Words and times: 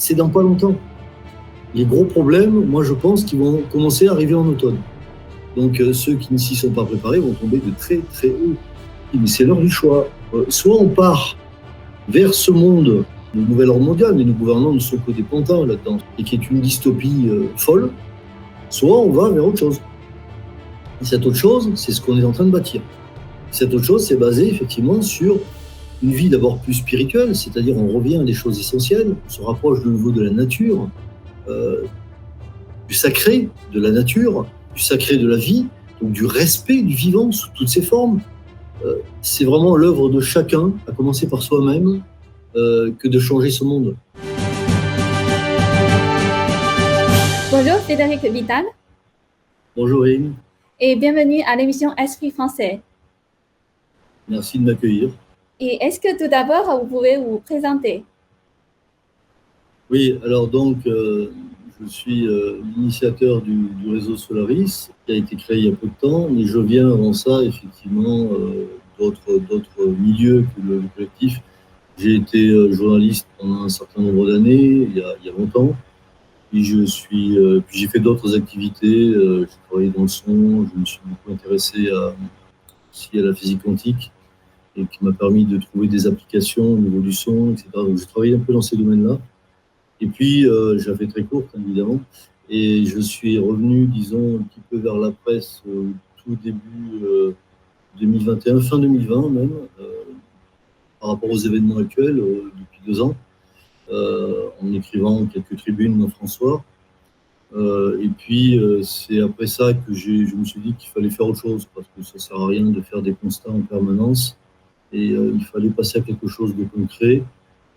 c'est 0.00 0.14
dans 0.14 0.30
pas 0.30 0.40
longtemps. 0.40 0.74
Les 1.74 1.84
gros 1.84 2.06
problèmes, 2.06 2.64
moi 2.64 2.82
je 2.82 2.94
pense 2.94 3.22
qu'ils 3.22 3.38
vont 3.38 3.60
commencer 3.70 4.08
à 4.08 4.12
arriver 4.12 4.34
en 4.34 4.46
automne. 4.46 4.78
Donc 5.56 5.78
euh, 5.78 5.92
ceux 5.92 6.14
qui 6.14 6.32
ne 6.32 6.38
s'y 6.38 6.56
sont 6.56 6.70
pas 6.70 6.84
préparés 6.84 7.20
vont 7.20 7.34
tomber 7.34 7.58
de 7.58 7.70
très 7.76 7.98
très 8.12 8.28
haut. 8.28 8.56
Mais 9.12 9.26
c'est 9.26 9.44
l'heure 9.44 9.60
du 9.60 9.68
choix. 9.68 10.08
Euh, 10.32 10.46
soit 10.48 10.76
on 10.76 10.88
part 10.88 11.36
vers 12.08 12.32
ce 12.32 12.50
monde 12.50 13.04
le 13.34 13.42
nouvel 13.42 13.68
ordre 13.68 13.84
mondial, 13.84 14.14
mais 14.16 14.24
nos 14.24 14.32
gouvernants 14.32 14.72
ne 14.72 14.80
sont 14.80 14.96
que 14.96 15.12
des 15.12 15.22
pantins 15.22 15.64
là-dedans, 15.64 15.98
et 16.18 16.24
qui 16.24 16.34
est 16.34 16.50
une 16.50 16.60
dystopie 16.60 17.26
euh, 17.28 17.44
folle, 17.56 17.90
soit 18.70 18.98
on 18.98 19.10
va 19.10 19.28
vers 19.28 19.44
autre 19.44 19.58
chose. 19.58 19.80
Et 21.00 21.04
cette 21.04 21.24
autre 21.26 21.36
chose, 21.36 21.70
c'est 21.74 21.92
ce 21.92 22.00
qu'on 22.00 22.18
est 22.18 22.24
en 22.24 22.32
train 22.32 22.46
de 22.46 22.50
bâtir. 22.50 22.80
Cette 23.50 23.72
autre 23.74 23.84
chose, 23.84 24.06
c'est 24.06 24.16
basé 24.16 24.48
effectivement 24.48 25.02
sur 25.02 25.36
une 26.02 26.12
vie 26.12 26.30
d'abord 26.30 26.58
plus 26.60 26.74
spirituelle, 26.74 27.36
c'est-à-dire 27.36 27.76
on 27.76 27.88
revient 27.88 28.16
à 28.16 28.24
des 28.24 28.32
choses 28.32 28.58
essentielles, 28.58 29.14
on 29.26 29.30
se 29.30 29.42
rapproche 29.42 29.82
de 29.82 29.90
nouveau 29.90 30.10
de 30.10 30.22
la 30.22 30.30
nature, 30.30 30.88
euh, 31.48 31.82
du 32.88 32.94
sacré 32.94 33.48
de 33.72 33.80
la 33.80 33.90
nature, 33.90 34.46
du 34.74 34.80
sacré 34.80 35.16
de 35.18 35.28
la 35.28 35.36
vie, 35.36 35.66
donc 36.00 36.12
du 36.12 36.24
respect 36.24 36.82
du 36.82 36.94
vivant 36.94 37.30
sous 37.32 37.50
toutes 37.54 37.68
ses 37.68 37.82
formes. 37.82 38.20
Euh, 38.84 38.96
c'est 39.20 39.44
vraiment 39.44 39.76
l'œuvre 39.76 40.08
de 40.08 40.20
chacun, 40.20 40.72
à 40.88 40.92
commencer 40.92 41.28
par 41.28 41.42
soi-même, 41.42 42.02
euh, 42.56 42.92
que 42.98 43.06
de 43.06 43.18
changer 43.18 43.50
ce 43.50 43.64
monde. 43.64 43.94
Bonjour 47.50 47.76
Frédéric 47.80 48.24
Vital. 48.24 48.64
Bonjour 49.76 50.06
Yves. 50.06 50.32
Et 50.80 50.96
bienvenue 50.96 51.42
à 51.42 51.56
l'émission 51.56 51.94
Esprit 51.96 52.30
français. 52.30 52.80
Merci 54.26 54.58
de 54.58 54.64
m'accueillir. 54.64 55.10
Et 55.60 55.84
est-ce 55.84 56.00
que 56.00 56.18
tout 56.18 56.28
d'abord, 56.28 56.80
vous 56.80 56.86
pouvez 56.86 57.16
vous 57.16 57.38
présenter? 57.38 58.04
Oui, 59.90 60.18
alors 60.24 60.48
donc, 60.48 60.78
euh, 60.86 61.30
je 61.82 61.86
suis 61.88 62.26
euh, 62.26 62.60
l'initiateur 62.76 63.42
du, 63.42 63.68
réseau 63.86 64.16
Solaris, 64.16 64.90
qui 65.04 65.12
a 65.12 65.16
été 65.16 65.36
créé 65.36 65.58
il 65.58 65.64
y 65.66 65.68
a 65.68 65.76
peu 65.76 65.88
de 65.88 66.00
temps, 66.00 66.28
mais 66.30 66.44
je 66.44 66.58
viens 66.58 66.90
avant 66.90 67.12
ça, 67.12 67.42
effectivement, 67.42 68.28
d'autres 68.98 69.86
milieux 69.86 70.44
que 70.56 70.62
le 70.62 70.82
collectif 70.94 71.40
j'ai 72.00 72.14
été 72.14 72.48
euh, 72.48 72.72
journaliste 72.72 73.26
pendant 73.38 73.64
un 73.64 73.68
certain 73.68 74.00
nombre 74.00 74.30
d'années, 74.30 74.88
il, 74.90 74.96
y 74.96 75.28
a 75.28 75.32
longtemps. 75.38 75.76
Puis 76.50 76.64
je 76.64 76.78
euh, 76.78 77.62
j'ai 77.70 77.88
fait 77.88 78.00
d'autres 78.00 78.34
activités. 78.36 79.10
Euh, 79.10 79.46
j'ai 79.46 79.56
travaillé 79.68 79.90
dans 79.90 80.02
le 80.02 80.08
son. 80.08 80.66
Je 80.66 80.80
me 80.80 80.84
suis 80.84 81.00
beaucoup 81.04 81.32
intéressé 81.32 81.90
aussi 82.90 83.18
à 83.18 83.22
la 83.22 83.34
physique 83.34 83.62
quantique 83.62 84.10
et 84.76 84.84
qui 84.86 85.04
m'a 85.04 85.12
permis 85.12 85.44
de 85.44 85.58
trouver 85.58 85.88
des 85.88 86.06
applications 86.06 86.74
au 86.74 86.78
niveau 86.78 87.00
du 87.00 87.12
son, 87.12 87.52
etc. 87.52 87.68
Donc 87.74 87.98
j'ai 87.98 88.06
travaillé 88.06 88.34
un 88.34 88.38
peu 88.38 88.52
dans 88.52 88.62
ces 88.62 88.76
domaines-là. 88.76 89.18
Et 90.00 90.06
puis 90.06 90.46
j'ai 90.78 90.94
fait 90.96 91.06
très 91.06 91.24
courte, 91.24 91.48
évidemment. 91.54 92.00
Et 92.48 92.84
je 92.86 93.00
suis 93.00 93.38
revenu, 93.38 93.86
disons, 93.86 94.38
un 94.38 94.42
petit 94.42 94.60
peu 94.70 94.78
vers 94.78 94.96
la 94.96 95.10
presse 95.10 95.62
tout 96.24 96.36
début 96.42 97.34
2021, 97.98 98.60
fin 98.60 98.78
2020 98.78 99.30
même 99.30 99.50
par 101.00 101.10
rapport 101.10 101.30
aux 101.30 101.38
événements 101.38 101.78
actuels 101.78 102.18
euh, 102.18 102.52
depuis 102.58 102.80
deux 102.86 103.00
ans, 103.00 103.16
euh, 103.90 104.50
en 104.62 104.72
écrivant 104.72 105.26
quelques 105.26 105.56
tribunes 105.56 105.98
dans 105.98 106.08
François. 106.08 106.62
Euh, 107.56 108.00
et 108.00 108.08
puis, 108.08 108.60
c'est 108.82 109.20
après 109.20 109.46
ça 109.46 109.72
que 109.72 109.92
je 109.92 110.36
me 110.36 110.44
suis 110.44 110.60
dit 110.60 110.74
qu'il 110.74 110.90
fallait 110.90 111.10
faire 111.10 111.26
autre 111.26 111.40
chose, 111.40 111.66
parce 111.74 111.88
que 111.96 112.02
ça 112.02 112.12
ne 112.14 112.18
sert 112.20 112.36
à 112.36 112.46
rien 112.46 112.64
de 112.64 112.80
faire 112.82 113.02
des 113.02 113.14
constats 113.14 113.50
en 113.50 113.62
permanence. 113.62 114.36
Et 114.92 115.06
il 115.06 115.44
fallait 115.44 115.70
passer 115.70 115.98
à 115.98 116.02
quelque 116.02 116.26
chose 116.26 116.54
de 116.56 116.64
concret. 116.64 117.22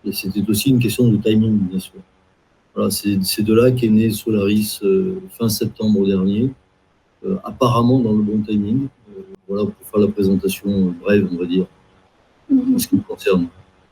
Et 0.06 0.12
c'était 0.12 0.44
aussi 0.50 0.72
une 0.72 0.80
question 0.80 1.08
de 1.08 1.18
timing, 1.18 1.58
bien 1.60 1.80
sûr. 1.80 2.00
Voilà, 2.74 2.90
c'est 2.90 3.44
de 3.44 3.54
là 3.54 3.72
qu'est 3.72 3.90
né 3.90 4.10
Solaris 4.10 4.82
fin 5.30 5.48
septembre 5.48 6.08
dernier, 6.08 6.50
apparemment 7.44 8.00
dans 8.00 8.14
le 8.14 8.24
bon 8.24 8.42
timing. 8.42 8.88
voilà, 9.48 9.66
pour 9.66 9.88
faire 9.92 10.02
la 10.02 10.08
présentation 10.08 10.96
brève, 11.00 11.28
on 11.32 11.38
va 11.38 11.46
dire 11.46 11.68
en 12.52 12.78
ce 12.78 12.88
qui 12.88 12.96
me 12.96 13.02
concerne. 13.02 13.48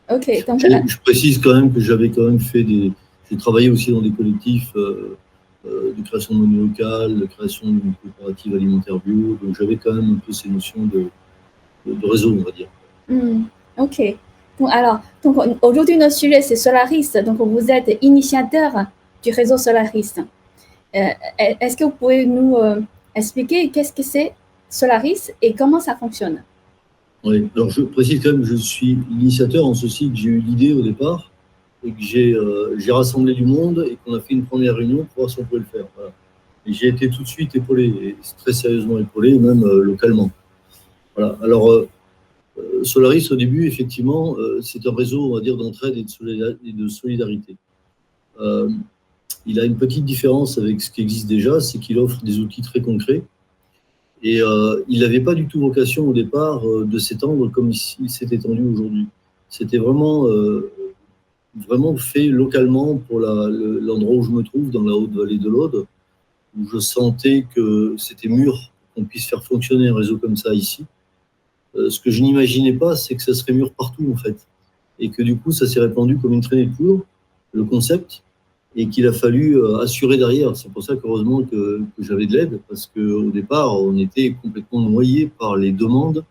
Ok. 0.10 0.26
je, 0.28 0.98
précise 1.00 1.40
quand 1.40 1.54
même 1.54 1.74
que 1.74 1.80
j'avais 1.80 2.10
quand 2.10 2.24
même 2.24 2.40
fait 2.40 2.64
des. 2.64 2.92
J'ai 3.30 3.38
travaillé 3.38 3.70
aussi 3.70 3.92
dans 3.92 4.02
des 4.02 4.12
collectifs 4.12 4.72
euh, 4.76 5.18
euh, 5.66 5.94
de 5.98 6.02
création 6.04 6.36
de 6.36 6.40
monnaie 6.40 6.68
locale, 6.68 7.18
de 7.18 7.26
création 7.26 7.68
d'une 7.68 7.94
coopérative 8.02 8.56
alimentaire 8.56 8.98
bio. 9.00 9.38
Donc 9.42 9.56
j'avais 9.58 9.78
quand 9.78 9.94
même 9.94 10.16
un 10.16 10.26
peu 10.26 10.34
ces 10.34 10.50
notions 10.50 10.86
de, 10.86 11.06
de, 11.86 12.08
réseau, 12.08 12.34
on 12.34 12.44
va 12.44 12.52
dire. 12.52 12.68
Hmm, 13.07 13.44
ok. 13.78 14.16
Alors, 14.69 15.00
donc 15.23 15.38
aujourd'hui 15.63 15.97
notre 15.97 16.13
sujet 16.13 16.41
c'est 16.41 16.56
Solaris. 16.56 17.12
Donc 17.25 17.38
vous 17.39 17.72
êtes 17.72 17.97
initiateur 18.01 18.85
du 19.23 19.31
réseau 19.31 19.57
Solaris. 19.57 20.13
Euh, 20.95 21.07
est-ce 21.59 21.75
que 21.75 21.84
vous 21.84 21.91
pouvez 21.91 22.25
nous 22.25 22.57
expliquer 23.16 23.69
qu'est-ce 23.69 23.94
que 23.94 24.03
c'est 24.03 24.34
Solaris 24.69 25.31
et 25.41 25.53
comment 25.53 25.79
ça 25.79 25.95
fonctionne? 25.95 26.44
Oui, 27.23 27.50
alors 27.56 27.69
je 27.69 27.81
précise 27.81 28.22
quand 28.22 28.31
même 28.31 28.44
je 28.44 28.56
suis 28.56 28.97
l'initiateur 29.09 29.66
en 29.66 29.73
ceci 29.73 30.09
que 30.09 30.16
j'ai 30.16 30.29
eu 30.29 30.39
l'idée 30.39 30.73
au 30.73 30.81
départ 30.81 31.31
et 31.83 31.91
que 31.91 32.01
j'ai 32.01 32.33
euh, 32.33 32.75
rassemblé 32.89 33.33
du 33.33 33.45
monde 33.45 33.85
et 33.89 33.97
qu'on 34.03 34.13
a 34.16 34.19
fait 34.19 34.33
une 34.33 34.45
première 34.45 34.75
réunion 34.75 35.06
pour 35.06 35.23
voir 35.23 35.29
si 35.29 35.39
on 35.39 35.44
pouvait 35.44 35.59
le 35.59 35.66
faire. 35.66 35.85
Et 36.66 36.73
j'ai 36.73 36.88
été 36.88 37.09
tout 37.09 37.23
de 37.23 37.28
suite 37.28 37.56
épaulé, 37.56 38.16
très 38.38 38.53
sérieusement 38.53 39.00
épaulé, 39.00 39.38
même 39.39 39.63
euh, 39.63 39.81
localement. 39.81 40.29
Voilà. 41.16 41.35
Alors, 41.44 41.72
euh, 41.72 41.81
euh, 41.81 41.88
Solaris, 42.84 43.30
au 43.32 43.36
début, 43.36 43.68
effectivement, 43.68 44.36
c'est 44.62 44.86
un 44.88 44.94
réseau, 44.94 45.26
on 45.26 45.36
va 45.36 45.42
dire, 45.42 45.58
d'entraide 45.58 45.96
et, 45.98 46.74
de 46.74 46.88
solidarité. 46.88 47.58
il 49.46 49.60
a 49.60 49.66
une 49.66 49.78
petite 49.78 50.06
différence 50.06 50.58
avec 50.58 50.82
ce 50.82 50.92
qui 50.92 51.02
existe 51.02 51.28
déjà, 51.28 51.60
c'est 51.60 51.80
qu'il 51.80 52.00
offre 52.00 52.24
des 52.24 52.40
outils 52.40 52.62
très 52.62 52.82
concrets 52.82 53.24
et 54.24 54.42
euh, 54.42 54.84
il 54.88 55.02
n'avait 55.02 55.20
pas 55.20 55.34
du 55.34 55.48
tout 55.48 55.60
vocation 55.60 56.08
au 56.08 56.14
départ 56.14 56.68
euh, 56.68 56.86
de 56.86 57.00
s'étendre 57.00 57.50
comme 57.50 57.72
il 57.72 58.10
s'est 58.10 58.28
étendu 58.32 58.64
aujourd'hui. 58.64 59.08
C'était 59.50 59.80
vraiment, 59.80 60.28
euh, 60.28 60.72
vraiment 61.68 61.96
fait 61.98 62.28
localement 62.28 62.98
pour 62.98 63.20
l'endroit 63.20 64.16
où 64.16 64.24
je 64.24 64.30
me 64.30 64.44
trouve, 64.44 64.70
dans 64.70 64.84
la 64.84 64.94
haute 64.94 65.14
vallée 65.14 65.40
de 65.40 65.50
l'Aude, 65.50 65.86
où 66.58 66.68
je 66.68 66.78
sentais 66.78 67.46
que 67.54 67.96
c'était 67.98 68.30
mûr 68.30 68.72
qu'on 68.96 69.06
puisse 69.06 69.26
faire 69.26 69.44
fonctionner 69.44 69.88
un 69.88 69.96
réseau 69.96 70.18
comme 70.18 70.38
ça 70.38 70.54
ici. 70.54 70.86
Ce 71.74 72.00
que 72.00 72.12
je 72.12 72.22
n'imaginais 72.22 72.74
pas, 72.74 72.96
c'est 72.96 73.16
que 73.16 73.22
ça 73.22 73.34
serait 73.34 73.54
mûr 73.54 73.72
partout 73.72 74.12
en 74.12 74.18
fait. 74.18 74.48
Et 75.00 75.09
que 75.09 75.24
du 75.24 75.38
coup, 75.38 75.52
ça 75.52 75.68
s'est 75.68 75.80
répandu 75.80 76.18
comme 76.18 76.34
une 76.34 76.42
traînée 76.42 76.66
de 76.66 76.76
poudre, 76.76 77.06
le 77.54 77.64
concept 77.64 78.24
et 78.76 78.88
qu'il 78.88 79.08
a 79.08 79.14
fallu 79.14 79.58
euh, 79.58 79.80
assurer 79.80 80.18
derrière. 80.18 80.56
C'est 80.56 80.72
pour 80.72 80.84
ça 80.84 80.96
qu'heureusement 80.96 81.44
que, 81.44 81.81
que 81.98 82.04
j'avais 82.04 82.26
de 82.26 82.34
l'aide, 82.34 82.60
parce 82.70 82.88
qu'au 82.88 83.30
départ, 83.31 83.81
on 83.81 83.98
était 83.98 84.36
complètement 84.42 84.81
noyé 84.81 85.30
par 85.40 85.58
les 85.58 85.72
demandes 85.72 86.24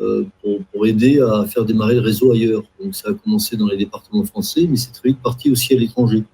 euh, 0.00 0.24
pour, 0.40 0.62
pour, 0.72 0.86
aider 0.86 1.20
à 1.20 1.44
faire 1.46 1.64
démarrer 1.64 1.94
le 1.94 2.00
réseau 2.00 2.32
ailleurs. 2.32 2.62
Donc 2.80 2.94
ça 2.94 3.10
a 3.10 3.14
commencé 3.14 3.56
dans 3.56 3.66
les 3.66 3.76
départements 3.76 4.24
français, 4.24 4.66
mais 4.68 4.76
c'est 4.76 4.92
très 4.92 5.10
vite 5.10 5.20
parti 5.22 5.50
aussi 5.50 5.74
à 5.74 5.78
l'étranger. 5.78 6.24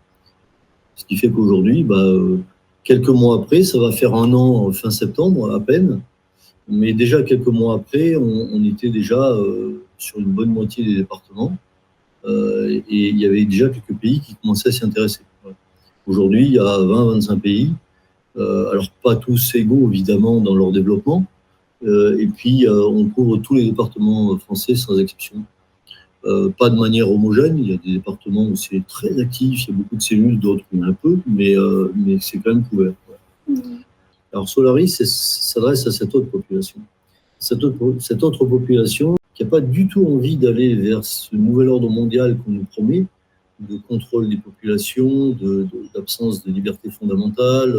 Ce 0.96 1.04
qui 1.04 1.16
fait 1.16 1.30
qu'aujourd'hui, 1.30 1.82
bah, 1.82 1.96
euh, 1.96 2.38
quelques 2.84 3.08
mois 3.08 3.36
après, 3.36 3.62
ça 3.62 3.78
va 3.78 3.90
faire 3.92 4.14
un 4.14 4.32
an 4.34 4.70
fin 4.72 4.90
septembre 4.90 5.54
à 5.54 5.60
peine, 5.60 6.00
mais 6.68 6.92
déjà 6.92 7.22
quelques 7.22 7.46
mois 7.46 7.76
après, 7.76 8.16
on, 8.16 8.62
était 8.64 8.90
déjà 8.90 9.18
euh, 9.32 9.82
sur 9.96 10.18
une 10.18 10.26
bonne 10.26 10.50
moitié 10.50 10.84
des 10.84 10.96
départements. 10.96 11.56
Euh, 12.24 12.68
et 12.88 13.08
il 13.08 13.18
y 13.18 13.26
avait 13.26 13.44
déjà 13.44 13.68
quelques 13.68 13.98
pays 13.98 14.20
qui 14.20 14.34
commençaient 14.36 14.68
à 14.68 14.72
s'y 14.72 14.84
intéresser. 14.84 15.20
Aujourd'hui, 16.06 16.46
il 16.46 16.52
y 16.52 16.58
a 16.58 16.62
20-25 16.62 17.40
pays, 17.40 17.72
euh, 18.36 18.70
alors 18.70 18.90
pas 19.02 19.16
tous 19.16 19.54
égaux 19.54 19.88
évidemment 19.90 20.40
dans 20.40 20.54
leur 20.54 20.72
développement, 20.72 21.24
et 21.84 22.26
puis 22.34 22.66
on 22.68 23.08
couvre 23.08 23.36
tous 23.36 23.54
les 23.54 23.64
départements 23.64 24.36
français 24.38 24.74
sans 24.74 24.98
exception. 24.98 25.36
pas 26.58 26.70
de 26.70 26.76
manière 26.76 27.10
homogène, 27.10 27.58
il 27.58 27.70
y 27.70 27.74
a 27.74 27.76
des 27.76 27.92
départements 27.92 28.46
où 28.46 28.56
c'est 28.56 28.84
très 28.88 29.20
actif, 29.20 29.64
il 29.64 29.70
y 29.70 29.72
a 29.74 29.76
beaucoup 29.76 29.96
de 29.96 30.02
cellules, 30.02 30.40
d'autres 30.40 30.64
un 30.80 30.92
peu, 30.94 31.18
mais, 31.26 31.54
c'est 32.20 32.38
quand 32.38 32.54
même 32.54 32.64
couvert. 32.64 32.94
Alors 34.32 34.48
Solaris 34.48 34.88
s'adresse 34.88 35.86
à 35.86 35.90
cette 35.90 36.14
autre 36.14 36.30
population. 36.30 36.80
Cette 37.38 37.62
autre, 37.62 38.44
population 38.44 39.16
qui 39.34 39.44
n'a 39.44 39.50
pas 39.50 39.60
du 39.60 39.86
tout 39.86 40.04
envie 40.04 40.36
d'aller 40.36 40.74
vers 40.74 41.04
ce 41.04 41.34
nouvel 41.36 41.68
ordre 41.68 41.88
mondial 41.88 42.36
qu'on 42.38 42.50
nous 42.50 42.64
promet, 42.64 43.06
de 43.60 43.76
contrôle 43.88 44.28
des 44.28 44.36
populations, 44.36 45.36
d'absence 45.94 46.44
de, 46.44 46.50
liberté 46.50 46.90
fondamentale 46.90 47.74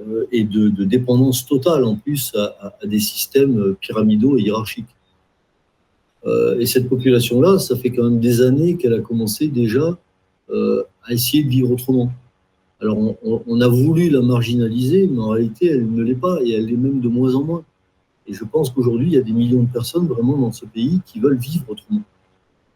euh, 0.00 0.26
et 0.30 0.44
de, 0.44 0.84
dépendance 0.84 1.44
totale 1.44 1.84
en 1.84 1.96
plus 1.96 2.32
à, 2.36 2.78
des 2.84 3.00
systèmes 3.00 3.74
pyramidaux 3.80 4.38
et 4.38 4.42
hiérarchiques. 4.42 4.94
Euh, 6.24 6.58
et 6.60 6.66
cette 6.66 6.88
population-là, 6.88 7.58
ça 7.58 7.76
fait 7.76 7.90
quand 7.90 8.04
même 8.04 8.20
des 8.20 8.40
années 8.40 8.76
qu'elle 8.76 8.94
a 8.94 9.00
commencé 9.00 9.48
déjà 9.48 9.98
euh, 10.50 10.84
à 11.04 11.12
essayer 11.12 11.42
de 11.42 11.48
vivre 11.48 11.72
autrement. 11.72 12.12
Alors 12.82 12.98
on, 13.22 13.60
a 13.60 13.68
voulu 13.68 14.10
la 14.10 14.20
marginaliser, 14.20 15.06
mais 15.06 15.20
en 15.20 15.28
réalité 15.28 15.66
elle 15.66 15.88
ne 15.90 16.02
l'est 16.02 16.16
pas 16.16 16.38
et 16.42 16.50
elle 16.50 16.66
l'est 16.66 16.76
même 16.76 17.00
de 17.00 17.08
moins 17.08 17.34
en 17.36 17.44
moins. 17.44 17.64
Et 18.26 18.34
je 18.34 18.44
pense 18.44 18.70
qu'aujourd'hui, 18.70 19.06
il 19.06 19.12
y 19.12 19.16
a 19.16 19.22
des 19.22 19.32
millions 19.32 19.62
de 19.62 19.68
personnes 19.68 20.06
vraiment 20.06 20.36
dans 20.36 20.52
ce 20.52 20.66
pays 20.66 21.00
qui 21.06 21.20
veulent 21.20 21.38
vivre 21.38 21.64
autrement. 21.68 22.02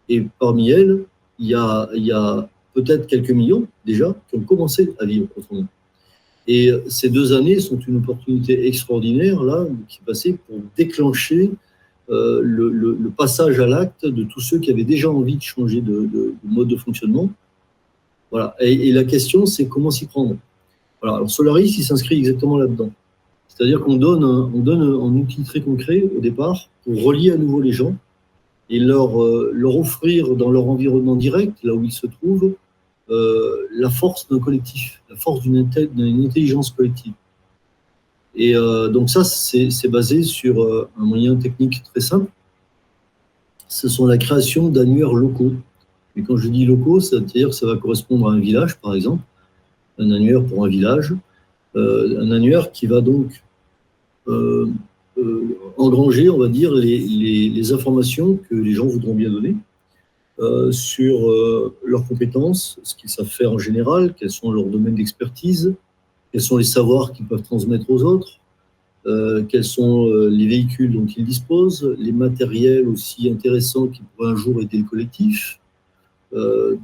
Et 0.09 0.25
parmi 0.39 0.71
elles, 0.71 1.05
il 1.39 1.49
y 1.49 1.55
a, 1.55 2.49
peut-être 2.75 3.07
quelques 3.07 3.31
millions 3.31 3.67
déjà 3.85 4.15
qui 4.29 4.37
ont 4.37 4.41
commencé 4.41 4.95
à 5.01 5.07
vivre 5.07 5.29
autrement. 5.37 5.67
Et 6.47 6.71
ces 6.89 7.09
deux 7.09 7.33
années 7.33 7.59
sont 7.59 7.79
une 7.79 7.97
opportunité 7.97 8.69
extraordinaire 8.69 9.43
là 9.43 9.67
qui 9.89 10.01
passée 10.07 10.39
pour 10.47 10.59
déclencher 10.77 11.51
euh, 12.09 12.41
le, 12.43 13.11
passage 13.17 13.59
à 13.59 13.67
l'acte 13.67 14.07
de 14.07 14.23
tous 14.23 14.41
ceux 14.41 14.59
qui 14.59 14.71
avaient 14.71 14.85
déjà 14.85 15.11
envie 15.11 15.37
de 15.37 15.43
changer 15.43 15.81
de, 15.81 16.35
mode 16.45 16.69
de 16.69 16.77
fonctionnement. 16.77 17.31
Voilà. 18.31 18.55
Et, 18.61 18.93
la 18.93 19.05
question, 19.05 19.47
c'est 19.47 19.67
comment 19.67 19.91
s'y 19.91 20.07
prendre. 20.07 20.37
Voilà. 21.01 21.17
Alors 21.17 21.31
Solaris, 21.31 21.75
il 21.79 21.85
s'inscrit 21.85 22.19
exactement 22.19 22.59
là-dedans. 22.59 22.91
C'est-à-dire 23.49 23.81
qu'on 23.81 23.97
donne, 23.97 24.25
on 24.25 24.61
donne 24.61 24.83
un 24.83 25.21
outil 25.21 25.43
très 25.43 25.61
concret 25.61 26.05
au 26.17 26.21
départ 26.21 26.69
pour 26.85 27.03
relier 27.03 27.33
à 27.33 27.37
nouveau 27.37 27.61
les 27.61 27.73
gens 27.73 27.95
et 28.69 28.79
leur, 28.79 29.23
euh, 29.23 29.51
leur 29.55 29.77
offrir 29.77 30.35
dans 30.35 30.51
leur 30.51 30.69
environnement 30.69 31.17
direct, 31.17 31.57
là 31.63 31.75
où 31.75 31.85
ils 31.85 31.93
se 31.93 32.07
trouvent, 32.07 32.55
euh, 33.11 33.67
la 33.73 33.91
force 33.91 34.29
d'un 34.29 34.41
collectif, 34.41 35.03
la 35.09 35.17
force 35.17 35.43
d'une 35.43 35.69
intelligence 36.25 36.71
collective. 36.71 37.13
Et 38.35 38.55
euh, 38.55 38.89
donc 38.89 39.09
ça, 39.09 39.25
c'est 39.25 39.89
basé 39.89 40.23
sur 40.23 40.89
un 40.99 41.05
moyen 41.05 41.37
technique 41.37 41.83
très 41.85 42.01
simple. 42.01 42.31
Ce 43.69 43.89
sont 43.89 44.07
la 44.07 44.19
création 44.19 44.69
d'annuaires 44.69 45.15
locaux. 45.15 45.53
Et 46.17 46.23
quand 46.23 46.37
je 46.37 46.49
dis 46.49 46.65
locaux, 46.65 47.01
c'est-à-dire 47.01 47.53
ça 47.53 47.67
va 47.67 47.77
correspondre 47.77 48.31
à 48.31 48.33
un 48.33 48.41
village, 48.41 48.79
par 48.79 48.95
exemple, 48.95 49.23
un 49.99 50.11
annuaire 50.11 50.45
pour 50.45 50.65
un 50.65 50.69
village, 50.69 51.15
euh, 51.77 52.21
un 52.21 52.31
annuaire 52.31 52.73
qui 52.73 52.87
va 52.87 53.03
donc 53.03 53.43
euh, 54.29 54.67
euh, 55.19 55.59
engranger, 55.77 56.31
on 56.31 56.39
va 56.39 56.49
dire, 56.49 56.73
les, 56.73 57.73
informations 57.73 58.39
que 58.49 58.55
les 58.55 58.73
gens 58.73 58.87
voudront 58.87 59.15
bien 59.15 59.31
donner 59.31 59.57
sur 60.71 61.33
leurs 61.85 62.07
compétences, 62.07 62.79
ce 62.83 62.95
qu'ils 62.95 63.09
savent 63.09 63.27
faire 63.27 63.53
en 63.53 63.59
général, 63.59 64.15
quels 64.15 64.31
sont 64.31 64.53
leurs 64.53 64.67
domaines 64.67 64.95
d'expertise, 64.95 65.75
quels 66.31 66.43
sont 66.43 66.59
les 66.59 66.65
savoirs 66.65 67.13
qu'ils 67.13 67.25
peuvent 67.25 67.43
transmettre 67.43 67.89
aux 67.89 68.03
autres, 68.03 68.39
quels 69.49 69.65
sont 69.65 70.07
les 70.29 70.47
véhicules 70.47 70.93
dont 70.93 71.07
ils 71.07 71.25
disposent, 71.25 71.97
les 71.99 72.13
matériels 72.13 72.87
aussi 72.87 73.31
intéressants 73.31 73.89
qui 73.89 74.03
pourraient 74.03 74.33
un 74.33 74.37
jour 74.37 74.61
aider 74.61 74.77
le 74.77 74.85
collectif. 74.85 75.59
Euh, 76.33 76.77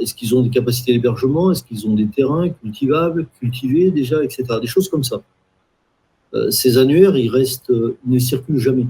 est-ce 0.00 0.14
qu'ils 0.14 0.34
ont 0.34 0.42
des 0.42 0.50
capacités 0.50 0.92
d'hébergement? 0.92 1.50
Est-ce 1.50 1.64
qu'ils 1.64 1.86
ont 1.86 1.94
des 1.94 2.06
terrains 2.06 2.48
cultivables, 2.48 3.26
cultivés 3.38 3.90
déjà, 3.90 4.22
etc. 4.24 4.44
Des 4.60 4.66
choses 4.66 4.88
comme 4.88 5.04
ça. 5.04 5.22
Euh, 6.34 6.50
ces 6.50 6.78
annuaires, 6.78 7.16
ils 7.16 7.28
restent, 7.28 7.70
ils 7.70 8.12
ne 8.12 8.18
circulent 8.18 8.58
jamais. 8.58 8.86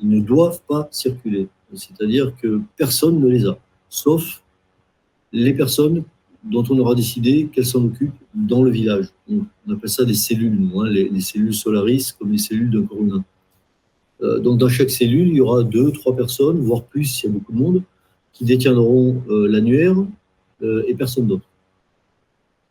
Ils 0.00 0.08
ne 0.08 0.20
doivent 0.20 0.60
pas 0.68 0.88
circuler. 0.90 1.48
C'est-à-dire 1.72 2.34
que 2.36 2.60
personne 2.76 3.20
ne 3.20 3.28
les 3.28 3.46
a, 3.46 3.58
sauf 3.88 4.42
les 5.32 5.54
personnes 5.54 6.04
dont 6.44 6.64
on 6.68 6.78
aura 6.78 6.94
décidé 6.94 7.48
qu'elles 7.50 7.66
s'en 7.66 7.84
occupent 7.84 8.12
dans 8.34 8.62
le 8.62 8.70
village. 8.70 9.06
On 9.30 9.72
appelle 9.72 9.90
ça 9.90 10.04
des 10.04 10.14
cellules, 10.14 10.58
hein, 10.76 10.88
les, 10.88 11.08
les, 11.08 11.20
cellules 11.20 11.54
Solaris, 11.54 12.12
comme 12.18 12.30
les 12.30 12.38
cellules 12.38 12.70
d'un 12.70 12.84
corona. 12.84 13.24
Euh, 14.22 14.38
donc 14.38 14.58
dans 14.58 14.68
chaque 14.68 14.90
cellule, 14.90 15.28
il 15.28 15.36
y 15.36 15.40
aura 15.40 15.62
deux, 15.62 15.90
trois 15.92 16.14
personnes, 16.14 16.60
voire 16.60 16.84
plus 16.84 17.04
s'il 17.04 17.30
y 17.30 17.32
a 17.32 17.36
beaucoup 17.36 17.52
de 17.52 17.58
monde, 17.58 17.82
qui 18.34 18.44
détiendront 18.44 19.22
euh, 19.30 19.48
l'annuaire 19.48 19.96
euh, 20.62 20.84
et 20.86 20.94
personne 20.94 21.26
d'autre. 21.26 21.46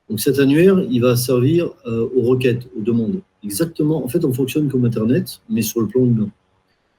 Donc 0.09 0.19
cet 0.19 0.37
annuaire, 0.37 0.85
il 0.91 1.01
va 1.01 1.15
servir 1.15 1.69
euh, 1.87 2.07
aux 2.15 2.21
requêtes, 2.21 2.67
aux 2.77 2.81
demandes. 2.81 3.21
Exactement, 3.43 4.03
en 4.03 4.07
fait, 4.07 4.23
on 4.23 4.33
fonctionne 4.33 4.69
comme 4.69 4.85
Internet, 4.85 5.41
mais 5.49 5.61
sur 5.61 5.81
le 5.81 5.87
plan 5.87 6.05
humain. 6.05 6.29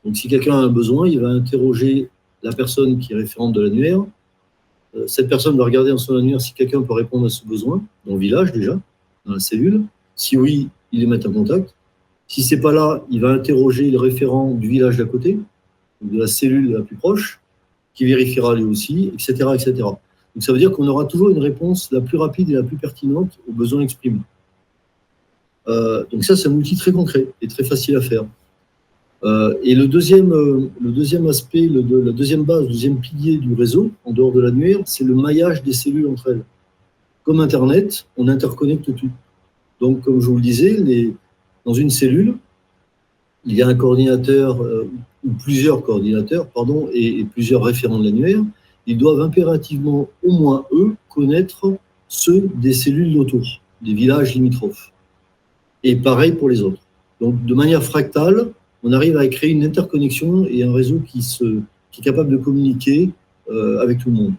Donc 0.04 0.16
si 0.16 0.26
quelqu'un 0.28 0.54
a 0.54 0.62
un 0.62 0.68
besoin, 0.68 1.06
il 1.06 1.20
va 1.20 1.28
interroger 1.28 2.08
la 2.42 2.52
personne 2.52 2.98
qui 2.98 3.12
est 3.12 3.16
référente 3.16 3.52
de 3.52 3.62
l'annuaire, 3.62 4.04
cette 5.06 5.28
personne 5.28 5.56
va 5.56 5.64
regarder 5.64 5.90
dans 5.90 5.98
son 5.98 6.16
annuaire 6.16 6.40
si 6.40 6.54
quelqu'un 6.54 6.80
peut 6.82 6.92
répondre 6.92 7.26
à 7.26 7.28
ce 7.28 7.44
besoin, 7.44 7.82
dans 8.06 8.14
le 8.14 8.20
village 8.20 8.52
déjà, 8.52 8.78
dans 9.26 9.32
la 9.32 9.40
cellule. 9.40 9.82
Si 10.14 10.36
oui, 10.36 10.68
il 10.92 11.00
les 11.00 11.06
met 11.06 11.26
en 11.26 11.32
contact. 11.32 11.74
Si 12.28 12.42
c'est 12.42 12.60
pas 12.60 12.72
là, 12.72 13.04
il 13.10 13.20
va 13.20 13.30
interroger 13.30 13.90
le 13.90 13.98
référent 13.98 14.52
du 14.52 14.68
village 14.68 14.96
d'à 14.96 15.04
côté, 15.04 15.38
de 16.00 16.18
la 16.18 16.26
cellule 16.26 16.72
la 16.72 16.82
plus 16.82 16.96
proche, 16.96 17.40
qui 17.94 18.04
vérifiera 18.04 18.54
lui 18.54 18.64
aussi, 18.64 19.12
etc., 19.14 19.50
etc. 19.54 19.72
Donc 20.34 20.42
ça 20.42 20.52
veut 20.52 20.58
dire 20.58 20.72
qu'on 20.72 20.86
aura 20.88 21.04
toujours 21.04 21.30
une 21.30 21.38
réponse 21.38 21.90
la 21.92 22.00
plus 22.00 22.18
rapide 22.18 22.50
et 22.50 22.54
la 22.54 22.62
plus 22.62 22.76
pertinente 22.76 23.38
aux 23.48 23.52
besoins 23.52 23.82
exprimés. 23.82 24.20
Euh, 25.68 26.04
donc 26.10 26.24
ça, 26.24 26.36
c'est 26.36 26.48
un 26.48 26.52
outil 26.52 26.76
très 26.76 26.92
concret 26.92 27.28
et 27.40 27.48
très 27.48 27.64
facile 27.64 27.96
à 27.96 28.00
faire. 28.00 28.24
Euh, 29.22 29.54
et 29.62 29.74
le 29.74 29.86
deuxième, 29.86 30.32
euh, 30.32 30.68
le 30.80 30.90
deuxième 30.90 31.26
aspect, 31.28 31.68
la 31.68 32.12
deuxième 32.12 32.42
base, 32.42 32.62
le 32.62 32.68
deuxième 32.68 33.00
pilier 33.00 33.38
du 33.38 33.54
réseau, 33.54 33.90
en 34.04 34.12
dehors 34.12 34.32
de 34.32 34.40
l'annuaire, 34.40 34.80
c'est 34.84 35.04
le 35.04 35.14
maillage 35.14 35.62
des 35.62 35.72
cellules 35.72 36.08
entre 36.08 36.32
elles. 36.32 36.44
Comme 37.22 37.40
Internet, 37.40 38.06
on 38.18 38.28
interconnecte 38.28 38.94
tout. 38.94 39.10
Donc, 39.80 40.02
comme 40.02 40.20
je 40.20 40.26
vous 40.26 40.36
le 40.36 40.42
disais, 40.42 41.14
dans 41.64 41.72
une 41.72 41.88
cellule, 41.88 42.36
il 43.46 43.54
y 43.54 43.62
a 43.62 43.66
un 43.66 43.74
coordinateur, 43.74 44.62
ou 45.24 45.32
plusieurs 45.32 45.82
coordinateurs, 45.82 46.46
pardon, 46.48 46.88
et, 46.92 47.24
plusieurs 47.24 47.62
référents 47.62 47.98
de 47.98 48.04
l'annuaire. 48.04 48.42
Ils 48.86 48.98
doivent 48.98 49.20
impérativement, 49.20 50.08
au 50.22 50.32
moins 50.32 50.66
eux, 50.72 50.94
connaître 51.08 51.72
ceux 52.08 52.48
des 52.54 52.72
cellules 52.72 53.18
autour, 53.18 53.42
des 53.82 53.94
villages 53.94 54.34
limitrophes. 54.34 54.92
Et 55.82 55.96
pareil 55.96 56.32
pour 56.32 56.48
les 56.48 56.62
autres. 56.62 56.80
Donc, 57.20 57.44
de 57.44 57.54
manière 57.54 57.82
fractale, 57.82 58.50
on 58.82 58.92
arrive 58.92 59.16
à 59.16 59.26
créer 59.28 59.50
une 59.50 59.64
interconnexion 59.64 60.46
et 60.46 60.62
un 60.62 60.72
réseau 60.72 61.00
qui, 61.06 61.20
est 61.20 62.02
capable 62.02 62.30
de 62.30 62.36
communiquer 62.36 63.10
euh, 63.50 63.80
avec 63.80 63.98
tout 63.98 64.10
le 64.10 64.16
monde. 64.16 64.34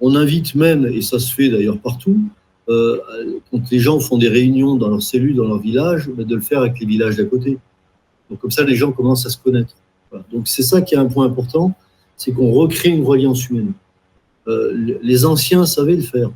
On 0.00 0.14
invite 0.14 0.54
même, 0.54 0.86
et 0.86 1.02
ça 1.02 1.18
se 1.18 1.32
fait 1.32 1.50
d'ailleurs 1.50 1.78
partout, 1.78 2.18
euh, 2.70 2.98
quand 3.50 3.70
les 3.70 3.78
gens 3.78 4.00
font 4.00 4.16
des 4.16 4.28
réunions 4.28 4.76
dans 4.76 4.88
leurs 4.88 5.02
cellules, 5.02 5.34
dans 5.34 5.48
leur 5.48 5.58
village, 5.58 6.08
de 6.08 6.34
le 6.34 6.40
faire 6.40 6.60
avec 6.60 6.78
les 6.80 6.86
villages 6.86 7.16
d'à 7.16 7.24
côté. 7.24 7.58
Donc 8.30 8.38
comme 8.38 8.50
ça, 8.50 8.64
les 8.64 8.76
gens 8.76 8.92
commencent 8.92 9.26
à 9.26 9.30
se 9.30 9.38
connaître. 9.38 9.74
Donc 10.32 10.48
c'est 10.48 10.62
ça 10.62 10.80
qui 10.82 10.94
est 10.94 10.98
un 10.98 11.06
point 11.06 11.26
important, 11.26 11.72
c'est 12.16 12.32
qu'on 12.32 12.52
recrée 12.52 12.90
une 12.90 13.04
reliance 13.04 13.48
humaine. 13.48 13.72
Euh, 14.48 14.98
les 15.02 15.24
anciens 15.24 15.66
savaient 15.66 15.96
le 15.96 16.02
faire, 16.02 16.30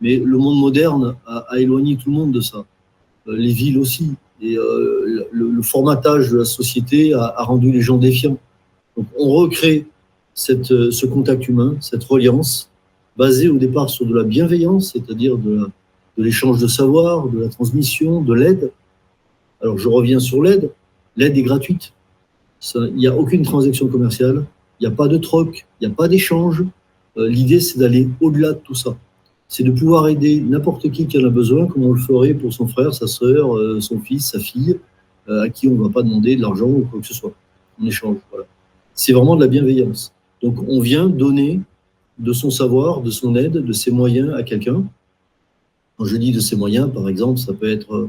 mais 0.00 0.16
le 0.16 0.36
monde 0.36 0.58
moderne 0.58 1.16
a, 1.26 1.46
éloigné 1.58 1.96
tout 1.96 2.10
le 2.10 2.16
monde 2.16 2.32
de 2.32 2.40
ça. 2.40 2.64
Euh, 3.28 3.36
les 3.36 3.52
villes 3.52 3.78
aussi. 3.78 4.14
Et 4.42 4.58
euh, 4.58 5.26
le, 5.32 5.62
formatage 5.62 6.30
de 6.30 6.38
la 6.38 6.44
société 6.44 7.14
a, 7.14 7.42
rendu 7.42 7.72
les 7.72 7.80
gens 7.80 7.96
défiants. 7.96 8.38
Donc 8.96 9.06
on 9.18 9.30
recrée 9.30 9.86
ce 10.34 11.06
contact 11.06 11.48
humain, 11.48 11.76
cette 11.80 12.04
reliance, 12.04 12.70
basée 13.16 13.48
au 13.48 13.56
départ 13.56 13.88
sur 13.88 14.04
de 14.04 14.14
la 14.14 14.24
bienveillance, 14.24 14.92
c'est-à-dire 14.92 15.38
de, 15.38 15.70
de 16.18 16.22
l'échange 16.22 16.60
de 16.60 16.66
savoir, 16.66 17.28
de 17.28 17.40
la 17.40 17.48
transmission, 17.48 18.20
de 18.20 18.34
l'aide. 18.34 18.70
Alors 19.62 19.78
je 19.78 19.88
reviens 19.88 20.20
sur 20.20 20.42
l'aide. 20.42 20.70
L'aide 21.16 21.38
est 21.38 21.42
gratuite. 21.42 21.94
Il 22.74 22.94
n'y 22.94 23.06
a 23.06 23.16
aucune 23.16 23.42
transaction 23.42 23.88
commerciale, 23.88 24.44
il 24.80 24.86
n'y 24.86 24.92
a 24.92 24.96
pas 24.96 25.08
de 25.08 25.18
troc, 25.18 25.66
il 25.80 25.86
n'y 25.86 25.92
a 25.92 25.96
pas 25.96 26.08
d'échange. 26.08 26.64
Euh, 27.16 27.28
L'idée, 27.28 27.60
c'est 27.60 27.78
d'aller 27.78 28.08
au-delà 28.20 28.52
de 28.52 28.58
tout 28.58 28.74
ça 28.74 28.96
c'est 29.48 29.62
de 29.62 29.70
pouvoir 29.70 30.08
aider 30.08 30.40
n'importe 30.40 30.90
qui 30.90 31.06
qui 31.06 31.18
en 31.18 31.24
a 31.24 31.30
besoin, 31.30 31.66
comme 31.66 31.84
on 31.84 31.92
le 31.92 32.00
ferait 32.00 32.34
pour 32.34 32.52
son 32.52 32.66
frère, 32.66 32.92
sa 32.92 33.06
sœur, 33.06 33.56
euh, 33.56 33.80
son 33.80 34.00
fils, 34.00 34.30
sa 34.30 34.40
fille, 34.40 34.78
euh, 35.28 35.42
à 35.42 35.48
qui 35.48 35.68
on 35.68 35.74
ne 35.74 35.82
va 35.84 35.90
pas 35.90 36.02
demander 36.02 36.36
de 36.36 36.42
l'argent 36.42 36.66
ou 36.66 36.86
quoi 36.90 37.00
que 37.00 37.06
ce 37.06 37.14
soit 37.14 37.32
en 37.80 37.86
échange. 37.86 38.16
Voilà. 38.30 38.46
C'est 38.94 39.12
vraiment 39.12 39.36
de 39.36 39.40
la 39.40 39.46
bienveillance. 39.46 40.12
Donc 40.42 40.56
on 40.68 40.80
vient 40.80 41.06
donner 41.06 41.60
de 42.18 42.32
son 42.32 42.50
savoir, 42.50 43.02
de 43.02 43.10
son 43.10 43.36
aide, 43.36 43.52
de 43.52 43.72
ses 43.72 43.90
moyens 43.90 44.32
à 44.34 44.42
quelqu'un. 44.42 44.84
Quand 45.96 46.04
je 46.04 46.16
dis 46.16 46.32
de 46.32 46.40
ses 46.40 46.56
moyens, 46.56 46.90
par 46.92 47.08
exemple, 47.08 47.38
ça 47.38 47.52
peut 47.52 47.70
être 47.70 48.08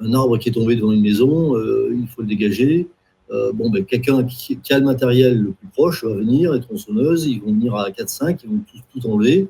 un 0.00 0.14
arbre 0.14 0.38
qui 0.38 0.48
est 0.48 0.52
tombé 0.52 0.74
devant 0.74 0.92
une 0.92 1.02
maison, 1.02 1.56
il 1.90 2.06
faut 2.08 2.22
le 2.22 2.28
dégager. 2.28 2.88
Euh, 3.30 3.52
bon, 3.52 3.70
ben, 3.70 3.84
quelqu'un 3.84 4.24
qui, 4.24 4.58
a 4.70 4.78
le 4.78 4.84
matériel 4.84 5.38
le 5.38 5.52
plus 5.52 5.68
proche 5.68 6.04
va 6.04 6.14
venir, 6.14 6.52
les 6.52 6.60
tronçonneuses, 6.60 7.26
ils 7.26 7.40
vont 7.40 7.52
venir 7.52 7.74
à 7.74 7.90
4-5, 7.90 8.40
ils 8.44 8.50
vont 8.50 8.60
tout, 8.92 9.08
enlever, 9.08 9.38
et 9.38 9.48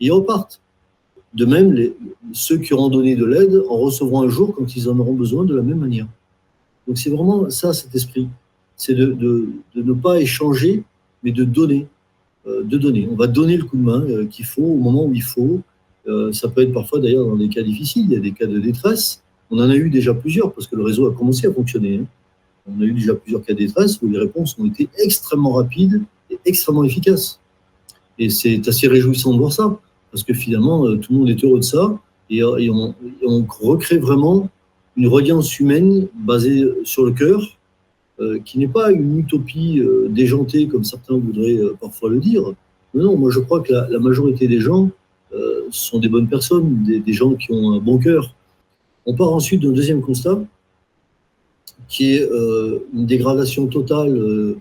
ils 0.00 0.10
repartent. 0.10 0.60
De 1.34 1.46
même, 1.46 1.74
ceux 2.32 2.58
qui 2.58 2.74
auront 2.74 2.90
donné 2.90 3.16
de 3.16 3.24
l'aide 3.24 3.62
en 3.70 3.78
recevront 3.78 4.22
un 4.22 4.28
jour 4.28 4.54
quand 4.54 4.76
ils 4.76 4.88
en 4.90 4.98
auront 4.98 5.14
besoin 5.14 5.44
de 5.44 5.54
la 5.54 5.62
même 5.62 5.78
manière. 5.78 6.06
Donc 6.86 6.98
c'est 6.98 7.08
vraiment 7.08 7.48
ça, 7.48 7.72
cet 7.72 7.94
esprit. 7.94 8.28
C'est 8.76 8.94
de, 8.94 9.48
ne 9.74 9.92
pas 9.94 10.20
échanger, 10.20 10.82
mais 11.22 11.30
de 11.30 11.44
donner. 11.44 11.86
Euh, 12.46 12.62
de 12.64 12.76
donner. 12.76 13.08
On 13.10 13.14
va 13.14 13.28
donner 13.28 13.56
le 13.56 13.64
coup 13.64 13.78
de 13.78 13.82
main 13.82 14.02
euh, 14.02 14.26
qu'il 14.26 14.44
faut 14.44 14.64
au 14.64 14.76
moment 14.76 15.06
où 15.06 15.14
il 15.14 15.22
faut. 15.22 15.60
Ça 16.32 16.48
peut 16.48 16.62
être 16.62 16.72
parfois 16.72 16.98
d'ailleurs 16.98 17.24
dans 17.24 17.36
des 17.36 17.48
cas 17.48 17.62
difficiles, 17.62 18.06
il 18.06 18.12
y 18.12 18.16
a 18.16 18.20
des 18.20 18.32
cas 18.32 18.46
de 18.46 18.58
détresse. 18.58 19.22
On 19.52 19.58
en 19.60 19.70
a 19.70 19.76
eu 19.76 19.88
déjà 19.88 20.12
plusieurs 20.12 20.52
parce 20.52 20.66
que 20.66 20.74
le 20.74 20.82
réseau 20.82 21.06
a 21.06 21.14
commencé 21.14 21.46
à 21.46 21.52
fonctionner. 21.52 21.98
Hein. 21.98 22.06
On 22.66 22.80
a 22.80 22.84
eu 22.84 22.92
déjà 22.92 23.14
plusieurs 23.14 23.42
cas 23.42 23.52
de 23.52 23.58
détresse 23.58 24.00
où 24.02 24.08
les 24.08 24.18
réponses 24.18 24.56
ont 24.58 24.66
été 24.66 24.88
extrêmement 24.98 25.52
rapides 25.52 26.02
et 26.30 26.38
extrêmement 26.44 26.84
efficaces. 26.84 27.40
Et 28.18 28.30
c'est 28.30 28.66
assez 28.68 28.86
réjouissant 28.88 29.32
de 29.32 29.38
voir 29.38 29.52
ça 29.52 29.78
parce 30.10 30.22
que 30.22 30.34
finalement, 30.34 30.86
euh, 30.86 30.96
tout 30.96 31.12
le 31.12 31.18
monde 31.20 31.30
est 31.30 31.42
heureux 31.42 31.58
de 31.58 31.64
ça, 31.64 31.98
et, 32.28 32.42
euh, 32.42 32.92
on, 33.26 33.46
recrée 33.60 33.98
vraiment 33.98 34.50
une 34.96 35.08
reliance 35.08 35.58
humaine 35.58 36.06
basée 36.14 36.64
sur 36.84 37.04
le 37.04 37.12
cœur, 37.12 37.58
euh, 38.20 38.38
qui 38.44 38.58
n'est 38.58 38.68
pas 38.68 38.92
une 38.92 39.18
utopie 39.18 39.80
euh, 39.80 40.06
déjantée 40.10 40.68
comme 40.68 40.84
certains 40.84 41.16
voudraient 41.16 41.56
euh, 41.56 41.74
parfois 41.80 42.10
le 42.10 42.20
dire. 42.20 42.42
Non, 42.94 43.04
non, 43.04 43.16
moi 43.16 43.30
je 43.30 43.40
crois 43.40 43.60
que 43.60 43.72
la, 43.72 43.98
majorité 43.98 44.46
des 44.48 44.60
gens 44.60 44.90
euh, 45.32 45.62
sont 45.70 45.98
des 45.98 46.08
bonnes 46.08 46.28
personnes, 46.28 46.84
des, 46.84 47.12
gens 47.12 47.34
qui 47.34 47.52
ont 47.52 47.72
un 47.72 47.78
bon 47.78 47.98
cœur. 47.98 48.34
On 49.06 49.14
part 49.14 49.32
ensuite 49.32 49.62
d'un 49.62 49.72
deuxième 49.72 50.02
constat, 50.02 50.38
qui 51.88 52.14
est 52.14 52.22
euh, 52.22 52.86
une 52.94 53.06
dégradation 53.06 53.66
totale 53.66 54.16
euh, 54.16 54.56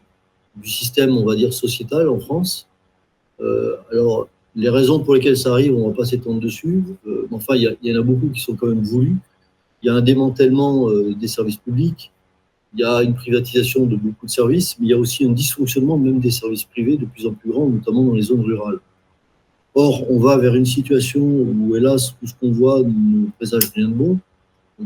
du 0.56 0.70
système, 0.70 1.16
on 1.18 1.26
va 1.26 1.36
dire, 1.36 1.54
sociétal 1.54 2.10
en 2.10 2.20
France. 2.20 2.68
alors, 3.92 4.28
les 4.56 4.70
raisons 4.70 5.00
pour 5.00 5.16
lesquelles 5.16 5.38
ça 5.38 5.52
arrive, 5.52 5.74
on 5.76 5.88
ne 5.88 5.92
va 5.92 5.98
pas 5.98 6.06
s'étendre 6.06 6.40
dessus. 6.40 6.84
enfin, 7.32 7.56
il 7.56 7.76
y, 7.82 7.90
y, 7.90 7.96
en 7.96 8.00
a 8.00 8.04
beaucoup 8.04 8.28
qui 8.28 8.42
sont 8.42 8.56
quand 8.56 8.68
même 8.68 8.84
voulues. 8.84 9.16
Il 9.82 9.88
y 9.88 9.90
a 9.90 9.94
un 9.96 10.02
démantèlement 10.02 10.92
des 10.92 11.28
services 11.28 11.56
publics, 11.58 12.12
il 12.74 12.82
y 12.82 12.84
a 12.84 13.02
une 13.02 13.16
privatisation 13.16 13.86
de 13.86 13.96
beaucoup 13.96 14.26
de 14.26 14.32
services, 14.32 14.78
mais 14.80 14.88
il 14.88 14.90
y 14.90 14.94
a 14.94 14.98
aussi 14.98 15.26
un 15.26 15.32
dysfonctionnement 15.32 15.98
même 15.98 16.20
des 16.20 16.32
services 16.32 16.64
privés 16.64 16.98
de 16.98 17.06
plus 17.06 17.26
en 17.28 17.34
plus 17.34 17.52
grand, 17.52 17.68
notamment 17.68 18.04
dans 18.04 18.14
les 18.14 18.22
zones 18.22 18.42
rurales. 18.42 18.80
Or, 19.74 20.10
on 20.12 20.20
va 20.20 20.38
vers 20.38 20.56
une 20.56 20.66
situation 20.66 21.22
où, 21.22 21.76
hélas, 21.76 22.16
tout 22.20 22.28
ce 22.28 22.34
qu'on 22.40 22.52
voit 22.52 22.82
ne 22.82 23.28
présage 23.38 23.72
rien 23.76 23.88
de 23.88 23.94
bon. 23.94 24.20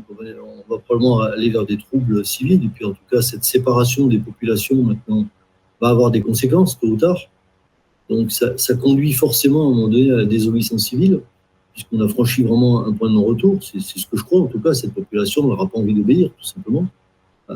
On, 0.10 0.74
va, 0.74 0.80
probablement 0.80 1.22
aller 1.22 1.50
vers 1.50 1.66
des 1.66 1.78
troubles 1.78 2.26
civils. 2.26 2.64
Et 2.64 2.70
puis, 2.70 2.86
en 2.86 2.92
tout 2.92 3.04
cas, 3.12 3.22
cette 3.22 3.44
séparation 3.44 4.08
des 4.08 4.20
populations, 4.20 4.82
maintenant, 4.82 5.26
va 5.82 5.90
avoir 5.90 6.12
des 6.12 6.22
conséquences, 6.22 6.80
tôt 6.80 6.88
ou 6.88 6.98
tard. 6.98 7.20
Donc, 8.10 8.32
ça, 8.32 8.74
conduit 8.76 9.14
forcément, 9.14 9.64
à 9.64 9.66
un 9.68 9.76
moment 9.76 9.88
donné, 9.88 10.12
à 10.12 10.18
la 10.18 10.26
désobéissance 10.26 10.88
civile, 10.88 11.22
puisqu'on 11.74 12.02
a 12.02 12.08
franchi 12.08 12.44
vraiment 12.44 12.86
un 12.86 12.94
point 12.94 13.10
de 13.10 13.16
non-retour. 13.16 13.60
C'est 13.62 13.80
ce 13.80 14.06
que 14.08 14.18
je 14.18 14.24
crois, 14.24 14.42
en 14.42 14.48
tout 14.48 14.60
cas, 14.60 14.74
cette 14.74 14.94
population 14.94 15.44
n'aura 15.44 15.68
pas 15.68 15.80
envie 15.80 15.94
d'obéir, 15.94 16.30
tout 16.38 16.46
simplement 16.46 16.88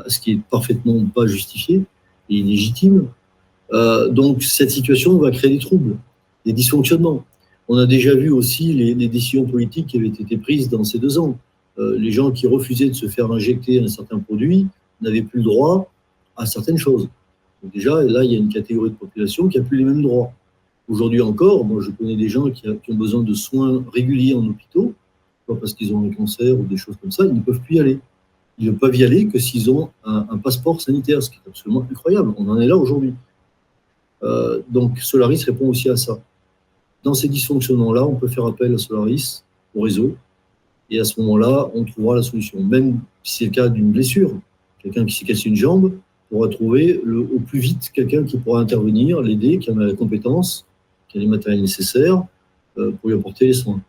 ce 0.08 0.20
qui 0.20 0.32
est 0.34 0.42
parfaitement 0.50 1.04
pas 1.06 1.26
justifié 1.26 1.84
et 2.30 2.36
illégitime. 2.36 3.08
Euh, 3.72 4.10
donc 4.10 4.44
cette 4.44 4.72
situation 4.72 5.18
va 5.18 5.32
créer 5.32 5.52
des 5.52 5.60
troubles, 5.60 5.98
des 6.46 6.54
dysfonctionnements. 6.54 7.26
On 7.68 7.78
a 7.78 7.86
déjà 7.86 8.16
vu 8.16 8.32
aussi 8.32 8.74
les, 8.74 9.08
décisions 9.08 9.46
politiques 9.46 9.88
qui 9.88 9.98
avaient 9.98 10.08
été 10.08 10.38
prises 10.38 10.70
dans 10.70 10.84
ces 10.84 10.98
deux 10.98 11.20
ans. 11.20 11.38
Euh, 11.80 11.98
les 11.98 12.12
gens 12.12 12.32
qui 12.32 12.48
refusaient 12.48 12.90
de 12.90 12.94
se 12.94 13.08
faire 13.08 13.32
injecter 13.32 13.82
un 13.82 13.88
certain 13.88 14.20
produit 14.20 14.68
n'avaient 15.02 15.22
plus 15.22 15.40
le 15.40 15.46
droit 15.46 15.92
à 16.36 16.46
certaines 16.46 16.78
choses. 16.78 17.10
Déjà, 17.64 18.02
là, 18.04 18.24
il 18.24 18.32
y 18.32 18.36
a 18.36 18.40
une 18.40 18.50
catégorie 18.50 18.90
de 18.92 18.96
population 18.96 19.48
qui 19.48 19.58
n'a 19.58 19.64
plus 19.64 19.78
les 19.78 19.86
mêmes 19.86 20.02
droits. 20.02 20.32
Aujourd'hui 20.88 21.22
encore, 21.22 21.66
moi, 21.66 21.82
je 21.82 21.92
connais 21.92 22.16
des 22.16 22.30
gens 22.30 22.50
qui, 22.50 22.68
ont 22.68 22.96
besoin 22.96 23.24
de 23.24 23.34
soins 23.34 23.84
réguliers 23.94 24.34
en 24.34 24.46
hôpitaux, 24.46 24.94
parce 25.48 25.74
qu'ils 25.74 25.94
ont 25.96 26.06
un 26.06 26.14
cancer 26.14 26.58
ou 26.60 26.64
des 26.64 26.78
choses 26.78 26.96
comme 27.02 27.12
ça, 27.12 27.26
ils 27.26 27.34
ne 27.34 27.42
peuvent 27.42 27.60
plus 27.62 27.78
y 27.78 27.80
aller 27.80 28.00
ils 28.60 28.68
ne 28.68 28.72
peuvent 28.72 28.96
y 28.96 29.04
aller 29.04 29.28
que 29.28 29.40
s'ils 29.40 29.72
ont 29.72 29.90
un, 30.04 30.38
passeport 30.38 30.82
sanitaire, 30.82 31.24
ce 31.24 31.30
qui 31.30 31.38
est 31.38 31.50
absolument 31.50 31.88
incroyable. 31.90 32.34
On 32.38 32.48
en 32.50 32.60
est 32.60 32.68
là 32.68 32.76
aujourd'hui. 32.76 33.14
Euh, 34.22 34.62
donc 34.70 35.00
Solaris 35.00 35.44
répond 35.46 35.70
aussi 35.70 35.90
à 35.90 35.96
ça. 35.96 36.20
Dans 37.04 37.14
ces 37.14 37.30
dysfonctionnements-là, 37.30 38.06
on 38.06 38.16
peut 38.16 38.28
faire 38.28 38.46
appel 38.46 38.74
à 38.74 38.78
Solaris, 38.78 39.44
au 39.74 39.82
réseau, 39.82 40.18
et 40.92 41.00
à 41.00 41.04
ce 41.04 41.20
moment-là, 41.22 41.70
on 41.74 41.84
trouvera 41.84 42.16
la 42.16 42.24
solution. 42.24 42.62
Même 42.62 43.00
si 43.24 43.38
c'est 43.38 43.46
le 43.46 43.52
cas 43.52 43.70
d'une 43.70 43.92
blessure, 43.92 44.34
quelqu'un 44.82 45.06
qui 45.06 45.16
s'est 45.16 45.26
cassé 45.26 45.50
une 45.50 45.56
jambe, 45.56 45.94
pourra 46.30 46.48
trouver 46.48 47.02
le, 47.04 47.20
au 47.20 47.40
plus 47.40 47.60
vite 47.60 47.90
quelqu'un 47.94 48.24
qui 48.24 48.38
pourra 48.38 48.62
intervenir, 48.62 49.22
l'aider, 49.22 49.60
qui 49.60 49.72
en 49.72 49.78
a 49.80 49.86
la 49.86 49.94
compétence, 49.94 50.66
qui 51.08 51.18
a 51.18 51.22
les 51.22 51.28
matériels 51.28 51.62
nécessaires 51.62 52.24
euh, 52.78 52.92
pour 52.92 53.10
lui 53.10 53.18
apporter 53.18 53.48
les 53.48 53.54
soins. 53.54 53.82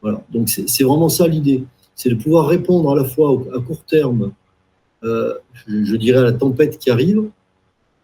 Voilà. 0.00 0.22
Donc 0.32 0.48
c'est 0.48 0.84
vraiment 0.84 1.08
ça 1.08 1.26
l'idée 1.28 1.64
c'est 1.94 2.10
de 2.10 2.14
pouvoir 2.14 2.48
répondre 2.48 2.90
à 2.90 2.96
la 2.96 3.04
fois 3.04 3.40
à 3.54 3.60
court 3.60 3.84
terme, 3.84 4.32
euh, 5.04 5.34
je, 5.66 5.96
dirais 5.96 6.18
à 6.18 6.22
la 6.22 6.32
tempête 6.32 6.78
qui 6.78 6.90
arrive 6.90 7.24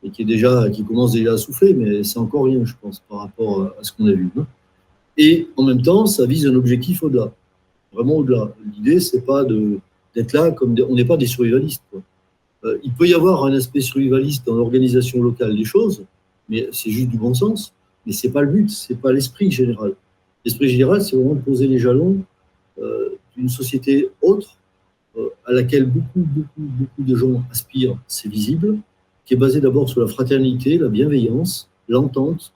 et 0.02 0.10
qui 0.10 0.22
est 0.22 0.24
déjà, 0.24 0.68
qui 0.70 0.84
commence 0.84 1.12
déjà 1.12 1.32
à 1.32 1.36
souffler, 1.36 1.74
mais 1.74 2.04
c'est 2.04 2.18
encore 2.18 2.44
rien, 2.44 2.64
je 2.64 2.74
pense, 2.80 3.02
par 3.08 3.18
rapport 3.20 3.62
à 3.62 3.82
ce 3.82 3.92
qu'on 3.92 4.06
a 4.06 4.12
vu. 4.12 4.30
Hein. 4.38 4.46
Et 5.16 5.48
en 5.56 5.64
même 5.64 5.82
temps, 5.82 6.06
ça 6.06 6.26
vise 6.26 6.46
un 6.46 6.54
objectif 6.54 7.02
au-delà, 7.02 7.32
vraiment 7.92 8.16
au-delà. 8.16 8.52
L'idée, 8.74 9.00
c'est 9.00 9.24
pas 9.24 9.44
d'être 9.44 10.32
là 10.32 10.50
comme 10.50 10.74
on 10.88 10.94
n'est 10.94 11.04
pas 11.04 11.16
des 11.16 11.26
survivalistes. 11.26 11.82
Euh, 12.64 12.78
il 12.82 12.92
peut 12.92 13.06
y 13.06 13.14
avoir 13.14 13.44
un 13.44 13.52
aspect 13.52 13.80
survivaliste 13.80 14.46
dans 14.46 14.54
l'organisation 14.54 15.22
locale 15.22 15.56
des 15.56 15.64
choses, 15.64 16.04
mais 16.48 16.68
c'est 16.72 16.90
juste 16.90 17.08
du 17.08 17.18
bon 17.18 17.34
sens. 17.34 17.72
Mais 18.06 18.12
c'est 18.12 18.30
pas 18.30 18.42
le 18.42 18.50
but, 18.50 18.70
c'est 18.70 19.00
pas 19.00 19.12
l'esprit 19.12 19.50
général. 19.50 19.94
L'esprit 20.44 20.68
général, 20.68 21.02
c'est 21.02 21.14
vraiment 21.14 21.34
de 21.34 21.40
poser 21.40 21.66
les 21.66 21.78
jalons 21.78 22.18
euh, 22.80 23.10
une 23.36 23.48
société 23.48 24.10
autre, 24.20 24.56
euh, 25.16 25.28
à 25.46 25.52
laquelle 25.52 25.86
beaucoup, 25.86 26.26
beaucoup, 26.26 26.48
beaucoup 26.56 27.02
de 27.04 27.14
gens 27.14 27.42
aspirent, 27.52 27.96
c'est 28.08 28.28
visible, 28.28 28.78
qui 29.24 29.34
est 29.34 29.36
basée 29.36 29.60
d'abord 29.60 29.88
sur 29.88 30.00
la 30.00 30.08
fraternité, 30.08 30.76
la 30.76 30.88
bienveillance, 30.88 31.70
l'entente, 31.88 32.52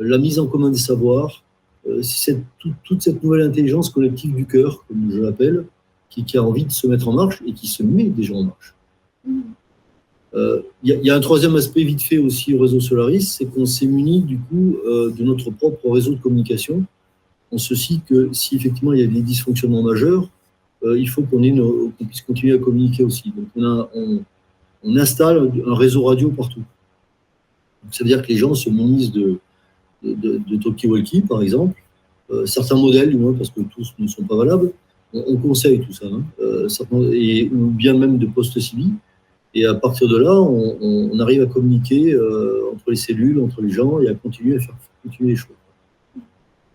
la 0.00 0.18
mise 0.18 0.40
en 0.40 0.48
commun 0.48 0.70
des 0.70 0.78
savoirs, 0.78 1.43
euh, 1.86 2.02
c'est 2.02 2.42
toute 2.82 3.02
cette 3.02 3.22
nouvelle 3.22 3.42
intelligence 3.42 3.90
collective 3.90 4.34
du 4.34 4.46
cœur, 4.46 4.84
comme 4.86 5.10
je 5.10 5.20
l'appelle, 5.20 5.66
qui, 6.10 6.38
a 6.38 6.42
envie 6.42 6.64
de 6.64 6.70
se 6.70 6.86
mettre 6.86 7.08
en 7.08 7.12
marche 7.12 7.42
et 7.44 7.52
qui 7.52 7.66
se 7.66 7.82
met 7.82 8.04
déjà 8.04 8.34
en 8.34 8.44
marche. 8.44 8.74
Euh, 10.34 10.62
il 10.82 11.00
y, 11.02 11.10
a 11.10 11.14
un 11.14 11.20
troisième 11.20 11.56
aspect 11.56 11.82
vite 11.84 12.02
fait 12.02 12.18
aussi 12.18 12.54
au 12.54 12.60
réseau 12.60 12.80
Solaris, 12.80 13.22
c'est 13.22 13.46
qu'on 13.46 13.66
s'est 13.66 13.86
muni 13.86 14.22
du 14.22 14.38
coup 14.38 14.76
de 14.84 15.22
notre 15.22 15.50
propre 15.50 15.90
réseau 15.90 16.14
de 16.14 16.20
communication 16.20 16.84
en 17.54 17.58
ceci 17.58 18.00
que 18.06 18.30
si 18.32 18.56
effectivement 18.56 18.92
il 18.92 19.00
y 19.00 19.04
a 19.04 19.06
des 19.06 19.22
dysfonctionnements 19.22 19.82
majeurs, 19.82 20.28
euh, 20.84 20.98
il 20.98 21.08
faut 21.08 21.22
qu'on 21.22 21.40
puisse 22.06 22.22
continuer 22.22 22.54
à 22.54 22.58
communiquer 22.58 23.04
aussi. 23.04 23.32
Donc 23.36 23.86
on, 23.94 24.20
installe 24.96 25.50
un 25.66 25.74
réseau 25.74 26.04
radio 26.04 26.30
partout. 26.30 26.62
C'est-à-dire 27.90 28.20
que 28.20 28.28
les 28.28 28.36
gens 28.36 28.54
se 28.54 28.68
munissent 28.68 29.12
de, 29.12 29.38
de, 30.04 30.40
de, 30.46 30.88
Walkie, 30.88 31.22
par 31.22 31.42
exemple, 31.42 31.80
euh, 32.30 32.46
certains 32.46 32.76
modèles, 32.76 33.18
parce 33.36 33.50
que 33.50 33.60
tous 33.60 33.94
ne 33.98 34.06
sont 34.06 34.22
pas 34.22 34.36
valables. 34.36 34.72
On, 35.12 35.36
conseille 35.36 35.80
tout 35.80 35.92
ça, 35.92 36.06
hein. 36.06 36.22
euh, 36.40 36.68
et, 37.12 37.48
ou 37.48 37.68
bien 37.68 37.94
même 37.94 38.18
de 38.18 38.26
postes 38.26 38.58
civils. 38.58 38.94
Et 39.54 39.64
à 39.64 39.74
partir 39.74 40.08
de 40.08 40.16
là, 40.16 40.34
on, 40.34 41.18
arrive 41.20 41.42
à 41.42 41.46
communiquer 41.46 42.16
entre 42.72 42.90
les 42.90 42.96
cellules, 42.96 43.40
entre 43.40 43.62
les 43.62 43.70
gens, 43.70 44.00
et 44.00 44.08
à 44.08 44.14
continuer 44.14 44.56
à 44.56 44.58
faire 44.58 44.74
continuer 45.04 45.30
les 45.30 45.36
choses 45.36 45.54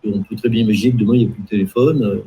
on 0.04 0.22
peut 0.22 0.36
très 0.36 0.48
bien 0.48 0.62
imaginer 0.62 0.92
que 0.92 0.96
demain, 0.98 1.14
il 1.14 1.26
n'y 1.26 1.32
a 1.32 1.34
plus 1.34 1.42
de 1.42 1.48
téléphone, 1.48 2.02
euh, 2.02 2.18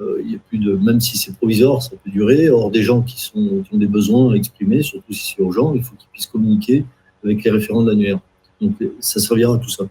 euh, 0.00 0.22
il 0.24 0.32
y 0.32 0.34
a 0.34 0.38
plus 0.38 0.58
de, 0.58 0.74
même 0.76 1.00
si 1.00 1.16
c'est 1.18 1.36
provisoire, 1.36 1.82
ça 1.82 1.90
peut 1.90 2.10
durer. 2.10 2.48
Or, 2.48 2.70
des 2.70 2.82
gens 2.82 3.02
qui, 3.02 3.20
sont, 3.20 3.64
ont 3.70 3.76
des 3.76 3.86
besoins 3.86 4.32
à 4.32 4.36
exprimer, 4.36 4.82
surtout 4.82 5.12
si 5.12 5.34
c'est 5.34 5.42
urgent, 5.42 5.74
il 5.74 5.82
faut 5.82 5.94
qu'ils 5.96 6.08
puissent 6.10 6.26
communiquer 6.26 6.84
avec 7.22 7.44
les 7.44 7.50
référents 7.50 7.82
de 7.82 7.90
l'annuaire. 7.90 8.18
Donc, 8.60 8.72
ça 9.00 9.20
servira 9.20 9.54
à 9.54 9.58
tout 9.58 9.68
ça. 9.68 9.84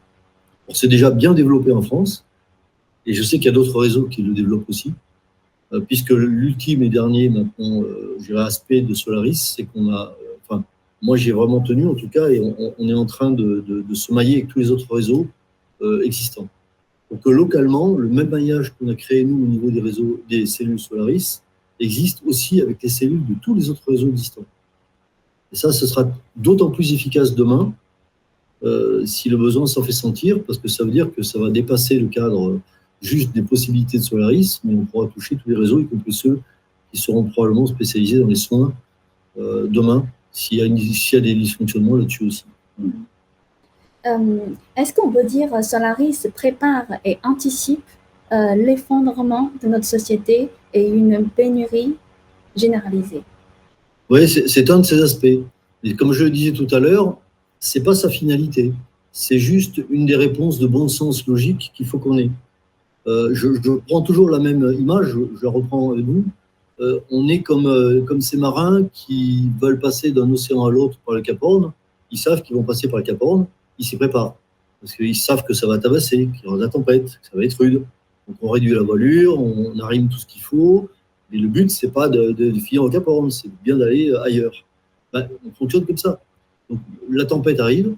C'est 0.70 0.88
déjà 0.88 1.12
bien 1.12 1.34
développé 1.34 1.72
en 1.72 1.82
France, 1.82 2.26
et 3.06 3.14
je 3.14 3.24
sais 3.24 3.38
qu'il 3.38 3.46
y 3.46 3.50
a 3.50 3.54
d'autres 3.54 3.78
réseaux 3.80 4.06
qui 4.06 4.22
le 4.22 4.34
développent 4.34 4.70
aussi, 4.70 4.94
euh, 5.74 5.82
puisque 5.82 6.12
l'ultime 6.12 6.84
et 6.84 6.90
dernier, 6.90 7.30
maintenant, 7.30 7.84
euh, 7.84 8.38
aspect 8.38 8.82
de 8.82 8.94
Solaris, 8.94 9.54
c'est 9.56 9.64
qu'on 9.64 9.92
a, 9.92 10.16
enfin, 10.48 10.64
moi 11.02 11.18
j'ai 11.18 11.32
vraiment 11.32 11.60
tenu 11.60 11.88
en 11.88 11.96
tout 11.96 12.08
cas, 12.08 12.30
et 12.30 12.40
on, 12.40 12.88
est 12.88 12.94
en 12.94 13.06
train 13.06 13.32
de, 13.32 13.84
se 13.94 14.14
mailler 14.14 14.36
avec 14.36 14.48
tous 14.48 14.60
les 14.60 14.72
autres 14.72 14.94
réseaux 14.94 15.28
existants 16.04 16.48
que 17.18 17.30
localement, 17.30 17.96
le 17.96 18.10
même 18.10 18.30
maillage 18.30 18.74
qu'on 18.74 18.88
a 18.90 18.96
créé 18.96 19.24
nous 19.24 19.44
au 19.44 19.48
niveau 19.48 19.72
des 19.72 19.82
réseaux 19.82 20.22
des 20.30 20.46
cellules 20.46 20.80
Solaris 20.80 21.42
existe 21.80 22.22
aussi 22.26 22.62
avec 22.62 22.82
les 22.82 22.90
cellules 22.90 23.26
de 23.26 23.36
tous 23.42 23.54
les 23.54 23.70
autres 23.70 23.84
réseaux 23.88 24.10
existants. 24.10 24.46
Et 25.52 25.56
ça, 25.56 25.72
ce 25.72 25.86
sera 25.86 26.08
d'autant 26.36 26.72
plus 26.72 26.94
efficace 26.94 27.36
demain 27.36 27.74
euh, 28.64 29.06
si 29.06 29.30
le 29.30 29.38
besoin 29.38 29.66
s'en 29.66 29.84
fait 29.84 29.92
sentir, 29.92 30.42
parce 30.44 30.58
que 30.58 30.68
ça 30.68 30.84
veut 30.84 30.92
dire 30.92 31.12
que 31.14 31.22
ça 31.22 31.40
va 31.40 31.50
dépasser 31.50 31.98
le 31.98 32.08
cadre 32.08 32.60
juste 33.02 33.34
des 33.34 33.42
possibilités 33.42 33.98
de 33.98 34.04
Solaris, 34.04 34.60
mais 34.64 34.74
on 34.76 34.86
pourra 34.86 35.08
toucher 35.08 35.36
tous 35.36 35.50
les 35.50 35.58
réseaux, 35.58 35.80
y 35.80 35.86
compris 35.86 36.14
ceux 36.14 36.40
qui 36.92 37.02
seront 37.02 37.24
probablement 37.24 37.66
spécialisés 37.66 38.20
dans 38.20 38.28
les 38.28 38.36
soins 38.36 38.74
euh, 39.38 39.68
demain, 39.68 40.06
s'il 40.32 40.60
y, 40.60 40.62
y, 40.62 41.16
a 41.16 41.20
des 41.20 41.34
dysfonctionnements 41.36 41.98
là-dessus 41.98 42.26
aussi. 42.26 42.46
Euh, 44.06 44.40
est-ce 44.76 44.94
qu'on 44.94 45.12
peut 45.12 45.24
dire 45.24 45.50
que 45.52 45.62
Solaris 45.62 46.28
prépare 46.34 46.86
et 47.06 47.18
anticipe 47.24 47.86
euh, 48.32 48.56
l'effondrement 48.56 49.52
de 49.62 49.68
notre 49.68 49.86
société 49.86 50.50
et 50.74 50.88
une 50.88 51.28
pénurie 51.30 51.96
généralisée? 52.56 53.24
Oui, 54.10 54.28
c'est 54.28 54.70
un 54.70 54.80
de 54.80 54.84
ces 54.84 55.02
aspects. 55.02 55.40
Et 55.84 55.96
comme 55.96 56.14
je 56.14 56.26
le 56.26 56.30
disais 56.30 56.52
tout 56.52 56.68
à 56.72 56.80
l'heure, 56.80 57.18
c'est 57.66 57.84
pas 57.84 57.96
sa 57.96 58.10
finalité. 58.10 58.74
C'est 59.12 59.40
juste 59.40 59.82
une 59.90 60.06
des 60.06 60.16
réponses 60.16 60.60
de 60.60 60.68
bon 60.68 60.88
sens 60.88 61.26
logique 61.28 61.72
qu'il 61.74 61.86
faut 61.86 62.00
qu'on 62.00 62.18
ait. 62.18 62.32
Euh, 63.08 63.30
je, 63.34 63.48
prends 63.88 64.02
toujours 64.02 64.30
la 64.30 64.40
même 64.40 64.76
image, 64.80 65.08
je, 65.10 65.46
la 65.46 65.50
reprends 65.50 65.92
avec 65.92 66.06
vous. 66.06 66.26
on 67.12 67.28
est 67.30 67.42
comme, 67.42 68.04
comme 68.06 68.22
ces 68.22 68.38
marins 68.38 68.84
qui 68.92 69.50
veulent 69.62 69.80
passer 69.80 70.12
d'un 70.12 70.30
océan 70.32 70.66
à 70.66 70.72
l'autre 70.72 70.98
par 71.06 71.16
le 71.16 71.22
Cap 71.22 71.38
Horn. 71.42 71.72
Ils 72.12 72.18
savent 72.18 72.42
qu'ils 72.42 72.56
vont 72.56 72.64
passer 72.64 72.88
par 72.90 72.98
le 72.98 73.04
Cap 73.04 73.18
Horn 73.22 73.46
ils 73.80 73.86
s'y 73.86 73.98
préparent. 73.98 74.36
Parce 74.82 74.96
qu'ils 74.96 75.16
savent 75.16 75.44
que 75.44 75.54
ça 75.54 75.68
va 75.68 75.78
tabasser, 75.78 76.30
qu'il 76.34 76.44
y 76.44 76.48
aura 76.48 76.58
de 76.58 76.64
la 76.64 76.70
tempête, 76.70 77.06
que 77.06 77.28
ça 77.28 77.32
va 77.36 77.46
être 77.46 77.58
rude. 77.58 77.84
Donc 78.28 78.38
on 78.42 78.50
réduit 78.50 78.74
la 78.74 78.82
voilure, 78.82 79.40
on 79.40 79.78
arrime 79.80 80.10
tout 80.10 80.18
ce 80.18 80.26
qu'il 80.26 80.42
faut. 80.42 80.90
Et 81.32 81.38
le 81.38 81.48
but, 81.48 81.70
c'est 81.72 81.92
pas 81.92 82.10
de, 82.10 82.32
de, 82.32 82.52
finir 82.60 82.84
au 82.84 82.90
Cap 82.90 83.08
Horn, 83.08 83.32
c'est 83.32 83.50
bien 83.64 83.78
d'aller 83.78 84.14
ailleurs. 84.24 84.54
Ben, 85.12 85.28
on 85.46 85.52
fonctionne 85.52 85.86
comme 85.86 85.98
ça. 85.98 86.22
La 87.10 87.26
tempête 87.26 87.60
arrive, 87.60 87.96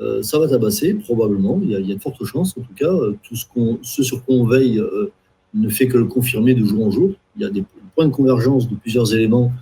euh, 0.00 0.22
ça 0.22 0.38
va 0.38 0.48
tabasser, 0.48 0.94
probablement. 0.94 1.60
Il 1.62 1.70
y, 1.70 1.74
a, 1.74 1.94
de 1.94 2.00
fortes 2.00 2.24
chances, 2.24 2.56
en 2.58 2.62
tout 2.62 2.74
cas. 2.74 2.92
Tout 3.22 3.36
ce, 3.36 3.46
qu'on, 3.46 3.78
ce 3.82 4.02
sur 4.02 4.24
quoi 4.24 4.34
on 4.36 4.46
veille 4.46 4.78
euh, 4.78 5.10
ne 5.54 5.68
fait 5.68 5.88
que 5.88 5.98
le 5.98 6.04
confirmer 6.04 6.54
de 6.54 6.64
jour 6.64 6.86
en 6.86 6.90
jour. 6.90 7.10
Il 7.36 7.42
y 7.42 7.44
a 7.44 7.50
des 7.50 7.64
points 7.94 8.06
de 8.06 8.12
convergence 8.12 8.68
de 8.68 8.76
plusieurs 8.76 9.14
éléments 9.14 9.52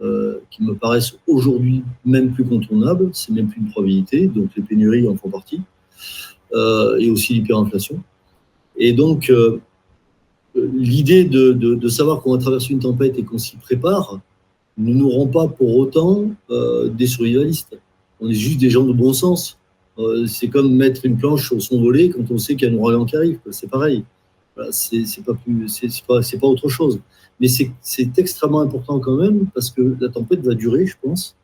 euh, 0.00 0.40
qui 0.50 0.62
me 0.62 0.74
paraissent 0.74 1.16
aujourd'hui 1.26 1.82
même 2.04 2.32
plus 2.32 2.44
contournables. 2.44 3.10
C'est 3.12 3.32
même 3.32 3.48
plus 3.48 3.60
une 3.60 3.70
probabilité. 3.70 4.26
Donc 4.26 4.50
les 4.56 4.62
pénuries 4.62 5.06
en 5.08 5.16
font 5.16 5.30
partie. 5.30 5.60
Euh, 6.52 6.98
et 6.98 7.10
aussi 7.10 7.34
l'hyperinflation. 7.34 8.02
Et 8.76 8.92
donc, 8.92 9.30
euh, 9.30 9.60
l'idée 10.54 11.24
de, 11.24 11.52
de, 11.52 11.74
de, 11.74 11.88
savoir 11.88 12.20
qu'on 12.20 12.32
va 12.32 12.38
traverser 12.38 12.72
une 12.72 12.78
tempête 12.80 13.18
et 13.18 13.24
qu'on 13.24 13.38
s'y 13.38 13.56
prépare 13.56 14.20
ne 14.76 14.92
nous 14.92 15.08
rend 15.08 15.26
pas 15.26 15.48
pour 15.48 15.76
autant 15.76 16.30
des 16.48 17.06
survivalistes. 17.06 17.78
On 18.24 18.30
est 18.30 18.34
juste 18.34 18.58
des 18.58 18.70
gens 18.70 18.84
de 18.84 18.92
bon 18.92 19.12
sens. 19.12 19.58
Euh, 19.98 20.26
c'est 20.26 20.48
comme 20.48 20.74
mettre 20.74 21.04
une 21.04 21.18
planche 21.18 21.48
sur 21.48 21.60
son 21.60 21.78
volet 21.82 22.08
quand 22.08 22.24
on 22.30 22.38
sait 22.38 22.56
qu'il 22.56 22.66
y 22.66 22.70
a 22.70 22.74
un 22.74 22.78
ouragan 22.78 23.04
qui 23.04 23.16
arrive. 23.16 23.38
C'est 23.50 23.68
pareil. 23.68 24.02
Voilà, 24.56 24.72
c'est 24.72 25.04
pas 25.26 25.34
pas, 26.08 26.46
autre 26.46 26.68
chose. 26.70 27.00
Mais 27.38 27.48
c'est 27.48 28.18
extrêmement 28.18 28.60
important 28.60 28.98
quand 28.98 29.16
même 29.16 29.46
parce 29.52 29.70
que 29.70 29.94
la 30.00 30.08
tempête 30.08 30.40
va 30.40 30.54
durer, 30.54 30.86
je 30.86 30.94
pense, 31.02 31.36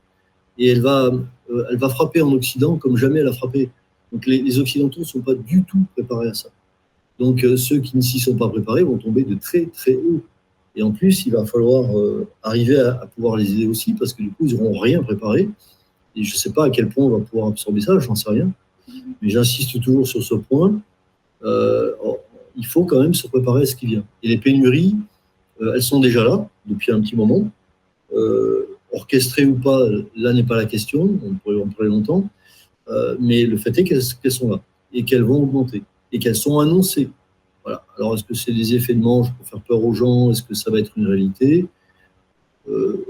et 0.56 0.68
elle 0.68 0.80
va, 0.80 1.10
euh, 1.50 1.88
frapper 1.90 2.22
en 2.22 2.32
Occident 2.32 2.76
comme 2.76 2.96
jamais 2.96 3.20
elle 3.20 3.28
a 3.28 3.32
frappé. 3.32 3.68
Donc 4.10 4.24
les, 4.26 4.58
Occidentaux 4.58 5.00
ne 5.00 5.04
sont 5.04 5.20
pas 5.20 5.34
du 5.34 5.64
tout 5.64 5.82
préparés 5.94 6.28
à 6.28 6.34
ça. 6.34 6.48
Donc 7.18 7.44
euh, 7.44 7.58
ceux 7.58 7.80
qui 7.80 7.94
ne 7.94 8.00
s'y 8.00 8.18
sont 8.18 8.36
pas 8.36 8.48
préparés 8.48 8.84
vont 8.84 8.96
tomber 8.96 9.24
de 9.24 9.34
très 9.34 9.66
très 9.66 9.96
haut. 9.96 10.22
Et 10.76 10.82
en 10.82 10.92
plus, 10.92 11.26
il 11.26 11.32
va 11.32 11.44
falloir 11.44 11.90
arriver 12.42 12.78
à, 12.78 13.00
à, 13.02 13.06
pouvoir 13.06 13.36
les 13.36 13.52
aider 13.52 13.66
aussi 13.66 13.92
parce 13.92 14.14
que 14.14 14.22
du 14.22 14.30
coup, 14.30 14.46
ils 14.46 14.56
n'auront 14.56 14.78
rien 14.78 15.02
préparé. 15.02 15.48
Et 16.16 16.24
je 16.24 16.34
ne 16.34 16.38
sais 16.38 16.52
pas 16.52 16.66
à 16.66 16.70
quel 16.70 16.88
point 16.88 17.04
on 17.04 17.18
va 17.18 17.24
pouvoir 17.24 17.48
absorber 17.48 17.80
ça, 17.80 17.98
j'en 17.98 18.14
sais 18.14 18.30
rien. 18.30 18.50
Mais 19.22 19.28
j'insiste 19.28 19.80
toujours 19.80 20.06
sur 20.06 20.22
ce 20.22 20.34
point. 20.34 20.80
Euh, 21.44 21.92
il 22.56 22.66
faut 22.66 22.84
quand 22.84 23.00
même 23.00 23.14
se 23.14 23.26
préparer 23.28 23.62
à 23.62 23.66
ce 23.66 23.76
qui 23.76 23.86
vient. 23.86 24.04
Et 24.22 24.28
les 24.28 24.38
pénuries, 24.38 24.96
euh, 25.60 25.74
elles 25.74 25.82
sont 25.82 26.00
déjà 26.00 26.24
là 26.24 26.48
depuis 26.66 26.92
un 26.92 27.00
petit 27.00 27.16
moment. 27.16 27.48
Euh, 28.12 28.76
orchestrées 28.92 29.44
ou 29.44 29.54
pas, 29.54 29.80
là 30.16 30.32
n'est 30.32 30.42
pas 30.42 30.56
la 30.56 30.66
question, 30.66 31.02
on 31.24 31.34
pourrait 31.34 31.62
en 31.62 31.68
parler 31.68 31.90
longtemps. 31.90 32.28
Mais 33.20 33.44
le 33.44 33.56
fait 33.56 33.78
est 33.78 33.84
qu'elles 33.84 34.02
qu 34.20 34.30
sont 34.30 34.50
là 34.50 34.60
et 34.92 35.04
qu'elles 35.04 35.22
vont 35.22 35.44
augmenter 35.44 35.84
et 36.10 36.18
qu'elles 36.18 36.34
sont 36.34 36.58
annoncées. 36.58 37.08
Alors, 37.96 38.14
est-ce 38.14 38.24
que 38.24 38.34
c'est 38.34 38.52
des 38.52 38.74
effets 38.74 38.94
de 38.94 39.02
manche 39.02 39.28
pour 39.32 39.46
faire 39.46 39.60
peur 39.60 39.84
aux 39.84 39.92
gens? 39.92 40.32
Est-ce 40.32 40.42
que 40.42 40.54
ça 40.54 40.72
va 40.72 40.80
être 40.80 40.90
une 40.96 41.06
réalité? 41.06 41.68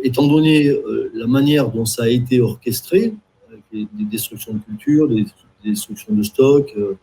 Étant 0.02 0.26
donné 0.26 0.68
euh, 0.68 1.10
la 1.14 1.26
manière 1.26 1.70
dont 1.70 1.84
ça 1.84 2.04
a 2.04 2.08
été 2.08 2.40
orchestré, 2.40 3.14
avec 3.48 3.62
des, 3.72 3.86
des 3.92 4.04
destructions 4.10 4.54
de 4.54 4.60
culture, 4.60 5.08
des, 5.08 5.24
des 5.64 5.70
destructions 5.70 6.14
de 6.14 6.22
stock, 6.22 6.72
euh, 6.76 6.94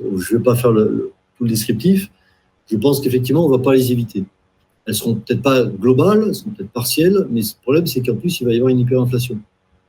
je 0.00 0.04
ne 0.04 0.38
vais 0.38 0.42
pas 0.42 0.54
faire 0.54 0.72
tout 0.72 1.44
le 1.44 1.48
descriptif, 1.48 2.10
je 2.70 2.76
pense 2.76 3.00
qu'effectivement, 3.00 3.44
on 3.46 3.50
ne 3.50 3.56
va 3.56 3.62
pas 3.62 3.74
les 3.74 3.92
éviter. 3.92 4.24
Elles 4.86 4.94
seront 4.94 5.14
peut-être 5.16 5.42
pas 5.42 5.64
globales, 5.64 6.24
elles 6.26 6.34
seront 6.34 6.50
peut-être 6.50 6.70
partielles, 6.70 7.26
mais 7.30 7.40
le 7.40 7.62
problème, 7.62 7.86
c'est 7.86 8.02
qu'en 8.02 8.16
plus, 8.16 8.40
il 8.40 8.44
va 8.44 8.52
y 8.52 8.56
avoir 8.56 8.70
une 8.70 8.80
hyperinflation. 8.80 9.38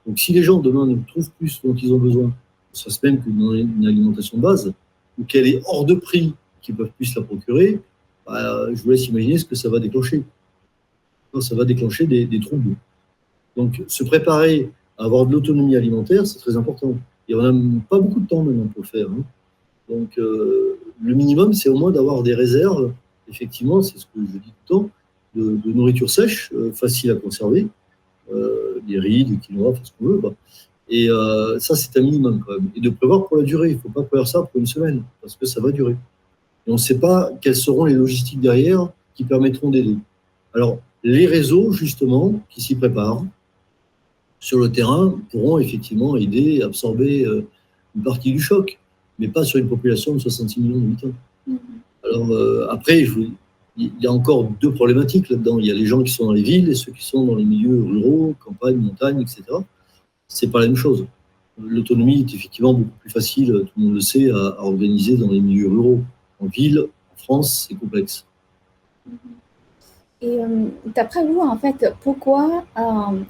Donc, 0.05 0.19
si 0.19 0.33
les 0.33 0.43
gens 0.43 0.59
demain 0.59 0.85
ne 0.85 0.97
trouvent 1.07 1.31
plus 1.37 1.49
ce 1.49 1.67
dont 1.67 1.75
ils 1.75 1.93
ont 1.93 1.97
besoin, 1.97 2.33
ça 2.73 2.89
se 2.89 2.99
même 3.03 3.21
qu'une 3.21 3.41
une 3.79 3.87
alimentation 3.87 4.37
de 4.37 4.43
base, 4.43 4.73
ou 5.17 5.23
qu'elle 5.23 5.47
est 5.47 5.61
hors 5.65 5.85
de 5.85 5.95
prix, 5.95 6.33
qu'ils 6.61 6.75
peuvent 6.75 6.91
plus 6.97 7.15
la 7.15 7.21
procurer, 7.21 7.79
bah, 8.25 8.67
je 8.73 8.81
vous 8.81 8.91
laisse 8.91 9.07
imaginer 9.07 9.37
ce 9.37 9.45
que 9.45 9.55
ça 9.55 9.69
va 9.69 9.79
déclencher 9.79 10.23
ça 11.41 11.55
va 11.55 11.65
déclencher 11.65 12.05
des, 12.05 12.39
troubles. 12.39 12.75
Donc, 13.55 13.83
se 13.87 14.03
préparer 14.03 14.69
à 14.97 15.05
avoir 15.05 15.25
de 15.25 15.33
l'autonomie 15.33 15.75
alimentaire, 15.75 16.25
c'est 16.25 16.39
très 16.39 16.57
important. 16.57 16.95
Et 17.27 17.35
on 17.35 17.41
n'a 17.41 17.81
pas 17.89 17.99
beaucoup 17.99 18.19
de 18.19 18.27
temps 18.27 18.43
maintenant 18.43 18.67
pour 18.67 18.83
le 18.83 18.87
faire. 18.87 19.07
Hein. 19.07 19.23
Donc, 19.89 20.17
euh, 20.17 20.77
le 21.01 21.13
minimum, 21.13 21.53
c'est 21.53 21.69
au 21.69 21.77
moins 21.77 21.91
d'avoir 21.91 22.23
des 22.23 22.35
réserves, 22.35 22.91
effectivement, 23.29 23.81
c'est 23.81 23.97
ce 23.97 24.05
que 24.05 24.21
je 24.21 24.37
dis 24.37 24.53
tout 24.65 24.73
le 24.73 24.85
temps, 24.85 24.89
de, 25.35 25.71
nourriture 25.73 26.09
sèche, 26.09 26.51
euh, 26.53 26.71
facile 26.71 27.11
à 27.11 27.15
conserver, 27.15 27.67
euh, 28.33 28.79
des 28.87 28.99
riz, 28.99 29.25
des 29.25 29.37
quinoa, 29.37 29.69
enfin, 29.69 29.81
ce 29.83 29.91
qu'on 29.99 30.05
veut. 30.05 30.21
Et 30.87 31.07
ça, 31.59 31.75
c'est 31.75 31.97
un 31.97 32.03
minimum 32.03 32.43
quand 32.45 32.53
même. 32.53 32.69
Et 32.75 32.79
de 32.79 32.89
prévoir 32.91 33.25
pour 33.25 33.37
la 33.37 33.43
durée. 33.43 33.71
Il 33.71 33.75
ne 33.77 33.79
faut 33.79 33.89
pas 33.89 34.03
prévoir 34.03 34.27
ça 34.27 34.43
pour 34.43 34.59
une 34.59 34.67
semaine, 34.67 35.03
parce 35.19 35.35
que 35.35 35.45
ça 35.47 35.59
va 35.59 35.71
durer. 35.71 35.95
Et 36.67 36.69
on 36.69 36.73
ne 36.73 36.77
sait 36.79 36.99
pas 36.99 37.31
quelles 37.41 37.55
seront 37.55 37.85
les 37.85 37.93
logistiques 37.93 38.39
derrière 38.39 38.89
qui 39.15 39.23
permettront 39.23 39.69
d'aider. 39.69 39.97
Alors, 40.53 40.79
les 41.05 41.27
réseaux, 41.27 41.71
justement, 41.71 42.41
qui 42.49 42.61
s'y 42.61 42.73
préparent 42.73 43.23
sur 44.39 44.57
le 44.59 44.71
terrain, 44.71 45.15
pourront 45.31 45.59
effectivement 45.59 46.17
aider, 46.17 46.63
absorber 46.63 47.25
euh, 47.25 47.47
une 47.95 48.01
partie 48.01 48.31
du 48.31 48.39
choc, 48.39 48.79
mais 49.19 49.27
pas 49.27 49.43
sur 49.43 49.59
une 49.59 49.69
population 49.69 50.15
de 50.15 50.19
66 50.19 50.59
millions 50.59 50.79
d'habitants. 50.79 51.13
Mmh. 51.45 51.55
Alors, 52.03 52.31
euh, 52.31 52.67
après, 52.71 53.05
je, 53.05 53.19
il 53.77 53.91
y 53.99 54.07
a 54.07 54.11
encore 54.11 54.49
deux 54.59 54.73
problématiques 54.73 55.29
là-dedans. 55.29 55.59
Il 55.59 55.67
y 55.67 55.71
a 55.71 55.75
les 55.75 55.85
gens 55.85 56.01
qui 56.01 56.11
sont 56.11 56.25
dans 56.25 56.33
les 56.33 56.41
villes 56.41 56.69
et 56.69 56.75
ceux 56.75 56.91
qui 56.91 57.05
sont 57.05 57.23
dans 57.23 57.35
les 57.35 57.45
milieux 57.45 57.83
ruraux, 57.83 58.33
campagne, 58.39 58.77
montagne, 58.77 59.21
etc. 59.21 59.43
C'est 60.27 60.51
pas 60.51 60.59
la 60.59 60.65
même 60.65 60.75
chose. 60.75 61.05
L'autonomie 61.61 62.21
est 62.21 62.33
effectivement 62.33 62.73
beaucoup 62.73 62.97
plus 62.99 63.11
facile, 63.11 63.47
tout 63.47 63.71
le 63.77 63.83
monde 63.83 63.93
le 63.93 64.01
sait, 64.01 64.31
à, 64.31 64.55
à 64.57 64.63
organiser 64.63 65.17
dans 65.17 65.29
les 65.29 65.39
milieux 65.39 65.69
ruraux. 65.69 66.01
En 66.39 66.47
ville, 66.47 66.79
en 66.79 67.17
France, 67.17 67.67
c'est 67.69 67.75
complexe. 67.75 68.25
Mmh. 69.05 69.34
Et 70.21 70.39
euh, 70.39 70.65
d'après 70.95 71.25
vous, 71.25 71.41
en 71.41 71.57
fait, 71.57 71.93
pourquoi, 72.01 72.63
euh, 72.77 72.81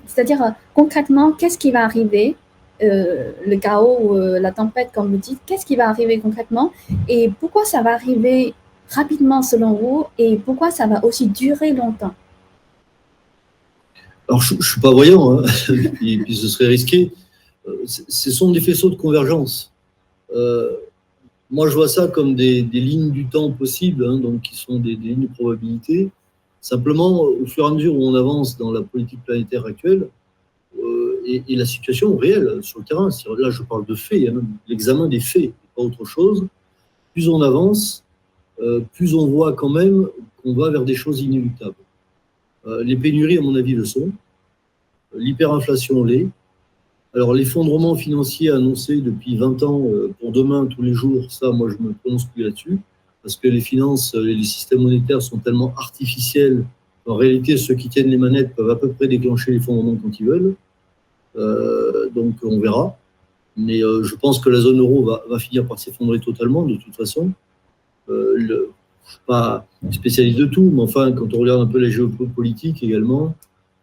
c'est-à-dire 0.05 0.41
euh, 0.43 0.49
concrètement, 0.73 1.31
qu'est-ce 1.31 1.57
qui 1.57 1.71
va 1.71 1.83
arriver, 1.83 2.35
le 2.81 3.55
chaos 3.55 4.17
la 4.17 4.51
tempête, 4.51 4.89
comme 4.93 5.11
vous 5.11 5.17
dites, 5.17 5.39
qu'est-ce 5.45 5.65
qui 5.65 5.77
va 5.77 5.87
arriver 5.87 6.19
concrètement 6.19 6.73
et 7.07 7.31
pourquoi 7.39 7.63
ça 7.63 7.81
va 7.81 7.93
arriver 7.93 8.53
rapidement 8.89 9.41
selon 9.41 9.75
vous 9.75 10.05
et 10.17 10.35
pourquoi 10.35 10.71
ça 10.71 10.85
va 10.85 11.03
aussi 11.05 11.27
durer 11.27 11.71
longtemps? 11.71 12.13
Alors, 14.27 14.41
je 14.41 14.55
ne 14.55 14.61
suis 14.61 14.81
pas 14.81 14.91
voyant, 14.91 15.39
hein, 15.39 15.43
et 16.05 16.17
puis 16.17 16.35
ce 16.35 16.49
serait 16.49 16.67
risqué. 16.67 17.13
Ce 17.85 18.31
sont 18.31 18.51
des 18.51 18.59
faisceaux 18.59 18.89
de 18.89 18.95
convergence. 18.95 19.71
moi, 21.49 21.69
je 21.69 21.75
vois 21.75 21.87
ça 21.87 22.09
comme 22.09 22.35
des, 22.35 22.61
lignes 22.61 23.11
du 23.11 23.25
temps 23.27 23.51
possibles, 23.51 24.05
hein, 24.05 24.17
donc 24.17 24.41
qui 24.41 24.57
sont 24.57 24.79
des 24.79 24.95
lignes 24.95 25.27
de 25.27 25.33
probabilité. 25.33 26.11
Simplement, 26.65 27.21
au 27.21 27.45
fur 27.45 27.65
et 27.65 27.67
à 27.67 27.71
mesure 27.71 27.95
où 27.95 28.03
on 28.03 28.15
avance 28.15 28.57
dans 28.57 28.71
la 28.71 28.81
politique 28.81 29.23
planétaire 29.23 29.67
actuelle 29.67 30.07
euh, 30.79 31.21
et, 31.23 31.55
la 31.55 31.63
situation 31.63 32.17
réelle 32.17 32.57
sur 32.63 32.79
le 32.79 32.85
terrain, 32.85 33.09
là 33.37 33.51
je 33.51 33.61
parle 33.61 33.85
de 33.85 33.93
faits, 33.93 34.29
hein, 34.29 34.41
l'examen 34.67 35.07
des 35.07 35.19
faits, 35.19 35.53
pas 35.75 35.83
autre 35.83 36.05
chose, 36.05 36.47
plus 37.13 37.29
on 37.29 37.39
avance, 37.43 38.03
euh, 38.61 38.81
plus 38.93 39.13
on 39.13 39.27
voit 39.27 39.53
quand 39.53 39.69
même 39.69 40.07
qu'on 40.41 40.55
va 40.55 40.71
vers 40.71 40.85
des 40.85 40.95
choses 40.95 41.21
inéluctables. 41.21 41.75
Euh, 42.65 42.83
les 42.83 42.95
pénuries, 42.95 43.37
à 43.37 43.41
mon 43.41 43.53
avis, 43.53 43.73
le 43.73 43.85
sont. 43.85 44.09
L'hyperinflation 45.15 46.03
l'est. 46.03 46.27
Alors 47.13 47.35
l'effondrement 47.35 47.93
financier 47.93 48.49
annoncé 48.49 49.01
depuis 49.01 49.37
20 49.37 49.61
ans 49.61 49.83
pour 50.19 50.31
demain, 50.31 50.65
tous 50.65 50.81
les 50.81 50.95
jours, 50.95 51.31
ça, 51.31 51.51
moi, 51.51 51.69
je 51.69 51.77
me 51.77 51.93
prononce 51.93 52.25
plus 52.25 52.43
là-dessus 52.43 52.79
parce 53.25 53.37
que 53.37 53.47
les 53.47 53.59
finances 53.59 54.13
et 54.13 54.35
les 54.35 54.43
systèmes 54.43 54.83
monétaires 54.83 55.19
sont 55.19 55.39
tellement 55.39 55.73
artificiels. 55.77 56.63
En 57.07 57.15
réalité, 57.15 57.57
ceux 57.57 57.73
qui 57.73 57.89
tiennent 57.89 58.11
les 58.11 58.19
manettes 58.19 58.55
peuvent 58.55 58.69
à 58.69 58.75
peu 58.75 58.89
près 58.89 59.07
déclencher 59.07 59.51
l'effondrement 59.51 59.95
quand 59.95 60.19
ils 60.19 60.27
veulent. 60.27 60.55
Euh, 61.35 62.07
donc, 62.11 62.35
on 62.43 62.59
verra. 62.59 62.95
Mais 63.57 63.83
euh, 63.83 64.03
je 64.03 64.13
pense 64.15 64.37
que 64.37 64.49
la 64.51 64.59
zone 64.59 64.79
euro 64.79 65.03
va, 65.27 65.39
finir 65.39 65.65
par 65.65 65.79
s'effondrer 65.79 66.19
totalement, 66.19 66.67
de 66.67 66.75
toute 66.75 66.95
façon. 66.95 67.31
Euh, 68.09 68.35
je 68.37 68.53
ne 68.53 68.59
suis 69.05 69.19
pas 69.25 69.65
spécialiste 69.89 70.37
de 70.37 70.45
tout, 70.45 70.69
mais 70.71 70.83
enfin, 70.83 71.11
quand 71.11 71.33
on 71.33 71.39
regarde 71.39 71.61
un 71.61 71.71
peu 71.71 71.79
la 71.79 71.89
géopolitique 71.89 72.83
également, 72.83 73.33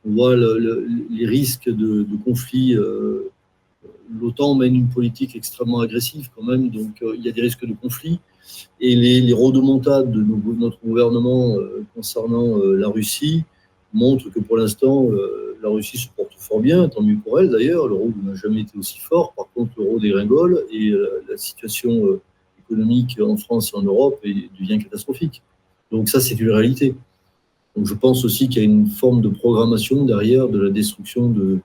on 0.06 0.12
voit 0.12 0.36
le, 0.36 0.56
le, 0.58 0.86
les 1.10 1.26
risques 1.26 1.68
de, 1.68 2.04
de 2.04 2.16
conflits. 2.24 2.76
L'OTAN 4.20 4.54
mène 4.54 4.76
une 4.76 4.88
politique 4.88 5.34
extrêmement 5.34 5.80
agressive 5.80 6.28
quand 6.36 6.44
même, 6.44 6.70
donc 6.70 7.02
il 7.16 7.24
y 7.24 7.28
a 7.28 7.32
des 7.32 7.40
risques 7.40 7.66
de 7.66 7.74
conflits 7.74 8.20
et 8.80 8.96
les, 8.96 9.20
les 9.20 9.32
rodomontades 9.32 10.10
de 10.10 10.22
notre 10.54 10.78
gouvernement 10.84 11.56
euh, 11.56 11.84
concernant 11.94 12.58
euh, 12.58 12.74
la 12.76 12.88
Russie 12.88 13.44
montrent 13.92 14.28
que 14.30 14.40
pour 14.40 14.56
l'instant, 14.56 15.08
euh, 15.10 15.56
la 15.62 15.68
Russie 15.68 15.98
se 15.98 16.08
porte 16.16 16.32
fort 16.36 16.60
bien, 16.60 16.88
tant 16.88 17.02
mieux 17.02 17.18
pour 17.22 17.38
elle 17.38 17.50
d'ailleurs. 17.50 17.86
L'euro 17.86 18.12
n'a 18.24 18.34
jamais 18.34 18.62
été 18.62 18.76
aussi 18.76 18.98
fort. 18.98 19.32
Par 19.34 19.46
contre, 19.54 19.72
l'euro 19.76 20.00
dégringole 20.00 20.64
et 20.72 20.90
la 21.28 21.36
situation 21.36 22.18
économique 22.58 23.20
en 23.22 23.36
France 23.36 23.70
et 23.72 23.76
en 23.76 23.82
Europe 23.82 24.20
devient 24.24 24.78
catastrophique. 24.82 25.40
Donc 25.92 26.08
ça, 26.08 26.20
c'est 26.20 26.34
une 26.34 26.50
réalité. 26.50 26.96
Donc 27.76 27.86
je 27.86 27.94
pense 27.94 28.24
aussi 28.24 28.48
qu'il 28.48 28.62
y 28.62 28.64
a 28.64 28.68
une 28.68 28.88
forme 28.88 29.20
de 29.20 29.28
programmation 29.28 30.04
derrière 30.04 30.48
de 30.48 30.60
la 30.60 30.70
destruction 30.70 31.28
de, 31.28 31.60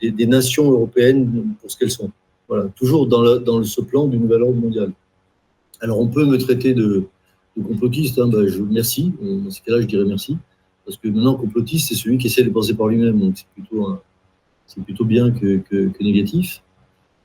des, 0.00 0.26
nations 0.26 0.70
européennes 0.70 1.54
pour 1.60 1.70
ce 1.70 1.76
qu'elles 1.76 1.92
sont. 1.92 2.10
Voilà, 2.48 2.64
toujours 2.74 3.06
dans, 3.06 3.22
le, 3.22 3.38
dans 3.38 3.62
ce 3.62 3.80
plan 3.80 4.08
du 4.08 4.18
nouvel 4.18 4.42
ordre 4.42 4.60
mondial. 4.60 4.92
Alors, 5.82 5.98
on 6.00 6.06
peut 6.06 6.24
me 6.24 6.38
traiter 6.38 6.72
de, 6.72 7.04
complotiste, 7.54 8.18
hein, 8.18 8.28
bah, 8.28 8.46
je, 8.46 8.62
merci. 8.62 9.12
Dans 9.20 9.50
ce 9.50 9.60
cas-là, 9.62 9.82
je 9.82 9.86
dirais 9.86 10.04
merci. 10.06 10.38
Parce 10.86 10.96
que 10.96 11.08
maintenant, 11.08 11.34
complotiste, 11.34 11.88
c'est 11.88 11.94
celui 11.94 12.18
qui 12.18 12.28
essaie 12.28 12.44
de 12.44 12.50
penser 12.50 12.74
par 12.74 12.86
lui-même. 12.86 13.18
Donc, 13.18 13.34
c'est 13.36 14.82
plutôt, 14.84 15.04
bien 15.04 15.30
que, 15.32 15.60
négatif. 16.00 16.62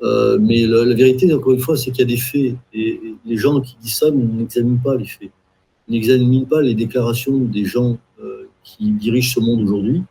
Euh, 0.01 0.37
mais 0.41 0.65
la, 0.65 0.93
vérité, 0.95 1.31
encore 1.33 1.53
une 1.53 1.59
fois, 1.59 1.77
c'est 1.77 1.91
qu'il 1.91 2.01
y 2.01 2.03
a 2.03 2.07
des 2.07 2.17
faits. 2.17 2.55
Et, 2.73 2.99
les 3.25 3.37
gens 3.37 3.61
qui 3.61 3.77
disent 3.81 3.95
ça 3.95 4.11
n'examinent 4.11 4.81
pas 4.83 4.95
les 4.95 5.05
faits. 5.05 5.31
N'examinent 5.87 6.47
pas 6.47 6.61
les 6.61 6.73
déclarations 6.73 7.37
des 7.37 7.65
gens 7.65 7.97
euh, 8.21 8.47
qui 8.63 8.91
dirigent 8.91 9.35
ce 9.35 9.39
monde 9.39 9.61
aujourd'hui. 9.61 10.03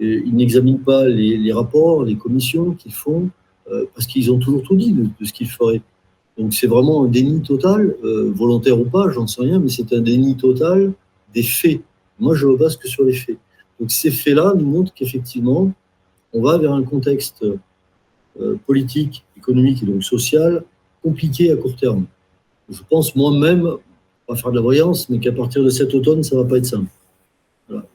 Ils 0.00 0.34
n'examinent 0.34 0.80
pas 0.80 1.08
les, 1.08 1.52
rapports, 1.52 2.04
les 2.04 2.16
commissions 2.16 2.72
qu'ils 2.72 2.94
font, 2.94 3.28
euh, 3.70 3.84
parce 3.94 4.06
qu'ils 4.06 4.32
ont 4.32 4.38
toujours 4.38 4.62
tout 4.62 4.76
dit 4.76 4.92
de, 4.92 5.24
ce 5.24 5.32
qu'ils 5.32 5.50
feraient. 5.50 5.82
Donc 6.40 6.54
c'est 6.54 6.66
vraiment 6.66 7.04
un 7.04 7.08
déni 7.08 7.42
total, 7.42 7.94
volontaire 8.02 8.80
ou 8.80 8.84
pas, 8.84 9.10
j'en 9.10 9.26
sais 9.26 9.42
rien, 9.42 9.58
mais 9.58 9.68
c'est 9.68 9.92
un 9.92 10.00
déni 10.00 10.36
total 10.36 10.94
des 11.34 11.42
faits. 11.42 11.82
Moi, 12.18 12.34
je 12.34 12.46
ne 12.46 12.56
base 12.56 12.76
que 12.76 12.88
sur 12.88 13.04
les 13.04 13.12
faits. 13.12 13.36
Donc 13.78 13.90
ces 13.90 14.10
faits-là 14.10 14.54
nous 14.56 14.66
montrent 14.66 14.94
qu'effectivement, 14.94 15.70
on 16.32 16.42
va 16.42 16.56
vers 16.56 16.72
un 16.72 16.82
contexte 16.82 17.44
euh, 18.40 18.56
politique, 18.66 19.24
économique 19.36 19.82
et 19.82 19.86
donc 19.86 20.02
social 20.02 20.62
compliqué 21.02 21.50
à 21.50 21.56
court 21.56 21.76
terme. 21.76 22.06
Je 22.68 22.80
pense 22.88 23.16
moi-même, 23.16 23.68
pas 24.26 24.36
faire 24.36 24.50
de 24.50 24.56
la 24.56 24.62
voyance, 24.62 25.08
mais 25.08 25.18
qu'à 25.18 25.32
partir 25.32 25.62
de 25.62 25.70
cet 25.70 25.94
automne, 25.94 26.22
ça 26.22 26.36
ne 26.36 26.42
va 26.42 26.48
pas 26.48 26.58
être 26.58 26.66
simple. 26.66 26.90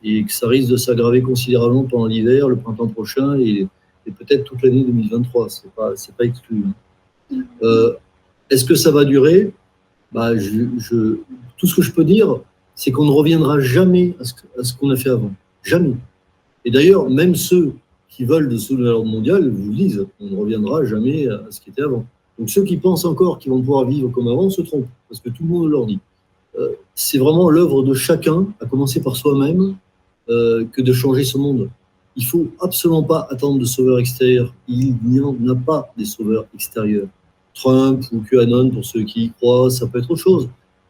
Et 0.03 0.23
que 0.23 0.31
ça 0.31 0.47
risque 0.47 0.69
de 0.69 0.77
s'aggraver 0.77 1.21
considérablement 1.21 1.83
pendant 1.83 2.05
l'hiver, 2.05 2.47
le 2.47 2.55
printemps 2.55 2.87
prochain 2.87 3.37
et, 3.39 3.67
peut-être 4.05 4.43
toute 4.43 4.61
l'année 4.61 4.83
2023. 4.83 5.49
Ce 5.49 5.65
n'est 5.65 5.71
pas, 5.75 5.93
pas 6.17 6.25
exclu. 6.25 6.63
Euh, 7.63 7.93
est-ce 8.49 8.65
que 8.65 8.75
ça 8.75 8.91
va 8.91 9.05
durer? 9.05 9.51
Bah, 10.11 10.31
Tout 10.33 11.67
ce 11.67 11.75
que 11.75 11.81
je 11.81 11.91
peux 11.91 12.03
dire, 12.03 12.39
c'est 12.75 12.91
qu'on 12.91 13.05
ne 13.05 13.11
reviendra 13.11 13.59
jamais 13.59 14.15
à 14.19 14.63
ce 14.63 14.73
qu'on 14.73 14.89
a 14.89 14.95
fait 14.95 15.09
avant. 15.09 15.31
Jamais. 15.63 15.95
Et 16.63 16.71
d'ailleurs, 16.71 17.09
même 17.09 17.35
ceux 17.35 17.73
qui 18.09 18.23
veulent 18.23 18.49
de 18.49 18.57
soulever 18.57 18.89
l'ordre 18.89 19.09
mondial 19.09 19.49
vous 19.49 19.69
le 19.69 19.75
disent, 19.75 20.05
on 20.19 20.25
ne 20.27 20.35
reviendra 20.35 20.85
jamais 20.85 21.27
à 21.27 21.43
ce 21.49 21.59
qui 21.59 21.69
était 21.69 21.81
avant. 21.81 22.05
Donc 22.39 22.49
ceux 22.49 22.63
qui 22.63 22.77
pensent 22.77 23.05
encore 23.05 23.39
qu'ils 23.39 23.51
vont 23.51 23.59
pouvoir 23.59 23.85
vivre 23.85 24.09
comme 24.09 24.27
avant 24.27 24.49
se 24.49 24.61
trompent, 24.61 24.87
parce 25.09 25.21
que 25.21 25.29
tout 25.29 25.43
le 25.43 25.49
monde 25.49 25.69
leur 25.69 25.85
dit. 25.85 25.99
Euh, 26.57 26.69
c'est 26.93 27.17
vraiment 27.17 27.49
l'œuvre 27.49 27.83
de 27.83 27.93
chacun, 27.93 28.47
à 28.61 28.65
commencer 28.65 29.01
par 29.01 29.15
soi-même, 29.15 29.75
euh, 30.29 30.65
que 30.71 30.81
de 30.81 30.93
changer 30.93 31.23
ce 31.23 31.37
monde. 31.37 31.69
Il 32.15 32.25
faut 32.25 32.47
absolument 32.61 33.03
pas 33.03 33.27
attendre 33.29 33.59
de 33.59 33.65
sauveurs 33.65 33.99
extérieurs. 33.99 34.53
Il 34.67 34.95
n'y 35.03 35.19
en 35.19 35.35
a 35.49 35.55
pas 35.55 35.91
des 35.97 36.05
sauveurs 36.05 36.45
extérieurs. 36.53 37.07
Trump 37.55 38.03
ou 38.11 38.19
QAnon, 38.21 38.69
pour 38.69 38.85
ceux 38.85 39.03
qui 39.03 39.25
y 39.25 39.31
croient, 39.31 39.71
ça 39.71 39.87
peut 39.87 39.99
être 39.99 40.11
autre 40.11 40.21
chose. 40.21 40.47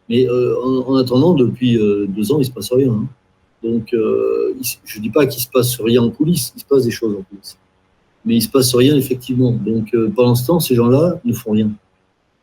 Mais 0.10 0.28
euh, 0.28 0.56
en, 0.62 0.96
attendant, 0.96 1.34
depuis 1.34 1.80
deux 2.10 2.32
ans, 2.32 2.38
il 2.38 2.42
ne 2.42 2.44
se 2.44 2.52
passe 2.52 2.72
rien. 2.74 2.92
Hein. 2.92 3.08
Donc, 3.66 3.94
euh, 3.94 4.56
je 4.84 5.00
ne 5.00 5.04
dis 5.04 5.10
pas 5.10 5.26
qu'il 5.26 5.42
se 5.42 5.50
passe 5.50 5.80
rien 5.82 6.04
en 6.04 6.12
coulisses, 6.12 6.54
il 6.56 6.60
se 6.60 6.66
passe 6.66 6.84
des 6.84 6.92
choses 6.92 7.16
en 7.16 7.24
coulisses. 7.24 7.58
Mais 8.24 8.36
il 8.36 8.38
ne 8.38 8.44
se 8.44 8.50
passe 8.50 8.74
rien, 8.76 8.96
effectivement. 8.96 9.52
Donc, 9.52 9.94
euh, 9.94 10.12
pendant 10.16 10.36
ce 10.36 10.46
temps, 10.46 10.60
ces 10.60 10.76
gens-là 10.76 11.20
ne 11.26 11.34
font 11.34 11.52
rien. 11.52 11.72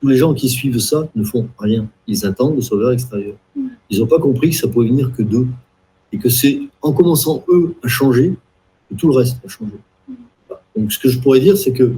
Tous 0.01 0.09
les 0.09 0.17
gens 0.17 0.35
qui 0.35 0.49
suivent 0.49 0.81
ça 0.81 1.09
ne 1.15 1.23
font 1.23 1.49
rien. 1.59 1.87
Ils 2.09 2.27
attendent 2.27 2.57
le 2.57 2.61
sauveur 2.61 2.91
extérieur. 2.91 3.37
Ils 3.89 4.01
n'ont 4.01 4.09
pas 4.09 4.19
compris 4.19 4.51
que 4.51 4.57
ça 4.57 4.67
pouvait 4.67 4.89
venir 4.89 5.13
que 5.13 5.23
d'eux. 5.23 5.47
Et 6.13 6.19
que 6.19 6.29
c'est 6.29 6.61
en 6.83 6.93
commençant, 6.93 7.45
eux, 7.49 7.75
à 7.85 7.89
changer, 7.89 8.35
que 8.91 8.97
tout 8.97 9.09
le 9.09 9.15
reste 9.15 9.39
va 9.43 9.49
changer. 9.49 9.79
Donc, 10.77 10.93
ce 10.93 10.99
que 10.99 11.09
je 11.09 11.21
pourrais 11.21 11.41
dire, 11.41 11.57
c'est 11.57 11.73
que 11.73 11.93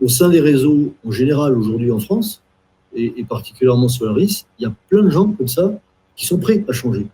au 0.00 0.08
sein 0.08 0.28
des 0.28 0.40
réseaux, 0.40 0.94
en 1.06 1.10
général, 1.10 1.56
aujourd'hui 1.56 1.90
en 1.90 1.98
France, 1.98 2.42
et, 2.94 3.24
particulièrement 3.28 3.88
Solaris, 3.88 4.46
il 4.58 4.62
y 4.62 4.66
a 4.66 4.72
plein 4.88 5.02
de 5.02 5.10
gens 5.10 5.30
comme 5.32 5.48
ça 5.48 5.72
qui 6.16 6.26
sont 6.26 6.38
prêts 6.38 6.64
à 6.68 6.72
changer 6.72 7.06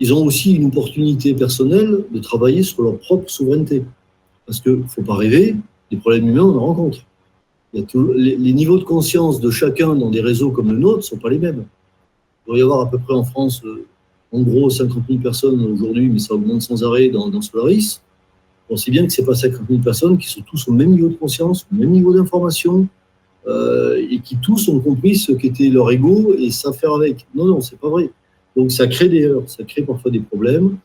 ils 0.00 0.14
ont 0.14 0.24
aussi 0.24 0.54
une 0.54 0.66
opportunité 0.66 1.34
personnelle 1.34 2.04
de 2.10 2.18
travailler 2.18 2.62
sur 2.62 2.82
leur 2.82 2.98
propre 2.98 3.30
souveraineté. 3.30 3.84
Parce 4.46 4.60
qu'il 4.60 4.78
ne 4.78 4.82
faut 4.84 5.02
pas 5.02 5.14
rêver, 5.14 5.54
les 5.90 5.98
problèmes 5.98 6.26
humains, 6.26 6.42
on 6.42 6.56
en 6.56 6.66
rencontre. 6.66 6.98
Les, 7.72 8.52
niveaux 8.52 8.78
de 8.78 8.84
conscience 8.84 9.40
de 9.40 9.50
chacun 9.50 9.94
dans 9.94 10.10
des 10.10 10.22
réseaux 10.22 10.50
comme 10.50 10.72
le 10.72 10.78
nôtre 10.78 10.96
ne 10.96 11.02
sont 11.02 11.18
pas 11.18 11.28
les 11.28 11.38
mêmes. 11.38 11.66
Il 12.46 12.50
doit 12.50 12.58
y 12.58 12.62
avoir 12.62 12.80
à 12.80 12.90
peu 12.90 12.98
près 12.98 13.14
en 13.14 13.24
France, 13.24 13.62
euh, 13.64 13.86
en 14.32 14.40
gros, 14.40 14.70
50 14.70 15.04
000 15.08 15.20
personnes 15.20 15.64
aujourd'hui, 15.66 16.08
mais 16.08 16.18
ça 16.18 16.34
augmente 16.34 16.62
sans 16.62 16.82
arrêt 16.82 17.10
dans 17.10 17.40
Solaris. 17.42 18.00
On 18.70 18.76
sait 18.76 18.92
bien 18.92 19.04
que 19.04 19.12
ce 19.12 19.20
n'est 19.20 19.26
pas 19.26 19.34
50 19.34 19.62
000 19.68 19.80
personnes 19.82 20.16
qui 20.16 20.28
sont 20.28 20.42
tous 20.42 20.68
au 20.68 20.72
même 20.72 20.90
niveau 20.90 21.08
de 21.08 21.14
conscience, 21.14 21.66
au 21.72 21.76
même 21.76 21.90
niveau 21.90 22.14
d'information, 22.14 22.86
euh, 23.46 24.06
et 24.08 24.20
qui 24.20 24.36
tous 24.36 24.68
ont 24.68 24.78
compris 24.80 25.16
ce 25.16 25.32
qu'était 25.32 25.68
leur 25.68 25.90
ego 25.90 26.34
et 26.38 26.50
savent 26.50 26.78
faire 26.78 26.94
avec. 26.94 27.26
Non, 27.34 27.46
non, 27.46 27.60
c'est 27.60 27.78
pas 27.78 27.88
vrai. 27.88 28.10
Donc 28.56 28.70
ça 28.70 28.86
crée 28.86 29.08
des 29.08 29.24
heurts, 29.24 29.48
ça 29.48 29.64
crée 29.64 29.82
parfois 29.82 30.10
des 30.10 30.20
problèmes. 30.20 30.76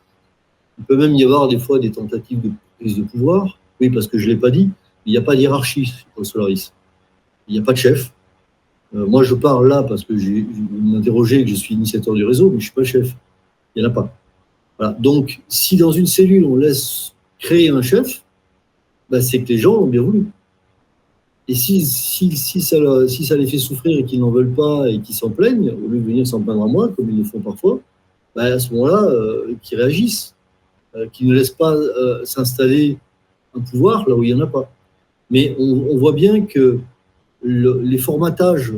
Il 0.78 0.84
peut 0.84 0.96
même 0.96 1.14
y 1.14 1.24
avoir 1.24 1.48
des 1.48 1.58
fois 1.58 1.78
des 1.78 1.90
tentatives 1.90 2.40
de 2.40 2.50
prise 2.78 2.96
de 2.96 3.04
pouvoir. 3.04 3.58
Oui, 3.80 3.90
parce 3.90 4.08
que 4.08 4.18
je 4.18 4.26
ne 4.26 4.34
l'ai 4.34 4.40
pas 4.40 4.50
dit, 4.50 4.70
il 5.04 5.12
n'y 5.12 5.18
a 5.18 5.22
pas 5.22 5.36
de 5.36 5.40
hiérarchie 5.40 5.94
au 6.16 6.24
Solaris. 6.24 6.72
Il 7.46 7.54
n'y 7.54 7.60
a 7.60 7.62
pas 7.62 7.72
de 7.72 7.78
chef. 7.78 8.12
Euh, 8.94 9.06
moi, 9.06 9.22
je 9.22 9.34
parle 9.34 9.68
là 9.68 9.82
parce 9.82 10.04
que 10.04 10.16
j'ai 10.16 10.46
m'interrogé 10.70 11.44
que 11.44 11.50
je 11.50 11.54
suis 11.54 11.74
initiateur 11.74 12.14
du 12.14 12.24
réseau, 12.24 12.46
mais 12.46 12.52
je 12.52 12.56
ne 12.56 12.62
suis 12.62 12.72
pas 12.72 12.84
chef. 12.84 13.14
Il 13.74 13.82
n'y 13.82 13.88
en 13.88 13.90
a 13.90 13.92
pas. 13.92 14.98
Donc, 14.98 15.40
si 15.48 15.76
dans 15.76 15.92
une 15.92 16.06
cellule, 16.06 16.44
on 16.44 16.56
laisse 16.56 17.14
créer 17.38 17.70
un 17.70 17.82
chef, 17.82 18.22
bah, 19.10 19.20
c'est 19.20 19.42
que 19.42 19.48
les 19.48 19.58
gens 19.58 19.74
l'ont 19.74 19.86
bien 19.86 20.02
voulu. 20.02 20.26
Et 21.48 21.54
si, 21.54 21.84
ça, 21.84 23.36
les 23.36 23.46
fait 23.46 23.58
souffrir 23.58 23.98
et 23.98 24.04
qu'ils 24.04 24.20
n'en 24.20 24.30
veulent 24.30 24.52
pas 24.52 24.88
et 24.88 25.00
qu'ils 25.00 25.14
s'en 25.14 25.30
plaignent, 25.30 25.70
au 25.70 25.88
lieu 25.88 26.00
de 26.00 26.04
venir 26.04 26.26
s'en 26.26 26.40
plaindre 26.40 26.64
à 26.64 26.66
moi, 26.66 26.88
comme 26.88 27.08
ils 27.08 27.18
le 27.18 27.24
font 27.24 27.38
parfois, 27.40 27.78
bah, 28.34 28.44
à 28.44 28.58
ce 28.58 28.72
moment-là, 28.74 29.04
euh, 29.04 29.54
qu'ils 29.62 29.78
réagissent, 29.78 30.34
euh, 30.96 31.06
qu'ils 31.12 31.28
ne 31.28 31.34
laissent 31.34 31.50
pas 31.50 31.72
euh, 31.72 32.24
s'installer 32.24 32.98
un 33.54 33.60
pouvoir 33.60 34.08
là 34.08 34.16
où 34.16 34.24
il 34.24 34.34
n'y 34.34 34.42
en 34.42 34.44
a 34.44 34.48
pas. 34.48 34.70
Mais 35.30 35.54
on, 35.58 35.96
voit 35.96 36.12
bien 36.12 36.42
que 36.42 36.78
les 37.42 37.98
formatages 37.98 38.72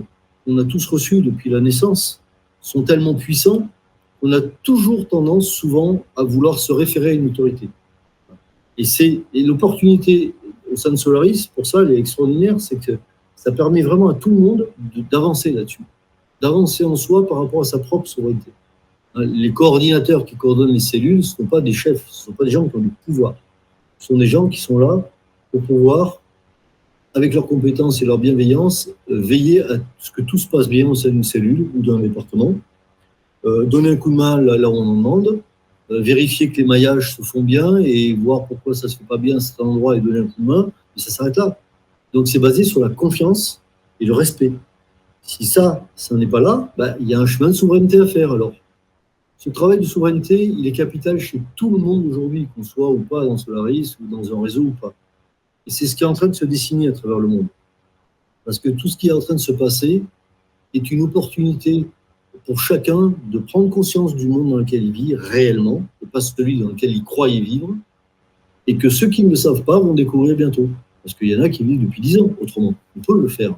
qu'on 0.45 0.59
a 0.59 0.65
tous 0.65 0.87
reçus 0.87 1.21
depuis 1.21 1.51
la 1.51 1.61
naissance 1.61 2.23
sont 2.61 2.83
tellement 2.83 3.15
puissants 3.15 3.69
qu'on 4.21 4.33
a 4.33 4.41
toujours 4.41 5.07
tendance 5.07 5.49
souvent 5.49 6.03
à 6.17 6.23
vouloir 6.23 6.59
se 6.59 6.73
référer 6.73 7.11
à 7.11 7.13
une 7.13 7.27
autorité. 7.27 7.69
Et 8.79 8.85
c'est 8.85 9.21
l'opportunité 9.35 10.35
au 10.73 10.77
sein 10.77 10.91
de 10.91 10.97
Solaris, 10.97 11.51
pour 11.55 11.67
ça, 11.67 11.83
elle 11.83 11.93
est 11.93 11.99
extraordinaire, 11.99 12.61
c'est 12.61 12.77
que 12.77 12.93
ça 13.35 13.53
permet 13.53 13.83
vraiment 13.83 14.09
à 14.09 14.15
tout 14.15 14.31
le 14.31 14.37
monde 14.37 14.69
d'avancer 15.11 15.51
là-dessus, 15.51 15.83
d'avancer 16.41 16.85
en 16.85 16.97
soi 16.97 17.27
par 17.27 17.39
rapport 17.39 17.61
à 17.61 17.65
sa 17.65 17.79
propre 17.79 18.09
souveraineté. 18.09 18.53
Les 19.17 19.53
coordinateurs 19.53 20.25
qui 20.25 20.37
coordonnent 20.37 20.73
les 20.73 20.81
cellules 20.81 21.19
ne 21.19 21.23
sont 21.23 21.45
pas 21.45 21.61
des 21.61 21.73
chefs, 21.73 22.05
ce 22.09 22.23
ne 22.23 22.25
sont 22.27 22.33
pas 22.33 22.45
des 22.45 22.51
gens 22.51 22.69
qui 22.69 22.77
ont 22.77 22.81
du 22.81 22.93
pouvoir. 23.05 23.35
Ce 23.99 24.07
sont 24.09 24.19
des 24.19 24.27
gens 24.27 24.47
qui 24.47 24.61
sont 24.61 24.79
là 24.79 25.03
pour 25.51 25.63
pouvoir, 25.63 26.21
avec 27.15 27.35
leurs 27.35 27.47
compétences 27.47 28.01
et 28.01 28.05
leur 28.05 28.19
bienveillance, 28.19 28.91
euh, 29.11 29.21
veiller 29.21 29.63
à 29.63 29.79
ce 29.99 30.13
que 30.13 30.23
tout 30.23 30.39
se 30.39 30.47
passe 30.47 30.69
bien 30.69 30.87
au 30.87 30.95
sein 30.95 31.09
d'une 31.09 31.25
cellule 31.25 31.69
ou 31.75 31.83
d'un 31.83 31.99
département, 31.99 32.55
euh, 33.45 33.65
donner 33.65 33.91
un 33.91 33.97
coup 33.97 34.11
de 34.11 34.17
main 34.17 34.41
là 34.41 34.69
où 34.71 34.75
on 34.75 34.87
en 34.87 34.95
demande, 34.95 35.41
vérifier 35.91 36.51
que 36.51 36.59
les 36.59 36.65
maillages 36.65 37.17
se 37.17 37.23
font 37.23 37.43
bien 37.43 37.77
et 37.79 38.13
voir 38.15 38.47
pourquoi 38.47 38.75
ça 38.75 38.87
ne 38.87 38.93
se 38.93 38.99
fait 38.99 39.05
pas 39.05 39.17
bien 39.17 39.37
à 39.37 39.41
cet 39.41 39.61
endroit 39.61 39.97
et 39.97 40.01
donner 40.01 40.21
un 40.21 40.27
coup 40.27 40.41
de 40.41 40.47
main, 40.47 40.71
et 40.97 41.01
ça 41.01 41.11
s'arrête 41.11 41.37
là. 41.37 41.59
Donc 42.13 42.29
c'est 42.29 42.39
basé 42.39 42.65
sur 42.65 42.81
la 42.81 42.89
confiance 42.89 43.63
et 44.01 44.07
le 44.07 44.13
respect. 44.13 44.53
Si 45.23 45.45
ça, 45.45 45.87
ça 45.95 46.15
n'est 46.15 46.27
pas 46.27 46.41
là, 46.41 46.73
bah, 46.77 46.95
il 47.01 47.09
y 47.09 47.15
a 47.15 47.21
un 47.21 47.27
chemin 47.27 47.49
de 47.49 47.53
souveraineté 47.55 48.01
à 48.01 48.07
faire 48.07 48.33
alors. 48.33 48.55
Ce 49.37 49.51
travail 49.51 49.79
de 49.79 49.85
souveraineté, 49.85 50.45
il 50.45 50.67
est 50.67 50.73
capital 50.73 51.19
chez 51.21 51.41
tout 51.55 51.71
le 51.71 51.79
monde 51.79 52.07
aujourd'hui, 52.07 52.49
qu'on 52.55 52.65
soit 52.65 52.91
ou 52.91 53.01
pas 53.01 53.25
dans 53.25 53.37
Solaris 53.37 53.97
ou 54.01 54.07
dans 54.11 54.37
un 54.37 54.43
réseau 54.43 54.63
ou 54.63 54.71
pas. 54.71 54.93
Et 55.67 55.71
c'est 55.71 55.87
ce 55.87 55.95
qui 55.95 56.03
est 56.03 56.07
en 56.07 56.15
train 56.15 56.29
de 56.29 56.35
se 56.35 56.45
dessiner 56.45 56.89
à 56.89 56.93
travers 56.93 57.19
le 57.19 57.29
monde. 57.29 57.47
Parce 58.45 58.59
que 58.59 58.71
tout 58.71 58.89
ce 58.89 58.97
qui 58.97 59.09
est 59.09 59.13
en 59.13 59.21
train 59.21 59.35
de 59.35 59.41
se 59.41 59.53
passer 59.53 60.03
est 60.75 60.91
une 60.91 61.03
opportunité 61.03 61.87
pour 62.47 62.61
chacun 62.61 63.13
de 63.31 63.39
prendre 63.39 63.71
conscience 63.71 64.15
du 64.15 64.27
monde 64.29 64.51
dans 64.51 64.57
lequel 64.57 64.85
il 64.85 64.93
vit 64.93 65.15
réellement, 65.15 65.83
et 66.03 66.07
pas 66.07 66.21
celui 66.21 66.59
dans 66.59 66.69
lequel 66.69 66.91
il 66.91 67.05
croyait 67.05 67.41
vivre, 67.41 67.75
et 68.67 68.77
que 68.77 68.89
ceux 68.89 69.09
qui 69.09 69.25
ne 69.25 69.31
le 69.31 69.37
savent 69.37 69.63
pas 69.63 69.79
vont 69.79 69.95
découvrir 69.95 70.37
bientôt. 70.37 70.69
Parce 71.03 71.15
qu'il 71.15 71.29
y 71.29 71.37
en 71.37 71.43
a 71.43 71.49
qui 71.49 71.65
vivent 71.65 71.81
depuis 71.81 72.01
dix 72.01 72.19
ans 72.21 72.31
autrement. 72.41 72.75
On 72.97 73.01
peut 73.01 73.21
le 73.21 73.29
faire. 73.29 73.55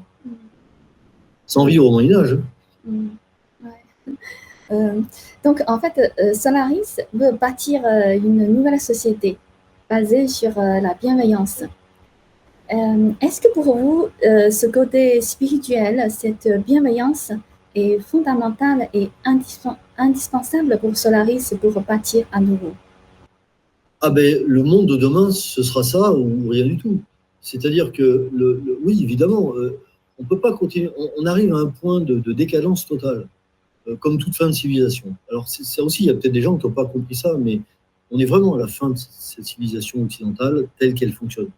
Sans 1.46 1.64
vivre 1.64 1.86
au 1.86 1.90
Moyen-Âge. 1.90 2.38
Mm. 2.86 3.06
Euh, 4.72 5.00
donc, 5.44 5.62
en 5.66 5.80
fait, 5.80 6.12
euh, 6.20 6.32
Solaris 6.32 6.98
veut 7.12 7.32
bâtir 7.32 7.82
euh, 7.84 8.14
une 8.14 8.46
nouvelle 8.46 8.80
société 8.80 9.36
basée 9.88 10.28
sur 10.28 10.52
la 10.56 10.94
bienveillance. 10.94 11.64
Est-ce 12.68 13.40
que 13.40 13.52
pour 13.52 13.76
vous, 13.76 14.06
ce 14.22 14.66
côté 14.68 15.20
spirituel, 15.20 16.08
cette 16.08 16.48
bienveillance, 16.64 17.32
est 17.74 18.00
fondamentale 18.00 18.88
et 18.92 19.08
indispensable 19.96 20.78
pour 20.80 20.96
Solaris 20.96 21.54
pour 21.60 21.80
bâtir 21.82 22.26
à 22.32 22.40
nouveau 22.40 22.72
Ah 24.00 24.10
ben, 24.10 24.44
le 24.46 24.62
monde 24.62 24.86
de 24.86 24.96
demain, 24.96 25.30
ce 25.30 25.62
sera 25.62 25.82
ça 25.82 26.12
ou 26.12 26.48
rien 26.48 26.66
du 26.66 26.76
tout. 26.76 27.00
C'est-à-dire 27.40 27.92
que, 27.92 28.28
le, 28.32 28.62
oui, 28.84 29.00
évidemment, 29.02 29.54
euh, 29.56 29.78
on 30.18 30.24
peut 30.24 30.38
pas 30.38 30.52
continuer. 30.52 30.90
On, 31.18 31.26
arrive 31.26 31.54
à 31.54 31.58
un 31.58 31.66
point 31.66 32.00
de, 32.00 32.32
décadence 32.32 32.86
totale, 32.86 33.28
euh, 33.88 33.96
comme 33.96 34.18
toute 34.18 34.36
fin 34.36 34.48
de 34.48 34.52
civilisation. 34.52 35.14
Alors, 35.30 35.48
c'est 35.48 35.80
aussi, 35.80 36.04
il 36.04 36.06
y 36.06 36.10
a 36.10 36.14
peut-être 36.14 36.32
des 36.32 36.42
gens 36.42 36.56
qui 36.56 36.66
n'ont 36.66 36.72
pas 36.72 36.84
compris 36.84 37.14
ça, 37.14 37.34
mais 37.38 37.60
on 38.10 38.18
est 38.18 38.26
vraiment 38.26 38.54
à 38.54 38.58
la 38.58 38.66
fin 38.66 38.90
de 38.90 38.98
cette 38.98 39.44
civilisation 39.44 40.02
occidentale 40.02 40.66
telle 40.78 40.94
qu'elle 40.94 41.12
fonctionne. 41.12 41.48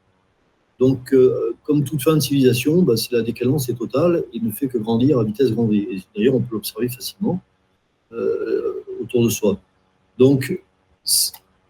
Donc, 0.82 1.14
euh, 1.14 1.54
comme 1.62 1.84
toute 1.84 2.02
fin 2.02 2.14
de 2.16 2.18
civilisation, 2.18 2.82
bah, 2.82 2.94
la 3.12 3.22
décadence 3.22 3.68
est 3.68 3.74
totale 3.74 4.24
et 4.34 4.40
ne 4.40 4.50
fait 4.50 4.66
que 4.66 4.78
grandir 4.78 5.20
à 5.20 5.22
vitesse 5.22 5.52
grand 5.52 5.66
V. 5.66 6.02
D'ailleurs, 6.16 6.34
on 6.34 6.40
peut 6.40 6.56
l'observer 6.56 6.88
facilement 6.88 7.40
euh, 8.10 8.82
autour 9.00 9.22
de 9.22 9.28
soi. 9.28 9.60
Donc, 10.18 10.60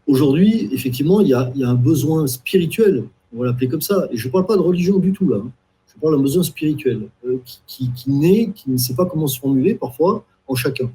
aujourd'hui, 0.07 0.71
effectivement, 0.73 1.21
il 1.21 1.29
y, 1.29 1.35
a, 1.35 1.53
un 1.63 1.75
besoin 1.75 2.27
spirituel, 2.27 3.05
on 3.35 3.41
va 3.41 3.49
l'appeler 3.49 3.69
comme 3.69 3.83
ça, 3.83 4.09
et 4.11 4.17
je 4.17 4.29
ne 4.29 4.33
parle 4.33 4.47
pas 4.47 4.57
de 4.57 4.63
religion 4.63 4.99
du 4.99 5.13
tout 5.13 5.29
là, 5.29 5.43
hein. 5.45 5.51
je 5.89 6.01
parle 6.01 6.17
d'un 6.17 6.23
besoin 6.23 6.43
spirituel 6.43 7.11
euh, 7.27 7.37
qui, 7.67 7.91
naît, 8.07 8.51
qui 8.55 8.71
ne 8.71 8.79
sait 8.79 8.95
pas 8.95 9.05
comment 9.05 9.27
se 9.27 9.39
formuler 9.39 9.75
parfois 9.75 10.25
en 10.49 10.55
chacun, 10.55 10.91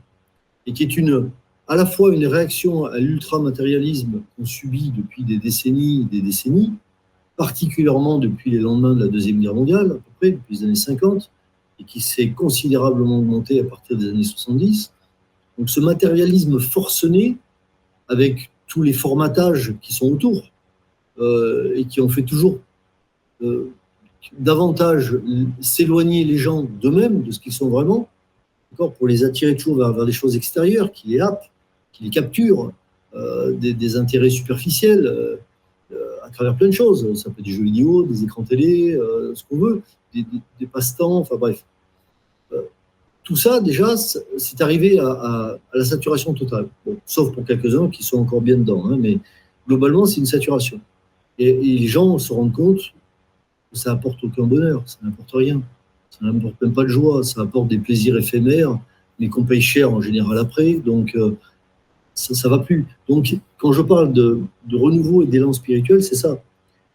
et 0.65 0.73
qui 0.73 0.81
est 0.81 0.97
une, 0.97 1.29
à 1.67 1.75
la 1.75 1.85
fois 1.85 2.11
une 2.15 2.25
réaction 2.25 2.85
à 2.85 2.97
l'ultra-matérialisme 2.97 4.23
qu'on 4.35 4.45
subit 4.45 4.91
depuis 4.97 5.23
des 5.23 5.37
décennies 5.37 6.05
des 6.05 6.23
décennies, 6.23 6.73
particulièrement 7.37 8.17
depuis 8.17 8.51
les 8.51 8.57
lendemains 8.57 8.93
de 8.93 9.05
la 9.05 9.07
Deuxième 9.07 9.39
Guerre 9.39 9.53
mondiale, 9.53 9.91
à 9.91 9.93
peu 9.93 10.11
près, 10.19 10.31
depuis 10.31 10.55
les 10.55 10.63
années 10.63 10.75
50, 10.75 11.31
et 11.79 11.83
qui 11.83 12.01
s'est 12.01 12.31
considérablement 12.31 13.19
augmenté 13.19 13.59
à 13.59 13.63
partir 13.63 13.95
des 13.95 14.09
années 14.09 14.23
70. 14.23 14.91
Donc 15.57 15.69
ce 15.69 15.79
matérialisme 15.79 16.59
forcené, 16.59 17.37
avec 18.09 18.49
tous 18.65 18.81
les 18.81 18.93
formatages 18.93 19.75
qui 19.81 19.93
sont 19.93 20.11
autour, 20.11 20.51
euh, 21.19 21.73
et 21.75 21.85
qui 21.85 22.01
ont 22.01 22.09
fait 22.09 22.23
toujours 22.23 22.59
euh, 23.43 23.71
davantage 24.37 25.15
s'éloigner 25.61 26.23
les 26.23 26.37
gens 26.37 26.63
d'eux-mêmes, 26.63 27.21
de 27.21 27.31
ce 27.31 27.39
qu'ils 27.39 27.53
sont 27.53 27.69
vraiment, 27.69 28.09
pour 28.75 29.07
les 29.07 29.23
attirer 29.23 29.55
toujours 29.55 29.77
vers, 29.77 30.05
des 30.05 30.11
choses 30.11 30.35
extérieures, 30.35 30.91
qui 30.91 31.09
les 31.09 31.19
happent, 31.19 31.49
qui 31.91 32.03
les 32.03 32.09
capturent, 32.09 32.71
euh, 33.15 33.53
des, 33.53 33.95
intérêts 33.95 34.29
superficiels, 34.29 35.39
à 36.27 36.31
travers 36.31 36.55
plein 36.55 36.67
de 36.67 36.73
choses. 36.73 37.13
Ça 37.21 37.29
peut 37.29 37.37
être 37.39 37.45
des 37.45 37.51
jeux 37.51 37.63
vidéo, 37.63 38.03
des 38.03 38.23
écrans 38.23 38.43
télé, 38.43 38.99
ce 39.33 39.43
qu'on 39.49 39.57
veut, 39.57 39.81
des, 40.13 40.67
passe-temps, 40.71 41.17
enfin 41.17 41.35
bref. 41.37 41.63
tout 43.23 43.35
ça, 43.35 43.59
déjà, 43.59 43.95
c'est 43.97 44.61
arrivé 44.61 44.99
à, 44.99 45.57
la 45.73 45.85
saturation 45.85 46.33
totale. 46.33 46.67
sauf 47.05 47.33
pour 47.33 47.45
quelques-uns 47.45 47.89
qui 47.89 48.03
sont 48.03 48.19
encore 48.19 48.41
bien 48.41 48.57
dedans, 48.57 48.85
hein, 48.85 48.97
mais 48.99 49.19
globalement, 49.67 50.05
c'est 50.05 50.19
une 50.19 50.25
saturation. 50.25 50.79
Et, 51.39 51.53
les 51.53 51.87
gens 51.87 52.17
se 52.17 52.33
rendent 52.33 52.53
compte 52.53 52.93
que 53.71 53.77
ça 53.77 53.91
apporte 53.91 54.23
aucun 54.23 54.43
bonheur, 54.43 54.83
ça 54.85 54.97
n'apporte 55.03 55.31
rien. 55.33 55.61
Ça 56.09 56.19
n'apporte 56.25 56.59
même 56.61 56.73
pas 56.73 56.83
de 56.83 56.89
joie, 56.89 57.23
ça 57.23 57.41
apporte 57.41 57.67
des 57.67 57.77
plaisirs 57.77 58.17
éphémères, 58.17 58.79
mais 59.19 59.27
qu'on 59.29 59.43
paye 59.43 59.61
cher 59.61 59.93
en 59.93 60.01
général 60.01 60.37
après. 60.37 60.75
Donc, 60.75 61.15
euh, 61.15 61.37
ça 62.17 62.49
ne 62.49 62.55
va 62.55 62.59
plus. 62.59 62.85
Donc, 63.07 63.37
quand 63.57 63.71
je 63.71 63.81
parle 63.81 64.11
de, 64.11 64.41
renouveau 64.71 65.23
et 65.23 65.27
d'élan 65.27 65.53
spirituel, 65.53 66.03
c'est 66.03 66.15
ça. 66.15 66.41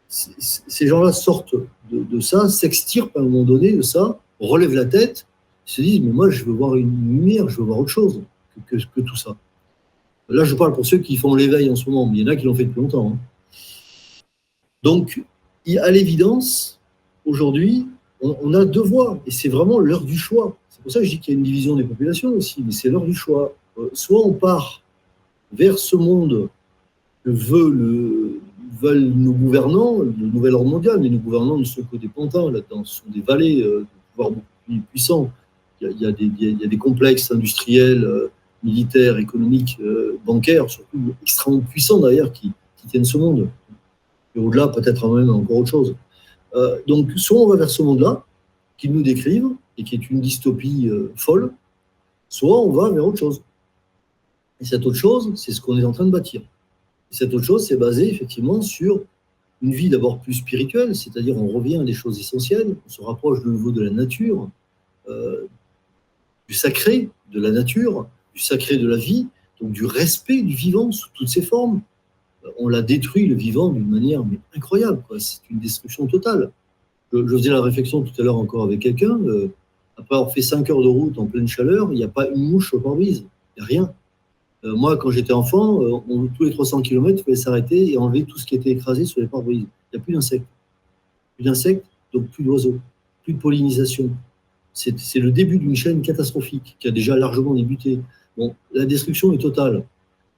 Ces 0.08 0.86
gens-là 0.86 1.12
sortent 1.12 1.54
de, 1.90 2.20
ça, 2.20 2.48
s'extirpent 2.48 3.16
à 3.16 3.20
un 3.20 3.24
moment 3.24 3.44
donné 3.44 3.72
de 3.72 3.82
ça, 3.82 4.18
relèvent 4.40 4.74
la 4.74 4.84
tête, 4.84 5.26
se 5.64 5.80
disent 5.80 6.00
Mais 6.00 6.12
moi, 6.12 6.28
je 6.28 6.44
veux 6.44 6.52
voir 6.52 6.74
une 6.74 6.90
lumière, 6.90 7.48
je 7.48 7.58
veux 7.58 7.64
voir 7.64 7.78
autre 7.78 7.90
chose 7.90 8.20
que, 8.66 9.00
tout 9.00 9.16
ça. 9.16 9.36
Là, 10.28 10.44
je 10.44 10.54
parle 10.54 10.74
pour 10.74 10.84
ceux 10.84 10.98
qui 10.98 11.16
font 11.16 11.34
l'éveil 11.34 11.70
en 11.70 11.76
ce 11.76 11.88
moment, 11.88 12.06
mais 12.06 12.18
il 12.18 12.20
y 12.22 12.24
en 12.24 12.32
a 12.32 12.36
qui 12.36 12.44
l'ont 12.44 12.54
fait 12.54 12.64
depuis 12.64 12.80
longtemps. 12.80 13.12
Hein. 13.12 13.18
Donc, 14.82 15.22
à 15.80 15.90
l'évidence, 15.90 16.80
aujourd'hui, 17.24 17.86
on, 18.20 18.54
a 18.54 18.64
deux 18.64 18.82
voies, 18.82 19.18
et 19.26 19.30
c'est 19.30 19.48
vraiment 19.48 19.78
l'heure 19.78 20.04
du 20.04 20.16
choix. 20.16 20.56
C'est 20.68 20.82
pour 20.82 20.92
ça 20.92 21.00
que 21.00 21.06
je 21.06 21.10
dis 21.10 21.18
qu'il 21.18 21.34
y 21.34 21.36
a 21.36 21.38
une 21.38 21.44
division 21.44 21.76
des 21.76 21.84
populations 21.84 22.30
aussi, 22.30 22.62
mais 22.62 22.72
c'est 22.72 22.88
l'heure 22.88 23.04
du 23.04 23.14
choix. 23.14 23.54
Euh, 23.78 23.88
soit 23.94 24.24
on 24.24 24.32
part 24.32 24.81
vers 25.52 25.78
ce 25.78 25.96
monde 25.96 26.48
que 27.24 27.30
veut 27.30 28.40
veulent 28.80 29.10
nos 29.10 29.32
gouvernants, 29.32 29.98
le 29.98 30.26
nouvel 30.26 30.54
ordre 30.54 30.70
mondial, 30.70 30.98
mais 31.00 31.10
nos 31.10 31.18
gouvernants 31.18 31.58
ne 31.58 31.64
sont 31.64 31.82
que 31.82 31.96
des 31.96 32.08
pantins 32.08 32.50
là-dedans, 32.50 32.84
ce 32.84 33.02
sont 33.02 33.10
des 33.14 33.20
vallées 33.20 33.62
euh, 33.62 33.80
de 33.80 33.86
pouvoir 34.12 34.30
beaucoup 34.30 34.46
plus 34.64 34.80
puissants. 34.80 35.30
Il 35.82 36.00
y, 36.00 36.06
a, 36.06 36.12
des, 36.12 36.78
complexes 36.78 37.30
industriels, 37.30 38.04
euh, 38.04 38.30
militaires, 38.62 39.18
économiques, 39.18 39.80
bancaires, 40.24 40.70
surtout 40.70 41.14
extrêmement 41.22 41.60
puissants 41.60 41.98
d'ailleurs, 41.98 42.32
qui 42.32 42.52
tiennent 42.88 43.04
ce 43.04 43.18
monde 43.18 43.48
et 44.34 44.38
au-delà, 44.38 44.68
peut-être 44.68 45.08
même 45.08 45.30
encore 45.30 45.58
autre 45.58 45.70
chose. 45.70 45.94
Euh, 46.54 46.78
donc, 46.86 47.10
soit 47.16 47.38
on 47.38 47.48
va 47.48 47.56
vers 47.56 47.70
ce 47.70 47.82
monde-là, 47.82 48.24
qu'ils 48.76 48.92
nous 48.92 49.02
décrivent, 49.02 49.50
et 49.78 49.84
qui 49.84 49.94
est 49.94 50.10
une 50.10 50.20
dystopie 50.20 50.88
euh, 50.88 51.12
folle, 51.16 51.52
soit 52.28 52.60
on 52.60 52.70
va 52.72 52.90
vers 52.90 53.06
autre 53.06 53.18
chose. 53.18 53.42
Et 54.62 54.64
cette 54.64 54.86
autre 54.86 54.96
chose, 54.96 55.32
c'est 55.34 55.52
ce 55.52 55.60
qu'on 55.60 55.76
est 55.76 55.84
en 55.84 55.92
train 55.92 56.06
de 56.06 56.10
bâtir. 56.10 56.40
Et 56.40 57.14
cette 57.14 57.34
autre 57.34 57.44
chose, 57.44 57.66
c'est 57.66 57.76
basé 57.76 58.08
effectivement 58.08 58.62
sur 58.62 59.02
une 59.60 59.72
vie 59.72 59.90
d'abord 59.90 60.20
plus 60.20 60.34
spirituelle, 60.34 60.96
c'est-à-dire 60.96 61.36
on 61.36 61.48
revient 61.48 61.76
à 61.76 61.84
des 61.84 61.92
choses 61.92 62.18
essentielles, 62.18 62.76
on 62.86 62.88
se 62.88 63.02
rapproche 63.02 63.42
de 63.44 63.50
nouveau 63.50 63.72
de 63.72 63.82
la 63.82 63.90
nature, 63.90 64.48
euh, 65.08 65.46
du 66.48 66.54
sacré 66.54 67.10
de 67.30 67.40
la 67.40 67.50
nature, 67.50 68.08
du 68.34 68.40
sacré 68.40 68.76
de 68.78 68.88
la 68.88 68.96
vie, 68.96 69.26
donc 69.60 69.72
du 69.72 69.84
respect 69.84 70.42
du 70.42 70.54
vivant 70.54 70.90
sous 70.90 71.10
toutes 71.12 71.28
ses 71.28 71.42
formes, 71.42 71.82
on 72.58 72.68
l'a 72.68 72.82
détruit, 72.82 73.26
le 73.26 73.34
vivant, 73.34 73.68
d'une 73.68 73.88
manière 73.88 74.24
incroyable. 74.56 75.02
C'est 75.18 75.40
une 75.50 75.58
destruction 75.58 76.06
totale. 76.06 76.50
Je, 77.12 77.24
faisais 77.26 77.50
la 77.50 77.60
réflexion 77.60 78.02
tout 78.02 78.20
à 78.20 78.24
l'heure 78.24 78.38
encore 78.38 78.64
avec 78.64 78.80
quelqu'un. 78.80 79.18
Euh, 79.26 79.52
après 79.96 80.16
avoir 80.16 80.32
fait 80.32 80.42
5 80.42 80.68
heures 80.70 80.82
de 80.82 80.88
route 80.88 81.18
en 81.18 81.26
pleine 81.26 81.46
chaleur, 81.46 81.92
il 81.92 81.96
n'y 81.96 82.04
a 82.04 82.08
pas 82.08 82.28
une 82.28 82.50
mouche 82.50 82.72
au 82.74 82.80
pare-brise. 82.80 83.26
Il 83.56 83.60
n'y 83.60 83.64
a 83.64 83.66
rien. 83.66 83.94
Euh, 84.64 84.74
moi, 84.74 84.96
quand 84.96 85.10
j'étais 85.10 85.32
enfant, 85.32 85.82
euh, 85.82 86.00
on, 86.08 86.26
tous 86.28 86.44
les 86.44 86.52
300 86.52 86.82
km, 86.82 87.18
il 87.18 87.24
fallait 87.24 87.36
s'arrêter 87.36 87.92
et 87.92 87.98
enlever 87.98 88.24
tout 88.24 88.38
ce 88.38 88.46
qui 88.46 88.54
était 88.54 88.70
écrasé 88.70 89.04
sur 89.04 89.20
les 89.20 89.26
pare-brises. 89.26 89.66
Il 89.92 89.96
n'y 89.96 90.00
a 90.00 90.04
plus 90.04 90.14
d'insectes. 90.14 90.46
Plus 91.36 91.44
d'insectes, 91.44 91.86
donc 92.12 92.28
plus 92.28 92.44
d'oiseaux, 92.44 92.78
plus 93.24 93.32
de 93.32 93.38
pollinisation. 93.38 94.10
C'est 94.72 95.18
le 95.18 95.30
début 95.30 95.58
d'une 95.58 95.76
chaîne 95.76 96.00
catastrophique 96.00 96.76
qui 96.78 96.88
a 96.88 96.90
déjà 96.90 97.16
largement 97.16 97.54
débuté. 97.54 98.00
Bon, 98.38 98.54
la 98.72 98.86
destruction 98.86 99.32
est 99.32 99.38
totale. 99.38 99.84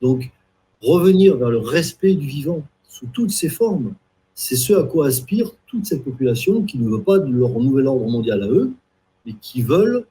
Donc, 0.03 0.33
revenir 0.83 1.37
vers 1.37 1.51
le 1.51 1.59
respect 1.59 2.15
du 2.15 2.27
vivant 2.27 2.63
sous 2.89 3.07
toutes 3.07 3.31
ses 3.31 3.49
formes, 3.49 3.95
c'est 4.35 4.57
ce 4.57 4.73
à 4.73 4.83
quoi 4.83 5.07
aspire 5.07 5.53
toute 5.67 5.87
cette 5.87 6.03
population 6.03 6.63
qui 6.63 6.79
ne 6.79 6.89
veut 6.89 7.03
pas 7.03 7.21
de 7.21 7.31
leur 7.31 7.51
nouvel 7.61 7.87
ordre 7.87 8.09
mondial 8.09 8.43
à 8.43 8.49
eux, 8.49 8.73
mais 9.25 9.35
qui 9.41 9.63
veulent 9.63 10.05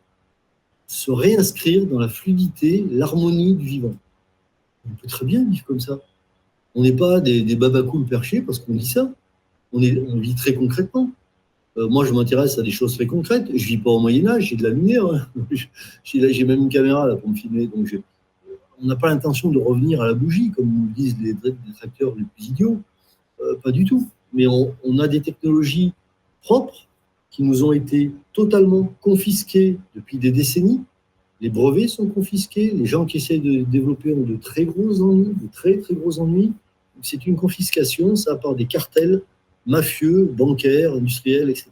se 0.87 1.11
réinscrire 1.11 1.85
dans 1.85 1.99
la 1.99 2.07
fluidité, 2.07 2.85
l'harmonie 2.89 3.55
du 3.55 3.65
vivant. 3.65 3.95
On 4.85 4.95
peut 4.95 5.07
très 5.07 5.25
bien 5.25 5.43
vivre 5.45 5.65
comme 5.65 5.79
ça. 5.79 5.99
On 6.75 6.81
n'est 6.81 6.95
pas 6.95 7.21
des, 7.21 7.41
des 7.41 7.57
perchés 8.09 8.41
parce 8.41 8.59
qu'on 8.59 8.73
dit 8.73 8.85
ça. 8.85 9.11
On, 9.71 9.79
vit 9.79 10.35
très 10.35 10.53
concrètement. 10.53 11.09
Euh, 11.77 11.87
moi, 11.87 12.05
je 12.05 12.13
m'intéresse 12.13 12.59
à 12.59 12.61
des 12.61 12.71
choses 12.71 12.95
très 12.95 13.07
concrètes. 13.07 13.47
Je 13.47 13.63
ne 13.63 13.67
vis 13.67 13.77
pas 13.77 13.89
au 13.89 13.99
Moyen-Âge, 13.99 14.49
j'ai 14.49 14.55
de 14.55 14.63
la 14.63 14.69
lumière. 14.69 15.05
Hein. 15.07 15.27
J'ai 16.03 16.43
même 16.43 16.61
une 16.61 16.69
caméra 16.69 17.15
pour 17.15 17.29
me 17.29 17.35
filmer. 17.35 17.67
Donc, 17.67 17.95
on 18.81 18.85
n'a 18.85 18.95
pas 18.95 19.09
l'intention 19.09 19.49
de 19.49 19.59
revenir 19.59 20.01
à 20.01 20.07
la 20.07 20.13
bougie, 20.13 20.51
comme 20.51 20.67
nous 20.67 20.89
disent 20.93 21.15
les 21.21 21.33
détracteurs 21.33 22.13
les 22.15 22.25
plus 22.35 22.49
idiots. 22.49 22.79
Euh, 23.41 23.55
pas 23.63 23.71
du 23.71 23.85
tout. 23.85 24.07
Mais 24.33 24.45
on, 24.47 24.99
a 24.99 25.07
des 25.07 25.21
technologies 25.21 25.93
propres 26.41 26.87
qui 27.29 27.43
nous 27.43 27.63
ont 27.63 27.71
été 27.71 28.11
totalement 28.33 28.91
confisquées 29.01 29.77
depuis 29.95 30.17
des 30.17 30.31
décennies. 30.31 30.81
Les 31.43 31.49
brevets 31.49 31.89
sont 31.89 32.07
confisqués. 32.07 32.71
Les 32.71 32.85
gens 32.85 33.05
qui 33.05 33.17
essaient 33.17 33.37
de 33.37 33.63
développer 33.63 34.13
ont 34.13 34.23
de 34.23 34.37
très 34.37 34.63
gros 34.63 35.01
ennuis, 35.01 35.35
de 35.35 35.47
très 35.51 35.77
très 35.77 35.93
gros 35.93 36.21
ennuis. 36.21 36.53
C'est 37.01 37.27
une 37.27 37.35
confiscation, 37.35 38.15
ça 38.15 38.37
part 38.37 38.55
des 38.55 38.65
cartels 38.65 39.21
mafieux, 39.65 40.23
bancaires, 40.23 40.93
industriels, 40.93 41.49
etc. 41.49 41.69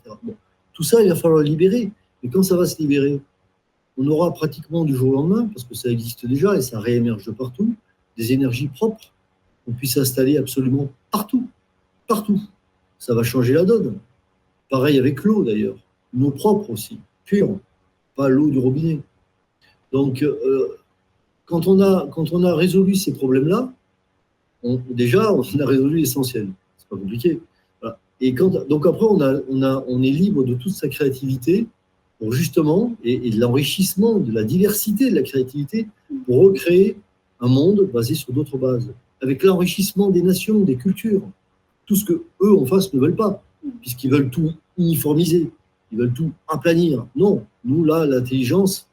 tout 0.74 0.84
ça, 0.84 1.02
il 1.02 1.08
va 1.08 1.16
falloir 1.16 1.42
libérer. 1.42 1.90
Mais 2.22 2.30
quand 2.30 2.44
ça 2.44 2.58
va 2.58 2.66
se 2.66 2.82
libérer? 2.82 3.22
On 3.98 4.06
aura 4.08 4.34
pratiquement 4.34 4.84
du 4.84 4.94
jour 4.94 5.12
au 5.12 5.16
lendemain, 5.16 5.48
parce 5.48 5.64
que 5.64 5.74
ça 5.74 5.90
existe 5.90 6.26
déjà 6.26 6.58
et 6.58 6.62
ça 6.62 6.78
réémerge 6.82 7.26
de 7.26 7.32
partout, 7.32 7.74
des 8.18 8.34
énergies 8.34 8.68
propres 8.68 9.14
qu'on 9.66 9.72
puisse 9.72 9.96
installer 9.96 10.38
absolument 10.38 10.90
partout. 11.12 11.48
Partout. 12.08 12.42
Ça 13.00 13.16
va 13.16 13.24
changer 13.24 13.54
la 13.54 13.64
donne. 13.64 14.00
Pareil 14.70 15.00
avec 15.00 15.24
l'eau 15.24 15.46
d'ailleurs. 15.46 15.78
L'eau 16.14 16.32
propre 16.32 16.72
aussi, 16.72 17.00
pure, 17.24 17.58
pas 18.18 18.28
l'eau 18.28 18.50
du 18.50 18.60
robinet. 18.60 19.00
Donc, 19.92 20.24
euh, 20.24 20.68
quand, 21.46 21.68
on 21.68 21.80
a, 21.82 22.08
quand 22.12 22.32
on 22.34 22.44
a 22.44 22.56
résolu 22.56 22.96
ces 22.96 23.14
problèmes-là, 23.14 23.72
déjà, 24.90 25.34
on 25.34 25.42
a 25.42 25.66
résolu 25.66 26.00
l'essentiel. 26.00 26.50
C'est 26.78 26.88
pas 26.88 26.98
compliqué. 26.98 27.40
Et 28.24 28.36
quand, 28.36 28.68
donc 28.68 28.86
après, 28.86 29.06
on, 29.10 29.20
a, 29.22 29.40
on, 29.50 29.64
a, 29.64 29.84
on 29.88 30.04
est 30.04 30.12
libre 30.12 30.44
de 30.44 30.54
toute 30.54 30.74
sa 30.74 30.88
créativité 30.88 31.68
pour 32.20 32.32
justement, 32.34 32.96
et, 33.04 33.32
de 33.32 33.40
l'enrichissement, 33.40 34.20
de 34.20 34.32
la 34.32 34.44
diversité, 34.44 35.10
de 35.10 35.16
la 35.16 35.24
créativité, 35.24 35.88
pour 36.26 36.44
recréer 36.44 36.98
un 37.40 37.48
monde 37.48 37.90
basé 37.92 38.14
sur 38.14 38.32
d'autres 38.32 38.60
bases, 38.60 38.94
avec 39.24 39.42
l'enrichissement 39.42 40.12
des 40.12 40.22
nations, 40.22 40.60
des 40.60 40.76
cultures, 40.76 41.24
tout 41.88 41.96
ce 41.96 42.06
que 42.06 42.24
eux 42.44 42.56
en 42.56 42.66
face 42.68 42.94
ne 42.94 43.00
veulent 43.00 43.16
pas, 43.16 43.44
puisqu'ils 43.82 44.12
veulent 44.12 44.30
tout 44.30 44.52
uniformiser, 44.78 45.50
ils 45.92 45.98
veulent 45.98 46.14
tout 46.14 46.32
aplanir. 46.48 47.08
Non, 47.16 47.44
nous 47.66 47.84
là, 47.84 48.06
l'intelligence 48.06 48.88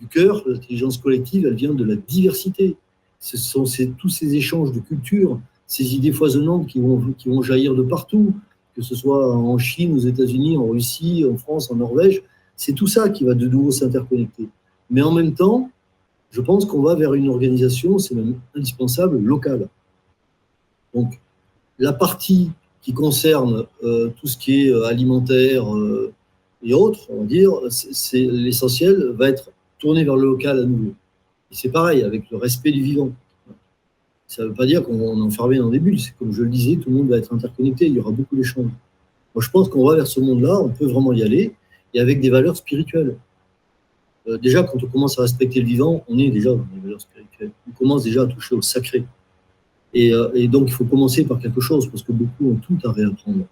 du 0.00 0.06
cœur, 0.06 0.42
l'intelligence 0.46 0.98
collective, 0.98 1.46
elle 1.46 1.54
vient 1.54 1.74
de 1.74 1.84
la 1.84 1.96
diversité. 1.96 2.76
Ce 3.20 3.36
sont 3.36 3.64
tous 3.98 4.08
ces 4.08 4.34
échanges 4.34 4.72
de 4.72 4.80
cultures, 4.80 5.40
ces 5.66 5.94
idées 5.94 6.12
foisonnantes 6.12 6.66
qui 6.66 6.80
vont, 6.80 7.12
qui 7.18 7.28
vont 7.28 7.42
jaillir 7.42 7.74
de 7.74 7.82
partout, 7.82 8.32
que 8.74 8.82
ce 8.82 8.94
soit 8.94 9.34
en 9.34 9.58
Chine, 9.58 9.96
aux 9.96 10.00
États-Unis, 10.00 10.56
en 10.56 10.68
Russie, 10.68 11.24
en 11.30 11.36
France, 11.36 11.70
en 11.70 11.76
Norvège. 11.76 12.22
C'est 12.54 12.72
tout 12.72 12.86
ça 12.86 13.08
qui 13.08 13.24
va 13.24 13.34
de 13.34 13.46
nouveau 13.46 13.70
s'interconnecter. 13.70 14.48
Mais 14.90 15.02
en 15.02 15.12
même 15.12 15.34
temps, 15.34 15.70
je 16.30 16.40
pense 16.40 16.64
qu'on 16.64 16.82
va 16.82 16.94
vers 16.94 17.14
une 17.14 17.28
organisation, 17.28 17.98
c'est 17.98 18.14
même 18.14 18.38
indispensable, 18.54 19.18
locale. 19.18 19.68
Donc, 20.94 21.20
la 21.78 21.92
partie 21.92 22.50
qui 22.82 22.92
concerne 22.92 23.66
euh, 23.82 24.10
tout 24.20 24.26
ce 24.26 24.36
qui 24.36 24.66
est 24.66 24.70
euh, 24.70 24.84
alimentaire 24.84 25.74
euh, 25.74 26.12
et 26.62 26.74
autres, 26.74 27.06
on 27.10 27.20
va 27.20 27.26
dire, 27.26 27.52
c'est 27.70 28.20
l'essentiel, 28.20 29.12
va 29.16 29.28
être 29.28 29.50
tourné 29.78 30.04
vers 30.04 30.16
le 30.16 30.26
local 30.26 30.58
à 30.58 30.64
nouveau. 30.64 30.94
Et 31.50 31.54
c'est 31.54 31.70
pareil 31.70 32.02
avec 32.02 32.30
le 32.30 32.36
respect 32.36 32.72
du 32.72 32.82
vivant. 32.82 33.10
Ça 34.26 34.42
ne 34.42 34.48
veut 34.48 34.54
pas 34.54 34.66
dire 34.66 34.82
qu'on 34.82 35.18
est 35.18 35.22
enfermé 35.22 35.58
dans 35.58 35.70
des 35.70 35.78
bulles. 35.78 35.98
Comme 36.18 36.32
je 36.32 36.42
le 36.42 36.48
disais, 36.48 36.76
tout 36.76 36.90
le 36.90 36.96
monde 36.96 37.08
va 37.08 37.16
être 37.16 37.32
interconnecté. 37.32 37.86
Il 37.86 37.94
y 37.94 37.98
aura 37.98 38.10
beaucoup 38.10 38.36
d'échanges. 38.36 38.70
Moi, 39.34 39.42
je 39.42 39.50
pense 39.50 39.68
qu'on 39.68 39.86
va 39.88 39.96
vers 39.96 40.06
ce 40.06 40.20
monde-là. 40.20 40.60
On 40.60 40.68
peut 40.68 40.86
vraiment 40.86 41.12
y 41.12 41.22
aller 41.22 41.54
et 41.94 42.00
avec 42.00 42.20
des 42.20 42.28
valeurs 42.28 42.56
spirituelles. 42.56 43.16
Euh, 44.28 44.36
déjà, 44.36 44.62
quand 44.62 44.82
on 44.82 44.86
commence 44.86 45.18
à 45.18 45.22
respecter 45.22 45.60
le 45.60 45.66
vivant, 45.66 46.04
on 46.08 46.18
est 46.18 46.30
déjà 46.30 46.50
dans 46.50 46.66
des 46.74 46.80
valeurs 46.82 47.00
spirituelles. 47.00 47.50
On 47.68 47.72
commence 47.72 48.04
déjà 48.04 48.22
à 48.22 48.26
toucher 48.26 48.54
au 48.54 48.62
sacré. 48.62 49.04
Et, 49.94 50.12
euh, 50.12 50.46
donc, 50.48 50.68
il 50.68 50.72
faut 50.72 50.84
commencer 50.84 51.24
par 51.24 51.38
quelque 51.38 51.60
chose 51.60 51.90
parce 51.90 52.02
que 52.02 52.12
beaucoup 52.12 52.50
ont 52.50 52.56
tout 52.56 52.78
à 52.84 52.92
réapprendre. 52.92 53.46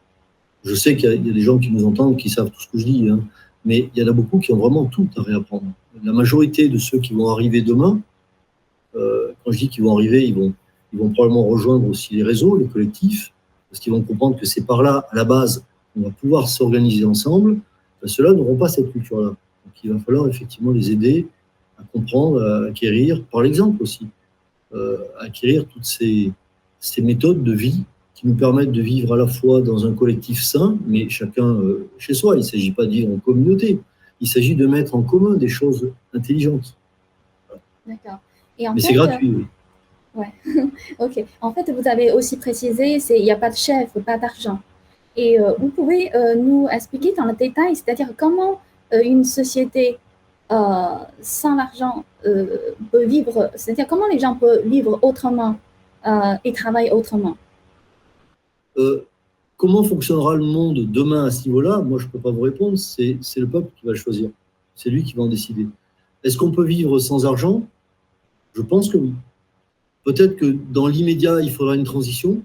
Je 0.64 0.74
sais 0.74 0.96
qu'il 0.96 1.08
y, 1.08 1.12
a 1.12 1.16
des 1.16 1.40
gens 1.40 1.58
qui 1.58 1.70
nous 1.70 1.86
entendent, 1.86 2.16
qui 2.16 2.28
savent 2.28 2.50
tout 2.50 2.60
ce 2.60 2.68
que 2.68 2.78
je 2.78 2.84
dis, 2.84 3.08
hein, 3.08 3.20
mais 3.66 3.90
il 3.94 4.02
y 4.02 4.04
en 4.04 4.08
a 4.08 4.12
beaucoup 4.12 4.38
qui 4.38 4.52
ont 4.52 4.56
vraiment 4.56 4.86
tout 4.86 5.08
à 5.16 5.22
réapprendre. 5.22 5.66
La 6.04 6.12
majorité 6.12 6.68
de 6.68 6.78
ceux 6.78 7.00
qui 7.00 7.12
vont 7.12 7.28
arriver 7.28 7.60
demain, 7.62 8.00
euh, 8.94 9.32
quand 9.44 9.50
je 9.50 9.58
dis 9.58 9.68
qu'ils 9.68 9.82
vont 9.82 9.94
arriver, 9.94 10.24
ils 10.24 10.34
vont, 10.34 10.54
ils 10.92 10.98
vont 11.00 11.10
probablement 11.10 11.44
rejoindre 11.46 11.88
aussi 11.88 12.14
les 12.14 12.22
réseaux, 12.22 12.56
les 12.56 12.66
collectifs, 12.66 13.32
parce 13.68 13.80
qu'ils 13.80 13.92
vont 13.92 14.02
comprendre 14.02 14.38
que 14.38 14.46
c'est 14.46 14.64
par 14.64 14.82
là, 14.82 15.04
à 15.10 15.16
la 15.16 15.24
base, 15.24 15.64
qu'on 15.92 16.02
va 16.02 16.10
pouvoir 16.10 16.48
s'organiser 16.48 17.04
ensemble. 17.04 17.58
Ceux-là 18.04 18.34
n'auront 18.34 18.56
pas 18.56 18.68
cette 18.68 18.92
culture-là. 18.92 19.30
Donc 19.30 19.74
il 19.82 19.92
va 19.92 19.98
falloir 19.98 20.28
effectivement 20.28 20.70
les 20.70 20.92
aider 20.92 21.26
à 21.76 21.82
comprendre, 21.92 22.40
à 22.40 22.68
acquérir, 22.68 23.24
par 23.32 23.42
l'exemple 23.42 23.82
aussi, 23.82 24.06
euh, 24.74 24.98
acquérir 25.18 25.66
toutes 25.66 25.84
ces, 25.84 26.32
ces, 26.78 27.02
méthodes 27.02 27.42
de 27.42 27.52
vie 27.52 27.82
qui 28.16 28.26
nous 28.26 28.34
permettent 28.34 28.72
de 28.72 28.82
vivre 28.82 29.14
à 29.14 29.16
la 29.16 29.28
fois 29.28 29.60
dans 29.60 29.86
un 29.86 29.92
collectif 29.92 30.42
sain, 30.42 30.76
mais 30.86 31.08
chacun 31.08 31.44
euh, 31.44 31.88
chez 31.98 32.14
soi. 32.14 32.34
Il 32.34 32.38
ne 32.38 32.44
s'agit 32.44 32.72
pas 32.72 32.86
de 32.86 32.90
vivre 32.90 33.14
en 33.14 33.18
communauté. 33.18 33.78
Il 34.20 34.26
s'agit 34.26 34.56
de 34.56 34.66
mettre 34.66 34.96
en 34.96 35.02
commun 35.02 35.36
des 35.36 35.48
choses 35.48 35.92
intelligentes. 36.14 36.74
D'accord. 37.86 38.18
Mais 38.58 38.80
c'est 38.80 38.94
gratuit, 38.94 39.30
oui. 39.30 39.46
Ouais, 40.14 40.32
ok. 40.98 41.24
En 41.42 41.52
fait, 41.52 41.70
vous 41.70 41.86
avez 41.86 42.10
aussi 42.10 42.38
précisé, 42.38 42.98
il 43.10 43.22
n'y 43.22 43.30
a 43.30 43.36
pas 43.36 43.50
de 43.50 43.56
chef, 43.56 43.92
pas 44.04 44.16
d'argent. 44.16 44.58
Et 45.16 45.40
euh, 45.40 45.52
vous 45.58 45.68
pouvez 45.68 46.14
euh, 46.14 46.34
nous 46.36 46.68
expliquer 46.70 47.12
dans 47.12 47.24
le 47.24 47.34
détail, 47.34 47.76
c'est-à-dire 47.76 48.08
comment 48.16 48.60
euh, 48.92 49.02
une 49.02 49.24
société 49.24 49.98
sans 50.48 51.56
l'argent 51.56 52.04
peut 52.22 53.04
vivre, 53.04 53.50
c'est-à-dire 53.56 53.88
comment 53.88 54.06
les 54.06 54.20
gens 54.20 54.36
peuvent 54.36 54.64
vivre 54.64 54.96
autrement 55.02 55.56
et 56.44 56.52
travailler 56.52 56.92
autrement 56.92 57.36
Comment 59.56 59.82
fonctionnera 59.82 60.36
le 60.36 60.44
monde 60.44 60.90
demain 60.92 61.24
à 61.24 61.30
ce 61.30 61.46
niveau-là? 61.48 61.78
Moi, 61.78 61.98
je 61.98 62.06
ne 62.06 62.10
peux 62.10 62.18
pas 62.18 62.30
vous 62.30 62.42
répondre, 62.42 62.76
c'est 62.76 63.18
le 63.36 63.46
peuple 63.46 63.70
qui 63.80 63.86
va 63.86 63.94
choisir. 63.94 64.30
C'est 64.74 64.90
lui 64.90 65.02
qui 65.02 65.14
va 65.14 65.22
en 65.22 65.28
décider. 65.28 65.66
Est-ce 66.22 66.36
qu'on 66.36 66.50
peut 66.50 66.64
vivre 66.64 66.98
sans 66.98 67.24
argent? 67.24 67.66
Je 68.54 68.62
pense 68.62 68.90
que 68.90 68.98
oui. 68.98 69.12
Peut-être 70.04 70.36
que 70.36 70.46
dans 70.70 70.86
l'immédiat, 70.86 71.40
il 71.40 71.50
faudra 71.50 71.74
une 71.74 71.84
transition. 71.84 72.42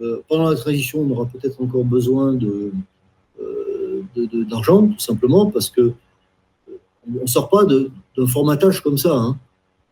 Euh, 0.00 0.22
pendant 0.28 0.50
la 0.50 0.56
transition, 0.56 1.00
on 1.00 1.10
aura 1.10 1.26
peut-être 1.26 1.60
encore 1.62 1.84
besoin 1.84 2.36
euh, 2.42 4.02
d'argent, 4.48 4.88
tout 4.88 4.98
simplement, 4.98 5.46
parce 5.46 5.70
que 5.70 5.80
euh, 5.80 6.78
on 7.08 7.22
ne 7.22 7.26
sort 7.26 7.48
pas 7.48 7.64
d'un 7.64 8.26
formatage 8.26 8.82
comme 8.82 8.98
ça. 8.98 9.16
Hein. 9.16 9.38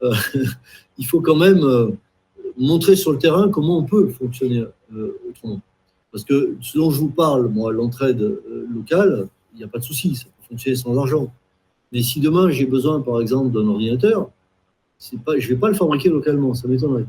il 0.99 1.07
faut 1.07 1.21
quand 1.21 1.37
même 1.37 1.97
montrer 2.59 2.97
sur 2.97 3.13
le 3.13 3.19
terrain 3.19 3.49
comment 3.49 3.79
on 3.79 3.85
peut 3.85 4.09
fonctionner 4.09 4.65
autrement. 5.29 5.61
Parce 6.17 6.25
que 6.25 6.57
ce 6.63 6.79
dont 6.79 6.91
je 6.91 6.99
vous 6.99 7.11
parle, 7.11 7.49
moi, 7.49 7.75
l'entraide 7.75 8.41
locale, 8.75 9.29
il 9.53 9.59
n'y 9.59 9.65
a 9.65 9.69
pas 9.69 9.81
de 9.81 9.85
souci, 9.85 10.15
ça 10.15 10.25
peut 10.25 10.47
fonctionner 10.49 10.75
sans 10.75 10.97
argent. 10.97 11.31
Mais 11.93 12.01
si 12.01 12.21
demain 12.21 12.49
j'ai 12.49 12.65
besoin, 12.65 13.03
par 13.03 13.21
exemple, 13.21 13.51
d'un 13.53 13.69
ordinateur, 13.69 14.31
pas, 15.27 15.39
je 15.39 15.47
ne 15.47 15.53
vais 15.53 15.61
pas 15.61 15.69
le 15.69 15.75
fabriquer 15.75 16.09
localement, 16.09 16.55
ça 16.55 16.69
m'étonnerait. 16.69 17.05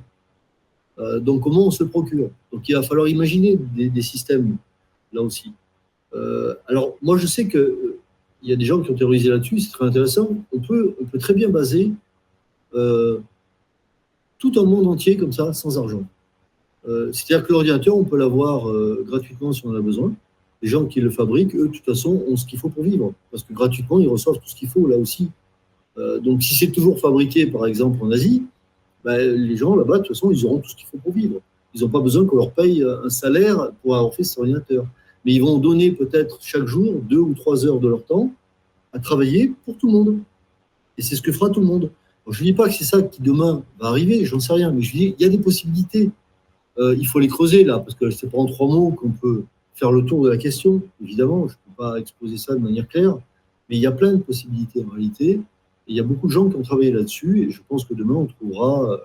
Euh, 1.00 1.22
donc, 1.22 1.42
comment 1.42 1.68
on 1.68 1.72
se 1.72 1.86
procure? 1.86 2.32
Donc, 2.52 2.68
il 2.68 2.76
va 2.76 2.84
falloir 2.84 3.08
imaginer 3.08 3.56
des, 3.56 4.02
systèmes, 4.02 4.58
là 5.14 5.22
aussi. 5.22 5.54
Euh, 6.14 6.56
alors, 6.68 6.98
moi, 7.02 7.18
je 7.18 7.28
sais 7.28 7.48
qu'il 7.48 7.62
euh, 7.62 8.00
y 8.44 8.52
a 8.52 8.58
des 8.58 8.66
gens 8.66 8.82
qui 8.82 8.92
ont 8.92 8.96
théorisé 8.96 9.30
là-dessus, 9.30 9.62
c'est 9.62 9.72
très 9.72 9.86
intéressant. 9.86 10.36
On 10.52 10.60
peut, 10.60 10.98
on 11.02 11.06
peut 11.06 11.18
très 11.18 11.34
bien 11.34 11.48
baser 11.48 11.94
tout 12.74 14.52
un 14.58 14.66
monde 14.66 14.86
entier 14.88 15.16
comme 15.16 15.32
ça, 15.32 15.54
sans 15.54 15.80
argent. 15.80 16.04
C'est-à-dire 16.86 17.46
que 17.46 17.52
l'ordinateur, 17.52 17.98
on 17.98 18.06
peut 18.06 18.18
l'avoir 18.18 18.72
gratuitement 19.04 19.52
si 19.52 19.66
on 19.66 19.72
en 19.72 19.76
a 19.76 19.82
besoin. 19.82 20.14
Les 20.62 20.70
gens 20.70 20.86
qui 20.86 21.02
le 21.02 21.10
fabriquent, 21.10 21.56
eux, 21.56 21.68
de 21.68 21.74
toute 21.74 21.86
façon, 21.86 22.24
ont 22.28 22.36
ce 22.36 22.46
qu'il 22.46 22.58
faut 22.58 22.70
pour 22.70 22.84
vivre. 22.84 23.14
Parce 23.30 23.44
que 23.44 23.54
gratuitement, 23.54 24.00
ils 24.00 24.08
reçoivent 24.08 24.38
tout 24.38 24.48
ce 24.48 24.56
qu'il 24.56 24.70
faut, 24.70 24.88
là 24.88 24.98
aussi. 24.98 25.30
Euh, 25.98 26.20
donc, 26.20 26.42
si 26.42 26.56
c'est 26.56 26.72
toujours 26.72 27.00
fabriqué, 27.00 27.48
par 27.48 27.66
exemple, 27.66 27.98
en 28.04 28.12
Asie, 28.12 28.44
ben, 29.04 29.18
les 29.18 29.56
gens 29.56 29.76
là-bas, 29.76 30.00
de 30.00 30.04
toute 30.04 30.16
façon, 30.16 30.32
ils 30.32 30.46
auront 30.46 30.60
tout 30.60 30.70
ce 30.70 30.76
qu'il 30.76 30.88
faut 30.88 30.98
pour 30.98 31.14
vivre. 31.14 31.40
Ils 31.74 31.82
n'ont 31.82 31.90
pas 31.90 32.00
besoin 32.00 32.26
qu'on 32.26 32.38
leur 32.38 32.52
paye 32.52 32.84
un 32.84 33.10
salaire 33.10 33.72
pour 33.82 33.96
avoir 33.96 34.14
fait 34.14 34.24
cet 34.24 34.40
ordinateur. 34.40 34.86
Mais 35.26 35.34
ils 35.34 35.42
vont 35.42 35.58
donner 35.58 35.92
peut-être 35.92 36.40
chaque 36.42 36.66
jour 36.66 37.02
deux 37.08 37.20
ou 37.20 37.34
trois 37.34 37.66
heures 37.66 37.80
de 37.80 37.88
leur 37.88 38.04
temps 38.04 38.32
à 38.94 39.00
travailler 39.00 39.54
pour 39.66 39.78
tout 39.78 39.88
le 39.88 39.94
monde. 39.94 40.20
Et 40.98 41.02
c'est 41.02 41.16
ce 41.16 41.22
que 41.22 41.32
fera 41.32 41.50
tout 41.50 41.60
le 41.60 41.68
monde. 41.68 41.92
je 42.30 42.42
ne 42.42 42.46
dis 42.46 42.54
pas 42.54 42.68
que 42.68 42.74
c'est 42.74 42.84
ça 42.84 43.02
qui 43.02 43.22
demain 43.22 43.62
va 43.80 43.90
arriver, 43.90 44.26
j'en 44.26 44.40
sais 44.40 44.54
rien, 44.54 44.72
mais 44.72 44.82
je 44.82 44.92
dis 44.92 45.16
il 45.18 45.22
y 45.22 45.26
a 45.26 45.30
des 45.30 45.38
possibilités. 45.38 46.10
Euh, 46.80 46.96
il 46.98 47.08
faut 47.08 47.20
les 47.20 47.28
creuser 47.28 47.64
là, 47.64 47.80
parce 47.80 47.96
que 47.96 48.10
c'est 48.10 48.30
pas 48.30 48.38
en 48.38 48.46
trois 48.46 48.68
mots 48.68 48.92
qu'on 48.92 49.12
peut 49.12 49.44
faire 49.74 49.92
le 49.92 50.06
tour 50.06 50.24
de 50.24 50.30
la 50.30 50.38
question. 50.38 50.82
Évidemment, 51.04 51.48
je 51.48 51.54
ne 51.54 51.58
peux 51.58 51.76
pas 51.78 52.00
exposer 52.00 52.38
ça 52.38 52.54
de 52.54 52.60
manière 52.60 52.88
claire, 52.88 53.16
mais 53.70 53.78
il 53.78 53.82
y 53.82 53.88
a 53.88 53.92
plein 53.92 54.14
de 54.14 54.22
possibilités 54.22 54.84
en 54.84 54.94
réalité 54.94 55.42
il 55.88 55.96
y 55.96 56.00
a 56.00 56.04
beaucoup 56.04 56.28
de 56.28 56.32
gens 56.32 56.50
qui 56.50 56.56
ont 56.56 56.62
travaillé 56.62 56.92
là-dessus 56.92 57.44
et 57.44 57.52
je 57.52 57.62
pense 57.68 57.86
que 57.86 57.94
demain, 57.94 58.16
on 58.16 58.26
trouvera 58.26 58.92
euh, 58.92 58.98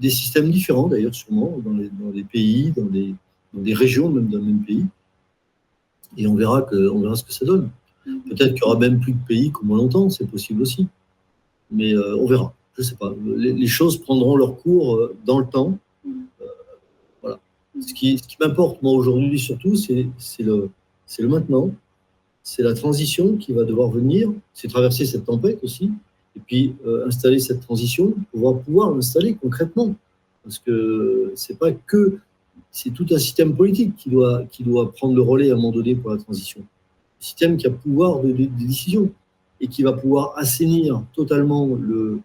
des 0.00 0.10
systèmes 0.10 0.50
différents, 0.50 0.88
d'ailleurs, 0.88 1.14
sûrement, 1.14 1.58
dans 1.64 2.10
les, 2.12 2.24
pays, 2.24 2.72
dans 2.76 2.84
des, 2.84 3.14
des, 3.52 3.74
régions 3.74 4.08
même 4.08 4.28
d'un 4.28 4.40
même 4.40 4.62
pays. 4.64 4.86
Et 6.16 6.26
on 6.26 6.34
verra, 6.34 6.62
que, 6.62 6.90
on 6.90 7.00
verra 7.00 7.16
ce 7.16 7.24
que 7.24 7.32
ça 7.32 7.44
donne. 7.44 7.70
Peut-être 8.04 8.54
qu'il 8.54 8.62
y 8.62 8.64
aura 8.64 8.78
même 8.78 9.00
plus 9.00 9.12
de 9.12 9.24
pays 9.26 9.50
comme 9.50 9.70
on 9.70 9.76
l'entend, 9.76 10.10
c'est 10.10 10.26
possible 10.26 10.62
aussi. 10.62 10.86
Mais 11.70 11.94
euh, 11.94 12.16
on 12.16 12.26
verra, 12.26 12.54
je 12.74 12.82
ne 12.82 12.86
sais 12.86 12.96
pas. 12.96 13.12
Les, 13.36 13.66
choses 13.66 13.98
prendront 13.98 14.36
leur 14.36 14.56
cours 14.56 15.10
dans 15.24 15.38
le 15.38 15.46
temps. 15.46 15.78
Ce 17.80 17.92
qui, 17.92 18.20
m'importe, 18.40 18.80
moi, 18.82 18.92
aujourd'hui, 18.92 19.38
surtout, 19.38 19.74
c'est 19.74 20.06
le, 20.40 20.70
le 21.18 21.28
maintenant. 21.28 21.70
C'est 22.42 22.62
la 22.62 22.74
transition 22.74 23.36
qui 23.36 23.52
va 23.52 23.64
devoir 23.64 23.90
venir, 23.90 24.30
c'est 24.52 24.68
traverser 24.68 25.06
cette 25.06 25.24
tempête 25.24 25.58
aussi, 25.64 25.90
et 26.36 26.40
puis 26.40 26.76
euh, 26.86 27.06
installer 27.06 27.38
cette 27.38 27.60
transition, 27.60 28.14
pouvoir 28.32 28.60
pouvoir 28.60 28.90
l'installer 28.90 29.34
concrètement, 29.34 29.94
parce 30.42 30.58
que 30.58 31.32
c'est 31.34 31.58
pas 31.58 31.72
que 31.72 32.18
c'est 32.70 32.90
tout 32.90 33.06
un 33.10 33.18
système 33.18 33.56
politique 33.56 33.96
qui 33.96 34.10
doit 34.10 34.92
prendre 34.92 35.14
le 35.14 35.22
relais 35.22 35.50
à 35.50 35.54
un 35.54 35.56
moment 35.56 35.70
donné 35.72 35.94
pour 35.94 36.10
la 36.10 36.18
transition, 36.18 36.60
un 36.60 37.24
système 37.24 37.56
qui 37.56 37.66
a 37.66 37.70
pouvoir 37.70 38.20
de, 38.20 38.32
décision 38.32 39.10
et 39.60 39.68
qui 39.68 39.82
va 39.82 39.94
pouvoir 39.94 40.34
assainir 40.36 41.02
totalement 41.14 41.66
le, 41.66 42.20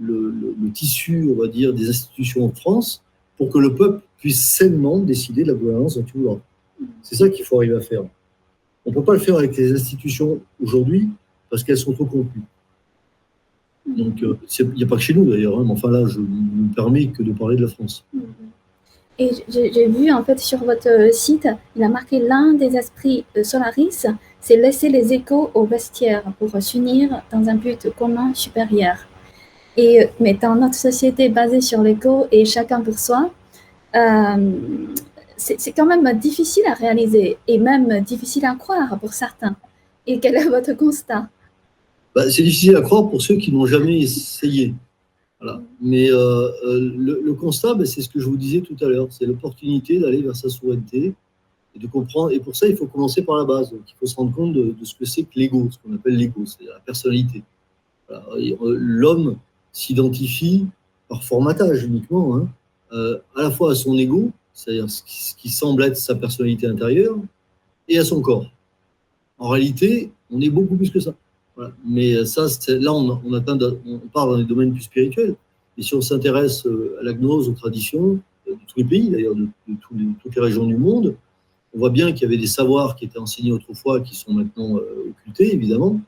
le, 0.00 0.70
tissu, 0.72 1.30
on 1.30 1.40
va 1.40 1.46
dire, 1.46 1.72
des 1.72 1.88
institutions 1.88 2.46
en 2.46 2.50
France 2.50 3.02
pour 3.42 3.50
que 3.50 3.58
le 3.58 3.74
peuple 3.74 4.00
puisse 4.18 4.40
sainement 4.40 5.00
décider 5.00 5.42
de 5.42 5.48
la 5.48 5.54
gouvernance 5.54 5.98
dont 5.98 6.04
il 6.14 6.86
C'est 7.02 7.16
ça 7.16 7.28
qu'il 7.28 7.44
faut 7.44 7.56
arriver 7.56 7.74
à 7.74 7.80
faire. 7.80 8.04
On 8.86 8.90
ne 8.90 8.94
peut 8.94 9.02
pas 9.02 9.14
le 9.14 9.18
faire 9.18 9.36
avec 9.36 9.56
les 9.56 9.72
institutions 9.72 10.38
aujourd'hui 10.62 11.08
parce 11.50 11.64
qu'elles 11.64 11.76
sont 11.76 11.92
trop 11.92 12.04
corrompues. 12.04 12.42
Donc, 13.84 14.22
euh, 14.22 14.38
il 14.60 14.68
n'y 14.74 14.84
a 14.84 14.86
pas 14.86 14.94
que 14.94 15.02
chez 15.02 15.12
nous 15.12 15.28
d'ailleurs, 15.28 15.58
hein, 15.58 15.64
mais 15.66 15.72
enfin 15.72 15.90
là, 15.90 16.06
je 16.06 16.20
ne 16.20 16.68
me 16.68 16.72
permets 16.72 17.08
que 17.08 17.24
de 17.24 17.32
parler 17.32 17.56
de 17.56 17.62
la 17.62 17.68
France. 17.68 18.06
Et 19.18 19.30
j'ai 19.48 19.88
vu 19.88 20.12
en 20.12 20.22
fait 20.22 20.38
sur 20.38 20.60
votre 20.60 21.12
site, 21.12 21.48
il 21.74 21.82
a 21.82 21.88
marqué 21.88 22.20
l'un 22.20 22.54
des 22.54 22.76
esprits 22.76 23.24
de 23.34 23.42
Solaris, 23.42 24.06
c'est 24.38 24.56
laisser 24.56 24.88
les 24.88 25.12
échos 25.12 25.50
au 25.54 25.66
vestiaire 25.66 26.22
pour 26.38 26.50
s'unir 26.62 27.22
dans 27.32 27.48
un 27.48 27.56
but 27.56 27.88
commun 27.98 28.34
supérieur. 28.34 28.98
Et 29.76 30.08
mais 30.20 30.34
dans 30.34 30.54
notre 30.54 30.74
société 30.74 31.28
basée 31.28 31.60
sur 31.60 31.82
l'écho 31.82 32.26
et 32.30 32.44
chacun 32.44 32.80
pour 32.82 32.98
soi, 32.98 33.30
euh, 33.94 34.52
c'est 35.36 35.72
quand 35.72 35.86
même 35.86 36.18
difficile 36.18 36.64
à 36.66 36.74
réaliser 36.74 37.38
et 37.48 37.58
même 37.58 38.00
difficile 38.02 38.44
à 38.44 38.54
croire 38.54 38.98
pour 39.00 39.12
certains. 39.12 39.56
Et 40.06 40.20
quel 40.20 40.36
est 40.36 40.48
votre 40.48 40.74
constat? 40.74 41.28
Bah, 42.14 42.30
C'est 42.30 42.42
difficile 42.42 42.76
à 42.76 42.82
croire 42.82 43.08
pour 43.08 43.20
ceux 43.22 43.36
qui 43.36 43.52
n'ont 43.52 43.66
jamais 43.66 44.00
essayé. 44.00 44.74
Mais 45.80 46.10
euh, 46.10 46.48
euh, 46.64 46.94
le, 46.96 47.34
constat, 47.34 47.74
bah, 47.74 47.84
c'est 47.84 48.00
ce 48.00 48.08
que 48.08 48.20
je 48.20 48.26
vous 48.26 48.36
disais 48.36 48.60
tout 48.60 48.76
à 48.80 48.88
l'heure, 48.88 49.08
c'est 49.10 49.26
l'opportunité 49.26 49.98
d'aller 49.98 50.22
vers 50.22 50.36
sa 50.36 50.48
souveraineté 50.48 51.14
et 51.74 51.78
de 51.78 51.86
comprendre. 51.86 52.30
Et 52.32 52.38
pour 52.38 52.54
ça, 52.54 52.68
il 52.68 52.76
faut 52.76 52.86
commencer 52.86 53.22
par 53.22 53.36
la 53.36 53.44
base. 53.44 53.70
Donc, 53.70 53.80
il 53.88 53.94
faut 53.98 54.06
se 54.06 54.14
rendre 54.14 54.32
compte 54.32 54.52
de, 54.52 54.74
ce 54.84 54.94
que 54.94 55.04
c'est 55.04 55.22
que 55.22 55.30
l'ego, 55.34 55.68
ce 55.70 55.78
qu'on 55.78 55.94
appelle 55.94 56.16
l'ego, 56.16 56.44
c'est 56.46 56.64
la 56.64 56.78
personnalité. 56.80 57.42
Euh, 58.10 58.56
l'homme 58.60 59.36
s'identifie 59.72 60.66
par 61.08 61.24
formatage 61.24 61.84
uniquement, 61.84 62.36
hein, 62.36 62.48
euh, 62.92 63.18
à 63.36 63.42
la 63.42 63.50
fois 63.50 63.72
à 63.72 63.74
son 63.74 63.96
ego, 63.96 64.30
c'est-à-dire 64.52 64.88
ce 64.90 65.02
qui, 65.34 65.48
semble 65.48 65.82
être 65.82 65.96
sa 65.96 66.14
personnalité 66.14 66.66
intérieure, 66.66 67.16
et 67.88 67.98
à 67.98 68.04
son 68.04 68.20
corps. 68.20 68.46
En 69.38 69.48
réalité, 69.48 70.12
on 70.30 70.40
est 70.40 70.50
beaucoup 70.50 70.76
plus 70.76 70.90
que 70.90 71.00
ça. 71.00 71.14
Mais 71.84 72.24
ça, 72.24 72.46
là, 72.68 72.92
on, 72.92 73.18
part 74.12 74.26
dans 74.26 74.36
les 74.36 74.44
domaines 74.44 74.72
plus 74.72 74.82
spirituels. 74.82 75.36
Et 75.76 75.82
si 75.82 75.94
on 75.94 76.00
s'intéresse 76.00 76.66
euh, 76.66 76.96
à 77.00 77.04
la 77.04 77.12
gnose, 77.12 77.48
aux 77.48 77.52
traditions, 77.52 78.20
de 78.46 78.52
tous 78.66 78.76
les 78.76 78.84
pays 78.84 79.10
d'ailleurs, 79.10 79.34
de, 79.34 79.48
toutes 80.22 80.34
les 80.34 80.40
régions 80.40 80.66
du 80.66 80.76
monde, 80.76 81.16
on 81.74 81.78
voit 81.78 81.90
bien 81.90 82.12
qu'il 82.12 82.22
y 82.22 82.24
avait 82.26 82.36
des 82.36 82.46
savoirs 82.46 82.96
qui 82.96 83.06
étaient 83.06 83.18
enseignés 83.18 83.52
autrefois 83.52 84.00
qui 84.00 84.14
sont 84.14 84.32
maintenant 84.32 84.76
euh, 84.76 85.10
occultés, 85.10 85.54
évidemment. 85.54 86.00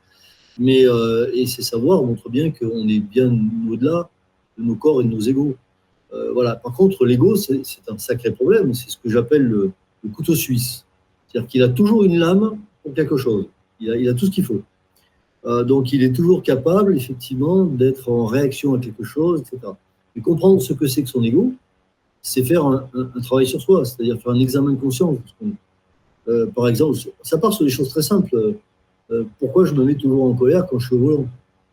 Mais, 0.57 0.87
euh, 0.87 1.29
et 1.33 1.45
ces 1.45 1.61
savoirs 1.61 2.03
montrent 2.03 2.29
bien 2.29 2.51
qu'on 2.51 2.87
est 2.87 2.99
bien 2.99 3.37
au-delà 3.69 4.09
de 4.57 4.63
nos 4.63 4.75
corps 4.75 5.01
et 5.01 5.05
de 5.05 5.09
nos 5.09 5.19
égaux. 5.19 5.55
Euh, 6.13 6.31
voilà. 6.31 6.55
Par 6.55 6.73
contre, 6.73 7.05
l'ego, 7.05 7.35
c'est 7.35 7.61
un 7.89 7.97
sacré 7.97 8.31
problème. 8.31 8.73
C'est 8.73 8.89
ce 8.89 8.97
que 8.97 9.09
j'appelle 9.09 9.43
le, 9.43 9.71
couteau 10.13 10.35
suisse. 10.35 10.85
C'est-à-dire 11.27 11.49
qu'il 11.49 11.63
a 11.63 11.69
toujours 11.69 12.03
une 12.03 12.19
lame 12.19 12.57
pour 12.83 12.93
quelque 12.93 13.17
chose. 13.17 13.47
Il 13.79 14.07
a, 14.07 14.13
tout 14.13 14.27
ce 14.27 14.31
qu'il 14.31 14.45
faut. 14.45 14.61
donc, 15.63 15.91
il 15.91 16.03
est 16.03 16.15
toujours 16.15 16.41
capable, 16.41 16.95
effectivement, 16.95 17.65
d'être 17.65 18.09
en 18.09 18.25
réaction 18.25 18.75
à 18.75 18.79
quelque 18.79 19.03
chose, 19.03 19.41
etc. 19.41 19.73
Et 20.15 20.21
comprendre 20.21 20.61
ce 20.61 20.73
que 20.73 20.87
c'est 20.87 21.03
que 21.03 21.09
son 21.09 21.23
ego, 21.23 21.53
c'est 22.25 22.43
faire 22.43 22.65
un, 22.65 22.87
travail 23.21 23.45
sur 23.45 23.61
soi, 23.61 23.85
c'est-à-dire 23.85 24.19
faire 24.19 24.31
un 24.31 24.39
examen 24.39 24.71
de 24.71 24.77
conscience. 24.77 25.17
Euh, 26.27 26.47
par 26.47 26.67
exemple, 26.67 26.97
ça 27.21 27.37
part 27.37 27.53
sur 27.53 27.65
des 27.65 27.71
choses 27.71 27.89
très 27.89 28.01
simples. 28.01 28.55
Euh, 29.11 29.25
pourquoi 29.39 29.65
je 29.65 29.73
me 29.73 29.83
mets 29.83 29.95
toujours 29.95 30.23
en 30.23 30.33
colère 30.33 30.65
quand 30.67 30.79
je 30.79 30.87
suis 30.87 30.95
au 30.95 30.99
volant 30.99 31.27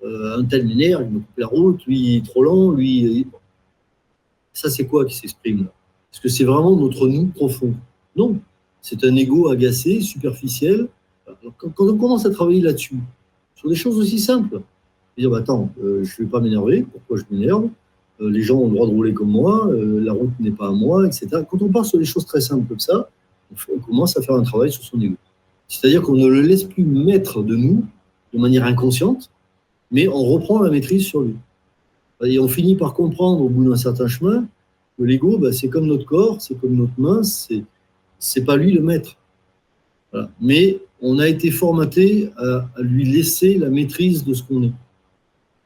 euh, 0.05 0.39
Un 0.39 0.45
tel 0.45 0.67
m'énerve, 0.67 1.05
il 1.09 1.15
me 1.15 1.19
coupe 1.21 1.39
la 1.39 1.47
route, 1.47 1.85
lui 1.87 1.99
il 1.99 2.17
est 2.19 2.27
trop 2.27 2.43
lent, 2.43 2.71
lui. 2.71 3.27
Ça, 4.53 4.69
c'est 4.69 4.87
quoi 4.87 5.05
qui 5.07 5.17
s'exprime 5.17 5.65
là 5.65 5.73
Est-ce 6.13 6.21
que 6.21 6.29
c'est 6.29 6.45
vraiment 6.45 6.77
notre 6.77 7.09
nous 7.09 7.27
profond 7.27 7.75
Non. 8.17 8.39
C'est 8.83 9.05
un 9.05 9.15
ego 9.17 9.49
agacé, 9.49 10.01
superficiel. 10.01 10.89
quand, 11.57 11.73
on 11.79 11.97
commence 11.97 12.27
à 12.27 12.31
travailler 12.31 12.61
là-dessus, 12.61 12.99
sur 13.55 13.69
des 13.69 13.77
choses 13.77 13.99
aussi 13.99 14.19
simples, 14.19 14.61
dire 15.17 15.31
bah, 15.31 15.39
attends, 15.39 15.71
je 15.81 15.83
ne 15.89 16.03
vais 16.03 16.31
pas 16.31 16.41
m'énerver, 16.41 16.83
pourquoi 16.83 17.17
je 17.17 17.23
m'énerve 17.31 17.69
euh, 18.23 18.31
les 18.31 18.43
gens 18.43 18.57
ont 18.57 18.69
le 18.69 18.75
droit 18.75 18.87
de 18.87 18.93
rouler 18.93 19.15
comme 19.15 19.31
moi, 19.31 19.67
euh, 19.69 20.01
la 20.01 20.13
route 20.13 20.33
n'est 20.39 20.51
pas 20.51 20.69
à 20.69 20.73
moi, 20.73 21.07
etc. 21.07 21.29
Quand 21.49 21.61
on 21.63 21.69
part 21.69 21.87
sur 21.87 21.99
des 21.99 22.05
choses 22.05 22.27
très 22.27 22.41
simples 22.41 22.67
comme 22.69 22.81
ça, 22.81 23.09
on 23.75 23.79
commence 23.81 24.17
à 24.17 24.23
faire 24.23 24.35
un 24.35 24.43
travail 24.43 24.73
sur 24.73 24.83
son 24.83 25.01
ego. 25.01 25.17
C'est-à-dire 25.73 26.03
qu'on 26.03 26.17
ne 26.17 26.27
le 26.27 26.43
laisse 26.43 26.65
plus 26.65 26.85
mettre 26.85 27.43
de 27.43 27.57
nous 27.57 27.87
de 28.35 28.39
manière 28.39 28.67
inconsciente, 28.67 29.31
mais 29.91 30.07
on 30.07 30.23
reprend 30.23 30.61
la 30.61 30.71
maîtrise 30.71 31.07
sur 31.07 31.23
lui. 31.23 31.35
Et 32.23 32.39
on 32.39 32.47
finit 32.47 32.77
par 32.77 32.93
comprendre 32.93 33.43
au 33.43 33.49
bout 33.49 33.65
d'un 33.65 33.77
certain 33.77 34.07
chemin 34.07 34.47
que 34.99 35.03
l'ego, 35.03 35.39
bah, 35.39 35.51
c'est 35.51 35.69
comme 35.69 35.87
notre 35.87 36.05
corps, 36.05 36.43
c'est 36.43 36.61
comme 36.61 36.77
notre 36.77 36.93
main, 36.99 37.23
c'est 37.23 37.65
c'est 38.19 38.45
pas 38.45 38.57
lui 38.57 38.71
le 38.71 38.83
maître. 38.83 39.17
Mais 40.41 40.79
on 41.01 41.19
a 41.19 41.27
été 41.27 41.51
formaté 41.51 42.31
à 42.37 42.69
lui 42.81 43.07
laisser 43.07 43.57
la 43.57 43.71
maîtrise 43.71 44.25
de 44.25 44.35
ce 44.35 44.43
qu'on 44.43 44.65
est. 44.65 44.73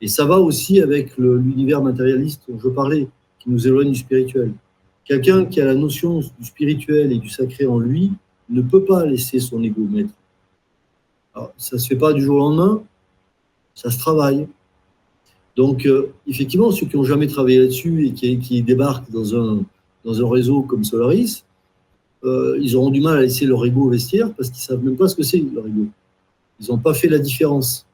Et 0.00 0.06
ça 0.06 0.24
va 0.24 0.38
aussi 0.38 0.80
avec 0.80 1.18
l'univers 1.18 1.82
matérialiste 1.82 2.42
dont 2.48 2.60
je 2.60 2.68
parlais, 2.68 3.08
qui 3.40 3.50
nous 3.50 3.66
éloigne 3.66 3.90
du 3.90 3.98
spirituel. 3.98 4.52
Quelqu'un 5.04 5.44
qui 5.46 5.60
a 5.60 5.64
la 5.64 5.74
notion 5.74 6.20
du 6.20 6.44
spirituel 6.46 7.10
et 7.10 7.18
du 7.18 7.28
sacré 7.28 7.66
en 7.66 7.78
lui 7.80 8.12
ne 8.48 8.62
peut 8.62 8.84
pas 8.84 9.04
laisser 9.04 9.40
son 9.40 9.62
ego 9.62 9.82
maître. 9.82 10.14
Ça 11.56 11.76
ne 11.76 11.78
se 11.78 11.86
fait 11.86 11.96
pas 11.96 12.12
du 12.12 12.22
jour 12.22 12.36
au 12.36 12.38
lendemain, 12.38 12.82
ça 13.74 13.90
se 13.90 13.98
travaille. 13.98 14.48
Donc, 15.54 15.86
euh, 15.86 16.12
effectivement, 16.26 16.70
ceux 16.70 16.86
qui 16.86 16.96
n'ont 16.96 17.04
jamais 17.04 17.26
travaillé 17.26 17.58
là-dessus 17.58 18.06
et 18.06 18.38
qui, 18.38 18.62
débarquent 18.62 19.10
dans 19.10 19.34
un, 19.34 19.64
réseau 20.04 20.62
comme 20.62 20.84
Solaris, 20.84 21.44
euh, 22.24 22.58
ils 22.60 22.76
auront 22.76 22.90
du 22.90 23.00
mal 23.00 23.18
à 23.18 23.22
laisser 23.22 23.46
leur 23.46 23.64
ego 23.64 23.84
au 23.84 23.90
vestiaire 23.90 24.32
parce 24.34 24.50
qu'ils 24.50 24.60
ne 24.60 24.64
savent 24.64 24.84
même 24.84 24.96
pas 24.96 25.08
ce 25.08 25.16
que 25.16 25.22
c'est 25.22 25.38
leur 25.38 25.66
ego. 25.66 25.86
Ils 26.60 26.68
n'ont 26.68 26.78
pas 26.78 26.94
fait 26.94 27.08
la 27.08 27.18
différence. 27.18 27.86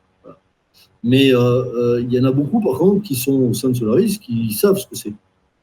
Mais 1.05 1.35
euh, 1.35 2.01
il 2.01 2.13
y 2.13 2.21
en 2.21 2.25
a 2.25 2.31
beaucoup, 2.31 2.61
par 2.61 2.79
contre, 2.79 3.03
qui 3.03 3.17
sont 3.17 3.33
au 3.33 3.55
sein 3.55 3.71
de 3.71 3.75
Solaris, 3.75 4.19
qui 4.19 4.53
savent 4.53 4.79
ce 4.79 4.87
que 4.87 4.95
c'est 4.95 5.13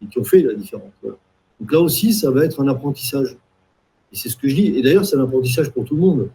et 0.01 0.05
qui 0.07 0.19
ont 0.19 0.23
fait 0.23 0.41
la 0.41 0.53
différence. 0.53 0.91
Donc 1.03 1.71
là 1.71 1.79
aussi, 1.79 2.13
ça 2.13 2.31
va 2.31 2.45
être 2.45 2.61
un 2.61 2.67
apprentissage. 2.67 3.37
Et 4.11 4.15
c'est 4.15 4.29
ce 4.29 4.37
que 4.37 4.47
je 4.47 4.55
dis. 4.55 4.67
Et 4.77 4.81
d'ailleurs, 4.81 5.05
c'est 5.05 5.15
un 5.15 5.23
apprentissage 5.23 5.71
pour 5.71 5.85
tout 5.85 5.95
le 5.95 6.01
monde. 6.01 6.29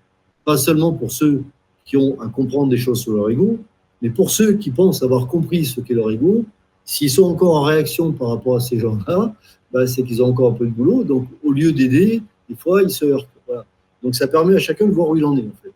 Pas 0.44 0.56
seulement 0.56 0.92
pour 0.92 1.10
ceux 1.10 1.42
qui 1.84 1.96
ont 1.96 2.20
à 2.20 2.28
comprendre 2.28 2.68
des 2.68 2.76
choses 2.76 3.00
sur 3.00 3.12
leur 3.12 3.30
ego, 3.30 3.58
mais 4.00 4.10
pour 4.10 4.30
ceux 4.30 4.54
qui 4.54 4.70
pensent 4.70 5.02
avoir 5.02 5.26
compris 5.26 5.64
ce 5.64 5.80
qu'est 5.80 5.94
leur 5.94 6.10
ego, 6.10 6.44
s'ils 6.84 7.10
sont 7.10 7.24
encore 7.24 7.56
en 7.56 7.62
réaction 7.62 8.12
par 8.12 8.28
rapport 8.28 8.56
à 8.56 8.60
ces 8.60 8.78
gens-là, 8.78 9.34
bah, 9.72 9.86
c'est 9.86 10.02
qu'ils 10.02 10.22
ont 10.22 10.26
encore 10.26 10.52
un 10.52 10.54
peu 10.54 10.66
de 10.66 10.70
boulot. 10.70 11.04
Donc, 11.04 11.26
au 11.42 11.52
lieu 11.52 11.72
d'aider, 11.72 12.22
des 12.48 12.56
fois, 12.56 12.82
ils 12.82 12.90
se 12.90 13.04
heurtent. 13.04 13.28
Donc, 14.02 14.14
ça 14.14 14.28
permet 14.28 14.54
à 14.54 14.58
chacun 14.58 14.86
de 14.86 14.92
voir 14.92 15.08
où 15.08 15.16
il 15.16 15.24
en 15.24 15.34
est, 15.36 15.40
en 15.40 15.62
fait. 15.62 15.72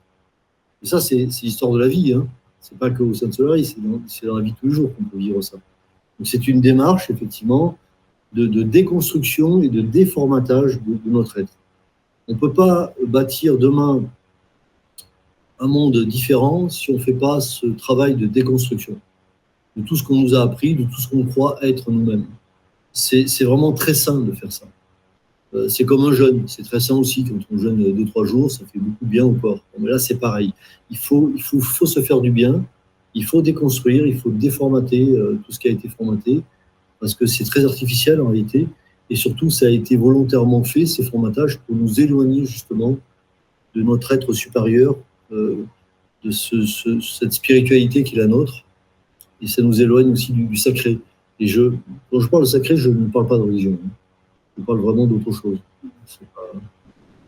Et 0.82 0.86
ça, 0.86 1.00
c'est 1.00 1.16
l'histoire 1.16 1.72
de 1.72 1.78
la 1.78 1.88
vie. 1.88 2.12
Hein 2.12 2.28
n'est 2.72 2.78
pas 2.78 2.90
que 2.90 3.02
au 3.02 3.14
sein 3.14 3.28
de 3.28 3.32
Solaris, 3.32 3.76
c'est 4.06 4.26
dans, 4.26 4.36
la 4.36 4.42
vie 4.42 4.52
de 4.52 4.56
tous 4.56 4.66
les 4.66 4.72
jours 4.72 4.90
qu'on 4.94 5.04
peut 5.04 5.18
vivre 5.18 5.40
ça. 5.42 5.56
Donc 6.18 6.26
c'est 6.26 6.48
une 6.48 6.60
démarche, 6.60 7.10
effectivement, 7.10 7.78
de, 8.32 8.62
déconstruction 8.62 9.62
et 9.62 9.68
de 9.68 9.80
déformatage 9.80 10.80
de, 10.82 11.10
notre 11.10 11.38
être. 11.38 11.52
On 12.28 12.34
ne 12.34 12.38
peut 12.38 12.52
pas 12.52 12.92
bâtir 13.06 13.58
demain 13.58 14.02
un 15.58 15.66
monde 15.66 15.96
différent 16.04 16.68
si 16.68 16.90
on 16.90 16.94
ne 16.94 16.98
fait 16.98 17.14
pas 17.14 17.40
ce 17.40 17.66
travail 17.66 18.14
de 18.14 18.26
déconstruction 18.26 18.98
de 19.76 19.82
tout 19.82 19.96
ce 19.96 20.02
qu'on 20.02 20.16
nous 20.16 20.34
a 20.34 20.42
appris, 20.42 20.74
de 20.74 20.84
tout 20.84 21.00
ce 21.00 21.08
qu'on 21.08 21.24
croit 21.24 21.58
être 21.62 21.90
nous-mêmes. 21.90 22.26
C'est 22.92 23.44
vraiment 23.44 23.72
très 23.72 23.94
sain 23.94 24.20
de 24.20 24.32
faire 24.32 24.52
ça. 24.52 24.66
Euh, 25.54 25.68
c'est 25.68 25.84
comme 25.84 26.04
un 26.04 26.12
jeûne, 26.12 26.44
c'est 26.46 26.62
très 26.62 26.80
sain 26.80 26.96
aussi. 26.96 27.24
Quand 27.24 27.38
on 27.50 27.58
jeûne 27.58 27.94
deux, 27.94 28.04
trois 28.06 28.26
jours, 28.26 28.50
ça 28.50 28.64
fait 28.70 28.78
beaucoup 28.78 29.06
bien 29.06 29.24
au 29.24 29.32
corps. 29.32 29.64
Mais 29.78 29.88
là, 29.88 29.98
c'est 29.98 30.16
pareil. 30.16 30.52
Il 30.90 30.98
faut, 30.98 31.32
il 31.34 31.42
faut, 31.42 31.60
faut, 31.60 31.86
se 31.86 32.00
faire 32.00 32.20
du 32.20 32.30
bien, 32.30 32.64
il 33.14 33.24
faut 33.24 33.40
déconstruire, 33.40 34.06
il 34.06 34.18
faut 34.18 34.30
déformater 34.30 35.08
euh, 35.10 35.40
tout 35.44 35.52
ce 35.52 35.58
qui 35.58 35.68
a 35.68 35.70
été 35.70 35.88
formaté, 35.88 36.42
parce 37.00 37.14
que 37.14 37.24
c'est 37.24 37.44
très 37.44 37.64
artificiel 37.64 38.20
en 38.20 38.28
réalité. 38.28 38.68
Et 39.10 39.16
surtout, 39.16 39.50
ça 39.50 39.66
a 39.66 39.70
été 39.70 39.96
volontairement 39.96 40.64
fait, 40.64 40.86
ces 40.86 41.02
formatages, 41.02 41.58
pour 41.58 41.76
nous 41.76 42.00
éloigner 42.00 42.44
justement 42.44 42.96
de 43.74 43.82
notre 43.82 44.12
être 44.12 44.32
supérieur, 44.32 44.96
euh, 45.32 45.64
de 46.24 46.30
ce, 46.30 46.64
cette 47.00 47.32
spiritualité 47.32 48.02
qui 48.02 48.16
est 48.16 48.18
la 48.18 48.26
nôtre. 48.26 48.64
Et 49.40 49.46
ça 49.46 49.62
nous 49.62 49.80
éloigne 49.80 50.10
aussi 50.10 50.32
du, 50.32 50.56
sacré. 50.56 50.98
Et 51.38 51.46
je, 51.46 51.72
quand 52.10 52.20
je 52.20 52.28
parle 52.28 52.46
sacré, 52.46 52.76
je 52.76 52.90
ne 52.90 53.06
parle 53.06 53.28
pas 53.28 53.38
de 53.38 53.42
religion. 53.42 53.78
On 54.58 54.62
parle 54.62 54.80
vraiment 54.80 55.06
d'autre 55.06 55.30
chose. 55.30 55.58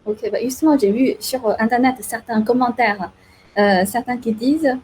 Ok, 0.04 0.28
bah 0.32 0.38
justement, 0.42 0.76
j'ai 0.76 0.90
vu 0.90 1.14
sur 1.20 1.48
Internet 1.60 1.96
certains 2.00 2.42
commentaires, 2.42 3.12
euh, 3.56 3.84
certains 3.86 4.16
qui 4.16 4.32
disent 4.32 4.76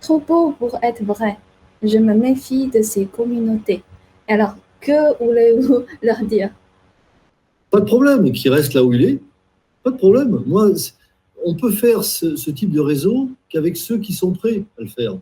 Trop 0.00 0.20
beau 0.20 0.52
pour 0.52 0.78
être 0.82 1.02
vrai. 1.02 1.38
Je 1.82 1.98
me 1.98 2.14
méfie 2.14 2.68
de 2.68 2.82
ces 2.82 3.06
communautés. 3.06 3.82
Alors, 4.28 4.54
que 4.80 5.24
voulez-vous 5.24 5.84
leur 6.02 6.24
dire? 6.24 6.50
Pas 7.70 7.80
de 7.80 7.84
problème, 7.84 8.32
qu'il 8.32 8.50
reste 8.50 8.74
là 8.74 8.82
où 8.82 8.92
il 8.92 9.04
est. 9.04 9.18
Pas 9.82 9.90
de 9.90 9.96
problème. 9.96 10.42
Moi, 10.46 10.70
on 11.44 11.54
peut 11.54 11.70
faire 11.70 12.04
ce, 12.04 12.50
type 12.50 12.70
de 12.70 12.80
réseau 12.80 13.30
qu'avec 13.48 13.76
ceux 13.76 13.98
qui 13.98 14.12
sont 14.12 14.32
prêts 14.32 14.64
à 14.78 14.82
le 14.82 14.88
faire. 14.88 15.18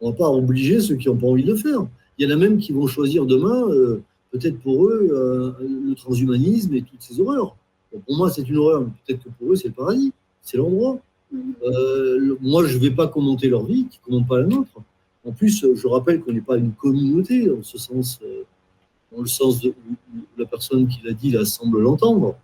On 0.00 0.08
ne 0.08 0.12
va 0.12 0.18
pas 0.18 0.30
obliger 0.30 0.80
ceux 0.80 0.96
qui 0.96 1.08
n'ont 1.08 1.16
pas 1.16 1.26
envie 1.26 1.44
de 1.44 1.52
le 1.52 1.58
faire. 1.58 1.86
Il 2.18 2.28
y 2.28 2.32
en 2.32 2.34
a 2.34 2.38
même 2.38 2.58
qui 2.58 2.72
vont 2.72 2.86
choisir 2.86 3.26
demain. 3.26 3.68
Euh, 3.68 4.02
peut-être 4.30 4.58
pour 4.60 4.86
eux, 4.86 5.08
euh, 5.12 5.52
le 5.60 5.94
transhumanisme 5.94 6.74
et 6.74 6.82
toutes 6.82 7.02
ces 7.02 7.20
horreurs. 7.20 7.56
pour 8.06 8.16
moi, 8.16 8.30
c'est 8.30 8.48
une 8.48 8.56
horreur, 8.56 8.82
mais 8.82 8.90
peut-être 9.06 9.24
que 9.24 9.30
pour 9.38 9.52
eux, 9.52 9.56
c'est 9.56 9.68
le 9.68 9.74
paradis, 9.74 10.12
c'est 10.40 10.56
l'endroit. 10.56 10.98
Mhm. 11.32 11.54
Euh, 11.64 12.36
moi, 12.40 12.64
je 12.66 12.76
ne 12.76 12.82
vais 12.82 12.90
pas 12.90 13.08
commenter 13.08 13.48
leur 13.48 13.64
vie, 13.64 13.86
qui 13.90 13.98
ne 13.98 14.04
commentent 14.04 14.28
pas 14.28 14.38
la 14.38 14.46
nôtre. 14.46 14.80
En 15.26 15.32
plus, 15.32 15.66
je 15.74 15.86
rappelle 15.86 16.20
qu'on 16.20 16.32
n'est 16.32 16.40
pas 16.40 16.56
une 16.56 16.72
communauté, 16.72 17.50
en 17.50 17.62
ce 17.62 17.76
sens, 17.76 18.20
dans 19.12 19.22
le 19.22 19.28
sens 19.28 19.60
de 19.60 19.74
la 20.38 20.46
personne 20.46 20.86
qui 20.88 21.00
l'a 21.04 21.12
dit, 21.12 21.30
là, 21.30 21.44
semble 21.44 21.80
l'entendre. 21.80 22.36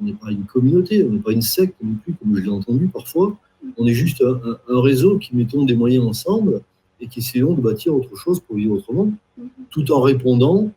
On 0.00 0.04
n'est 0.04 0.14
pas 0.14 0.30
une 0.30 0.44
communauté, 0.44 1.04
on 1.04 1.10
n'est 1.10 1.20
pas 1.20 1.32
une 1.32 1.42
secte 1.42 1.76
non 1.82 1.94
plus, 1.94 2.14
comme 2.14 2.36
je 2.36 2.42
l'ai 2.42 2.50
entendu 2.50 2.88
parfois. 2.88 3.36
On 3.78 3.86
est 3.86 3.94
juste 3.94 4.22
un, 4.22 4.58
un, 4.68 4.80
réseau 4.80 5.18
qui 5.18 5.34
mettons 5.36 5.64
des 5.64 5.76
moyens 5.76 6.04
ensemble 6.04 6.60
et 7.00 7.06
qui 7.06 7.20
essayons 7.20 7.54
de 7.54 7.60
bâtir 7.60 7.94
autre 7.94 8.14
chose 8.16 8.40
pour 8.40 8.56
vivre 8.56 8.74
autrement, 8.74 9.06
mhm. 9.38 9.48
tout 9.70 9.90
en 9.92 10.00
répondant 10.00 10.70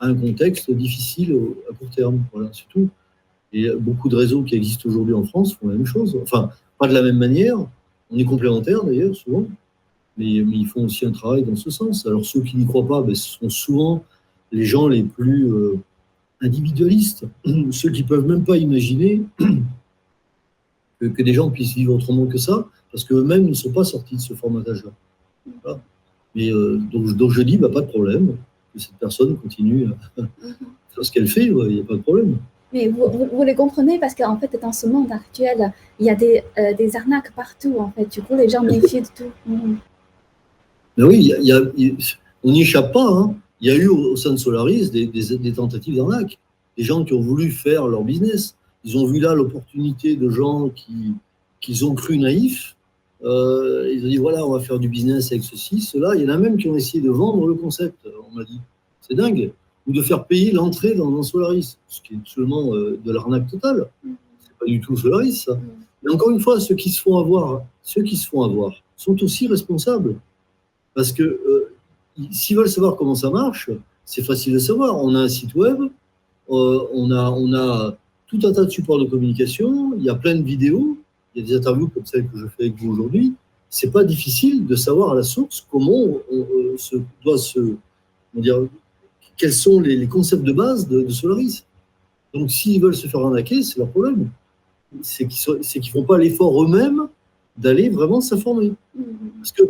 un 0.00 0.14
contexte 0.14 0.70
difficile 0.70 1.38
à 1.70 1.74
court 1.74 1.90
terme. 1.90 2.22
Voilà, 2.32 2.50
c'est 2.52 2.68
tout. 2.68 2.88
Et 3.52 3.70
beaucoup 3.70 4.08
de 4.08 4.16
réseaux 4.16 4.42
qui 4.42 4.56
existent 4.56 4.88
aujourd'hui 4.88 5.14
en 5.14 5.24
France 5.24 5.54
font 5.54 5.68
la 5.68 5.74
même 5.74 5.86
chose. 5.86 6.18
Enfin, 6.22 6.50
pas 6.78 6.88
de 6.88 6.92
la 6.92 7.02
même 7.02 7.18
manière. 7.18 7.56
On 8.10 8.18
est 8.18 8.24
complémentaires 8.24 8.84
d'ailleurs, 8.84 9.14
souvent. 9.14 9.46
Mais, 10.16 10.42
mais, 10.44 10.56
ils 10.56 10.66
font 10.66 10.84
aussi 10.84 11.06
un 11.06 11.12
travail 11.12 11.44
dans 11.44 11.56
ce 11.56 11.70
sens. 11.70 12.06
Alors, 12.06 12.24
ceux 12.24 12.40
qui 12.40 12.56
n'y 12.56 12.66
croient 12.66 12.86
pas, 12.86 13.02
ben, 13.02 13.14
ce 13.14 13.38
sont 13.38 13.48
souvent 13.48 14.04
les 14.54 14.64
gens 14.64 14.86
les 14.86 15.02
plus 15.02 15.52
euh, 15.52 15.78
individualistes, 16.40 17.26
ceux 17.70 17.90
qui 17.90 18.04
peuvent 18.04 18.26
même 18.26 18.44
pas 18.44 18.56
imaginer 18.56 19.22
que, 21.00 21.06
que, 21.06 21.22
des 21.22 21.34
gens 21.34 21.50
puissent 21.50 21.74
vivre 21.74 21.94
autrement 21.94 22.26
que 22.26 22.38
ça, 22.38 22.66
parce 22.92 23.04
qu'eux-mêmes 23.04 23.46
ne 23.48 23.54
sont 23.54 23.72
pas 23.72 23.84
sortis 23.84 24.16
de 24.16 24.20
ce 24.20 24.34
formatage-là. 24.34 24.90
Voilà. 25.62 25.80
Mais 26.34 26.52
euh, 26.52 26.80
donc, 26.92 27.16
donc, 27.16 27.30
je 27.32 27.42
dis, 27.42 27.58
bah, 27.58 27.68
pas 27.68 27.80
de 27.80 27.86
problème, 27.86 28.36
que 28.72 28.80
cette 28.80 28.94
personne 28.94 29.36
continue 29.36 29.88
à 29.88 30.22
faire 30.90 31.04
ce 31.04 31.10
qu'elle 31.10 31.28
fait, 31.28 31.46
il 31.46 31.54
n'y 31.54 31.80
a 31.80 31.84
pas 31.84 31.94
de 31.94 32.02
problème. 32.02 32.36
Mais 32.72 32.88
vous, 32.88 33.08
vous, 33.08 33.28
vous 33.32 33.42
les 33.42 33.54
comprenez 33.54 33.98
parce 33.98 34.14
qu'en 34.14 34.36
fait, 34.36 34.56
dans 34.60 34.72
ce 34.72 34.86
monde 34.86 35.10
actuel, 35.12 35.72
il 36.00 36.06
y 36.06 36.10
a 36.10 36.14
des, 36.14 36.42
euh, 36.58 36.74
des 36.74 36.96
arnaques 36.96 37.32
partout, 37.34 37.76
en 37.78 37.90
fait. 37.90 38.06
Du 38.06 38.22
coup, 38.22 38.34
les 38.34 38.48
gens 38.48 38.62
méfient 38.62 39.02
de 39.02 39.06
tout. 39.14 39.32
Mmh. 39.46 39.74
Mais 40.96 41.04
oui, 41.04 41.32
a, 41.32 41.38
y 41.40 41.52
a, 41.52 41.60
on 42.42 42.52
n'y 42.52 42.62
échappe 42.62 42.92
pas. 42.92 43.06
Hein. 43.06 43.34
Il 43.60 43.68
y 43.68 43.70
a 43.70 43.76
eu 43.76 43.88
au 43.88 44.16
sein 44.16 44.32
de 44.32 44.36
Solaris 44.36 44.90
des, 44.90 45.52
tentatives 45.52 45.96
d'arnaque. 45.96 46.38
Des 46.76 46.84
gens 46.84 47.04
qui 47.04 47.14
ont 47.14 47.20
voulu 47.20 47.50
faire 47.50 47.86
leur 47.86 48.02
business. 48.02 48.56
Ils 48.84 48.98
ont 48.98 49.06
vu 49.06 49.20
là 49.20 49.34
l'opportunité 49.34 50.16
de 50.16 50.28
gens 50.28 50.68
qui, 50.70 51.14
qui 51.60 51.82
ont 51.84 51.94
cru 51.94 52.18
naïfs. 52.18 52.76
Euh, 53.22 53.90
ils 53.94 54.04
ont 54.04 54.08
dit 54.08 54.16
voilà, 54.16 54.44
on 54.44 54.52
va 54.52 54.60
faire 54.60 54.78
du 54.78 54.88
business 54.88 55.32
avec 55.32 55.44
ceci, 55.44 55.80
cela. 55.80 56.14
Il 56.14 56.22
y 56.22 56.26
en 56.26 56.28
a 56.28 56.36
même 56.36 56.58
qui 56.58 56.68
ont 56.68 56.76
essayé 56.76 57.02
de 57.02 57.10
vendre 57.10 57.46
le 57.46 57.54
concept, 57.54 58.06
on 58.28 58.34
m'a 58.34 58.44
dit. 58.44 58.60
C'est 59.00 59.14
dingue. 59.14 59.52
Ou 59.86 59.92
de 59.92 60.02
faire 60.02 60.26
payer 60.26 60.52
l'entrée 60.52 60.94
dans, 60.94 61.22
Solaris, 61.22 61.78
ce 61.88 62.00
qui 62.00 62.14
est 62.14 62.18
seulement 62.24 62.74
euh, 62.74 62.98
de 63.04 63.12
l'arnaque 63.12 63.46
totale. 63.50 63.88
C'est 64.40 64.56
pas 64.58 64.66
du 64.66 64.80
tout 64.80 64.96
Solaris, 64.96 65.44
ça. 65.44 65.58
Mais 66.02 66.12
encore 66.12 66.30
une 66.30 66.40
fois, 66.40 66.60
ceux 66.60 66.74
qui 66.74 66.90
se 66.90 67.00
font 67.00 67.18
avoir, 67.18 67.62
ceux 67.82 68.02
qui 68.02 68.16
se 68.16 68.28
font 68.28 68.42
avoir, 68.42 68.72
sont 68.96 69.22
aussi 69.22 69.46
responsables. 69.46 70.16
Parce 70.94 71.12
que 71.12 71.22
euh, 71.22 71.63
s'ils 72.30 72.56
veulent 72.56 72.68
savoir 72.68 72.96
comment 72.96 73.14
ça 73.14 73.30
marche, 73.30 73.70
c'est 74.04 74.22
facile 74.22 74.54
de 74.54 74.58
savoir. 74.58 75.02
On 75.02 75.14
a 75.14 75.20
un 75.20 75.28
site 75.28 75.54
web, 75.54 75.80
euh, 76.50 76.86
on, 76.92 77.10
a, 77.10 77.30
on 77.30 77.52
a 77.54 77.96
tout 78.26 78.38
un 78.44 78.52
tas 78.52 78.64
de 78.64 78.70
supports 78.70 78.98
de 78.98 79.04
communication, 79.04 79.94
il 79.96 80.04
y 80.04 80.10
a 80.10 80.14
plein 80.14 80.34
de 80.34 80.42
vidéos, 80.42 80.98
il 81.34 81.42
y 81.42 81.44
a 81.44 81.48
des 81.48 81.56
interviews 81.56 81.88
comme 81.88 82.06
celle 82.06 82.28
que 82.28 82.38
je 82.38 82.46
fais 82.46 82.64
avec 82.64 82.76
vous 82.76 82.92
aujourd'hui. 82.92 83.34
C'est 83.70 83.90
pas 83.90 84.04
difficile 84.04 84.66
de 84.66 84.76
savoir 84.76 85.12
à 85.12 85.14
la 85.16 85.22
source 85.24 85.66
comment 85.70 85.92
on, 85.92 86.22
on 86.30 86.78
se, 86.78 86.96
doit 87.24 87.38
se, 87.38 87.74
dire, 88.34 88.68
quels 89.36 89.52
sont 89.52 89.80
les, 89.80 89.96
les, 89.96 90.06
concepts 90.06 90.44
de 90.44 90.52
base 90.52 90.86
de, 90.88 91.02
de 91.02 91.10
Solaris. 91.10 91.64
Donc, 92.32 92.50
s'ils 92.50 92.80
veulent 92.80 92.94
se 92.94 93.08
faire 93.08 93.20
arnaquer, 93.20 93.62
c'est 93.62 93.78
leur 93.78 93.88
problème. 93.88 94.30
C'est 95.02 95.26
qu'ils 95.26 95.54
ne 95.56 95.90
font 95.90 96.04
pas 96.04 96.18
l'effort 96.18 96.62
eux-mêmes 96.62 97.08
d'aller 97.56 97.88
vraiment 97.88 98.20
s'informer. 98.20 98.72
Parce 99.38 99.52
qu'il 99.52 99.66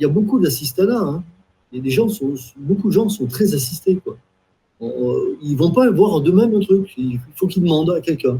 y 0.00 0.04
a 0.04 0.08
beaucoup 0.08 0.38
d'assistanats. 0.38 1.00
Hein. 1.00 1.24
Et 1.72 1.80
des 1.80 1.90
gens 1.90 2.08
sont, 2.08 2.34
beaucoup 2.56 2.88
de 2.88 2.92
gens 2.92 3.08
sont 3.08 3.26
très 3.26 3.54
assistés. 3.54 3.96
Quoi. 3.96 4.16
Ils 4.80 5.52
ne 5.52 5.56
vont 5.56 5.72
pas 5.72 5.90
voir 5.90 6.20
d'eux-mêmes 6.20 6.54
un 6.54 6.60
truc. 6.60 6.92
Il 6.96 7.18
faut 7.34 7.46
qu'ils 7.46 7.62
demandent 7.62 7.90
à 7.90 8.00
quelqu'un. 8.00 8.38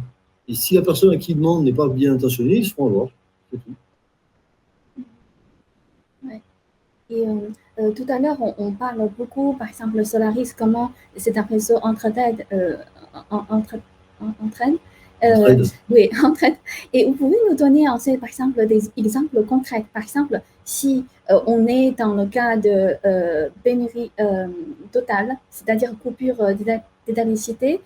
Et 0.49 0.55
si 0.55 0.75
la 0.75 0.83
personne 0.83 1.13
à 1.13 1.17
qui 1.17 1.33
ils 1.33 1.37
demandent 1.37 1.65
n'est 1.65 1.73
pas 1.73 1.89
bien 1.89 2.15
intentionnée, 2.15 2.59
ils 2.59 2.67
se 2.67 2.75
font 2.75 2.87
avoir. 2.87 3.09
C'est 3.51 3.59
tout. 3.59 5.05
Ouais. 6.25 6.43
Et 7.11 7.27
euh, 7.27 7.51
euh, 7.79 7.91
tout 7.93 8.07
à 8.09 8.19
l'heure, 8.19 8.41
on, 8.41 8.55
on, 8.59 8.73
parle 8.73 9.09
beaucoup, 9.19 9.55
par 9.55 9.69
exemple, 9.69 9.97
le 9.97 10.05
Solaris, 10.05 10.53
comment 10.57 10.93
c'est 11.17 11.37
un 11.37 11.43
réseau 11.43 11.77
entre-aide, 11.83 12.47
euh, 12.53 12.77
entre, 13.31 13.77
entraîne. 14.43 14.77
Euh, 15.25 15.65
oui, 15.91 16.11
entraide. 16.25 16.57
Et 16.93 17.05
vous 17.05 17.13
pouvez 17.13 17.37
nous 17.51 17.57
donner, 17.57 17.85
par 17.87 18.29
exemple, 18.29 18.67
des 18.67 18.91
exemples 18.97 19.43
concrets. 19.45 19.85
Par 19.93 20.03
exemple, 20.03 20.41
si 20.65 21.05
euh, 21.31 21.41
on 21.47 21.67
est 21.67 21.93
dans 21.93 22.15
le 22.15 22.27
cas 22.27 22.57
de 22.57 22.97
euh, 23.05 23.49
pénurie 23.65 24.11
totale, 24.93 25.37
c'est-à-dire 25.51 25.93
coupure 26.03 26.37
d'électricité, 27.07 27.81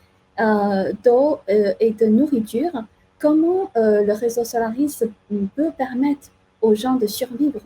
d'eau 1.05 1.41
et 1.49 1.91
de 1.91 2.07
nourriture, 2.07 2.73
comment 3.19 3.71
le 3.75 4.13
réseau 4.13 4.45
Solaris 4.45 5.03
peut 5.55 5.71
permettre 5.77 6.29
aux 6.63 6.75
gens 6.75 6.97
de 6.97 7.07
survivre? 7.07 7.61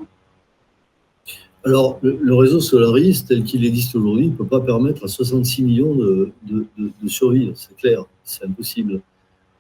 Alors, 1.65 1.99
le, 2.03 2.35
réseau 2.35 2.61
Solaris, 2.61 3.25
tel 3.27 3.43
qu'il 3.45 3.65
existe 3.65 3.95
aujourd'hui, 3.95 4.27
ne 4.27 4.35
peut 4.35 4.47
pas 4.47 4.61
permettre 4.61 5.05
à 5.05 5.09
66 5.09 5.63
millions 5.63 5.95
de, 5.95 6.33
de 6.47 7.09
survivre, 7.09 7.53
c'est 7.55 7.77
clair, 7.77 8.05
c'est 8.23 8.45
impossible. 8.45 9.01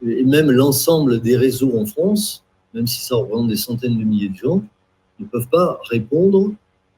Et 0.06 0.24
même 0.24 0.50
l'ensemble 0.50 1.20
des 1.20 1.36
réseaux 1.36 1.78
en 1.78 1.86
France, 1.86 2.44
même 2.74 2.86
si 2.86 3.00
ça 3.00 3.16
représente 3.16 3.48
des 3.48 3.56
centaines 3.56 3.98
de 3.98 4.04
milliers 4.04 4.28
de 4.28 4.36
gens, 4.36 4.62
ne 5.20 5.26
peuvent 5.26 5.48
pas 5.48 5.80
répondre 5.90 6.52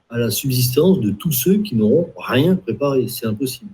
à 0.09 0.19
la 0.19 0.31
subsistance 0.31 1.01
de 1.01 1.11
tous 1.11 1.33
ceux 1.33 1.59
qui 1.59 1.75
n'auront 1.75 2.11
rien 2.17 2.57
préparé. 2.57 3.09
C'est 3.09 3.27
impossible. 3.27 3.71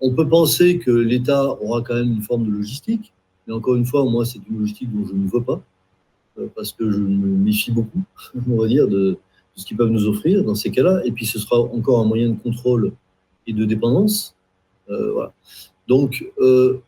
On 0.00 0.12
peut 0.14 0.28
penser 0.28 0.78
que 0.78 0.90
l'État 0.90 1.44
aura 1.62 1.82
quand 1.82 1.94
même 1.94 2.12
une 2.12 2.22
forme 2.22 2.46
de 2.46 2.50
logistique, 2.50 3.12
mais 3.46 3.54
encore 3.54 3.76
une 3.76 3.86
fois, 3.86 4.04
moi, 4.04 4.24
c'est 4.24 4.40
une 4.48 4.58
logistique 4.58 4.92
dont 4.92 5.06
je 5.06 5.14
ne 5.14 5.28
veux 5.28 5.42
pas, 5.42 5.62
parce 6.54 6.72
que 6.72 6.90
je 6.90 6.98
me 6.98 7.26
méfie 7.26 7.70
beaucoup, 7.70 8.02
on 8.48 8.56
va 8.56 8.66
dire, 8.66 8.88
de, 8.88 9.18
ce 9.56 9.64
qu'ils 9.64 9.76
peuvent 9.76 9.90
nous 9.90 10.06
offrir 10.06 10.44
dans 10.44 10.54
ces 10.54 10.70
cas-là. 10.70 11.02
Et 11.04 11.12
puis, 11.12 11.26
ce 11.26 11.38
sera 11.38 11.58
encore 11.58 12.00
un 12.00 12.04
moyen 12.04 12.30
de 12.30 12.38
contrôle 12.38 12.92
et 13.46 13.52
de 13.52 13.64
dépendance. 13.64 14.34
Euh. 14.90 15.26
Donc, 15.88 16.24
euh, 16.38 16.80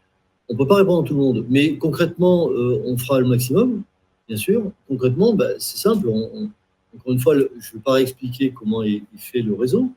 on 0.48 0.54
ne 0.54 0.58
peut 0.58 0.66
pas 0.66 0.76
répondre 0.76 1.04
à 1.04 1.06
tout 1.06 1.14
le 1.14 1.20
monde. 1.20 1.46
Mais 1.48 1.76
concrètement, 1.78 2.50
euh, 2.50 2.82
on 2.84 2.96
fera 2.96 3.20
le 3.20 3.26
maximum, 3.26 3.82
bien 4.28 4.36
sûr. 4.36 4.72
Concrètement, 4.88 5.34
bah, 5.34 5.50
c'est 5.58 5.78
simple. 5.78 6.08
Encore 6.08 7.12
une 7.12 7.18
fois, 7.18 7.34
je 7.36 7.42
ne 7.42 7.74
vais 7.74 7.80
pas 7.84 8.00
expliquer 8.00 8.52
comment 8.52 8.82
il, 8.82 9.02
fait 9.16 9.42
le 9.42 9.54
réseau. 9.54 9.90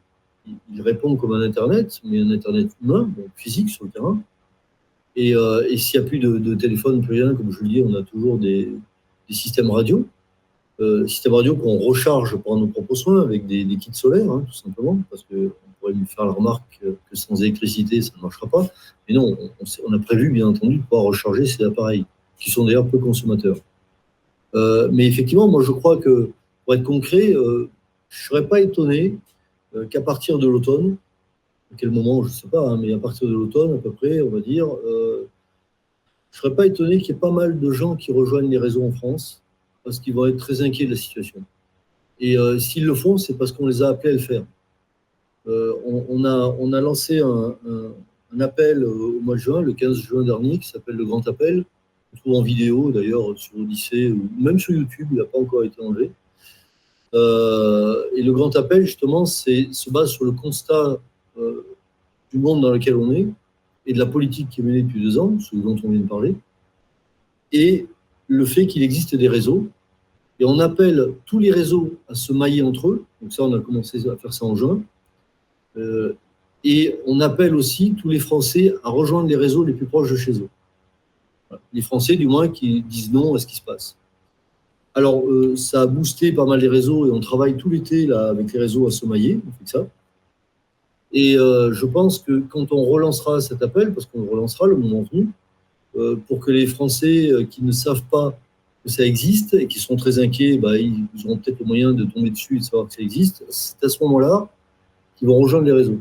Il, 0.73 0.81
répond 0.81 1.15
comme 1.15 1.33
un 1.33 1.41
Internet, 1.41 1.99
mais 2.03 2.19
un 2.19 2.31
Internet 2.31 2.71
humain, 2.81 3.03
donc 3.15 3.27
physique 3.35 3.69
sur 3.69 3.85
le 3.85 3.91
terrain. 3.91 4.21
Et, 5.15 5.35
euh, 5.35 5.75
s'il 5.77 5.99
n'y 5.99 6.05
a 6.05 6.09
plus 6.09 6.19
de, 6.19 6.55
téléphone, 6.55 7.01
plus 7.01 7.23
rien, 7.23 7.35
comme 7.35 7.51
je 7.51 7.61
le 7.61 7.69
dis, 7.69 7.81
on 7.81 7.93
a 7.95 8.03
toujours 8.03 8.37
des, 8.37 8.71
systèmes 9.29 9.69
radio 9.69 10.07
euh, 10.79 11.05
système 11.05 11.33
radio 11.33 11.55
qu'on 11.55 11.77
recharge 11.77 12.37
pour 12.37 12.57
nos 12.57 12.65
propres 12.65 12.95
soins 12.95 13.21
avec 13.21 13.45
des, 13.45 13.65
des 13.65 13.75
kits 13.75 13.91
solaires, 13.93 14.31
hein, 14.31 14.43
tout 14.47 14.53
simplement, 14.53 14.97
parce 15.09 15.23
qu'on 15.23 15.51
pourrait 15.79 15.93
lui 15.93 16.05
faire 16.05 16.25
la 16.25 16.31
remarque 16.31 16.63
que 16.81 17.15
sans 17.15 17.41
électricité, 17.41 18.01
ça 18.01 18.13
ne 18.15 18.21
marchera 18.21 18.47
pas. 18.47 18.65
Mais 19.07 19.13
non, 19.13 19.37
on, 19.39 19.65
on, 19.87 19.93
a 19.93 19.99
prévu, 19.99 20.31
bien 20.31 20.47
entendu, 20.47 20.77
de 20.77 20.81
pouvoir 20.83 21.03
recharger 21.03 21.45
ces 21.45 21.63
appareils, 21.63 22.05
qui 22.39 22.49
sont 22.49 22.65
d'ailleurs 22.65 22.87
peu 22.87 22.97
consommateurs. 22.97 23.57
Euh, 24.55 24.89
mais 24.91 25.07
effectivement, 25.07 25.47
moi, 25.47 25.63
je 25.63 25.71
crois 25.71 25.97
que, 25.97 26.29
pour 26.65 26.73
être 26.73 26.83
concret, 26.83 27.33
euh, 27.33 27.69
je 28.09 28.23
ne 28.23 28.27
serais 28.27 28.47
pas 28.47 28.61
étonné 28.61 29.17
euh, 29.75 29.85
qu'à 29.85 30.01
partir 30.01 30.39
de 30.39 30.47
l'automne, 30.47 30.97
à 31.71 31.75
quel 31.77 31.91
moment, 31.91 32.23
je 32.23 32.29
ne 32.29 32.33
sais 32.33 32.47
pas, 32.47 32.67
hein, 32.67 32.77
mais 32.77 32.93
à 32.93 32.97
partir 32.97 33.27
de 33.27 33.33
l'automne, 33.33 33.75
à 33.75 33.77
peu 33.77 33.91
près, 33.91 34.21
on 34.21 34.29
va 34.29 34.39
dire, 34.39 34.67
je 34.85 35.21
ne 35.21 35.27
serais 36.31 36.55
pas 36.55 36.65
étonné 36.65 36.97
qu'il 36.97 37.13
y 37.13 37.17
ait 37.17 37.19
pas 37.19 37.31
mal 37.31 37.59
de 37.59 37.71
gens 37.71 37.95
qui 37.95 38.11
rejoignent 38.11 38.49
les 38.49 38.57
réseaux 38.57 38.83
en 38.83 38.91
France, 38.91 39.43
parce 39.83 39.99
qu'ils 39.99 40.15
vont 40.15 40.25
être 40.25 40.37
très 40.37 40.61
inquiets 40.61 40.85
de 40.85 40.91
la 40.91 40.97
situation. 40.97 41.43
Et 42.19 42.35
s'ils 42.59 42.85
le 42.85 42.95
font, 42.95 43.17
c'est 43.17 43.37
parce 43.37 43.51
qu'on 43.51 43.67
les 43.67 43.83
a 43.83 43.89
appelés 43.89 44.09
à 44.09 44.13
le 44.13 44.19
faire. 44.19 44.45
On, 45.45 46.25
a, 46.25 46.55
on, 46.59 46.73
a, 46.73 46.81
lancé 46.81 47.19
un, 47.19 47.55
un, 47.67 48.39
appel 48.39 48.83
au 48.83 49.19
mois 49.21 49.35
de 49.35 49.39
juin, 49.39 49.61
le 49.61 49.73
15 49.73 49.97
juin 49.97 50.23
dernier, 50.23 50.57
qui 50.57 50.67
s'appelle 50.67 50.95
le 50.95 51.05
Grand 51.05 51.27
Appel. 51.27 51.65
On 52.13 52.17
trouve 52.17 52.35
en 52.35 52.41
vidéo 52.41 52.91
d'ailleurs 52.91 53.37
sur 53.37 53.57
Odyssée 53.57 54.11
ou 54.11 54.29
même 54.39 54.59
sur 54.59 54.73
YouTube, 54.73 55.07
il 55.11 55.17
n'a 55.17 55.25
pas 55.25 55.39
encore 55.39 55.63
été 55.63 55.81
enlevé. 55.81 56.11
Euh, 57.13 58.03
et 58.15 58.21
le 58.21 58.31
Grand 58.33 58.55
Appel, 58.55 58.85
justement, 58.85 59.25
se 59.25 59.89
base 59.89 60.11
sur 60.11 60.25
le 60.25 60.31
constat 60.31 60.97
euh, 61.37 61.65
du 62.31 62.39
monde 62.39 62.61
dans 62.61 62.71
lequel 62.71 62.95
on 62.95 63.11
est 63.11 63.27
et 63.85 63.93
de 63.93 63.99
la 63.99 64.05
politique 64.05 64.49
qui 64.49 64.61
est 64.61 64.63
menée 64.63 64.83
depuis 64.83 65.01
deux 65.01 65.17
ans, 65.17 65.39
ce 65.39 65.55
dont 65.55 65.75
on 65.83 65.89
vient 65.89 65.99
de 65.99 66.07
parler, 66.07 66.35
et 67.51 67.87
le 68.27 68.45
fait 68.45 68.67
qu'il 68.67 68.83
existe 68.83 69.15
des 69.15 69.27
réseaux. 69.27 69.67
Et 70.39 70.45
on 70.45 70.59
appelle 70.59 71.13
tous 71.25 71.39
les 71.39 71.51
réseaux 71.51 71.95
à 72.07 72.15
se 72.15 72.31
mailler 72.31 72.61
entre 72.61 72.89
eux. 72.89 73.05
Donc 73.21 73.33
ça, 73.33 73.43
on 73.43 73.53
a 73.53 73.59
commencé 73.59 74.07
à 74.07 74.15
faire 74.15 74.31
ça 74.31 74.45
en 74.45 74.55
juin. 74.55 74.81
Euh, 75.75 76.13
et 76.63 76.99
on 77.05 77.19
appelle 77.19 77.55
aussi 77.55 77.93
tous 77.93 78.09
les 78.09 78.19
Français 78.19 78.73
à 78.83 78.89
rejoindre 78.89 79.27
les 79.27 79.35
réseaux 79.35 79.63
les 79.63 79.73
plus 79.73 79.85
proches 79.85 80.11
de 80.11 80.17
chez 80.17 80.39
eux. 80.39 80.49
Les 81.73 81.81
Français, 81.81 82.15
du 82.15 82.27
moins, 82.27 82.47
qui 82.47 82.81
disent 82.81 83.11
non 83.11 83.35
à 83.35 83.39
ce 83.39 83.47
qui 83.47 83.55
se 83.55 83.61
passe. 83.61 83.97
Alors, 84.95 85.25
euh, 85.27 85.55
ça 85.55 85.83
a 85.83 85.85
boosté 85.85 86.31
pas 86.31 86.45
mal 86.45 86.59
les 86.59 86.67
réseaux 86.67 87.07
et 87.07 87.11
on 87.11 87.19
travaille 87.19 87.55
tout 87.55 87.69
l'été 87.69 88.11
avec 88.11 88.51
les 88.51 88.59
réseaux 88.59 88.87
à 88.87 88.91
se 88.91 89.05
mailler. 89.05 89.39
On 89.45 89.65
ça. 89.65 89.85
Et 91.11 91.37
euh, 91.37 91.73
je 91.73 91.85
pense 91.85 92.19
que 92.19 92.39
quand 92.49 92.71
on 92.71 92.83
relancera 92.83 93.41
cet 93.41 93.61
appel, 93.61 93.93
parce 93.93 94.05
qu'on 94.05 94.25
relancera 94.25 94.67
le 94.67 94.75
moment 94.75 95.03
venu, 95.11 95.29
euh, 95.95 96.17
pour 96.27 96.39
que 96.39 96.51
les 96.51 96.67
Français 96.67 97.31
qui 97.49 97.63
ne 97.63 97.71
savent 97.71 98.03
pas 98.11 98.37
que 98.83 98.91
ça 98.91 99.03
existe 99.05 99.53
et 99.53 99.67
qui 99.67 99.79
sont 99.79 99.95
très 99.95 100.19
inquiets, 100.19 100.57
bah, 100.57 100.77
ils 100.77 101.07
auront 101.25 101.37
peut-être 101.37 101.59
le 101.59 101.65
moyen 101.65 101.93
de 101.93 102.05
tomber 102.05 102.29
dessus 102.29 102.57
et 102.57 102.59
de 102.59 102.63
savoir 102.63 102.87
que 102.87 102.93
ça 102.93 103.01
existe. 103.01 103.43
C'est 103.49 103.83
à 103.83 103.89
ce 103.89 104.03
moment-là 104.03 104.47
qu'ils 105.17 105.27
vont 105.27 105.39
rejoindre 105.39 105.65
les 105.65 105.73
réseaux. 105.73 105.99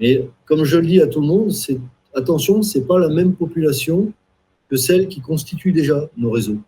Mais 0.00 0.28
comme 0.44 0.64
je 0.64 0.78
le 0.78 0.86
dis 0.86 1.00
à 1.00 1.06
tout 1.06 1.20
le 1.20 1.26
monde, 1.26 1.52
attention, 2.14 2.62
c'est 2.62 2.86
pas 2.86 2.98
la 2.98 3.08
même 3.08 3.34
population 3.34 4.12
que 4.68 4.76
celle 4.76 5.08
qui 5.08 5.20
constitue 5.20 5.72
déjà 5.72 6.08
nos 6.16 6.30
réseaux. 6.30 6.58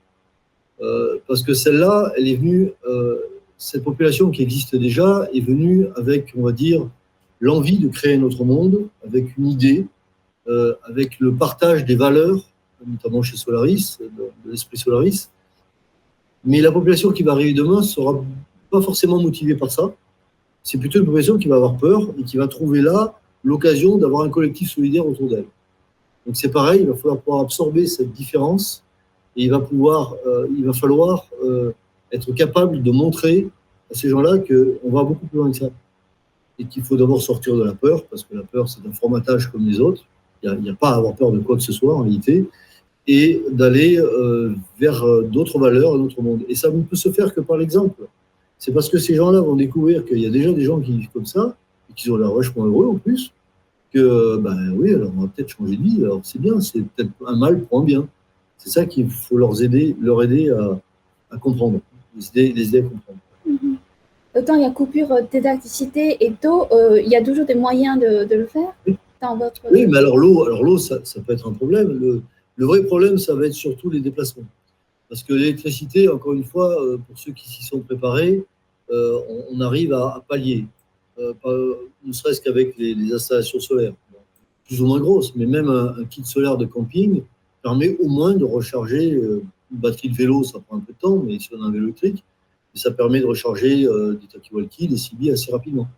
Euh, 0.81 1.19
parce 1.27 1.43
que 1.43 1.55
celle-là, 1.55 2.13
elle 2.17 2.29
est 2.29 2.37
venue, 2.37 2.73
euh, 2.87 3.17
cette 3.57 3.83
population 3.83 4.31
qui 4.31 4.43
existe 4.43 4.77
déjà 4.77 5.29
est 5.35 5.41
venue 5.41 5.87
avec, 5.97 6.33
on 6.37 6.43
va 6.43 6.53
dire, 6.53 6.89
l'envie 7.41 7.79
de 7.79 7.89
créer 7.89 8.17
notre 8.17 8.45
monde, 8.45 8.89
avec 9.05 9.37
une 9.37 9.49
idée, 9.49 9.87
euh, 10.47 10.75
avec 10.85 11.19
le 11.19 11.35
partage 11.35 11.85
des 11.85 11.97
valeurs, 11.97 12.49
notamment 12.87 13.23
chez 13.23 13.37
Solaris, 13.37 13.99
de 14.01 14.51
l'esprit 14.51 14.79
Solaris, 14.79 15.31
Mais 16.45 16.61
la 16.61 16.71
population 16.71 17.11
qui 17.11 17.25
va 17.25 17.33
arriver 17.33 17.53
demain 17.53 17.79
ne 17.79 17.83
sera 17.83 18.25
pas 18.71 18.81
forcément 18.81 19.21
motivée 19.21 19.57
par 19.57 19.71
ça. 19.71 19.93
C'est 20.63 20.79
plutôt 20.79 21.01
une 21.01 21.05
population 21.05 21.37
qui 21.39 21.49
va 21.49 21.57
avoir 21.57 21.77
peur 21.77 22.15
et 22.19 22.23
qui 22.23 22.37
va 22.37 22.47
trouver 22.47 22.81
là 22.81 23.19
l'occasion 23.43 23.99
d'avoir 23.99 24.23
un 24.23 24.31
collectif 24.31 24.71
solidaire 24.71 25.07
autour 25.07 25.29
d'elle. 25.29 25.47
Donc 26.29 26.37
c'est 26.37 26.51
pareil, 26.51 26.83
il 26.83 26.87
va 26.87 26.95
falloir 26.95 27.19
pouvoir 27.21 27.41
absorber 27.41 27.87
cette 27.87 28.13
différence 28.13 28.85
et 29.35 29.45
il 29.45 29.51
va, 29.51 29.61
pouvoir, 29.61 30.15
euh, 30.27 30.47
il 30.55 30.63
va 30.63 30.75
falloir 30.75 31.27
euh, 31.43 31.73
être 32.13 32.33
capable 32.33 32.83
de 32.83 32.91
montrer 32.91 33.49
à 33.91 33.95
ces 33.95 34.11
gens-là 34.11 34.37
qu'on 34.37 34.91
va 34.91 35.05
beaucoup 35.05 35.25
plus 35.25 35.39
loin 35.39 35.51
que 35.51 35.57
ça. 35.57 35.71
Et 36.59 36.67
qu'il 36.67 36.83
faut 36.83 36.99
d'abord 36.99 37.23
sortir 37.23 37.57
de 37.57 37.65
la 37.65 37.73
peur, 37.73 38.05
parce 38.05 38.25
que 38.25 38.37
la 38.37 38.43
peur, 38.43 38.69
c'est 38.69 38.87
un 38.87 38.93
formatage 38.93 39.51
comme 39.51 39.65
les 39.65 39.81
autres. 39.81 40.03
Il 40.43 40.53
n'y 40.61 40.69
a, 40.69 40.75
pas 40.75 40.91
à 40.91 40.97
avoir 40.97 41.15
peur 41.15 41.33
de 41.33 41.39
quoi 41.39 41.57
que 41.57 41.63
ce 41.63 41.73
soit 41.73 41.95
en 41.95 42.03
réalité 42.03 42.45
et 43.07 43.43
d'aller 43.51 43.99
euh, 43.99 44.55
vers 44.79 45.03
d'autres 45.23 45.59
valeurs, 45.59 45.95
un 45.95 46.01
autre 46.01 46.21
monde. 46.21 46.43
Et 46.47 46.55
ça 46.55 46.69
ne 46.69 46.83
peut 46.83 46.97
se 46.97 47.11
faire 47.11 47.33
que 47.33 47.41
par 47.41 47.57
l'exemple. 47.57 48.03
C'est 48.59 48.73
parce 48.73 48.91
que 48.91 48.99
ces 48.99 49.15
gens-là 49.15 49.41
vont 49.41 49.57
découvrir 49.57 50.05
qu'il 50.05 50.19
y 50.19 50.27
a 50.27 50.31
déjà 50.31 50.53
des 50.53 50.65
gens 50.65 50.79
qui 50.79 50.93
vivent 50.93 51.11
comme 51.11 51.25
ça, 51.25 51.57
et 51.89 51.95
qui 51.95 52.11
ont 52.11 52.19
l'air 52.19 52.35
vachement 52.35 52.67
heureux 52.67 52.89
en 52.89 52.97
plus, 52.97 53.33
que, 53.99 54.37
ben 54.37 54.73
oui, 54.77 54.95
alors 54.95 55.13
on 55.17 55.23
va 55.23 55.29
peut-être 55.29 55.51
changer 55.51 55.77
de 55.77 55.83
vie. 55.83 56.05
Alors 56.05 56.21
c'est 56.23 56.41
bien, 56.41 56.61
c'est 56.61 56.81
peut-être 56.81 57.11
un 57.27 57.37
mal 57.37 57.61
pour 57.61 57.81
un 57.81 57.85
bien. 57.85 58.09
C'est 58.57 58.71
ça 58.71 58.87
qu'il 58.87 59.09
faut 59.09 59.37
leur 59.37 59.61
aider, 59.63 59.97
leur 60.01 60.23
aider 60.23 60.51
à, 60.51 60.79
à 61.31 61.39
comprendre, 61.39 61.81
les 62.17 62.29
aider, 62.29 62.53
les 62.53 62.69
aider, 62.69 62.79
à 62.79 62.83
comprendre. 62.83 63.19
Mm-hmm. 63.49 64.39
Autant 64.39 64.55
il 64.55 64.63
y 64.63 64.67
a 64.67 64.71
coupure 64.71 65.09
d'électricité 65.31 66.25
et 66.25 66.33
d'eau, 66.43 66.67
euh, 66.73 67.01
il 67.01 67.09
y 67.09 67.17
a 67.17 67.23
toujours 67.23 67.47
des 67.47 67.55
moyens 67.55 67.99
de, 67.99 68.25
de 68.25 68.35
le 68.37 68.47
faire 68.47 68.73
oui. 68.87 68.97
dans 69.23 69.37
votre... 69.37 69.61
Oui, 69.71 69.87
mais 69.87 69.99
alors 69.99 70.19
l'eau, 70.19 70.45
alors 70.45 70.63
l'eau, 70.63 70.79
ça, 70.79 70.99
ça, 71.05 71.21
peut 71.21 71.33
être 71.33 71.49
un 71.49 71.53
problème. 71.53 71.89
Le, 71.99 72.23
le 72.57 72.67
vrai 72.67 72.83
problème, 72.85 73.19
ça 73.19 73.35
va 73.35 73.47
être 73.47 73.55
surtout 73.55 73.91
les 73.91 74.01
déplacements. 74.01 74.45
Parce 75.09 75.23
que 75.23 75.33
l'électricité, 75.33 76.09
encore 76.09 76.35
une 76.35 76.45
fois, 76.45 76.83
euh, 76.83 76.99
pour 76.99 77.19
ceux 77.19 77.33
qui 77.33 77.49
s'y 77.49 77.63
sont 77.63 77.81
préparés, 77.81 78.45
euh, 78.91 79.19
on, 79.29 79.57
on, 79.57 79.61
arrive 79.61 79.93
à, 79.93 80.17
à 80.17 80.25
pallier, 80.29 80.67
euh, 81.19 81.75
ne 82.05 82.13
serait-ce 82.13 82.41
qu'avec 82.41 82.77
les, 82.79 83.13
installations 83.13 83.59
solaires, 83.59 83.95
plus 84.65 84.81
ou 84.81 84.87
moins 84.87 85.01
grosses, 85.01 85.35
mais 85.35 85.47
même 85.47 85.69
un, 85.69 86.05
kit 86.05 86.25
solaire 86.25 86.57
de 86.57 86.67
camping 86.67 87.23
permet 87.63 87.97
au 87.99 88.09
moins 88.09 88.35
de 88.35 88.45
recharger 88.45 89.15
euh, 89.15 89.43
une 89.73 89.79
batterie 89.79 90.11
de 90.11 90.15
vélo, 90.15 90.45
ça 90.45 90.61
prend 90.61 90.77
un 90.77 90.81
peu 90.81 90.93
de 90.93 90.99
temps, 90.99 91.17
mais 91.17 91.39
si 91.39 91.49
on 91.55 91.63
a 91.63 91.67
un 91.67 91.71
vélo 91.71 91.85
électrique, 91.85 92.25
ça 92.75 92.93
permet 92.93 93.21
de 93.21 93.27
recharger 93.27 93.85
euh, 93.87 94.15
des 94.15 94.27
talkie-walkie, 94.29 94.89
des 94.89 94.97
CB 94.97 95.33
assez 95.33 95.51
rapidement. 95.51 95.89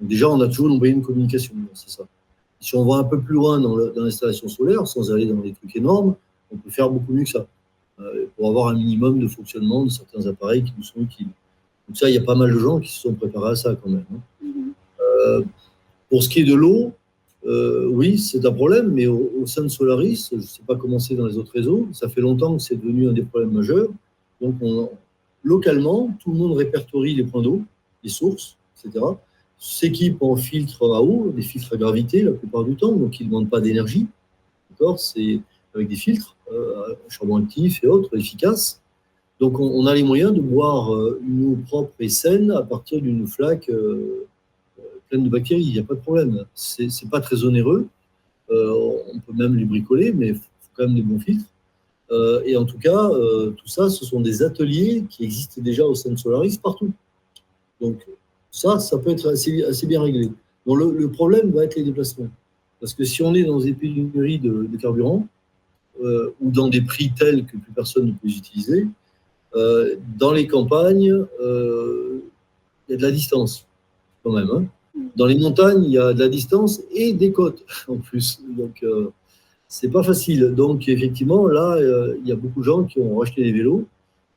Donc 0.00 0.08
déjà, 0.08 0.28
on 0.28 0.40
a 0.40 0.48
toujours 0.48 0.68
une 0.68 0.78
moyenne 0.78 1.00
de 1.00 1.06
communication, 1.06 1.54
c'est 1.74 1.90
ça. 1.90 2.04
Si 2.58 2.74
on 2.74 2.84
va 2.84 2.96
un 2.96 3.04
peu 3.04 3.20
plus 3.20 3.34
loin 3.34 3.60
dans 3.60 3.76
l'installation 3.76 4.48
solaire, 4.48 4.86
sans 4.88 5.12
aller 5.12 5.26
dans 5.26 5.36
des 5.36 5.52
trucs 5.52 5.76
énormes, 5.76 6.16
on 6.50 6.56
peut 6.56 6.70
faire 6.70 6.90
beaucoup 6.90 7.12
mieux 7.12 7.24
que 7.24 7.30
ça, 7.30 7.46
pour 8.36 8.48
avoir 8.48 8.68
un 8.68 8.74
minimum 8.74 9.20
de 9.20 9.28
fonctionnement 9.28 9.84
de 9.84 9.90
certains 9.90 10.26
appareils 10.26 10.64
qui 10.64 10.72
nous 10.76 10.82
sont 10.82 11.00
utiles. 11.00 11.28
Donc 11.88 11.98
ça, 11.98 12.08
il 12.08 12.14
y 12.14 12.18
a 12.18 12.22
pas 12.22 12.34
mal 12.34 12.52
de 12.52 12.58
gens 12.58 12.80
qui 12.80 12.90
se 12.90 13.00
sont 13.00 13.14
préparés 13.14 13.50
à 13.50 13.56
ça 13.56 13.76
quand 13.76 13.90
même. 13.90 14.06
Hein. 14.12 14.18
Euh, 15.24 15.42
pour 16.08 16.22
ce 16.22 16.28
qui 16.28 16.40
est 16.40 16.44
de 16.44 16.54
l'eau, 16.54 16.92
euh, 17.46 17.86
oui, 17.88 18.18
c'est 18.18 18.44
un 18.46 18.52
problème, 18.52 18.92
mais 18.92 19.06
au, 19.06 19.30
au, 19.40 19.46
sein 19.46 19.62
de 19.62 19.68
Solaris, 19.68 20.28
je 20.30 20.36
ne 20.36 20.42
sais 20.42 20.62
pas 20.66 20.76
comment 20.76 20.98
c'est 20.98 21.14
dans 21.14 21.26
les 21.26 21.36
autres 21.36 21.52
réseaux, 21.52 21.88
ça 21.92 22.08
fait 22.08 22.20
longtemps 22.20 22.56
que 22.56 22.62
c'est 22.62 22.76
devenu 22.76 23.08
un 23.08 23.12
des 23.12 23.22
problèmes 23.22 23.52
majeurs. 23.52 23.88
Donc, 24.40 24.54
on, 24.60 24.90
localement, 25.42 26.10
tout 26.20 26.32
le 26.32 26.38
monde 26.38 26.56
répertorie 26.56 27.14
les 27.14 27.24
points 27.24 27.42
d'eau, 27.42 27.62
les 28.02 28.10
sources, 28.10 28.56
etc 28.78 29.04
s'équipe 29.58 30.22
en 30.22 30.36
filtres 30.36 30.82
à 30.82 31.02
eau, 31.02 31.32
des 31.34 31.42
filtres 31.42 31.72
à 31.72 31.76
gravité 31.76 32.22
la 32.22 32.32
plupart 32.32 32.64
du 32.64 32.76
temps, 32.76 32.92
donc 32.92 33.18
ils 33.18 33.24
ne 33.24 33.30
demandent 33.30 33.50
pas 33.50 33.60
d'énergie. 33.60 34.06
D'accord 34.70 34.98
C'est 34.98 35.40
avec 35.74 35.88
des 35.88 35.96
filtres, 35.96 36.36
euh, 36.52 36.94
charbon 37.08 37.42
actif 37.42 37.82
et 37.82 37.86
autres, 37.86 38.16
efficaces. 38.16 38.82
Donc 39.40 39.58
on, 39.58 39.86
a 39.86 39.94
les 39.94 40.02
moyens 40.02 40.32
de 40.32 40.40
boire 40.40 40.92
une 41.26 41.46
eau 41.46 41.58
propre 41.66 41.94
et 41.98 42.08
saine 42.08 42.50
à 42.52 42.62
partir 42.62 43.00
d'une 43.00 43.26
flaque 43.26 43.70
de 45.22 45.28
bactéries. 45.28 45.62
Il 45.62 45.72
n'y 45.72 45.78
a 45.78 45.84
pas 45.84 45.94
de 45.94 46.00
problème. 46.00 46.44
C'est 46.54 47.10
pas 47.10 47.20
très 47.20 47.44
onéreux. 47.44 47.86
Euh, 48.50 48.98
on 49.14 49.18
peut 49.20 49.32
même 49.32 49.54
les 49.56 49.64
bricoler, 49.64 50.12
mais 50.12 50.28
il 50.28 50.34
faut 50.34 50.42
quand 50.76 50.84
même 50.84 50.96
des 50.96 51.02
bons 51.02 51.20
filtres. 51.20 51.46
Euh, 52.10 52.42
et 52.44 52.56
en 52.56 52.64
tout 52.64 52.78
cas, 52.78 53.08
tout 53.56 53.68
ça, 53.68 53.88
ce 53.88 54.04
sont 54.04 54.20
des 54.20 54.42
ateliers 54.42 55.04
qui 55.08 55.24
existent 55.24 55.62
déjà 55.62 55.84
au 55.84 55.94
sein 55.94 56.10
de 56.10 56.16
Solaris 56.16 56.58
partout. 56.58 56.92
Donc 57.80 58.06
ça, 58.50 58.78
ça 58.78 58.98
peut 58.98 59.10
être 59.10 59.30
assez, 59.30 59.86
bien 59.86 60.00
réglé. 60.00 60.30
Bon, 60.64 60.76
le, 60.76 61.10
problème 61.10 61.50
va 61.50 61.64
être 61.64 61.74
les 61.74 61.82
déplacements. 61.82 62.28
Parce 62.80 62.94
que 62.94 63.04
si 63.04 63.22
on 63.22 63.34
est 63.34 63.42
dans 63.42 63.58
des 63.58 63.72
pénuries 63.72 64.38
de, 64.38 64.68
carburant, 64.80 65.26
euh, 66.02 66.30
ou 66.40 66.50
dans 66.50 66.68
des 66.68 66.80
prix 66.80 67.12
tels 67.12 67.44
que 67.46 67.56
plus 67.56 67.72
personne 67.72 68.06
ne 68.06 68.12
peut 68.12 68.28
les 68.28 68.36
utiliser, 68.36 68.86
euh, 69.56 69.96
dans 70.16 70.32
les 70.32 70.46
campagnes, 70.46 71.12
euh, 71.40 72.20
il 72.88 72.92
y 72.92 72.94
a 72.94 72.96
de 72.96 73.02
la 73.02 73.10
distance, 73.10 73.66
quand 74.22 74.32
même. 74.32 74.50
Hein. 74.50 74.66
Dans 75.16 75.26
les 75.26 75.38
montagnes, 75.38 75.84
il 75.84 75.90
y 75.90 75.98
a 75.98 76.12
de 76.12 76.20
la 76.20 76.28
distance 76.28 76.82
et 76.92 77.12
des 77.12 77.32
côtes, 77.32 77.64
en 77.88 77.96
plus. 77.96 78.40
Donc, 78.56 78.82
euh, 78.82 79.10
c'est 79.76 79.88
pas 79.88 80.04
facile. 80.04 80.54
Donc, 80.54 80.88
effectivement, 80.88 81.48
là, 81.48 81.76
euh, 81.76 82.16
il 82.22 82.28
y 82.28 82.32
a 82.32 82.36
beaucoup 82.36 82.60
de 82.60 82.64
gens 82.64 82.84
qui 82.84 83.00
ont 83.00 83.18
racheté 83.18 83.42
des 83.42 83.50
vélos, 83.50 83.86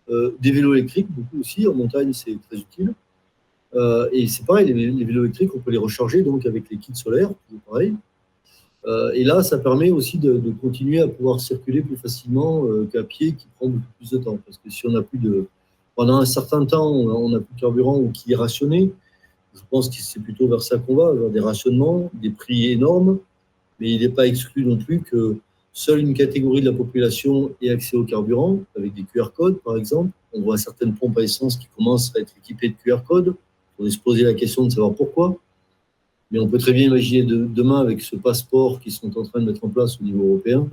euh, 0.09 0.35
des 0.41 0.51
vélos 0.51 0.73
électriques, 0.73 1.07
beaucoup 1.09 1.39
aussi. 1.39 1.67
En 1.67 1.75
montagne, 1.75 2.11
c'est 2.11 2.37
très 2.49 2.57
utile. 2.57 2.95
Euh, 3.75 4.09
et 4.11 4.27
c'est 4.27 4.45
pareil, 4.45 4.73
les, 4.73 5.05
vélos 5.05 5.25
électriques, 5.25 5.51
on 5.55 5.59
peut 5.59 5.69
les 5.69 5.77
recharger 5.77 6.23
donc 6.23 6.47
avec 6.47 6.69
les 6.71 6.77
kits 6.77 6.95
solaires, 6.95 7.29
pareil. 7.69 7.93
Et 9.15 9.25
là, 9.25 9.43
ça 9.43 9.57
permet 9.57 9.91
aussi 9.91 10.17
de, 10.17 10.41
continuer 10.61 11.01
à 11.01 11.09
pouvoir 11.09 11.41
circuler 11.41 11.81
plus 11.81 11.97
facilement 11.97 12.65
qu'à 12.89 13.03
pied, 13.03 13.33
qui 13.33 13.45
prend 13.57 13.67
beaucoup 13.67 13.91
plus 13.97 14.11
de 14.11 14.17
temps. 14.17 14.39
Parce 14.45 14.57
que 14.57 14.69
si 14.69 14.87
on 14.87 14.95
a 14.95 15.01
plus 15.01 15.19
de, 15.19 15.45
pendant 15.93 16.19
un 16.19 16.25
certain 16.25 16.65
temps, 16.65 16.89
on 16.89 17.27
n'a 17.27 17.39
plus 17.39 17.53
de 17.53 17.59
carburant 17.59 17.97
ou 17.99 18.11
qui 18.11 18.31
est 18.31 18.37
rationné, 18.37 18.93
je 19.57 19.61
pense 19.69 19.89
que 19.89 19.95
c'est 20.01 20.21
plutôt 20.21 20.47
vers 20.47 20.61
ça 20.61 20.77
qu'on 20.77 20.95
va, 20.95 21.11
vers 21.13 21.29
des 21.29 21.39
rationnements, 21.39 22.09
des 22.13 22.29
prix 22.29 22.71
énormes. 22.71 23.19
Mais 23.79 23.91
il 23.91 24.01
n'est 24.01 24.09
pas 24.09 24.27
exclu 24.27 24.65
non 24.65 24.77
plus 24.77 25.01
que 25.01 25.37
seule 25.73 25.99
une 25.99 26.13
catégorie 26.13 26.61
de 26.61 26.69
la 26.69 26.75
population 26.75 27.51
ait 27.61 27.69
accès 27.69 27.97
au 27.97 28.03
carburant, 28.03 28.59
avec 28.75 28.93
des 28.93 29.03
QR 29.03 29.29
codes 29.35 29.59
par 29.63 29.77
exemple. 29.77 30.11
On 30.33 30.41
voit 30.41 30.57
certaines 30.57 30.93
pompes 30.93 31.17
à 31.17 31.23
essence 31.23 31.57
qui 31.57 31.67
commencent 31.75 32.15
à 32.15 32.19
être 32.19 32.33
équipées 32.37 32.69
de 32.69 32.75
QR 32.83 33.03
codes 33.07 33.35
faudrait 33.77 33.91
se 33.91 33.99
poser 33.99 34.23
la 34.23 34.33
question 34.33 34.65
de 34.65 34.69
savoir 34.69 34.93
pourquoi. 34.93 35.35
Mais 36.31 36.39
on 36.39 36.47
peut 36.47 36.57
très 36.57 36.73
bien 36.73 36.87
imaginer 36.87 37.23
de, 37.23 37.45
demain, 37.45 37.79
avec 37.79 38.01
ce 38.01 38.15
passeport 38.15 38.79
qu'ils 38.79 38.91
sont 38.91 39.15
en 39.17 39.23
train 39.23 39.39
de 39.39 39.45
mettre 39.45 39.63
en 39.63 39.69
place 39.69 39.99
au 40.01 40.03
niveau 40.03 40.23
européen, 40.27 40.67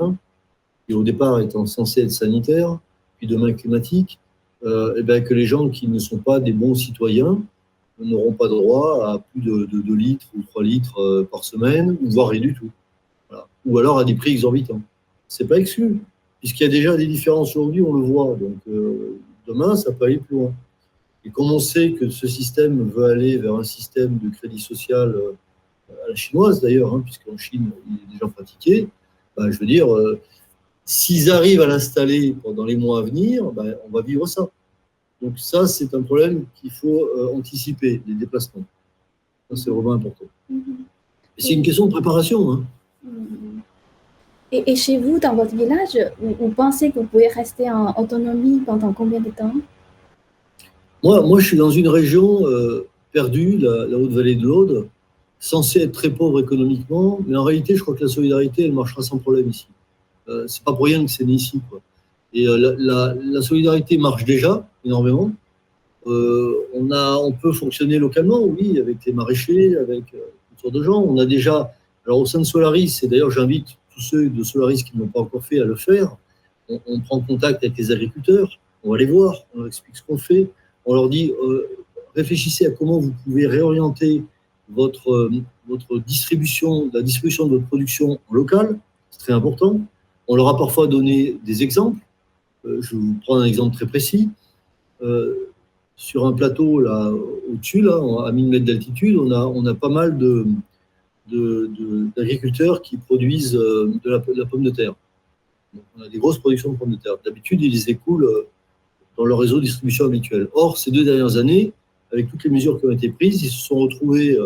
et 0.88 0.94
au 0.94 1.04
départ 1.04 1.40
étant 1.40 1.64
censé 1.66 2.02
être 2.02 2.10
sanitaire, 2.10 2.78
puis 3.18 3.26
demain 3.26 3.52
climatique, 3.52 4.18
euh, 4.64 4.96
et 4.96 5.02
bien 5.02 5.20
que 5.20 5.34
les 5.34 5.44
gens 5.44 5.68
qui 5.68 5.86
ne 5.86 5.98
sont 5.98 6.18
pas 6.18 6.40
des 6.40 6.52
bons 6.52 6.74
citoyens 6.74 7.40
n'auront 7.98 8.32
pas 8.32 8.48
droit 8.48 9.06
à 9.06 9.18
plus 9.18 9.40
de, 9.40 9.66
de 9.66 9.80
2 9.80 9.94
litres 9.94 10.26
ou 10.36 10.42
3 10.42 10.62
litres 10.62 11.00
euh, 11.00 11.28
par 11.30 11.44
semaine, 11.44 11.96
voire 12.02 12.28
rien 12.28 12.40
du 12.40 12.54
tout. 12.54 12.70
Ou 13.66 13.78
alors 13.78 13.98
à 13.98 14.04
des 14.04 14.14
prix 14.14 14.32
exorbitants. 14.32 14.82
C'est 15.26 15.46
pas 15.46 15.58
exclu, 15.58 16.00
puisqu'il 16.40 16.64
y 16.64 16.66
a 16.66 16.70
déjà 16.70 16.96
des 16.96 17.06
différences 17.06 17.56
aujourd'hui, 17.56 17.80
on 17.80 17.94
le 17.94 18.06
voit. 18.06 18.36
Donc 18.36 18.58
euh, 18.68 19.18
demain, 19.46 19.74
ça 19.74 19.92
peut 19.92 20.04
aller 20.04 20.18
plus 20.18 20.36
loin. 20.36 20.52
Et 21.24 21.30
comme 21.30 21.50
on 21.50 21.58
sait 21.58 21.92
que 21.92 22.10
ce 22.10 22.26
système 22.26 22.90
veut 22.90 23.04
aller 23.04 23.38
vers 23.38 23.54
un 23.54 23.64
système 23.64 24.18
de 24.18 24.28
crédit 24.28 24.60
social 24.60 25.14
euh, 25.14 25.32
à 26.04 26.10
la 26.10 26.14
chinoise 26.14 26.60
d'ailleurs, 26.60 26.94
hein, 26.94 27.00
puisqu'en 27.02 27.38
Chine, 27.38 27.70
il 27.88 27.94
est 27.94 28.12
déjà 28.12 28.28
pratiqué, 28.28 28.88
ben, 29.36 29.50
je 29.50 29.58
veux 29.58 29.66
dire, 29.66 29.88
s'ils 30.84 31.30
arrivent 31.30 31.60
à 31.60 31.66
l'installer 31.66 32.36
pendant 32.42 32.64
les 32.64 32.76
mois 32.76 33.00
à 33.00 33.02
venir, 33.02 33.50
ben, 33.50 33.76
on 33.86 33.90
va 33.90 34.02
vivre 34.02 34.26
ça. 34.26 34.48
Donc 35.24 35.38
ça, 35.38 35.66
c'est 35.66 35.94
un 35.94 36.02
problème 36.02 36.44
qu'il 36.56 36.70
faut 36.70 37.00
euh, 37.16 37.34
anticiper, 37.38 38.02
les 38.06 38.14
déplacements. 38.14 38.64
C'est 39.54 39.70
vraiment 39.70 39.92
important. 39.92 40.26
Mm 40.50 40.58
-hmm. 40.58 40.78
C'est 41.38 41.54
une 41.58 41.62
question 41.68 41.86
de 41.86 41.92
préparation. 41.98 42.40
Hein. 42.50 42.60
Mm 43.04 43.08
-hmm. 43.08 44.54
et, 44.56 44.62
et, 44.70 44.76
chez 44.84 44.96
vous, 45.04 45.16
dans 45.24 45.34
votre 45.40 45.54
village, 45.62 45.96
vous, 46.20 46.34
vous 46.40 46.52
pensez 46.62 46.86
que 46.90 46.96
vous 47.00 47.08
pouvez 47.12 47.30
rester 47.42 47.66
en 47.78 47.84
autonomie 48.02 48.58
pendant 48.70 48.92
combien 49.00 49.20
de 49.28 49.32
temps? 49.40 49.56
Moi, 51.04 51.16
moi, 51.28 51.36
je 51.40 51.46
suis 51.50 51.60
dans 51.64 51.74
une 51.80 51.90
région 52.00 52.26
euh, 52.46 52.86
perdue, 53.16 53.52
la, 53.66 53.74
la 53.90 53.96
Haute-Vallée 54.00 54.36
de 54.40 54.44
l'Aude, 54.50 54.74
censée 55.52 55.78
être 55.86 55.96
très 56.00 56.12
pauvre 56.20 56.38
économiquement, 56.46 57.08
mais 57.26 57.36
en 57.42 57.46
réalité, 57.50 57.70
je 57.76 57.82
crois 57.84 57.94
que 57.98 58.04
la 58.08 58.12
solidarité, 58.18 58.58
elle 58.66 58.76
marchera 58.82 59.02
sans 59.10 59.18
problème 59.24 59.48
ici. 59.54 59.68
Euh, 60.30 60.44
c'est 60.50 60.64
pas 60.68 60.74
pour 60.76 60.86
rien 60.90 61.00
que 61.04 61.10
c'est 61.16 61.26
né 61.30 61.34
ici. 61.42 61.56
Quoi. 61.68 61.78
Et 62.32 62.42
euh, 62.48 62.56
la, 62.64 62.70
la, 62.88 62.98
la, 63.36 63.42
solidarité 63.50 63.94
marche 64.06 64.24
déjà 64.34 64.52
énormément. 64.84 65.32
Euh, 66.06 66.54
on, 66.74 66.90
a, 66.90 67.16
on 67.16 67.32
peut 67.32 67.52
fonctionner 67.52 67.98
localement, 67.98 68.42
oui, 68.42 68.78
avec 68.78 69.04
les 69.06 69.12
maraîchers, 69.12 69.76
avec 69.76 70.14
euh, 70.14 70.18
toutes 70.50 70.60
sortes 70.60 70.74
de 70.74 70.82
gens. 70.82 71.02
On 71.02 71.18
a 71.18 71.26
déjà, 71.26 71.72
alors 72.06 72.20
au 72.20 72.26
sein 72.26 72.40
de 72.40 72.44
Solaris, 72.44 73.00
et 73.02 73.08
d'ailleurs 73.08 73.30
j'invite 73.30 73.68
tous 73.94 74.00
ceux 74.00 74.28
de 74.28 74.42
Solaris 74.42 74.82
qui 74.82 74.98
n'ont 74.98 75.06
pas 75.06 75.20
encore 75.20 75.44
fait 75.44 75.60
à 75.60 75.64
le 75.64 75.76
faire, 75.76 76.16
on, 76.68 77.00
prend 77.00 77.20
contact 77.20 77.62
avec 77.62 77.76
les 77.76 77.92
agriculteurs, 77.92 78.58
on 78.82 78.92
va 78.92 78.98
les 78.98 79.06
voir, 79.06 79.44
on 79.54 79.58
leur 79.58 79.66
explique 79.66 79.96
ce 79.96 80.02
qu'on 80.02 80.16
fait 80.16 80.50
on 80.84 80.94
leur 80.94 81.08
dit 81.08 81.32
euh, 81.42 81.66
réfléchissez 82.14 82.66
à 82.66 82.70
comment 82.70 82.98
vous 82.98 83.12
pouvez 83.24 83.46
réorienter 83.46 84.22
votre, 84.68 85.10
euh, 85.10 85.30
votre 85.68 85.98
distribution, 85.98 86.90
la 86.92 87.02
distribution 87.02 87.46
de 87.46 87.56
votre 87.56 87.66
production 87.66 88.18
en 88.28 88.34
local, 88.34 88.78
c'est 89.10 89.18
très 89.18 89.32
important. 89.32 89.80
On 90.28 90.36
leur 90.36 90.48
a 90.48 90.56
parfois 90.56 90.86
donné 90.86 91.36
des 91.44 91.62
exemples. 91.62 92.00
Je 92.64 92.96
vous 92.96 93.14
prends 93.22 93.38
un 93.38 93.44
exemple 93.44 93.76
très 93.76 93.86
précis. 93.86 94.30
Euh, 95.02 95.34
sur 95.96 96.26
un 96.26 96.32
plateau 96.32 96.82
au-dessus, 97.50 97.88
à 97.88 98.32
1000 98.32 98.48
mètres 98.48 98.64
d'altitude, 98.64 99.16
on 99.16 99.66
a, 99.66 99.74
pas 99.74 99.88
mal 99.88 100.18
de, 100.18 100.46
d'agriculteurs 102.16 102.82
qui 102.82 102.96
produisent 102.96 103.52
de 103.52 104.00
la, 104.04 104.18
de 104.18 104.34
la, 104.36 104.46
pomme 104.46 104.64
de 104.64 104.70
terre. 104.70 104.94
on 105.96 106.02
a 106.02 106.08
des 106.08 106.18
grosses 106.18 106.38
productions 106.38 106.72
de 106.72 106.76
pommes 106.76 106.92
de 106.92 106.96
terre. 106.96 107.14
D'habitude, 107.24 107.62
ils 107.62 107.72
les 107.72 107.90
écoulent 107.90 108.28
dans 109.16 109.24
leur 109.24 109.38
réseau 109.38 109.56
de 109.56 109.64
distribution 109.64 110.06
habituel. 110.06 110.48
Or, 110.52 110.78
ces 110.78 110.90
deux 110.90 111.04
dernières 111.04 111.36
années, 111.36 111.72
avec 112.12 112.28
toutes 112.28 112.42
les 112.44 112.50
mesures 112.50 112.80
qui 112.80 112.86
ont 112.86 112.90
été 112.90 113.08
prises, 113.08 113.42
ils 113.42 113.50
se 113.50 113.66
sont 113.66 113.76
retrouvés 113.76 114.36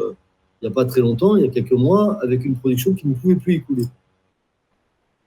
il 0.61 0.67
n'y 0.67 0.73
a 0.73 0.75
pas 0.75 0.85
très 0.85 1.01
longtemps, 1.01 1.37
il 1.37 1.45
y 1.45 1.49
a 1.49 1.51
quelques 1.51 1.73
mois, 1.73 2.19
avec 2.23 2.45
une 2.45 2.57
production 2.57 2.93
qui 2.93 3.07
ne 3.07 3.15
pouvait 3.15 3.37
plus 3.37 3.55
écouler. 3.55 3.85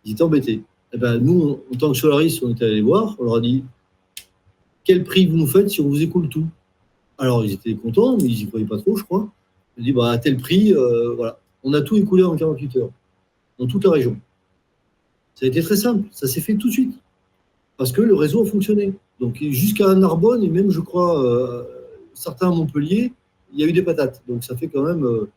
Ils 0.04 0.12
étaient 0.12 0.24
embêtés. 0.24 0.62
Eh 0.94 0.98
ben, 0.98 1.20
nous, 1.20 1.62
en 1.74 1.78
tant 1.78 1.92
que 1.92 1.98
solaristes, 1.98 2.44
on 2.44 2.50
était 2.50 2.66
allés 2.66 2.82
voir, 2.82 3.16
on 3.18 3.24
leur 3.24 3.36
a 3.36 3.40
dit 3.40 3.64
quel 4.84 5.04
prix 5.04 5.26
vous 5.28 5.38
nous 5.38 5.48
faites 5.48 5.70
si 5.70 5.82
on 5.82 5.88
vous 5.88 6.02
écoule 6.02 6.30
tout? 6.30 6.48
Alors, 7.18 7.46
ils 7.46 7.54
étaient 7.54 7.76
contents, 7.76 8.18
mais 8.18 8.24
ils 8.24 8.38
n'y 8.38 8.48
croyaient 8.48 8.66
pas 8.66 8.78
trop, 8.78 8.96
je 8.96 9.04
crois. 9.04 9.30
Ils 9.78 9.84
dit 9.84 9.94
bah, 9.94 10.10
à 10.10 10.18
tel 10.18 10.38
prix, 10.38 10.74
euh, 10.74 11.14
voilà. 11.16 11.40
On 11.64 11.74
a 11.74 11.82
tout 11.82 11.96
écoulé 11.96 12.24
en 12.24 12.36
48 12.36 12.78
heures, 12.78 12.90
dans 13.60 13.68
toute 13.68 13.84
la 13.84 13.92
région. 13.92 14.18
Ça 15.36 15.46
a 15.46 15.50
été 15.50 15.62
très 15.62 15.76
simple, 15.76 16.08
ça 16.12 16.28
s'est 16.28 16.42
fait 16.42 16.56
tout 16.56 16.68
de 16.68 16.74
suite, 16.74 16.94
parce 17.78 17.92
que 17.92 18.02
le 18.02 18.16
réseau 18.16 18.44
a 18.44 18.46
fonctionné. 18.46 18.94
Donc, 19.20 19.38
jusqu'à 19.40 19.94
Narbonne, 19.94 20.44
et 20.44 20.50
même, 20.50 20.72
je 20.72 20.80
crois, 20.80 21.24
euh, 21.24 21.64
certains 22.14 22.48
à 22.48 22.56
Montpellier, 22.56 23.14
il 23.54 23.60
y 23.60 23.64
a 23.64 23.68
eu 23.68 23.74
des 23.74 23.84
patates. 23.84 24.22
Donc 24.28 24.44
ça 24.44 24.56
fait 24.56 24.68
quand 24.68 24.84
même. 24.84 25.06
Euh, 25.06 25.30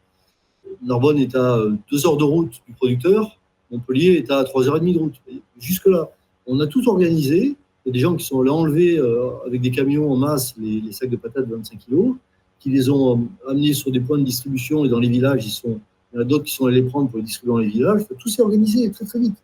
Narbonne 0.82 1.18
est 1.18 1.34
à 1.34 1.56
euh, 1.56 1.74
deux 1.90 2.06
heures 2.06 2.16
de 2.16 2.24
route 2.24 2.62
du 2.66 2.74
producteur, 2.74 3.38
Montpellier 3.70 4.12
est 4.14 4.30
à 4.30 4.44
trois 4.44 4.68
heures 4.68 4.76
et 4.76 4.80
demie 4.80 4.94
de 4.94 4.98
route. 4.98 5.14
Jusque-là, 5.58 6.10
on 6.46 6.60
a 6.60 6.66
tout 6.66 6.88
organisé. 6.88 7.56
Il 7.84 7.88
y 7.88 7.90
a 7.90 7.92
des 7.92 7.98
gens 8.00 8.16
qui 8.16 8.24
sont 8.24 8.40
allés 8.40 8.50
enlever 8.50 8.98
euh, 8.98 9.30
avec 9.46 9.60
des 9.60 9.70
camions 9.70 10.10
en 10.10 10.16
masse 10.16 10.54
les, 10.58 10.90
sacs 10.92 11.10
de 11.10 11.16
patates 11.16 11.46
de 11.48 11.54
25 11.54 11.78
kg, 11.86 12.14
qui 12.58 12.70
les 12.70 12.88
ont 12.88 13.28
amenés 13.46 13.74
sur 13.74 13.90
des 13.92 14.00
points 14.00 14.18
de 14.18 14.24
distribution 14.24 14.84
et 14.84 14.88
dans 14.88 14.98
les 14.98 15.08
villages, 15.08 15.44
ils 15.46 15.50
sont, 15.50 15.80
il 16.12 16.16
y 16.16 16.18
en 16.18 16.22
a 16.22 16.24
d'autres 16.24 16.44
qui 16.44 16.54
sont 16.54 16.66
allés 16.66 16.80
les 16.80 16.88
prendre 16.88 17.10
pour 17.10 17.18
les 17.18 17.24
distribuer 17.24 17.52
dans 17.52 17.58
les 17.58 17.68
villages. 17.68 18.02
Tout 18.18 18.28
s'est 18.28 18.40
organisé 18.40 18.90
très 18.90 19.04
très 19.04 19.18
vite. 19.18 19.36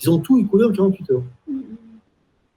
Ils 0.00 0.10
ont 0.10 0.18
tout 0.18 0.38
écoulé 0.38 0.64
en 0.64 0.72
48 0.72 1.10
heures. 1.10 1.22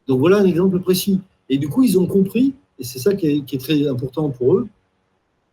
Donc 0.08 0.20
voilà 0.20 0.38
un 0.38 0.46
exemple 0.46 0.80
précis. 0.80 1.20
Et 1.50 1.58
du 1.58 1.68
coup, 1.68 1.84
ils 1.84 2.00
ont 2.00 2.08
compris, 2.08 2.54
et 2.80 2.84
c'est 2.84 3.00
ça 3.00 3.14
qui 3.14 3.28
est, 3.28 3.60
très 3.60 3.88
important 3.88 4.30
pour 4.30 4.56
eux, 4.56 4.68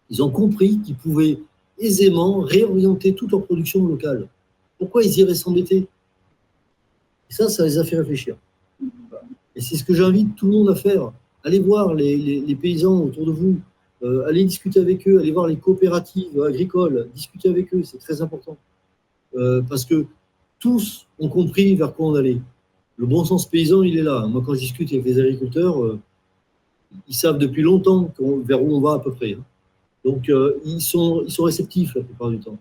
ils 0.08 0.22
ont 0.22 0.30
compris 0.30 0.78
qu'ils 0.80 0.94
pouvaient 0.94 1.38
aisément 1.78 2.40
réorienter 2.40 3.14
toute 3.14 3.32
leur 3.32 3.44
production 3.44 3.84
locale. 3.84 4.28
Pourquoi 4.78 5.02
ils 5.02 5.18
iraient 5.18 5.34
s'embêter? 5.34 5.88
Et 7.30 7.34
ça, 7.34 7.48
ça 7.48 7.64
les 7.64 7.78
a 7.78 7.84
fait 7.84 7.96
réfléchir. 7.96 8.36
Et 9.54 9.60
c'est 9.60 9.76
ce 9.76 9.84
que 9.84 9.94
j'invite 9.94 10.34
tout 10.36 10.46
le 10.46 10.52
monde 10.52 10.70
à 10.70 10.74
faire. 10.74 11.12
Allez 11.44 11.60
voir 11.60 11.94
les, 11.94 12.56
paysans 12.60 13.04
autour 13.04 13.26
de 13.26 13.32
vous, 13.32 13.58
euh, 14.02 14.26
allez 14.26 14.44
discuter 14.44 14.80
avec 14.80 15.06
eux, 15.06 15.18
allez 15.18 15.32
voir 15.32 15.46
les 15.46 15.56
coopératives 15.56 16.40
agricoles, 16.42 17.08
discuter 17.14 17.48
avec 17.48 17.72
eux, 17.74 17.82
c'est 17.84 17.98
très 17.98 18.22
important. 18.22 18.56
Euh, 19.34 19.62
parce 19.62 19.84
que 19.84 20.06
tous 20.58 21.06
ont 21.18 21.28
compris 21.28 21.74
vers 21.74 21.94
quoi 21.94 22.06
on 22.06 22.14
allait. 22.14 22.40
Le 22.96 23.06
bon 23.06 23.24
sens 23.24 23.48
paysan, 23.48 23.82
il 23.82 23.98
est 23.98 24.02
là. 24.02 24.26
Moi, 24.26 24.42
quand 24.44 24.54
je 24.54 24.60
discute 24.60 24.92
avec 24.92 25.04
les 25.04 25.18
agriculteurs, 25.18 25.82
euh, 25.82 26.00
ils 27.08 27.14
savent 27.14 27.38
depuis 27.38 27.62
longtemps 27.62 28.12
vers 28.44 28.62
où 28.62 28.74
on 28.74 28.80
va 28.80 28.94
à 28.94 28.98
peu 28.98 29.12
près. 29.12 29.32
Hein. 29.32 29.44
Donc, 30.04 30.30
ils, 30.64 30.80
sont, 30.80 31.22
ils 31.24 31.30
sont 31.30 31.44
réceptifs 31.44 31.94
la 31.94 32.02
plupart 32.02 32.28
du 32.30 32.38
temps. 32.40 32.58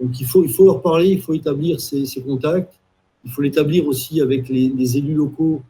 Donc, 0.00 0.20
il 0.20 0.26
faut, 0.26 0.42
il 0.42 0.50
faut 0.50 0.64
leur 0.64 0.82
parler, 0.82 1.10
il 1.10 1.20
faut 1.20 1.34
établir 1.34 1.80
ces, 1.80 2.06
contacts. 2.26 2.78
Il 3.26 3.32
faut 3.32 3.42
l'établir 3.42 3.88
aussi 3.88 4.20
avec 4.20 4.48
les, 4.48 4.96
élus 4.96 5.14
locaux 5.14 5.60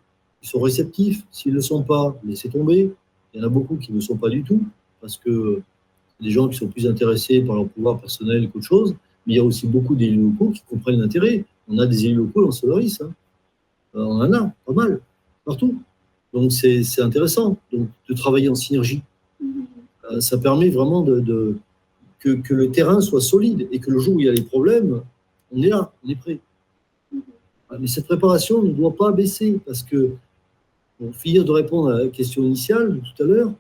qui 0.43 0.49
sont 0.51 0.61
réceptifs. 0.61 1.25
S'ils 1.31 1.53
ne 1.53 1.57
le 1.57 1.63
sont 1.63 1.83
pas, 1.83 2.15
laissez 2.23 2.51
tomber. 2.51 2.93
Il 3.33 3.41
y 3.41 3.43
en 3.43 3.47
a 3.47 3.49
beaucoup 3.49 3.77
qui 3.77 3.93
ne 3.93 3.97
le 3.97 4.03
sont 4.03 4.19
pas 4.19 4.29
du 4.29 4.45
tout, 4.45 4.61
parce 5.01 5.17
que 5.17 5.63
des 6.21 6.31
gens 6.31 6.49
qui 6.49 6.57
sont 6.59 6.69
plus 6.69 6.87
intéressés 6.87 7.41
par 7.41 7.57
leur 7.57 7.67
pouvoir 7.67 7.99
personnel 7.99 8.51
qu'autre 8.51 8.67
chose. 8.67 8.95
Mais 9.27 9.33
il 9.33 9.37
y 9.39 9.41
a 9.41 9.45
aussi 9.45 9.67
beaucoup 9.67 9.95
d'élus 9.95 10.21
locaux 10.21 10.51
qui 10.51 10.63
comprennent 10.69 11.01
l'intérêt. 11.01 11.47
On 11.67 11.79
a 11.79 11.87
des 11.87 12.05
élus 12.05 12.17
locaux 12.17 12.45
dans 12.45 12.51
Solaris. 12.51 12.99
Hein. 13.01 13.11
Euh, 13.95 14.05
on 14.05 14.21
en 14.21 14.33
a, 14.35 14.53
pas 14.67 14.73
mal, 14.75 15.01
partout. 15.47 15.81
Donc 16.35 16.53
c'est 16.53 17.01
intéressant 17.01 17.57
donc, 17.73 17.89
de 18.07 18.15
travailler 18.15 18.51
en 18.51 18.55
synergie. 18.55 19.03
Euh, 20.13 20.21
ça 20.21 20.37
permet 20.37 20.69
vraiment 20.69 21.01
de, 21.01 21.57
que, 22.21 22.53
le 22.53 22.71
terrain 22.71 23.01
soit 23.01 23.23
solide 23.23 23.67
et 23.73 23.79
que 23.79 23.91
le 23.91 23.99
jour 23.99 24.17
où 24.17 24.21
il 24.21 24.27
y 24.27 24.29
a 24.29 24.35
des 24.35 24.43
problèmes, 24.43 25.01
on 25.53 25.63
est 25.63 25.71
là, 25.71 25.91
on 26.05 26.11
est 26.11 26.17
prêt. 26.17 26.39
Mais 27.79 27.87
cette 27.87 28.07
préparation 28.07 28.63
ne 28.63 28.71
doit 28.71 28.95
pas 28.95 29.11
baisser 29.13 29.59
parce 29.67 29.83
que, 29.83 30.13
finir 31.13 31.45
de 31.45 31.51
répondre 31.51 31.91
à 31.91 32.05
la 32.05 32.09
question 32.09 32.43
initiale 32.43 32.95
de 32.95 33.01
tout 33.01 33.23
à 33.23 33.27
l'heure, 33.27 33.53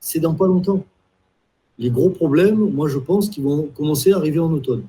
c'est 0.00 0.20
dans 0.20 0.34
pas 0.34 0.46
longtemps. 0.46 0.84
Les 1.78 1.90
gros 1.90 2.10
problèmes, 2.10 2.70
moi 2.70 2.88
je 2.88 2.98
pense 2.98 3.28
qu'ils 3.28 3.44
vont 3.44 3.68
commencer 3.74 4.12
à 4.12 4.16
arriver 4.16 4.38
en 4.38 4.52
automne. 4.52 4.84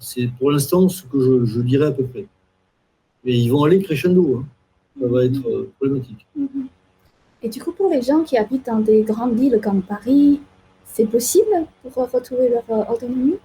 c'est 0.00 0.28
pour 0.38 0.50
l'instant 0.50 0.88
ce 0.88 1.04
que 1.04 1.44
je, 1.44 1.60
dirais 1.60 1.86
à 1.86 1.92
peu 1.92 2.04
près. 2.04 2.26
Mais 3.24 3.38
ils 3.38 3.48
vont 3.48 3.64
aller 3.64 3.80
crescendo. 3.80 4.38
Hein. 4.38 4.44
Ça 5.00 5.06
va 5.08 5.24
être 5.24 5.46
euh, 5.48 5.70
problématique. 5.78 6.26
Et 7.42 7.48
du 7.48 7.60
coup, 7.62 7.72
pour 7.72 7.90
les 7.90 8.02
gens 8.02 8.22
qui 8.22 8.36
habitent 8.36 8.66
dans 8.66 8.80
des 8.80 9.02
grandes 9.02 9.38
villes 9.38 9.60
comme 9.62 9.82
Paris, 9.82 10.40
c'est 10.86 11.06
possible 11.06 11.66
pour 11.82 12.10
retrouver 12.10 12.48
leur 12.48 12.64
euh, 12.70 12.92
autonomie? 12.92 13.36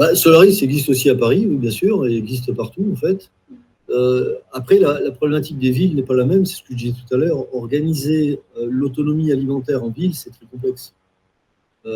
Bah, 0.00 0.14
Solaris 0.14 0.60
existe 0.62 0.88
aussi 0.88 1.10
à 1.10 1.14
Paris, 1.14 1.44
oui, 1.46 1.56
bien 1.56 1.70
sûr, 1.70 2.06
et 2.06 2.16
existe 2.16 2.54
partout 2.54 2.88
en 2.90 2.96
fait. 2.96 3.30
Euh, 3.90 4.36
après, 4.50 4.78
la, 4.78 5.10
problématique 5.10 5.58
des 5.58 5.70
villes 5.70 5.94
n'est 5.94 6.02
pas 6.02 6.14
la 6.14 6.24
même, 6.24 6.46
c'est 6.46 6.56
ce 6.56 6.62
que 6.62 6.68
je 6.70 6.76
disais 6.76 6.94
tout 6.94 7.14
à 7.14 7.18
l'heure. 7.18 7.54
Organiser 7.54 8.40
euh, 8.56 8.66
l'autonomie 8.66 9.30
alimentaire 9.30 9.84
en 9.84 9.90
ville, 9.90 10.14
c'est 10.14 10.30
très 10.30 10.46
complexe. 10.46 10.94
Il 11.84 11.92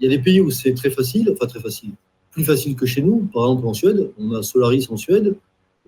y 0.00 0.06
a 0.06 0.10
des 0.10 0.20
pays 0.20 0.40
où 0.40 0.52
c'est 0.52 0.74
très 0.74 0.90
facile, 0.90 1.28
enfin 1.32 1.46
très 1.46 1.58
facile, 1.58 1.90
plus 2.30 2.44
facile 2.44 2.76
que 2.76 2.86
chez 2.86 3.02
nous. 3.02 3.28
Par 3.32 3.44
exemple, 3.44 3.66
en 3.66 3.74
Suède, 3.74 4.10
on 4.16 4.32
a 4.34 4.44
Solaris 4.44 4.86
en 4.90 4.96
Suède. 4.96 5.34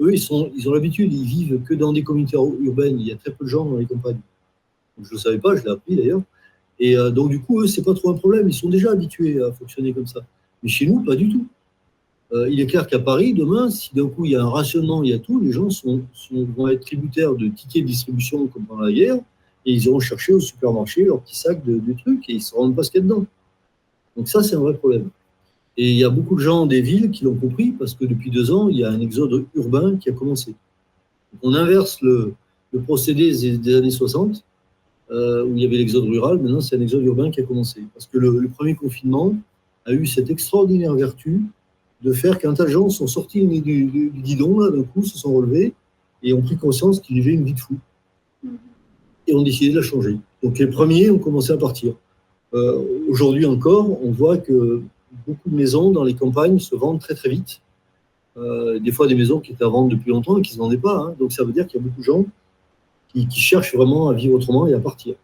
Eux, 0.00 0.12
ils, 0.12 0.18
sont, 0.18 0.50
ils 0.56 0.68
ont 0.68 0.72
l'habitude, 0.72 1.12
ils 1.12 1.26
vivent 1.26 1.62
que 1.62 1.74
dans 1.74 1.92
des 1.92 2.02
communautés 2.02 2.36
urbaines. 2.36 2.98
Il 2.98 3.06
y 3.06 3.12
a 3.12 3.16
très 3.16 3.30
peu 3.30 3.44
de 3.44 3.50
gens 3.50 3.64
dans 3.64 3.76
les 3.76 3.86
campagnes. 3.86 4.18
Je 5.00 5.06
ne 5.06 5.12
le 5.12 5.18
savais 5.18 5.38
pas, 5.38 5.54
je 5.54 5.62
l'ai 5.62 5.70
appris 5.70 5.94
d'ailleurs. 5.94 6.22
Et 6.80 6.96
euh, 6.96 7.10
donc, 7.10 7.30
du 7.30 7.40
coup, 7.40 7.62
eux, 7.62 7.68
ce 7.68 7.78
n'est 7.78 7.84
pas 7.84 7.94
trop 7.94 8.10
un 8.10 8.14
problème. 8.14 8.48
Ils 8.48 8.54
sont 8.54 8.68
déjà 8.68 8.90
habitués 8.90 9.40
à 9.40 9.52
fonctionner 9.52 9.92
comme 9.92 10.08
ça. 10.08 10.20
Mais 10.66 10.72
chez 10.72 10.86
nous, 10.86 11.00
pas 11.04 11.14
du 11.14 11.28
tout. 11.28 11.46
Euh, 12.32 12.50
il 12.50 12.58
est 12.58 12.66
clair 12.66 12.88
qu'à 12.88 12.98
Paris, 12.98 13.32
demain, 13.32 13.70
si 13.70 13.94
d'un 13.94 14.08
coup 14.08 14.24
il 14.24 14.32
y 14.32 14.34
a 14.34 14.42
un 14.42 14.50
rationnement, 14.50 15.04
il 15.04 15.10
y 15.10 15.12
a 15.12 15.20
tout, 15.20 15.38
les 15.38 15.52
gens 15.52 15.68
vont 16.56 16.66
être 16.66 16.80
tributaires 16.80 17.36
de 17.36 17.46
tickets 17.46 17.84
de 17.84 17.86
distribution 17.86 18.48
comme 18.48 18.64
pendant 18.64 18.82
la 18.82 18.90
guerre, 18.90 19.14
et 19.14 19.72
ils 19.72 19.84
iront 19.84 20.00
chercher 20.00 20.32
au 20.32 20.40
supermarché 20.40 21.04
leur 21.04 21.20
petit 21.20 21.38
sac 21.38 21.64
de, 21.64 21.80
trucs, 21.92 22.28
et 22.28 22.32
ils 22.32 22.38
ne 22.38 22.42
se 22.42 22.52
rendent 22.52 22.74
pas 22.74 22.82
ce 22.82 22.90
qu'il 22.90 22.98
y 22.98 23.04
a 23.04 23.04
dedans. 23.04 23.26
Donc 24.16 24.26
ça, 24.26 24.42
c'est 24.42 24.56
un 24.56 24.58
vrai 24.58 24.74
problème. 24.74 25.08
Et 25.76 25.88
il 25.88 25.96
y 25.96 26.02
a 26.02 26.10
beaucoup 26.10 26.34
de 26.34 26.40
gens 26.40 26.66
des 26.66 26.80
villes 26.80 27.12
qui 27.12 27.22
l'ont 27.22 27.36
compris, 27.36 27.70
parce 27.70 27.94
que 27.94 28.04
depuis 28.04 28.32
deux 28.32 28.50
ans, 28.50 28.68
il 28.68 28.78
y 28.78 28.82
a 28.82 28.90
un 28.90 29.00
exode 29.00 29.46
urbain 29.54 29.96
qui 29.98 30.08
a 30.08 30.12
commencé. 30.12 30.56
on 31.44 31.54
inverse 31.54 32.00
le, 32.02 32.34
procédé 32.84 33.30
des 33.56 33.76
années 33.76 33.92
60, 33.92 34.42
euh, 35.12 35.44
où 35.44 35.54
il 35.56 35.62
y 35.62 35.64
avait 35.64 35.76
l'exode 35.76 36.06
rural. 36.06 36.38
Maintenant, 36.38 36.60
c'est 36.60 36.74
un 36.74 36.80
exode 36.80 37.04
urbain 37.04 37.30
qui 37.30 37.40
a 37.40 37.44
commencé. 37.44 37.84
Parce 37.94 38.06
que 38.06 38.18
le, 38.18 38.48
premier 38.48 38.74
confinement 38.74 39.32
a 39.86 39.92
eu 39.92 40.06
cette 40.06 40.30
extraordinaire 40.30 40.94
vertu 40.94 41.42
de 42.02 42.12
faire 42.12 42.38
qu'un 42.38 42.52
tas 42.52 42.64
de 42.64 42.70
gens 42.70 42.88
sont 42.90 43.06
sortis 43.06 43.46
du, 43.46 43.60
du, 43.60 44.10
guidon, 44.10 44.70
d'un 44.70 44.82
coup, 44.82 45.02
se 45.02 45.16
sont 45.16 45.32
relevés 45.32 45.74
et 46.22 46.32
ont 46.32 46.42
pris 46.42 46.56
conscience 46.56 47.00
qu'ils 47.00 47.16
vivaient 47.16 47.32
une 47.32 47.44
vie 47.44 47.54
de 47.54 47.60
fou. 47.60 47.76
Et 49.26 49.34
ont 49.34 49.42
décidé 49.42 49.70
de 49.70 49.76
la 49.76 49.82
changer. 49.82 50.18
Donc 50.42 50.58
les 50.58 50.66
premiers 50.66 51.10
ont 51.10 51.18
commencé 51.18 51.52
à 51.52 51.56
partir. 51.56 51.94
Euh, 52.54 52.82
aujourd'hui 53.08 53.46
encore, 53.46 54.02
on 54.04 54.10
voit 54.12 54.38
que 54.38 54.82
beaucoup 55.26 55.50
de 55.50 55.54
maisons 55.54 55.90
dans 55.90 56.04
les 56.04 56.14
campagnes 56.14 56.58
se 56.58 56.76
vendent 56.76 57.00
très 57.00 57.14
très 57.14 57.28
vite. 57.28 57.60
Euh, 58.36 58.78
des 58.78 58.92
fois 58.92 59.06
des 59.06 59.14
maisons 59.14 59.40
qui 59.40 59.52
étaient 59.52 59.64
à 59.64 59.68
vendre 59.68 59.88
depuis 59.88 60.10
longtemps 60.10 60.36
et 60.36 60.42
qui 60.42 60.52
ne 60.52 60.54
se 60.54 60.58
vendaient 60.58 60.76
pas. 60.76 60.96
Hein. 60.96 61.14
Donc 61.18 61.32
ça 61.32 61.42
veut 61.42 61.52
dire 61.52 61.66
qu'il 61.66 61.80
y 61.80 61.82
a 61.82 61.86
beaucoup 61.86 62.00
de 62.00 62.04
gens 62.04 62.24
qui, 63.08 63.28
cherchent 63.30 63.74
vraiment 63.74 64.08
à 64.08 64.12
vivre 64.12 64.34
autrement 64.34 64.66
et 64.66 64.74
à 64.74 64.78
partir. 64.78 65.14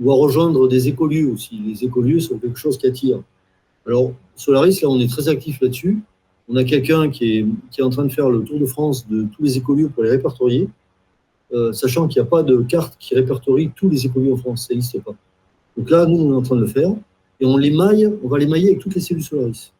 Ou 0.00 0.12
à 0.12 0.14
rejoindre 0.14 0.68
des 0.68 0.88
écolieux 0.88 1.30
aussi. 1.30 1.60
Les 1.66 1.84
écolieux 1.84 2.20
sont 2.20 2.38
quelque 2.38 2.58
chose 2.58 2.78
qui 2.78 2.86
attire. 2.86 3.20
Alors, 3.86 4.12
Solaris, 4.36 4.80
là, 4.82 4.88
on 4.88 4.98
est 5.00 5.10
très 5.10 5.28
actif 5.28 5.60
là-dessus. 5.60 6.02
On 6.48 6.56
a 6.56 6.64
quelqu'un 6.64 7.10
qui 7.10 7.38
est, 7.38 7.82
en 7.82 7.90
train 7.90 8.04
de 8.04 8.12
faire 8.12 8.30
le 8.30 8.42
tour 8.42 8.58
de 8.58 8.66
France 8.66 9.08
de 9.08 9.24
tous 9.24 9.42
les 9.42 9.56
écolieux 9.56 9.88
pour 9.88 10.02
les 10.02 10.10
répertorier, 10.10 10.68
euh, 11.52 11.72
sachant 11.72 12.08
qu'il 12.08 12.20
n'y 12.20 12.26
a 12.26 12.30
pas 12.30 12.42
de 12.42 12.62
carte 12.62 12.96
qui 12.98 13.14
répertorie 13.14 13.70
tous 13.74 13.88
les 13.88 14.06
écolieux 14.06 14.32
en 14.32 14.36
France, 14.36 14.66
ça 14.68 14.74
n'existe 14.74 15.00
pas. 15.02 15.14
Donc 15.76 15.90
là, 15.90 16.06
nous, 16.06 16.18
on 16.18 16.32
est 16.32 16.36
en 16.36 16.42
train 16.42 16.56
de 16.56 16.62
le 16.62 16.66
faire, 16.66 16.90
et 17.40 17.46
on 17.46 17.56
les 17.56 17.70
maille, 17.70 18.12
on 18.22 18.28
va 18.28 18.38
les 18.38 18.46
mailler 18.46 18.68
avec 18.68 18.80
toutes 18.80 18.94
les 18.94 19.00
cellules 19.00 19.22
Solaris. 19.22 19.72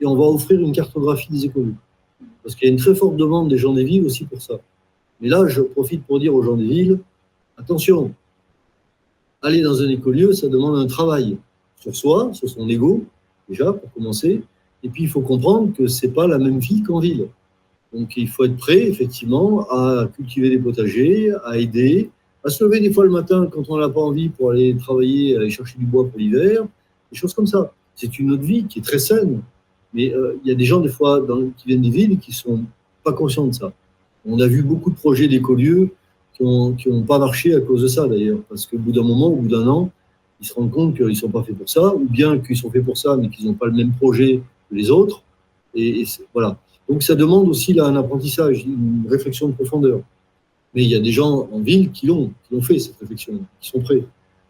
Et 0.00 0.06
on 0.06 0.16
va 0.16 0.24
offrir 0.24 0.60
une 0.60 0.72
cartographie 0.72 1.30
des 1.30 1.46
écolieux. 1.46 1.74
Parce 2.42 2.54
qu'il 2.54 2.68
y 2.68 2.70
a 2.70 2.72
une 2.72 2.78
très 2.78 2.94
forte 2.94 3.16
demande 3.16 3.48
des 3.48 3.58
gens 3.58 3.72
des 3.72 3.84
villes 3.84 4.04
aussi 4.04 4.24
pour 4.24 4.42
ça. 4.42 4.54
Mais 5.20 5.28
là, 5.28 5.46
je 5.46 5.62
profite 5.62 6.04
pour 6.04 6.20
dire 6.20 6.34
aux 6.34 6.42
gens 6.42 6.56
des 6.56 6.66
villes, 6.66 7.00
attention, 7.56 8.12
aller 9.42 9.62
dans 9.62 9.80
un 9.80 9.88
écolieu, 9.88 10.32
ça 10.32 10.48
demande 10.48 10.76
un 10.76 10.86
travail 10.86 11.38
sur 11.76 11.94
soi, 11.94 12.30
sur 12.32 12.48
son 12.48 12.68
ego, 12.68 13.04
déjà, 13.48 13.72
pour 13.72 13.92
commencer. 13.92 14.42
Et 14.82 14.88
puis, 14.88 15.04
il 15.04 15.08
faut 15.08 15.20
comprendre 15.20 15.72
que 15.72 15.86
ce 15.86 16.06
n'est 16.06 16.12
pas 16.12 16.26
la 16.26 16.38
même 16.38 16.58
vie 16.58 16.82
qu'en 16.82 16.98
ville. 16.98 17.28
Donc, 17.92 18.16
il 18.16 18.28
faut 18.28 18.44
être 18.44 18.56
prêt, 18.56 18.88
effectivement, 18.88 19.66
à 19.70 20.08
cultiver 20.14 20.50
des 20.50 20.58
potagers, 20.58 21.32
à 21.44 21.58
aider, 21.58 22.10
à 22.44 22.50
se 22.50 22.62
lever 22.64 22.80
des 22.80 22.92
fois 22.92 23.04
le 23.04 23.10
matin 23.10 23.48
quand 23.50 23.70
on 23.70 23.78
n'a 23.78 23.88
pas 23.88 24.00
envie 24.00 24.28
pour 24.28 24.50
aller 24.50 24.76
travailler, 24.76 25.36
aller 25.36 25.50
chercher 25.50 25.78
du 25.78 25.86
bois 25.86 26.06
pour 26.06 26.18
l'hiver, 26.18 26.66
des 27.10 27.16
choses 27.16 27.32
comme 27.32 27.46
ça. 27.46 27.72
C'est 27.94 28.18
une 28.18 28.32
autre 28.32 28.42
vie 28.42 28.64
qui 28.64 28.80
est 28.80 28.82
très 28.82 28.98
saine. 28.98 29.40
Mais 29.94 30.12
euh, 30.12 30.36
il 30.44 30.48
y 30.48 30.52
a 30.52 30.56
des 30.56 30.64
gens, 30.64 30.80
des 30.80 30.88
fois, 30.88 31.24
qui 31.56 31.68
viennent 31.68 31.82
des 31.82 31.90
villes 31.90 32.18
qui 32.18 32.32
sont 32.32 32.64
pas 33.04 33.12
conscients 33.12 33.46
de 33.46 33.54
ça. 33.54 33.72
On 34.26 34.40
a 34.40 34.46
vu 34.46 34.62
beaucoup 34.62 34.90
de 34.90 34.96
projets 34.96 35.28
d'écolieux 35.28 35.90
qui 36.34 36.42
n'ont 36.42 36.72
qui 36.72 36.88
ont 36.88 37.02
pas 37.02 37.18
marché 37.18 37.54
à 37.54 37.60
cause 37.60 37.82
de 37.82 37.86
ça, 37.86 38.08
d'ailleurs. 38.08 38.40
Parce 38.48 38.66
qu'au 38.66 38.78
bout 38.78 38.92
d'un 38.92 39.04
moment, 39.04 39.28
au 39.28 39.36
bout 39.36 39.48
d'un 39.48 39.66
an, 39.68 39.90
ils 40.44 40.46
se 40.46 40.54
rendent 40.54 40.70
compte 40.70 40.94
qu'ils 40.94 41.06
ne 41.06 41.14
sont 41.14 41.30
pas 41.30 41.42
faits 41.42 41.56
pour 41.56 41.68
ça, 41.70 41.94
ou 41.94 42.04
bien 42.04 42.38
qu'ils 42.38 42.56
sont 42.56 42.70
faits 42.70 42.84
pour 42.84 42.98
ça, 42.98 43.16
mais 43.16 43.30
qu'ils 43.30 43.46
n'ont 43.46 43.54
pas 43.54 43.64
le 43.64 43.72
même 43.72 43.92
projet 43.92 44.42
que 44.68 44.74
les 44.74 44.90
autres. 44.90 45.22
Et, 45.74 46.04
voilà. 46.34 46.58
Donc 46.86 47.02
ça 47.02 47.14
demande 47.14 47.48
aussi 47.48 47.72
là, 47.72 47.86
un 47.86 47.96
apprentissage, 47.96 48.62
une 48.64 49.06
réflexion 49.08 49.48
de 49.48 49.54
profondeur. 49.54 50.00
Mais 50.74 50.82
il 50.82 50.90
y 50.90 50.94
a 50.94 51.00
des 51.00 51.12
gens 51.12 51.48
en 51.50 51.60
ville 51.60 51.90
qui 51.92 52.06
l'ont, 52.06 52.26
qui 52.26 52.54
l'ont 52.54 52.60
fait 52.60 52.78
cette 52.78 52.96
réflexion, 53.00 53.40
qui 53.58 53.70
sont 53.70 53.80
prêts. 53.80 54.04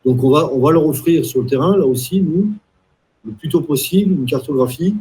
Donc 0.04 0.24
on 0.24 0.30
va, 0.30 0.52
on 0.52 0.58
va 0.58 0.72
leur 0.72 0.84
offrir 0.84 1.24
sur 1.24 1.42
le 1.42 1.46
terrain, 1.46 1.76
là 1.76 1.86
aussi, 1.86 2.20
nous, 2.20 2.52
le 3.24 3.30
plus 3.30 3.48
tôt 3.48 3.60
possible, 3.60 4.14
une 4.14 4.26
cartographie 4.26 4.96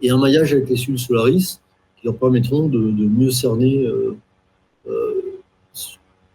et 0.00 0.08
un 0.08 0.16
maillage 0.16 0.54
avec 0.54 0.70
les 0.70 0.76
cellules 0.76 0.98
Solaris 0.98 1.60
qui 1.98 2.06
leur 2.06 2.16
permettront 2.16 2.68
de, 2.68 2.78
mieux 2.78 3.30
cerner, 3.30 3.86
euh, 3.86 4.16
euh, 4.88 5.40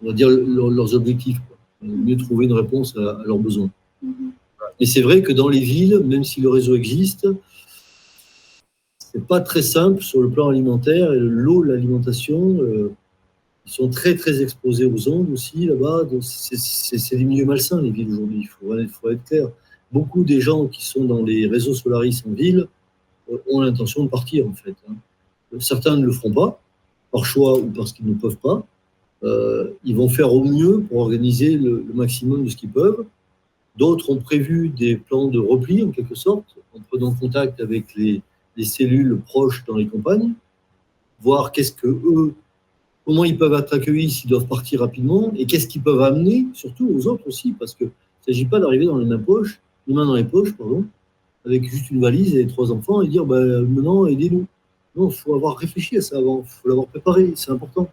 on 0.04 0.08
va 0.08 0.14
dire, 0.14 0.30
leur, 0.30 0.70
leurs 0.70 0.94
objectifs. 0.94 1.40
Mieux 1.82 2.18
trouver 2.18 2.46
une 2.46 2.54
réponse 2.54 2.96
à, 2.98 3.22
à 3.22 3.24
leurs 3.26 3.40
besoins. 3.40 3.70
Mhm. 4.02 4.32
Et 4.80 4.86
c'est 4.86 5.02
vrai 5.02 5.22
que 5.22 5.32
dans 5.32 5.48
les 5.48 5.60
villes, 5.60 6.00
même 6.00 6.24
si 6.24 6.42
le 6.42 6.50
réseau 6.50 6.76
existe, 6.76 7.28
c'est 8.98 9.26
pas 9.26 9.42
très 9.42 9.62
simple 9.62 10.02
sur 10.02 10.22
le 10.22 10.30
plan 10.30 10.50
alimentaire 10.50 11.12
l'eau, 11.12 11.64
l'alimentation, 11.64 12.62
euh, 12.62 12.94
ils 13.66 13.72
sont 13.72 13.90
très 13.90 14.16
très 14.16 14.42
exposés 14.42 14.86
aux 14.86 15.10
ondes 15.10 15.30
aussi 15.32 15.66
là-bas. 15.66 16.04
C'est 16.22 17.16
des 17.18 17.26
milieux 17.26 17.46
malsains 17.46 17.82
les 17.82 17.92
villes 17.92 18.10
aujourd'hui. 18.10 18.40
Il 18.42 18.48
faut, 18.48 18.78
il 18.80 18.88
faut 18.90 19.10
être 19.10 19.24
clair. 19.26 19.50
Beaucoup 19.92 20.24
des 20.24 20.40
gens 20.40 20.68
qui 20.68 20.86
sont 20.86 21.04
dans 21.04 21.22
les 21.22 21.46
réseaux 21.48 21.74
Solaris 21.74 22.24
en 22.28 22.32
ville 22.32 22.68
euh, 23.32 23.38
ont 23.52 23.62
l'intention 23.62 24.04
de 24.04 24.10
partir 24.10 24.48
en 24.48 24.54
fait. 24.54 24.76
hein. 24.90 24.96
Certains 25.60 25.98
ne 25.98 26.06
le 26.06 26.12
feront 26.14 26.32
pas 26.34 26.62
par 27.12 27.26
choix 27.26 27.60
ou 27.60 27.66
parce 27.66 27.92
qu'ils 27.92 28.08
ne 28.08 28.14
peuvent 28.14 28.38
pas. 28.38 28.66
Euh, 29.24 29.72
ils 29.84 29.96
vont 29.96 30.10
faire 30.10 30.34
au 30.34 30.44
mieux 30.44 30.82
pour 30.82 31.00
organiser 31.00 31.58
le, 31.58 31.86
maximum 31.94 32.44
de 32.46 32.50
ce 32.50 32.56
qu'ils 32.56 32.72
peuvent. 32.72 33.06
D'autres 33.78 34.10
ont 34.10 34.18
prévu 34.18 34.70
des 34.70 34.98
plans 34.98 35.28
de 35.28 35.40
repli 35.40 35.84
en 35.84 35.92
quelque 35.92 36.16
sorte, 36.16 36.56
en 36.76 36.80
prenant 36.90 37.14
contact 37.14 37.62
avec 37.62 37.96
les, 37.96 38.22
les 38.58 38.66
cellules 38.66 39.20
proches 39.26 39.64
dans 39.66 39.76
les 39.76 39.88
campagnes, 39.88 40.34
voir 41.22 41.52
qu'est-ce 41.52 41.72
que 41.72 41.88
eux, 41.88 42.34
comment 43.06 43.24
ils 43.24 43.38
peuvent 43.38 43.54
être 43.54 43.74
accueillis 43.74 44.10
s'ils 44.10 44.30
doivent 44.30 44.48
partir 44.48 44.82
rapidement, 44.82 45.32
et 45.36 45.46
qu'est-ce 45.46 45.68
qu'ils 45.68 45.84
peuvent 45.84 46.02
amener, 46.02 46.48
surtout 46.54 46.90
aux 46.90 47.08
autres 47.08 47.28
aussi, 47.28 47.54
parce 47.54 47.74
que 47.74 47.86
il 47.86 48.30
ne 48.30 48.34
s'agit 48.34 48.46
pas 48.46 48.60
d'arriver 48.60 48.86
dans 48.86 48.98
les 48.98 49.06
mains 49.06 49.18
poches, 49.18 49.60
les 49.88 49.94
mains 49.96 50.06
dans 50.06 50.16
les 50.16 50.24
poches, 50.24 50.54
pardon, 50.54 50.86
avec 51.46 51.64
juste 51.64 51.90
une 51.90 52.02
valise 52.02 52.36
et 52.36 52.46
trois 52.46 52.72
enfants 52.72 53.02
et 53.02 53.08
dire 53.08 53.26
bah, 53.26 53.40
maintenant 53.40 54.06
aidez-nous. 54.06 54.46
Non, 54.96 55.10
il 55.10 55.16
faut 55.16 55.34
avoir 55.34 55.58
réfléchi 55.58 55.98
à 55.98 56.02
ça 56.02 56.18
avant, 56.18 56.44
il 56.46 56.50
faut 56.50 56.68
l'avoir 56.68 56.88
préparé, 56.88 57.32
c'est 57.36 57.52
important. 57.52 57.90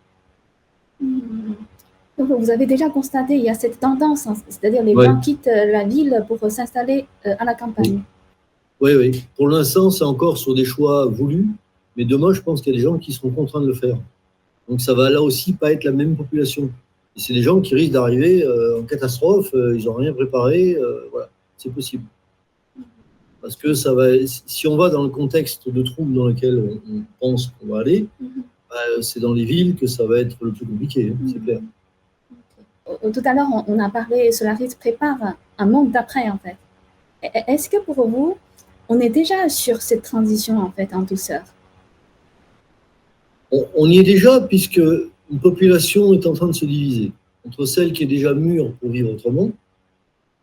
Donc, 1.01 2.33
vous 2.41 2.51
avez 2.51 2.67
déjà 2.67 2.91
constaté, 2.91 3.37
il 3.37 3.43
y 3.45 3.49
a 3.49 3.55
cette 3.55 3.79
tendance, 3.79 4.27
hein, 4.27 4.35
c'est-à-dire 4.49 4.83
les 4.83 4.95
Ouais. 4.95 5.07
gens 5.07 5.21
quittent 5.21 5.47
euh, 5.47 5.71
la 5.71 5.85
ville 5.85 6.25
pour 6.27 6.39
s'installer 6.51 7.07
euh, 7.27 7.35
à 7.39 7.45
la 7.45 7.55
campagne. 7.55 8.03
Oui, 8.81 8.93
oui. 8.97 9.25
Pour 9.37 9.49
l'instant, 9.49 9.91
c'est 9.91 10.05
encore 10.05 10.37
sur 10.39 10.55
des 10.55 10.65
choix 10.65 11.07
voulus, 11.07 11.47
mais 11.97 12.05
demain, 12.05 12.33
je 12.33 12.41
pense 12.43 12.61
qu'il 12.61 12.73
y 12.73 12.77
a 12.77 12.79
des 12.79 12.83
gens 12.85 12.99
qui 12.99 13.13
seront 13.13 13.31
contraints 13.31 13.61
de 13.61 13.67
le 13.69 13.75
faire. 13.75 13.97
Donc 14.69 14.81
ça 14.81 14.95
va 14.95 15.11
là 15.11 15.23
aussi 15.23 15.53
pas 15.53 15.73
être 15.73 15.85
la 15.85 15.93
même 15.93 16.17
population. 16.17 16.71
Et 17.17 17.21
c'est 17.21 17.33
des 17.35 17.43
gens 17.43 17.61
qui 17.61 17.75
risquent 17.75 17.93
d'arriver 17.93 18.45
euh, 18.45 18.81
en 18.81 18.83
catastrophe, 18.85 19.51
euh, 19.55 19.77
ils 19.79 19.85
n'ont 19.87 19.95
rien 19.95 20.13
préparé, 20.13 20.77
voilà, 21.13 21.29
c'est 21.57 21.71
possible. 21.73 22.05
Parce 23.41 23.55
que 23.57 23.75
ça 23.75 23.95
va, 23.95 24.09
si 24.27 24.67
on 24.67 24.77
va 24.77 24.91
dans 24.91 25.05
le 25.05 25.09
contexte 25.09 25.69
de 25.69 25.83
troubles 25.83 26.15
dans 26.15 26.27
lequel 26.27 26.59
on, 26.59 26.93
on 26.97 27.03
pense 27.21 27.53
qu'on 27.61 27.73
va 27.75 27.81
aller, 27.81 28.07
Mhm. 28.21 28.43
Bah, 28.71 28.77
c'est 29.03 29.21
dans 29.21 29.33
les 29.33 29.45
villes 29.45 29.77
que 29.77 29.87
ça 29.87 30.05
va 30.07 30.21
être 30.21 30.37
le 30.41 30.53
plus 30.53 30.67
compliqué, 30.67 31.13
hein, 31.13 31.19
c'est 31.27 31.39
Mhm. 31.39 31.45
clair. 31.45 31.61
Tout 33.13 33.23
à 33.25 33.35
l'heure, 33.35 33.49
on, 33.67 33.79
a 33.79 33.91
parlé, 33.91 34.33
Solaris 34.33 34.75
prépare 34.79 35.19
un- 35.59 35.67
monde 35.67 35.91
d'après, 35.93 36.29
en 36.31 36.39
fait. 36.39 36.57
E- 37.23 37.43
Est-ce 37.47 37.69
que 37.69 37.81
pour 37.83 38.09
vous, 38.09 38.37
on 38.89 38.99
est 39.01 39.11
déjà 39.11 39.49
sur 39.51 39.83
cette 39.83 40.03
transition, 40.03 40.59
en 40.59 40.71
fait, 40.71 40.95
en 40.95 41.03
douceur? 41.03 41.43
On, 43.51 43.67
on 43.77 43.91
y 43.91 43.99
est 43.99 44.03
déjà 44.05 44.41
puisque 44.41 44.81
une 45.31 45.41
population 45.41 46.13
est 46.15 46.27
en 46.27 46.33
train 46.33 46.47
de 46.49 46.53
se 46.53 46.65
diviser 46.65 47.13
entre 47.47 47.65
celle 47.67 47.93
qui 47.93 48.03
est 48.05 48.07
déjà 48.07 48.35
mûre 48.35 48.73
pour 48.75 48.91
vivre 48.91 49.11
autrement, 49.13 49.51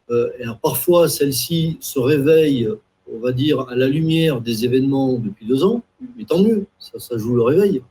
euh, 0.10 0.30
et 0.40 0.44
alors 0.44 0.58
parfois 0.60 1.08
celle-ci 1.08 1.78
se 1.80 2.00
réveille, 2.00 2.68
on 3.12 3.20
va 3.20 3.32
dire, 3.32 3.62
à 3.70 3.76
la 3.76 3.88
lumière 3.88 4.42
des 4.42 4.66
événements 4.66 5.14
depuis 5.14 5.46
deux 5.48 5.64
ans, 5.64 5.84
mais 6.18 6.26
tant 6.26 6.42
mieux, 6.42 6.66
ça, 6.80 6.98
ça 7.00 7.18
joue 7.18 7.36
le 7.36 7.44
réveil. 7.44 7.82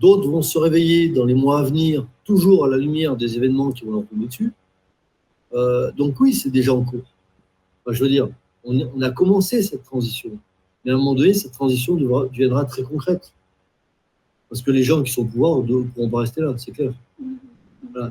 D'autres 0.00 0.28
vont 0.28 0.42
se 0.42 0.58
réveiller 0.58 1.08
dans 1.08 1.24
les 1.24 1.34
mois 1.34 1.60
à 1.60 1.62
venir, 1.62 2.06
toujours 2.24 2.64
à 2.64 2.68
la 2.68 2.76
lumière 2.76 3.16
des 3.16 3.36
événements 3.36 3.70
qui 3.70 3.84
vont 3.84 3.92
leur 3.92 4.06
tomber 4.06 4.26
dessus. 4.26 4.52
Euh, 5.52 5.92
donc 5.92 6.18
oui, 6.20 6.34
c'est 6.34 6.50
déjà 6.50 6.74
en 6.74 6.82
cours. 6.82 7.04
Je 7.88 8.02
veux 8.02 8.08
dire, 8.08 8.28
on, 8.64 9.00
a 9.02 9.10
commencé 9.10 9.62
cette 9.62 9.84
transition, 9.84 10.30
mais 10.84 10.90
à 10.90 10.94
un 10.94 10.96
moment 10.96 11.14
donné, 11.14 11.34
cette 11.34 11.52
transition 11.52 11.94
deviendra 11.94 12.64
très 12.64 12.82
concrète. 12.82 13.32
Parce 14.48 14.62
que 14.62 14.70
les 14.70 14.82
gens 14.82 15.02
qui 15.02 15.12
sont 15.12 15.22
au 15.22 15.26
pouvoir 15.26 15.62
ne 15.62 15.82
pourront 15.82 16.08
pas 16.08 16.20
rester 16.20 16.40
là, 16.40 16.54
c'est 16.56 16.72
clair. 16.72 16.92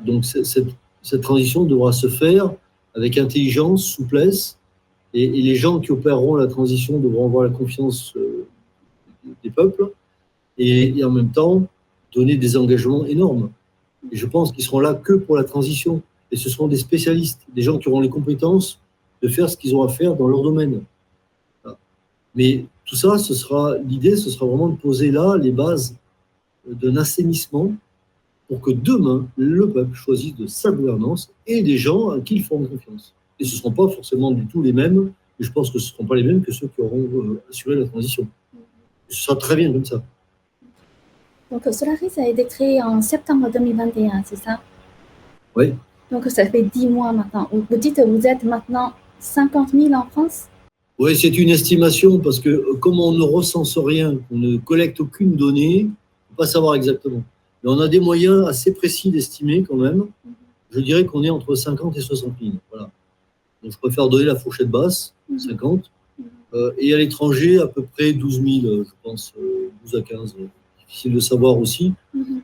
Donc 0.06 0.24
cette, 0.24 1.20
transition 1.20 1.64
devra 1.64 1.92
se 1.92 2.08
faire 2.08 2.54
avec 2.94 3.18
intelligence, 3.18 3.84
souplesse, 3.84 4.58
et, 5.12 5.24
et 5.24 5.42
les 5.42 5.56
gens 5.56 5.80
qui 5.80 5.92
opéreront 5.92 6.36
la 6.36 6.46
transition 6.46 6.98
devront 6.98 7.26
avoir 7.26 7.44
la 7.44 7.50
confiance 7.50 8.14
euh, 8.16 8.46
des 9.42 9.50
peuples, 9.50 9.90
et, 10.58 11.04
en 11.04 11.10
même 11.10 11.30
temps 11.30 11.62
donner 12.12 12.36
des 12.36 12.56
engagements 12.56 13.04
énormes. 13.06 13.50
Je 14.12 14.26
pense 14.26 14.52
qu'ils 14.52 14.64
seront 14.64 14.80
là 14.80 14.94
que 14.94 15.14
pour 15.14 15.36
la 15.36 15.44
transition. 15.44 16.02
Et 16.30 16.36
ce 16.36 16.48
seront 16.48 16.68
des 16.68 16.76
spécialistes, 16.76 17.42
des 17.54 17.62
gens 17.62 17.78
qui 17.78 17.88
auront 17.88 18.00
les 18.00 18.08
compétences 18.08 18.80
de 19.22 19.28
faire 19.28 19.48
ce 19.48 19.56
qu'ils 19.56 19.74
ont 19.74 19.82
à 19.82 19.88
faire 19.88 20.14
dans 20.16 20.28
leur 20.28 20.42
domaine. 20.42 20.82
Mais 22.34 22.66
tout 22.84 22.96
ça, 22.96 23.18
ce 23.18 23.34
sera 23.34 23.76
l'idée, 23.78 24.16
ce 24.16 24.30
sera 24.30 24.46
vraiment 24.46 24.68
de 24.68 24.76
poser 24.76 25.10
là 25.10 25.36
les 25.36 25.52
bases 25.52 25.96
d'un 26.66 26.96
assainissement 26.96 27.72
pour 28.48 28.60
que 28.60 28.70
demain, 28.70 29.26
le 29.36 29.70
peuple 29.70 29.94
choisisse 29.94 30.34
de 30.34 30.46
sa 30.46 30.70
gouvernance 30.70 31.32
et 31.46 31.62
des 31.62 31.78
gens 31.78 32.10
à 32.10 32.20
qui 32.20 32.36
ils 32.36 32.44
feront 32.44 32.64
confiance. 32.64 33.14
Et 33.40 33.44
ce 33.44 33.54
ne 33.54 33.58
seront 33.58 33.72
pas 33.72 33.88
forcément 33.88 34.32
du 34.32 34.46
tout 34.46 34.62
les 34.62 34.72
mêmes, 34.72 35.12
mais 35.38 35.46
je 35.46 35.52
pense 35.52 35.70
que 35.70 35.78
ce 35.78 35.86
ne 35.86 35.92
seront 35.92 36.06
pas 36.06 36.16
les 36.16 36.22
mêmes 36.22 36.42
que 36.42 36.52
ceux 36.52 36.68
qui 36.68 36.80
auront 36.80 36.98
euh, 36.98 37.42
assuré 37.50 37.76
la 37.76 37.86
transition. 37.86 38.26
Ce 39.08 39.22
sera 39.22 39.36
très 39.36 39.56
bien 39.56 39.72
comme 39.72 39.84
ça. 39.84 40.02
Donc, 41.50 41.62
Solaris 41.72 42.12
a 42.16 42.28
été 42.28 42.44
créé 42.46 42.82
en 42.82 43.00
septembre 43.02 43.50
2021, 43.52 44.22
c'est 44.24 44.36
ça? 44.36 44.60
Oui. 45.54 45.74
Donc, 46.10 46.26
ça 46.26 46.46
fait 46.46 46.62
10 46.62 46.88
mois 46.88 47.12
maintenant. 47.12 47.48
Vous 47.52 47.76
dites 47.76 47.96
que 47.96 48.02
vous 48.02 48.26
êtes 48.26 48.42
maintenant 48.44 48.92
50 49.20 49.70
000 49.70 49.92
en 49.94 50.06
France? 50.06 50.44
Oui, 50.98 51.16
c'est 51.16 51.36
une 51.36 51.50
estimation 51.50 52.20
parce 52.20 52.38
que 52.38 52.48
euh, 52.50 52.74
comme 52.80 53.00
on 53.00 53.12
ne 53.12 53.22
recense 53.22 53.76
rien, 53.78 54.16
on 54.30 54.36
ne 54.38 54.58
collecte 54.58 55.00
aucune 55.00 55.34
donnée, 55.34 55.80
on 55.80 55.86
ne 55.86 55.88
peut 55.88 56.36
pas 56.38 56.46
savoir 56.46 56.76
exactement. 56.76 57.22
Mais 57.62 57.70
on 57.70 57.80
a 57.80 57.88
des 57.88 57.98
moyens 57.98 58.46
assez 58.46 58.72
précis 58.72 59.10
d'estimer 59.10 59.64
quand 59.64 59.76
même. 59.76 60.06
Je 60.70 60.80
dirais 60.80 61.04
qu'on 61.04 61.24
est 61.24 61.30
entre 61.30 61.54
50 61.54 61.96
et 61.96 62.00
60 62.00 62.34
000. 62.40 62.52
Voilà. 62.70 62.90
Donc 63.62 63.72
je 63.72 63.78
préfère 63.78 64.08
donner 64.08 64.24
la 64.24 64.36
fourchette 64.36 64.70
basse, 64.70 65.14
50. 65.36 65.90
Euh, 66.52 66.72
et 66.78 66.94
à 66.94 66.98
l'étranger, 66.98 67.58
à 67.58 67.66
peu 67.66 67.82
près 67.82 68.12
12 68.12 68.42
000, 68.62 68.66
euh, 68.66 68.84
je 68.84 68.90
pense, 69.02 69.32
euh, 69.40 69.70
12 69.84 69.96
à 69.96 70.02
15. 70.02 70.36
euh, 70.38 70.46
Difficile 70.94 71.14
de 71.14 71.20
savoir 71.20 71.58
aussi. 71.58 71.92
Mhm. 72.14 72.40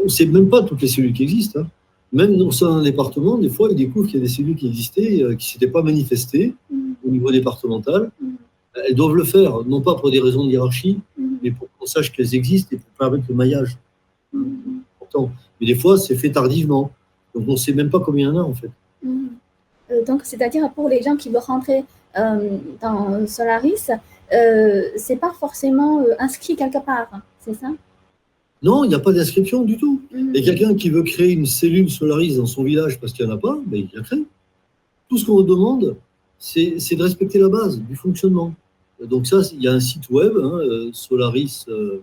On 0.00 0.04
ne 0.04 0.08
sait 0.08 0.26
même 0.26 0.50
pas 0.50 0.62
toutes 0.62 0.82
les 0.82 0.88
cellules 0.88 1.14
qui 1.14 1.22
existent. 1.22 1.60
hein. 1.60 1.66
Même 2.12 2.36
dans 2.36 2.52
un 2.64 2.82
département, 2.82 3.38
des 3.38 3.48
fois, 3.48 3.68
ils 3.70 3.76
découvrent 3.76 4.06
qu'il 4.06 4.16
y 4.20 4.22
a 4.22 4.26
des 4.26 4.30
cellules 4.30 4.54
qui 4.56 4.66
existaient, 4.68 5.22
euh, 5.22 5.34
qui 5.34 5.46
ne 5.48 5.52
s'étaient 5.52 5.72
pas 5.72 5.82
manifestées 5.82 6.54
Mhm. 6.70 6.94
au 7.06 7.10
niveau 7.10 7.30
départemental. 7.32 8.10
Mhm. 8.20 8.36
Elles 8.86 8.94
doivent 8.94 9.14
le 9.14 9.24
faire, 9.24 9.64
non 9.64 9.80
pas 9.80 9.94
pour 9.94 10.10
des 10.10 10.20
raisons 10.20 10.44
de 10.44 10.50
hiérarchie, 10.50 11.00
mais 11.42 11.50
pour 11.50 11.68
qu'on 11.78 11.86
sache 11.86 12.12
qu'elles 12.12 12.34
existent 12.34 12.70
et 12.76 12.76
pour 12.78 12.90
permettre 12.98 13.24
le 13.30 13.34
maillage. 13.34 13.78
Important. 14.34 15.30
Mais 15.60 15.66
des 15.66 15.76
fois, 15.76 15.96
c'est 15.96 16.16
fait 16.16 16.30
tardivement. 16.30 16.90
Donc, 17.34 17.44
on 17.48 17.52
ne 17.52 17.56
sait 17.56 17.72
même 17.72 17.88
pas 17.88 18.00
combien 18.00 18.28
il 18.30 18.34
y 18.34 18.36
en 18.38 18.40
a, 18.42 18.44
en 18.44 18.52
fait. 18.52 18.70
Euh, 19.06 20.04
donc, 20.04 20.20
c'est-à-dire 20.24 20.70
pour 20.72 20.88
les 20.90 21.00
gens 21.02 21.16
qui 21.16 21.30
veulent 21.30 21.38
rentrer 21.38 21.84
euh, 22.18 22.58
dans 22.82 23.26
Solaris, 23.26 23.86
euh, 24.32 24.82
c'est 24.96 25.16
pas 25.16 25.32
forcément 25.38 26.00
euh, 26.00 26.14
inscrit 26.18 26.54
quelque 26.56 26.84
part, 26.84 27.08
c'est 27.40 27.54
ça? 27.54 27.68
Non, 28.64 28.82
il 28.82 28.88
n'y 28.88 28.94
a 28.94 28.98
pas 28.98 29.12
d'inscription 29.12 29.62
du 29.62 29.76
tout. 29.76 30.00
Mhm. 30.12 30.34
Et 30.34 30.42
quelqu'un 30.42 30.74
qui 30.74 30.90
veut 30.90 31.02
créer 31.02 31.32
une 31.32 31.46
cellule 31.46 31.90
Solaris 31.90 32.36
dans 32.36 32.46
son 32.46 32.64
village 32.64 32.98
parce 32.98 33.12
qu'il 33.12 33.26
n'y 33.26 33.30
en 33.30 33.36
a 33.36 33.38
pas, 33.38 33.56
ben, 33.66 33.80
il 33.80 33.96
la 33.96 34.02
crée. 34.02 34.24
Tout 35.08 35.18
ce 35.18 35.26
qu'on 35.26 35.42
demande, 35.42 35.96
c'est 36.38 36.96
de 36.96 37.02
respecter 37.02 37.38
la 37.38 37.48
base 37.48 37.80
du 37.80 37.94
fonctionnement. 37.94 38.54
Donc 39.02 39.26
ça, 39.26 39.42
il 39.52 39.62
y 39.62 39.68
a 39.68 39.72
un 39.72 39.80
site 39.80 40.08
web, 40.10 40.32
hein, 40.36 40.58
euh, 40.60 40.90
Solaris, 40.92 41.64
euh, 41.68 42.02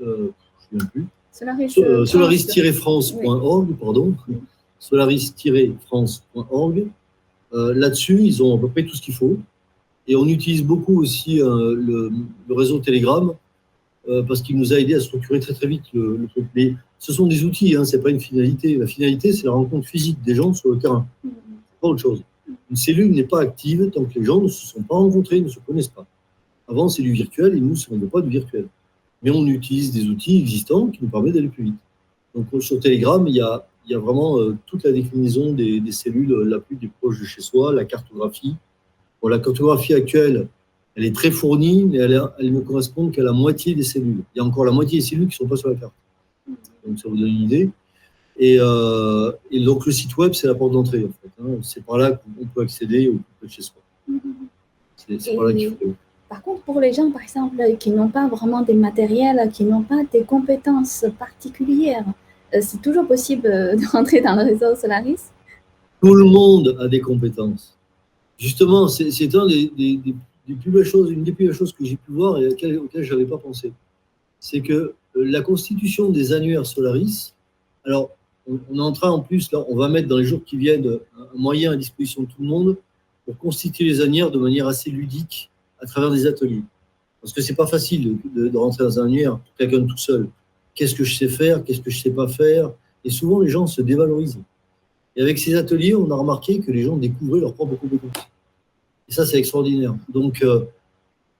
euh, 0.00 0.30
je 0.72 0.78
ne 0.78 0.84
plus, 0.84 1.06
euh, 1.42 1.68
euh, 1.78 2.04
Solaris-france.org, 2.04 3.74
pardon. 3.80 4.14
Solaris-france.org. 4.78 6.86
Euh, 7.54 7.74
Là-dessus, 7.74 8.22
ils 8.22 8.42
ont 8.42 8.56
à 8.56 8.58
peu 8.58 8.68
près 8.68 8.84
tout 8.84 8.96
ce 8.96 9.02
qu'il 9.02 9.14
faut. 9.14 9.38
Et 10.06 10.14
on 10.16 10.26
utilise 10.26 10.64
beaucoup 10.64 11.00
aussi 11.00 11.36
le, 11.36 12.10
le 12.48 12.54
réseau 12.54 12.80
Telegram 12.80 13.32
euh, 14.08 14.22
parce 14.22 14.42
qu'il 14.42 14.56
nous 14.56 14.72
a 14.72 14.78
aidé 14.78 14.94
à 14.94 15.00
structurer 15.00 15.38
très 15.38 15.54
très 15.54 15.66
vite 15.66 15.84
le, 15.92 16.26
truc. 16.30 16.46
Mais 16.54 16.74
ce 16.98 17.12
sont 17.12 17.26
des 17.26 17.44
outils, 17.44 17.76
hein, 17.76 17.84
c'est 17.84 18.02
pas 18.02 18.10
une 18.10 18.20
finalité. 18.20 18.76
La 18.76 18.86
finalité, 18.86 19.32
c'est 19.32 19.44
la 19.46 19.52
rencontre 19.52 19.88
physique 19.88 20.20
des 20.22 20.34
gens 20.34 20.52
sur 20.52 20.70
le 20.70 20.78
terrain, 20.78 21.06
pas 21.80 21.88
autre 21.88 22.00
chose. 22.00 22.22
Une 22.70 22.76
cellule 22.76 23.12
n'est 23.12 23.24
pas 23.24 23.40
active 23.40 23.90
tant 23.90 24.04
que 24.04 24.18
les 24.18 24.24
gens 24.24 24.40
ne 24.40 24.48
se 24.48 24.66
sont 24.66 24.82
pas 24.82 24.96
rencontrés, 24.96 25.40
ne 25.40 25.48
se 25.48 25.60
connaissent 25.60 25.88
pas. 25.88 26.06
Avant, 26.68 26.88
c'est 26.88 27.02
du 27.02 27.12
virtuel 27.12 27.56
et 27.56 27.60
nous, 27.60 27.74
on 27.90 27.96
ne 27.96 28.00
veut 28.00 28.08
pas 28.08 28.20
du 28.20 28.30
virtuel. 28.30 28.66
Mais 29.22 29.30
on 29.30 29.46
utilise 29.46 29.92
des 29.92 30.08
outils 30.08 30.38
existants 30.38 30.88
qui 30.88 30.98
nous 31.02 31.08
permettent 31.08 31.34
d'aller 31.34 31.48
plus 31.48 31.64
vite. 31.64 31.76
Donc 32.34 32.46
sur 32.62 32.80
Telegram, 32.80 33.24
il 33.26 33.34
y 33.34 33.40
a, 33.40 33.66
vraiment 33.98 34.38
euh, 34.38 34.56
toute 34.66 34.84
la 34.84 34.92
déclinaison 34.92 35.52
des, 35.52 35.82
cellules 35.92 36.32
euh, 36.32 36.44
la 36.44 36.58
plus 36.58 36.76
des 36.76 36.88
proches 36.88 37.20
de 37.20 37.24
chez 37.24 37.42
soi, 37.42 37.72
la 37.72 37.84
cartographie. 37.84 38.56
Bon, 39.20 39.28
la 39.28 39.38
cartographie 39.38 39.94
actuelle, 39.94 40.48
elle 40.94 41.04
est 41.04 41.14
très 41.14 41.30
fournie, 41.30 41.84
mais 41.84 41.98
elle, 41.98 42.20
ne 42.40 42.60
correspond 42.60 43.10
qu'à 43.10 43.22
la 43.22 43.32
moitié 43.32 43.74
des 43.74 43.82
cellules. 43.82 44.22
Il 44.34 44.38
y 44.38 44.40
a 44.40 44.44
encore 44.44 44.64
la 44.64 44.72
moitié 44.72 44.98
des 44.98 45.04
cellules 45.04 45.28
qui 45.28 45.34
ne 45.42 45.46
sont 45.46 45.48
pas 45.48 45.56
sur 45.56 45.68
la 45.70 45.76
carte. 45.76 45.92
Donc 46.86 46.98
ça 46.98 47.08
vous 47.08 47.16
donne 47.16 47.28
une 47.28 47.42
idée. 47.42 47.70
Et, 48.38 48.56
euh, 48.60 49.30
et 49.50 49.62
donc 49.62 49.86
le 49.86 49.92
site 49.92 50.16
web, 50.16 50.32
c'est 50.32 50.46
la 50.46 50.54
porte 50.54 50.72
d'entrée 50.72 51.04
en 51.04 51.08
fait. 51.08 51.42
hein. 51.42 51.58
C'est 51.62 51.84
par 51.84 51.98
là 51.98 52.12
qu'on 52.12 52.46
peut 52.46 52.62
accéder 52.62 53.08
au 53.08 53.18
de 53.42 53.48
chez 53.48 53.62
soi. 53.62 53.76
C'est 54.96 55.34
par 55.36 55.44
là 55.44 55.52
qu'il 55.52 55.70
faut. 55.70 55.94
Par 56.28 56.42
contre, 56.42 56.62
pour 56.62 56.80
les 56.80 56.92
gens, 56.94 57.10
par 57.10 57.22
exemple, 57.22 57.56
qui 57.78 57.90
n'ont 57.90 58.08
pas 58.08 58.26
vraiment 58.26 58.62
des 58.62 58.72
matériels, 58.74 59.50
qui 59.52 59.64
n'ont 59.64 59.82
pas 59.82 60.02
des 60.10 60.24
compétences 60.24 61.04
particulières, 61.18 62.06
euh, 62.54 62.58
c'est 62.62 62.80
toujours 62.80 63.06
possible 63.06 63.46
euh, 63.46 63.76
de 63.76 63.86
rentrer 63.86 64.22
dans 64.22 64.34
le 64.34 64.42
réseau 64.44 64.74
Solaris? 64.74 65.20
Tout 66.02 66.14
le 66.14 66.24
monde 66.24 66.76
a 66.80 66.88
des 66.88 67.00
compétences. 67.00 67.76
Justement, 68.38 68.88
c'est 68.88 69.10
c'est 69.10 69.32
un 69.34 69.46
des, 69.46 69.70
des- 69.76 69.96
des- 69.98 70.14
plus 70.54 70.70
belles 70.70 70.84
choses, 70.84 71.10
une 71.10 71.22
des 71.22 71.32
plus 71.32 71.46
belles 71.46 71.54
choses 71.54 71.72
que 71.72 71.84
j'ai 71.84 71.96
pu 71.96 72.12
voir 72.12 72.38
et 72.38 72.48
auxquelles, 72.48 72.80
je 72.94 73.12
n'avais 73.12 73.26
pas 73.26 73.38
pensé. 73.38 73.72
C'est 74.40 74.60
que 74.60 74.72
euh, 74.72 74.94
la 75.14 75.40
constitution 75.40 76.10
des 76.10 76.32
annuaires 76.32 76.66
Solaris, 76.66 77.34
alors 77.84 78.10
on, 78.46 78.58
est 78.76 78.80
en 78.80 78.92
train 78.92 79.10
en 79.10 79.20
plus, 79.20 79.52
là, 79.52 79.64
on 79.68 79.76
va 79.76 79.88
mettre 79.88 80.08
dans 80.08 80.16
les 80.18 80.24
jours 80.24 80.42
qui 80.44 80.56
viennent 80.56 80.98
un 81.18 81.38
moyen 81.38 81.72
à 81.72 81.76
disposition 81.76 82.22
de 82.22 82.26
tout 82.26 82.42
le 82.42 82.48
monde 82.48 82.76
pour 83.24 83.38
constituer 83.38 83.84
les 83.84 84.00
annuaires 84.00 84.30
de 84.30 84.38
manière 84.38 84.66
assez 84.66 84.90
ludique 84.90 85.50
à 85.80 85.86
travers 85.86 86.10
des 86.10 86.26
ateliers. 86.26 86.62
Parce 87.20 87.32
que 87.32 87.40
c'est 87.40 87.54
pas 87.54 87.66
facile 87.66 88.18
de, 88.34 88.56
rentrer 88.56 88.82
dans 88.82 88.98
un 88.98 89.04
annuaire 89.04 89.38
pour 89.38 89.54
quelqu'un 89.56 89.84
tout 89.84 89.96
seul. 89.96 90.28
Qu'est-ce 90.74 90.94
que 90.94 91.04
je 91.04 91.16
sais 91.16 91.28
faire 91.28 91.62
Qu'est-ce 91.62 91.80
que 91.80 91.90
je 91.90 92.00
sais 92.00 92.10
pas 92.10 92.26
faire? 92.26 92.72
Et 93.04 93.10
souvent, 93.10 93.40
les 93.40 93.48
gens 93.48 93.66
se 93.66 93.80
dévalorisent. 93.80 94.40
Et 95.14 95.22
avec 95.22 95.38
ces 95.38 95.54
ateliers, 95.54 95.94
on 95.94 96.10
a 96.10 96.16
remarqué 96.16 96.58
que 96.60 96.72
les 96.72 96.82
gens 96.82 96.96
découvraient 96.96 97.40
leurs 97.40 97.54
propres 97.54 97.76
compétences. 97.76 98.26
Et 99.08 99.12
ça, 99.12 99.26
c'est 99.26 99.38
extraordinaire. 99.38 99.94
Donc, 100.08 100.42
euh, 100.42 100.64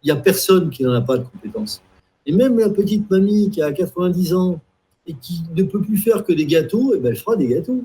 il 0.03 0.07
n'y 0.07 0.11
a 0.13 0.17
personne 0.17 0.71
qui 0.71 0.83
n'en 0.83 0.93
a 0.93 1.01
pas 1.01 1.19
de 1.19 1.25
compétences. 1.25 1.83
Et 2.27 2.33
même 2.33 2.59
la 2.59 2.71
petite 2.71 3.11
mamie 3.11 3.51
qui 3.51 3.63
a 3.63 3.73
90 3.73 4.35
ans 4.35 4.61
et 5.07 5.15
qui 5.15 5.43
ne 5.55 5.63
peut 5.65 5.81
plus 5.81 5.97
faire 5.97 6.25
que 6.25 6.33
des 6.33 6.47
gâteaux, 6.47 6.93
eh 6.95 6.99
ben, 6.99 7.11
elle 7.11 7.17
fera 7.17 7.37
des 7.37 7.49
gâteaux. 7.49 7.85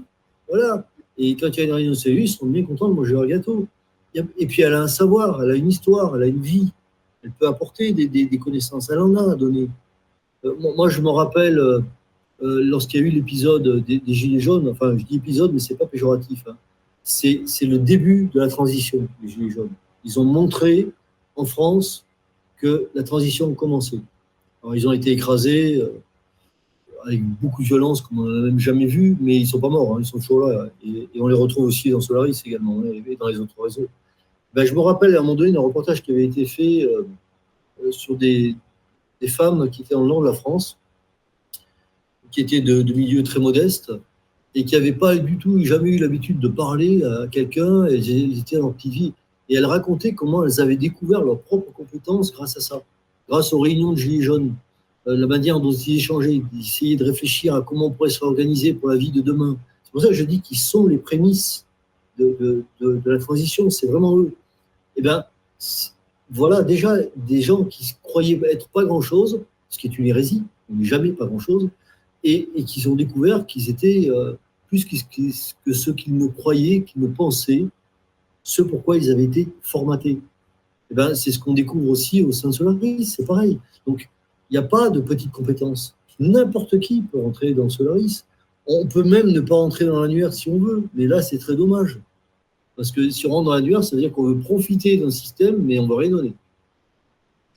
Voilà. 0.49 0.87
Et 1.17 1.35
quand 1.35 1.47
il 1.47 1.57
y 1.57 1.61
a 1.61 1.65
une 1.65 1.73
réunion 1.73 1.91
de 1.93 2.09
ils 2.09 2.27
sont 2.27 2.45
bien 2.45 2.63
contents 2.63 2.89
de 2.89 2.93
manger 2.93 3.13
leur 3.13 3.25
gâteau. 3.25 3.67
Et 4.13 4.47
puis, 4.47 4.61
elle 4.61 4.73
a 4.73 4.81
un 4.81 4.87
savoir, 4.87 5.43
elle 5.43 5.51
a 5.51 5.55
une 5.55 5.67
histoire, 5.67 6.15
elle 6.15 6.23
a 6.23 6.27
une 6.27 6.41
vie. 6.41 6.71
Elle 7.23 7.31
peut 7.31 7.47
apporter 7.47 7.91
des, 7.91 8.39
connaissances. 8.39 8.89
Elle 8.89 8.99
en 8.99 9.15
a 9.15 9.31
à 9.31 9.35
donner. 9.35 9.69
Euh, 10.45 10.55
moi, 10.75 10.89
je 10.89 11.01
me 11.01 11.09
rappelle, 11.09 11.59
euh, 11.59 11.79
euh, 12.41 12.63
lorsqu'il 12.63 13.01
y 13.01 13.03
a 13.03 13.07
eu 13.07 13.09
l'épisode 13.09 13.83
des, 13.85 13.99
des 13.99 14.13
Gilets 14.13 14.39
jaunes, 14.39 14.67
enfin, 14.69 14.95
je 14.97 15.03
dis 15.03 15.17
épisode, 15.17 15.51
mais 15.53 15.59
c'est 15.59 15.75
pas 15.75 15.85
péjoratif. 15.85 16.43
hein. 16.47 16.55
C'est 17.07 17.45
le 17.61 17.79
début 17.79 18.29
de 18.33 18.41
la 18.41 18.49
transition 18.49 19.07
des 19.21 19.29
Gilets 19.29 19.49
jaunes. 19.49 19.71
Ils 20.03 20.19
ont 20.19 20.25
montré 20.25 20.89
en 21.37 21.45
France 21.45 22.05
que 22.57 22.89
la 22.93 23.03
transition 23.03 23.53
commençait. 23.53 24.01
Alors, 24.61 24.75
ils 24.75 24.85
ont 24.89 24.91
été 24.91 25.11
écrasés 25.11 25.81
euh, 25.81 26.01
avec 27.05 27.23
beaucoup 27.23 27.61
de 27.61 27.67
violence, 27.67 28.01
comme 28.01 28.19
on 28.19 28.23
n'en 28.23 28.39
a 28.39 28.45
même 28.47 28.59
jamais 28.59 28.87
vu, 28.87 29.15
mais 29.21 29.37
ils 29.37 29.47
sont 29.47 29.61
pas 29.61 29.69
morts, 29.69 29.95
hein, 29.95 29.99
ils 30.01 30.05
sont 30.05 30.19
toujours 30.19 30.49
là. 30.49 30.67
Et, 30.85 31.07
on 31.17 31.29
les 31.29 31.35
retrouve 31.35 31.67
aussi 31.67 31.91
dans 31.91 32.01
Solaris 32.01 32.41
également, 32.45 32.81
hein, 32.81 33.01
dans 33.17 33.27
les 33.29 33.39
autres 33.39 33.55
réseaux. 33.57 33.87
Ben, 34.53 34.65
je 34.65 34.73
me 34.73 34.81
rappelle 34.81 35.15
à 35.15 35.19
un 35.19 35.21
moment 35.21 35.35
donné 35.35 35.53
d'un 35.53 35.61
reportage 35.61 36.03
qui 36.03 36.11
avait 36.11 36.25
été 36.25 36.45
fait 36.45 36.83
euh, 36.83 37.07
euh, 37.85 37.91
sur 37.93 38.17
des, 38.17 38.57
femmes 39.29 39.69
qui 39.69 39.83
étaient 39.83 39.95
en 39.95 40.03
nord 40.03 40.23
de 40.23 40.27
la 40.27 40.33
France, 40.33 40.77
qui 42.31 42.41
étaient 42.41 42.59
de 42.59 42.83
milieux 42.83 43.23
très 43.23 43.39
modestes, 43.39 43.93
et 44.57 44.65
qui 44.65 44.73
n'avaient 44.73 44.91
pas 44.91 45.15
du 45.15 45.37
tout 45.37 45.63
jamais 45.63 45.91
eu 45.91 45.99
l'habitude 45.99 46.39
de 46.39 46.47
parler 46.47 47.03
à 47.03 47.27
quelqu'un, 47.27 47.85
elles, 47.85 48.39
étaient 48.39 48.57
en 48.57 48.73
vie, 48.83 49.13
et 49.49 49.55
elles 49.55 49.67
racontaient 49.67 50.13
comment 50.13 50.43
elles 50.43 50.59
avaient 50.59 50.77
découvert 50.77 51.21
leurs 51.21 51.39
propres 51.39 51.71
compétences 51.71 52.33
grâce 52.33 52.57
à 52.57 52.59
ça, 52.59 52.81
grâce 53.29 53.53
aux 53.53 53.59
réunions 53.59 53.91
de 53.91 53.97
Gilets 53.97 54.23
jaunes, 54.23 54.55
euh, 55.07 55.15
la 55.15 55.27
manière 55.27 55.59
dont 55.59 55.71
ils 55.71 55.97
échangeaient, 55.97 56.41
essayaient 56.59 56.95
de 56.95 57.05
réfléchir 57.05 57.53
à 57.53 57.61
comment 57.61 57.85
on 57.85 57.91
pourrait 57.91 58.09
se 58.09 58.19
réorganiser 58.19 58.73
pour 58.73 58.89
la 58.89 58.95
vie 58.95 59.11
de 59.11 59.21
demain. 59.21 59.57
C'est 59.83 59.91
pour 59.91 60.01
ça 60.01 60.07
que 60.07 60.15
je 60.15 60.23
dis 60.23 60.41
qu'ils 60.41 60.57
sont 60.57 60.87
les 60.87 60.97
prémices 60.97 61.67
de, 62.17 62.63
la 62.81 63.19
transition, 63.19 63.69
c'est 63.69 63.85
vraiment 63.85 64.17
eux. 64.17 64.33
Eh 64.95 65.03
bien, 65.03 65.23
voilà 66.31 66.63
déjà 66.63 66.95
des 67.15 67.43
gens 67.43 67.63
qui 67.63 67.93
croyaient 68.01 68.41
être 68.49 68.69
pas 68.69 68.85
grand-chose, 68.85 69.39
ce 69.69 69.77
qui 69.77 69.85
est 69.85 69.99
une 69.99 70.07
hérésie, 70.07 70.41
on 70.75 70.83
jamais 70.83 71.11
pas 71.11 71.27
grand-chose, 71.27 71.69
et, 72.23 72.49
et 72.55 72.63
qui 72.63 72.87
ont 72.87 72.95
découvert 72.95 73.45
qu'ils 73.45 73.69
étaient 73.69 74.09
euh, 74.09 74.33
plus 74.67 74.85
que, 74.85 75.73
ceux 75.73 75.93
qu'ils 75.93 76.17
ne 76.17 76.27
croyaient, 76.27 76.83
qu'ils 76.83 77.01
ne 77.01 77.07
pensaient, 77.07 77.65
ce 78.43 78.61
pourquoi 78.61 78.97
ils 78.97 79.09
avaient 79.11 79.23
été 79.23 79.47
formatés. 79.61 80.19
Eh 80.91 80.93
ben, 80.93 81.15
c'est 81.15 81.31
ce 81.31 81.39
qu'on 81.39 81.53
découvre 81.53 81.89
aussi 81.89 82.21
au 82.21 82.31
sein 82.31 82.49
de 82.49 82.53
Solaris, 82.53 83.05
c'est 83.05 83.25
pareil. 83.25 83.59
Donc, 83.85 84.09
il 84.49 84.53
n'y 84.53 84.57
a 84.57 84.63
pas 84.63 84.89
de 84.89 84.99
petites 84.99 85.31
compétences. 85.31 85.95
N'importe 86.19 86.79
qui 86.79 87.01
peut 87.01 87.21
rentrer 87.21 87.53
dans 87.53 87.69
Solaris. 87.69 88.23
On 88.65 88.85
peut 88.87 89.03
même 89.03 89.27
ne 89.27 89.41
pas 89.41 89.55
rentrer 89.55 89.85
dans 89.85 90.01
l'annuaire 90.01 90.33
si 90.33 90.49
on 90.49 90.57
veut, 90.59 90.83
mais 90.93 91.07
là, 91.07 91.21
c'est 91.21 91.37
très 91.37 91.55
dommage. 91.55 91.99
Parce 92.75 92.91
que 92.91 93.09
si 93.09 93.25
on 93.27 93.31
rentre 93.31 93.45
dans 93.45 93.55
l'annuaire, 93.55 93.83
ça 93.83 93.95
veut 93.95 94.01
dire 94.01 94.11
qu'on 94.11 94.23
veut 94.23 94.39
profiter 94.39 94.97
d'un 94.97 95.09
système, 95.09 95.57
mais 95.61 95.79
on 95.79 95.83
ne 95.83 95.89
veut 95.89 95.95
rien 95.95 96.09
donner. 96.09 96.33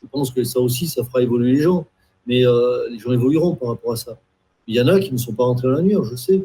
Je 0.02 0.08
pense 0.08 0.30
que 0.30 0.42
ça 0.44 0.60
aussi, 0.60 0.86
ça 0.86 1.04
fera 1.04 1.22
évoluer 1.22 1.52
les 1.52 1.62
gens. 1.62 1.86
Mais 2.26 2.46
euh, 2.46 2.88
les 2.90 2.98
gens 2.98 3.12
évolueront 3.12 3.54
par 3.54 3.70
rapport 3.70 3.92
à 3.92 3.96
ça. 3.96 4.18
Il 4.66 4.74
y 4.74 4.80
en 4.80 4.86
a 4.88 5.00
qui 5.00 5.12
ne 5.12 5.18
sont 5.18 5.32
pas 5.32 5.44
rentrés 5.44 5.68
dans 5.68 5.74
l'annuaire, 5.74 6.04
je 6.04 6.16
sais. 6.16 6.44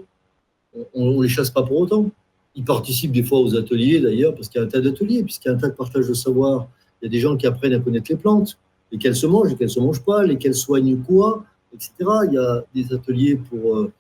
On 0.94 1.12
ne 1.18 1.24
les 1.24 1.30
chasse 1.30 1.50
pas 1.50 1.64
pour 1.64 1.80
autant. 1.80 2.10
Ils 2.56 2.64
participent 2.64 3.12
des 3.12 3.24
fois 3.24 3.40
aux 3.40 3.56
ateliers, 3.56 4.00
d'ailleurs, 4.00 4.34
parce 4.34 4.48
qu'il 4.50 4.60
y 4.60 4.64
a 4.64 4.68
un 4.68 4.70
tas 4.70 4.80
d'ateliers, 4.82 5.24
puisqu'il 5.24 5.50
y 5.50 5.52
a 5.52 5.56
un 5.56 5.58
tas 5.58 5.68
de 5.70 5.74
partage 5.74 6.08
de 6.08 6.14
savoir. 6.14 6.68
Il 7.02 7.06
y 7.06 7.08
a 7.08 7.12
des 7.12 7.20
gens 7.20 7.36
qui 7.38 7.46
apprennent 7.48 7.74
à 7.74 7.80
connaître 7.80 8.08
les 8.10 8.16
plantes, 8.18 8.58
lesquelles 8.92 9.16
se 9.16 9.28
mangent, 9.28 9.50
lesquelles 9.50 9.68
ne 9.68 9.72
se 9.74 9.80
mangent 9.80 10.04
pas, 10.04 10.24
lesquelles 10.24 10.56
soignent 10.56 10.98
quoi, 10.98 11.44
etc. 11.74 11.92
Il 12.28 12.34
y 12.34 12.38
a 12.38 12.64
des 12.74 12.94
ateliers 12.94 13.36
pour, 13.36 13.78
euh, 13.78 13.92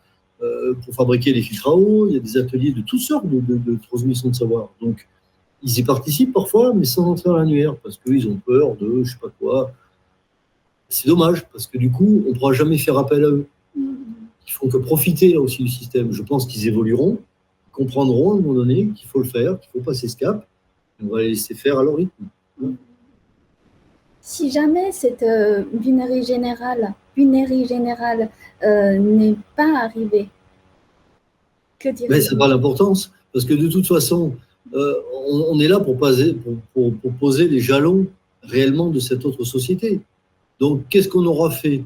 euh, 0.42 0.74
fabriquer 0.94 1.34
des 1.34 1.42
filtres 1.42 1.68
à 1.68 1.76
eau, 1.76 2.08
il 2.08 2.14
y 2.14 2.18
a 2.18 2.20
des 2.20 2.38
ateliers 2.38 2.72
de 2.72 2.82
toutes 2.82 3.00
sortes 3.02 3.28
de, 3.28 3.40
de- 3.42 3.58
de 3.58 3.78
transmission 3.88 4.30
de 4.30 4.36
savoir. 4.36 4.70
Donc, 4.82 5.08
ils 5.64 5.78
y 5.80 5.84
participent 5.84 6.34
parfois, 6.34 6.74
mais 6.74 6.86
sans 6.86 7.06
entrer 7.06 7.30
dans 7.30 7.38
l'annuaire, 7.38 7.76
parce 7.78 7.98
qu'ils 7.98 8.28
ont 8.28 8.36
peur 8.46 8.76
de 8.76 9.04
je 9.04 9.12
sais 9.12 9.18
pas 9.22 9.30
quoi. 9.40 9.72
C'est 10.90 11.08
dommage, 11.08 11.46
parce 11.52 11.68
que 11.68 11.78
du 11.78 11.90
coup, 11.92 12.24
on 12.28 12.30
ne 12.32 12.36
pourra 12.38 12.54
jamais 12.54 12.78
faire 12.78 12.98
appel 12.98 13.24
à 13.24 13.28
eux. 13.28 13.48
Ils 14.48 14.52
font 14.54 14.68
que 14.70 14.78
profiter 14.78 15.34
là 15.34 15.41
aussi 15.41 15.64
du 15.64 15.70
système. 15.70 16.12
Je 16.12 16.22
pense 16.24 16.46
qu'ils 16.46 16.68
évolueront, 16.68 17.18
comprendront 17.72 18.32
à 18.32 18.34
un 18.36 18.41
moment 18.41 18.54
donné 18.54 18.88
qu'il 18.96 19.08
faut 19.08 19.20
le 19.20 19.26
faire, 19.26 19.60
qu'il 19.60 19.70
faut 19.72 19.80
passer 19.80 20.08
ce 20.08 20.16
cap. 20.18 20.48
et 21.00 21.04
On 21.06 21.10
va 21.14 21.22
les 21.22 21.30
laisser 21.30 21.54
faire 21.56 21.80
à 21.80 21.84
leur 21.84 21.96
rythme. 21.96 22.26
Si 24.22 24.50
jamais 24.50 24.91
cette 24.91 25.22
euh, 25.24 25.64
binairie 25.74 26.24
générale, 26.24 26.93
binairie 27.16 27.68
générale 27.68 28.30
euh, 28.64 28.98
n'est 28.98 29.36
pas 29.56 29.72
arrivée, 29.84 30.30
que 31.78 31.89
Mais 31.89 31.93
direz-vous 31.96 32.22
ça 32.26 32.32
n'a 32.34 32.39
pas 32.39 32.48
l'importance, 32.48 33.12
parce 33.32 33.46
que 33.46 33.54
de 33.54 33.68
toute 33.68 33.86
façon, 33.88 34.34
euh, 34.74 34.96
on, 35.30 35.46
on 35.52 35.60
est 35.60 35.68
là 35.68 35.80
pour, 35.80 35.98
poser- 35.98 36.34
pour- 36.34 36.56
pour- 36.74 36.93
pour 36.96 37.12
poser 37.14 37.48
les 37.48 37.60
jalons 37.60 38.08
réellement 38.41 38.89
de 38.89 39.00
cette 39.00 39.26
autre 39.26 39.43
société. 39.43 40.02
Donc, 40.60 40.88
qu'est-ce 40.89 41.08
qu'on 41.10 41.26
aura 41.26 41.52
fait? 41.52 41.84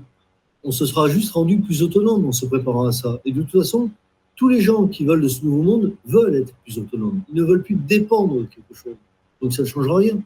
On 0.64 0.72
se 0.72 0.86
sera 0.86 1.07
juste 1.07 1.32
rendu 1.32 1.60
plus 1.60 1.84
autonome 1.84 2.26
en 2.26 2.32
se 2.32 2.45
préparant 2.45 2.86
à 2.86 2.91
ça. 2.91 3.20
Et 3.26 3.32
de 3.32 3.41
toute 3.41 3.62
façon, 3.62 3.89
tous 4.36 4.49
les 4.49 4.62
gens 4.62 4.88
qui 4.88 5.05
veulent 5.05 5.22
de 5.22 5.28
ce 5.28 5.43
nouveau 5.45 5.64
monde 5.64 5.93
veulent 6.05 6.36
être 6.36 6.53
plus 6.64 6.78
autonomes. 6.78 7.22
Ils 7.30 7.36
ne 7.36 7.43
veulent 7.43 7.64
plus 7.64 7.76
dépendre 7.76 8.36
de 8.36 8.43
quelque 8.43 8.74
chose. 8.74 8.95
Donc, 9.41 9.53
ça 9.53 9.64
ne 9.64 9.68
changera 9.68 9.97
rien. 9.97 10.22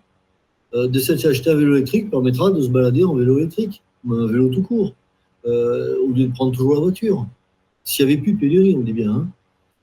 Euh, 0.74 0.88
de 0.88 1.28
acheté 1.28 1.50
un 1.50 1.56
vélo 1.56 1.76
électrique 1.76 2.10
permettra 2.10 2.50
de 2.50 2.62
se 2.62 2.70
balader 2.70 3.04
en 3.04 3.16
vélo 3.16 3.38
électrique, 3.38 3.84
ou 4.06 4.14
un 4.16 4.28
vélo 4.28 4.50
tout 4.50 4.64
court, 4.64 4.94
euh, 5.46 5.96
lieu 6.14 6.28
de 6.28 6.34
prendre 6.34 6.52
toujours 6.52 6.74
la 6.74 6.80
voiture. 6.80 7.28
S'il 7.84 8.06
n'y 8.06 8.14
avait 8.14 8.22
plus 8.22 8.34
de 8.34 8.40
pénurie, 8.40 8.76
on 8.78 8.82
dit 8.82 8.94
bien, 8.94 9.12
hein, 9.12 9.28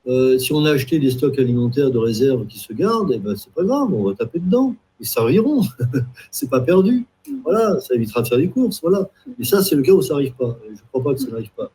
euh, 0.07 0.39
si 0.39 0.53
on 0.53 0.65
a 0.65 0.71
acheté 0.73 0.99
des 0.99 1.11
stocks 1.11 1.39
alimentaires 1.39 1.91
de 1.91 1.99
réserve 1.99 2.47
qui 2.47 2.59
se 2.59 2.73
gardent, 2.73 3.13
eh 3.15 3.19
ben, 3.19 3.37
c'est 3.37 3.53
pas 3.53 3.65
grave, 3.65 3.93
on 3.93 4.05
va 4.05 4.15
taper 4.15 4.39
dedans. 4.39 4.75
Ils 4.99 5.07
serviront. 5.07 5.63
c'est 6.31 6.51
pas 6.51 6.61
perdu. 6.61 7.07
Voilà, 7.45 7.81
ça 7.81 7.95
évitera 7.95 8.23
de 8.23 8.29
faire 8.29 8.39
des 8.39 8.49
courses. 8.49 8.81
Voilà. 8.81 9.09
Et 9.39 9.45
ça, 9.45 9.63
c'est 9.63 9.75
le 9.77 9.83
cas 9.83 9.93
où 9.93 10.03
ça 10.03 10.15
n'arrive 10.15 10.35
pas. 10.35 10.59
Je 10.65 10.73
ne 10.73 10.77
crois 10.91 11.03
pas 11.03 11.15
que 11.15 11.21
ça 11.21 11.31
n'arrive 11.31 11.51
pas. 11.57 11.71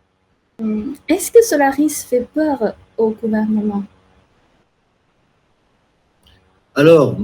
Hum, 0.59 0.95
Est-ce 1.07 1.31
que 1.31 1.43
Solaris 1.43 2.05
fait 2.07 2.27
peur 2.33 2.75
au 2.97 3.11
gouvernement? 3.11 3.83
Alors, 6.73 7.17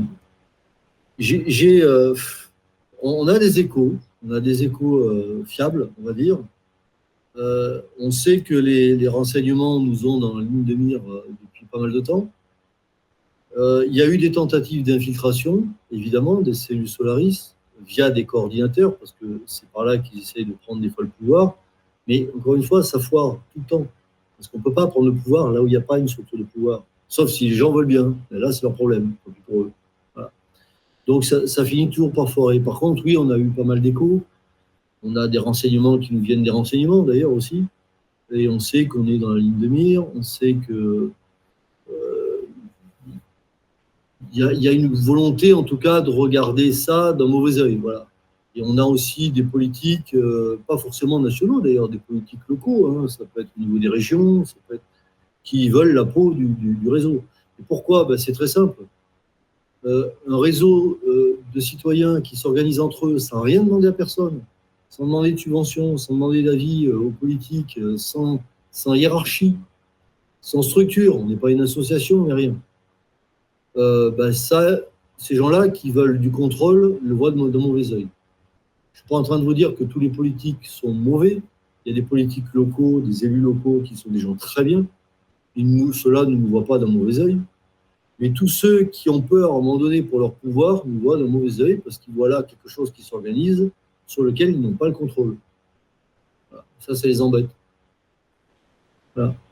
j'ai, 1.19 1.83
euh, 1.83 2.13
on 3.01 3.27
a 3.27 3.37
des 3.37 3.59
échos, 3.59 3.95
on 4.25 4.31
a 4.31 4.39
des 4.39 4.63
échos 4.63 4.99
euh, 4.99 5.43
fiables, 5.45 5.89
on 6.01 6.05
va 6.05 6.13
dire. 6.13 6.39
Euh, 7.35 7.81
on 7.99 8.11
sait 8.11 8.41
que 8.41 8.55
les, 8.55 8.95
les 8.95 9.07
renseignements 9.07 9.79
nous 9.79 10.05
ont 10.05 10.19
dans 10.19 10.37
la 10.37 10.43
ligne 10.43 10.63
de 10.63 10.73
mire 10.73 11.01
depuis 11.43 11.65
pas 11.65 11.79
mal 11.79 11.91
de 11.91 11.99
temps. 11.99 12.29
Il 13.57 13.93
y 13.93 14.01
a 14.01 14.07
eu 14.07 14.17
des 14.17 14.31
tentatives 14.31 14.83
d'infiltration, 14.83 15.67
évidemment, 15.91 16.41
des 16.41 16.53
cellules 16.53 16.87
Solaris, 16.87 17.53
via 17.85 18.09
des 18.09 18.25
coordinateurs, 18.25 18.97
parce 18.97 19.15
que 19.19 19.41
c'est 19.45 19.67
par 19.69 19.85
là 19.85 19.97
qu'ils 19.97 20.21
essayent 20.21 20.45
de 20.45 20.53
prendre 20.53 20.81
des 20.81 20.89
fois 20.89 21.03
le 21.03 21.09
pouvoir. 21.09 21.55
Mais 22.07 22.27
encore 22.37 22.55
une 22.55 22.63
fois, 22.63 22.83
ça 22.83 22.99
foire 22.99 23.37
tout 23.53 23.59
le 23.59 23.65
temps. 23.65 23.87
Parce 24.37 24.47
qu'on 24.47 24.57
ne 24.57 24.63
peut 24.63 24.73
pas 24.73 24.87
prendre 24.87 25.07
le 25.07 25.13
pouvoir 25.13 25.51
là 25.51 25.61
où 25.61 25.67
il 25.67 25.71
n'y 25.71 25.77
a 25.77 25.81
pas 25.81 25.99
une 25.99 26.07
structure 26.07 26.37
de 26.37 26.43
pouvoir. 26.43 26.83
Sauf 27.07 27.29
si 27.29 27.49
les 27.49 27.55
gens 27.55 27.71
veulent 27.71 27.85
bien. 27.85 28.15
Et 28.31 28.39
là, 28.39 28.51
c'est 28.51 28.63
leur 28.63 28.73
problème, 28.73 29.13
pour 29.45 29.61
eux. 29.61 29.71
Donc, 31.07 31.25
ça, 31.25 31.45
ça 31.47 31.65
finit 31.65 31.89
toujours 31.89 32.11
par 32.11 32.29
foirer. 32.29 32.59
Par 32.59 32.79
contre, 32.79 33.03
oui, 33.03 33.17
on 33.17 33.29
a 33.31 33.37
eu 33.37 33.49
pas 33.49 33.63
mal 33.63 33.81
d'échos. 33.81 34.21
On 35.03 35.15
a 35.15 35.27
des 35.27 35.39
renseignements 35.39 35.97
qui 35.97 36.13
nous 36.13 36.21
viennent 36.21 36.43
des 36.43 36.51
renseignements, 36.51 37.03
d'ailleurs, 37.03 37.31
aussi. 37.31 37.65
Et 38.31 38.47
on 38.47 38.59
sait 38.59 38.87
qu'on 38.87 39.07
est 39.07 39.17
dans 39.17 39.31
la 39.31 39.39
ligne 39.39 39.59
de 39.59 39.67
mire. 39.67 40.05
On 40.15 40.21
sait 40.21 40.53
que 40.53 41.11
euh, 41.91 42.41
il 43.07 43.13
y, 44.33 44.43
a, 44.43 44.53
il 44.53 44.61
y 44.61 44.67
a 44.67 44.71
une 44.71 44.93
volonté, 44.93 45.53
en 45.53 45.63
tout 45.63 45.77
cas, 45.77 46.01
de 46.01 46.09
regarder 46.11 46.71
ça 46.73 47.13
d'un 47.13 47.27
mauvais 47.27 47.59
œil. 47.59 47.75
Voilà. 47.77 48.07
Et 48.55 48.61
on 48.63 48.77
a 48.77 48.83
aussi 48.83 49.31
des 49.31 49.43
politiques, 49.43 50.13
euh, 50.13 50.59
pas 50.67 50.77
forcément 50.77 51.19
nationaux 51.19 51.61
d'ailleurs, 51.61 51.89
des 51.89 51.97
politiques 51.99 52.41
locaux. 52.49 52.87
hein. 52.87 53.07
ça 53.07 53.23
peut 53.33 53.41
être 53.41 53.49
au 53.57 53.61
niveau 53.61 53.79
des 53.79 53.87
régions, 53.87 54.43
ça 54.45 54.55
peut 54.67 54.75
être 54.75 54.83
qui 55.43 55.69
veulent 55.69 55.93
la 55.93 56.05
peau 56.05 56.33
du, 56.33 56.45
du- 56.45 56.89
réseau. 56.89 57.23
Et 57.59 57.63
pourquoi? 57.67 58.05
Ben, 58.05 58.17
C'est 58.17 58.33
très 58.33 58.47
simple. 58.47 58.83
Euh, 59.85 60.09
un 60.27 60.37
réseau 60.37 60.99
euh, 61.07 61.39
de 61.55 61.59
citoyens 61.59 62.21
qui 62.21 62.35
s'organisent 62.35 62.79
entre 62.79 63.07
eux 63.07 63.17
sans 63.19 63.41
rien 63.41 63.63
demander 63.63 63.87
à 63.87 63.91
personne, 63.93 64.39
sans 64.89 65.05
demander 65.05 65.31
de 65.31 65.39
subvention, 65.39 65.97
sans 65.97 66.13
demander 66.13 66.43
d'avis 66.43 66.89
aux 66.89 67.09
politiques, 67.09 67.79
sans, 67.97 68.39
sans 68.69 68.93
hiérarchie, 68.93 69.55
sans 70.41 70.61
structure, 70.61 71.17
on 71.17 71.25
n'est 71.25 71.35
pas 71.37 71.49
une 71.51 71.61
association, 71.61 72.17
on 72.23 72.27
n'est 72.27 72.33
rien. 72.33 72.55
Euh, 73.77 74.11
ben, 74.11 74.33
ça, 74.33 74.79
ces 75.17 75.35
gens-là 75.35 75.69
qui 75.69 75.91
veulent 75.91 76.19
du 76.19 76.31
contrôle 76.31 76.97
le 77.01 77.15
voient 77.15 77.31
de, 77.31 77.37
mauvais 77.37 77.93
œil. 77.93 78.07
Je 78.93 78.99
ne 78.99 79.03
suis 79.03 79.07
pas 79.07 79.15
en 79.15 79.23
train 79.23 79.39
de 79.39 79.45
vous 79.45 79.53
dire 79.53 79.75
que 79.75 79.83
tous 79.83 79.99
les 79.99 80.09
politiques 80.09 80.65
sont 80.65 80.91
mauvais. 80.91 81.41
Il 81.85 81.95
y 81.95 81.97
a 81.97 82.01
des 82.01 82.05
politiques 82.05 82.53
locaux, 82.53 83.01
des 83.01 83.25
élus 83.25 83.39
locaux 83.39 83.81
qui 83.83 83.95
sont 83.95 84.09
des 84.09 84.19
gens 84.19 84.35
très 84.35 84.63
bien. 84.63 84.85
Ceux-là 85.55 86.25
ne 86.25 86.35
nous 86.35 86.47
voient 86.47 86.65
pas 86.65 86.79
d'un 86.79 86.87
mauvais 86.87 87.19
œil. 87.19 87.39
Mais 88.19 88.31
tous 88.31 88.47
ceux 88.47 88.83
qui 88.83 89.09
ont 89.09 89.21
peur 89.21 89.51
à 89.51 89.55
un 89.55 89.57
moment 89.57 89.77
donné 89.77 90.03
pour 90.03 90.19
leur 90.19 90.33
pouvoir 90.33 90.83
nous 90.85 90.99
voient 90.99 91.17
d'un 91.17 91.25
mauvais 91.25 91.59
œil 91.61 91.77
parce 91.77 91.97
qu'ils 91.97 92.13
voient 92.13 92.29
là 92.29 92.43
quelque 92.43 92.69
chose 92.69 92.91
qui 92.91 93.01
s'organise 93.01 93.69
sur 94.05 94.23
lequel 94.23 94.51
ils 94.51 94.61
n'ont 94.61 94.73
pas 94.73 94.87
le 94.87 94.93
contrôle. 94.93 95.37
Ça, 96.79 96.95
ça 96.95 97.07
les 97.07 97.21
embête. 97.21 97.49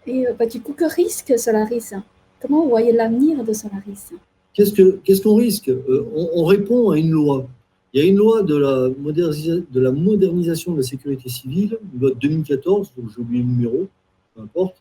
Et 0.08 0.28
euh, 0.28 0.34
bah, 0.34 0.46
du 0.46 0.62
coup, 0.62 0.74
que 0.74 0.86
risque 0.86 1.38
Solaris 1.38 1.94
Comment 2.42 2.64
vous 2.64 2.70
voyez 2.70 2.92
l'avenir 2.92 3.44
de 3.44 3.54
Solaris 3.54 4.14
Qu'est-ce 4.54 4.74
que- 4.74 5.00
qu'est-ce 5.04 5.22
qu'on 5.22 5.36
risque? 5.36 5.70
Euh, 5.70 6.06
on, 6.16 6.30
on 6.36 6.46
répond 6.46 6.92
à 6.92 6.98
une 6.98 7.12
loi. 7.12 7.48
Il 7.94 8.02
y 8.02 8.06
a 8.06 8.08
une 8.08 8.18
loi 8.18 8.44
de 8.44 8.56
la, 8.56 9.92
modernisation 9.92 10.74
de 10.74 10.78
la 10.78 10.84
sécurité 10.84 11.28
civile, 11.28 11.80
une 11.94 12.02
loi 12.02 12.12
de 12.12 12.16
2014, 12.20 12.94
donc 12.96 13.10
j'ai 13.10 13.20
oublié 13.20 13.42
le 13.42 13.50
numéro, 13.50 13.88
peu 14.36 14.42
importe. 14.42 14.76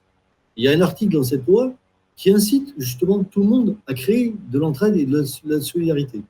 Il 0.57 0.65
y 0.65 0.69
a 0.69 0.73
un 0.73 0.81
article 0.83 1.15
dans 1.15 1.23
cette 1.23 1.47
loi 1.47 1.73
qui 2.17 2.31
incite 2.31 2.75
justement 2.77 3.25
tout 3.25 3.41
le 3.41 3.47
monde 3.47 3.77
à 3.87 3.95
créer 3.95 4.35
de 4.51 4.59
l'entraide 4.59 4.97
et 4.97 5.07
de 5.07 5.25
la, 5.47 5.61
solidarité. 5.61 6.21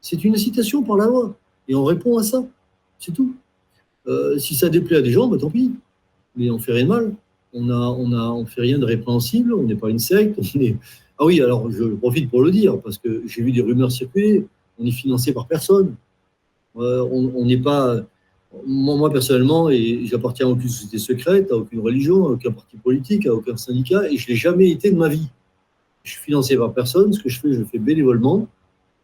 C'est 0.00 0.24
une 0.24 0.34
incitation 0.34 0.82
par 0.82 0.96
la 0.96 1.06
loi 1.06 1.36
et 1.68 1.74
on 1.74 1.84
répond 1.84 2.16
à 2.16 2.22
ça. 2.22 2.44
C'est 2.98 3.12
tout. 3.12 3.34
Euh, 4.06 4.38
si 4.38 4.54
ça 4.54 4.68
déplaît 4.68 4.98
à 4.98 5.02
des 5.02 5.10
gens, 5.10 5.28
bah, 5.28 5.36
tant 5.38 5.50
pis. 5.50 5.72
Mais 6.36 6.50
on 6.50 6.58
fait 6.58 6.72
rien 6.72 6.84
de 6.84 6.88
mal. 6.88 7.14
On 7.54 7.70
a, 7.70 8.46
fait 8.46 8.62
rien 8.62 8.78
de 8.78 8.84
répréhensible. 8.84 9.54
On 9.54 9.62
n'est 9.62 9.76
pas 9.76 9.88
une 9.88 9.98
secte. 9.98 10.38
On 10.38 10.60
est, 10.60 10.76
ah 11.18 11.24
oui, 11.24 11.40
alors 11.40 11.70
je 11.70 11.84
profite 11.84 12.28
pour 12.28 12.42
le 12.42 12.50
dire, 12.50 12.80
parce 12.80 12.98
que 12.98 13.22
j'ai 13.26 13.42
vu 13.42 13.52
des 13.52 13.60
rumeurs 13.60 13.92
circuler, 13.92 14.46
on 14.78 14.84
est 14.84 14.90
financé 14.90 15.32
par 15.32 15.46
personne. 15.46 15.94
Euh, 16.76 17.08
on 17.10 17.44
n'est 17.44 17.56
pas. 17.56 18.00
Moi, 18.66 19.10
personnellement, 19.10 19.68
et 19.70 20.06
j'appartiens 20.06 20.46
à 20.46 20.50
aucune 20.50 20.68
société 20.68 20.98
secrète, 20.98 21.50
à 21.50 21.56
aucune 21.56 21.80
religion, 21.80 22.26
à 22.26 22.30
aucun 22.30 22.52
parti 22.52 22.76
politique, 22.76 23.26
à 23.26 23.34
aucun 23.34 23.56
syndicat, 23.56 24.08
et 24.10 24.16
je 24.16 24.28
l'ai 24.28 24.36
jamais 24.36 24.70
été 24.70 24.90
de 24.92 24.96
ma 24.96 25.08
vie. 25.08 25.28
Je 26.04 26.12
suis 26.12 26.20
financé 26.20 26.56
par 26.56 26.72
personne, 26.72 27.12
ce 27.12 27.20
que 27.20 27.28
je 27.28 27.40
fais, 27.40 27.52
je 27.52 27.60
le 27.60 27.64
fais 27.64 27.78
bénévolement, 27.78 28.48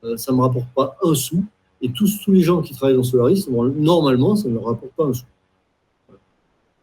Euh, 0.03 0.16
ça 0.16 0.32
ne 0.32 0.38
me 0.38 0.42
rapporte 0.42 0.68
pas 0.74 0.96
un 1.03 1.14
sou, 1.14 1.44
et 1.82 1.90
tous, 1.92 2.20
tous 2.24 2.32
les 2.32 2.40
gens 2.40 2.62
qui 2.62 2.74
travaillent 2.74 2.96
dans 2.96 3.03
Solaris, 3.03 3.46
normalement, 3.51 4.34
ça 4.34 4.48
ne 4.48 4.55
leur 4.55 4.64
rapporte 4.64 4.92
pas 4.96 5.05
un 5.05 5.12
sou. 5.12 5.26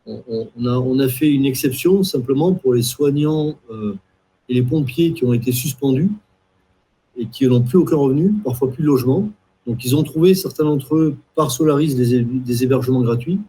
On, 0.07 0.99
a, 0.99 1.07
fait 1.09 1.29
une 1.29 1.45
exception 1.45 2.03
simplement 2.03 2.53
pour 2.53 2.73
les 2.73 2.81
soignants 2.81 3.55
euh, 3.69 3.95
et 4.47 4.53
les 4.53 4.61
pompiers 4.61 5.11
qui 5.13 5.25
ont 5.25 5.33
été 5.33 5.51
suspendus 5.51 6.09
et 7.17 7.25
qui 7.25 7.45
n'ont 7.47 7.61
plus 7.61 7.77
aucun 7.77 7.97
revenu, 7.97 8.33
parfois 8.43 8.71
plus 8.71 8.83
de 8.83 8.87
logement. 8.87 9.29
Donc, 9.65 9.83
ils 9.83 9.95
ont 9.95 10.03
trouvé, 10.03 10.33
certains 10.33 10.63
d'entre 10.63 10.95
eux, 10.95 11.15
par 11.35 11.51
Solaris, 11.51 11.95
des, 11.95 12.15
hé- 12.15 12.23
des 12.23 12.63
hébergements 12.63 13.01
gratuits. 13.01 13.39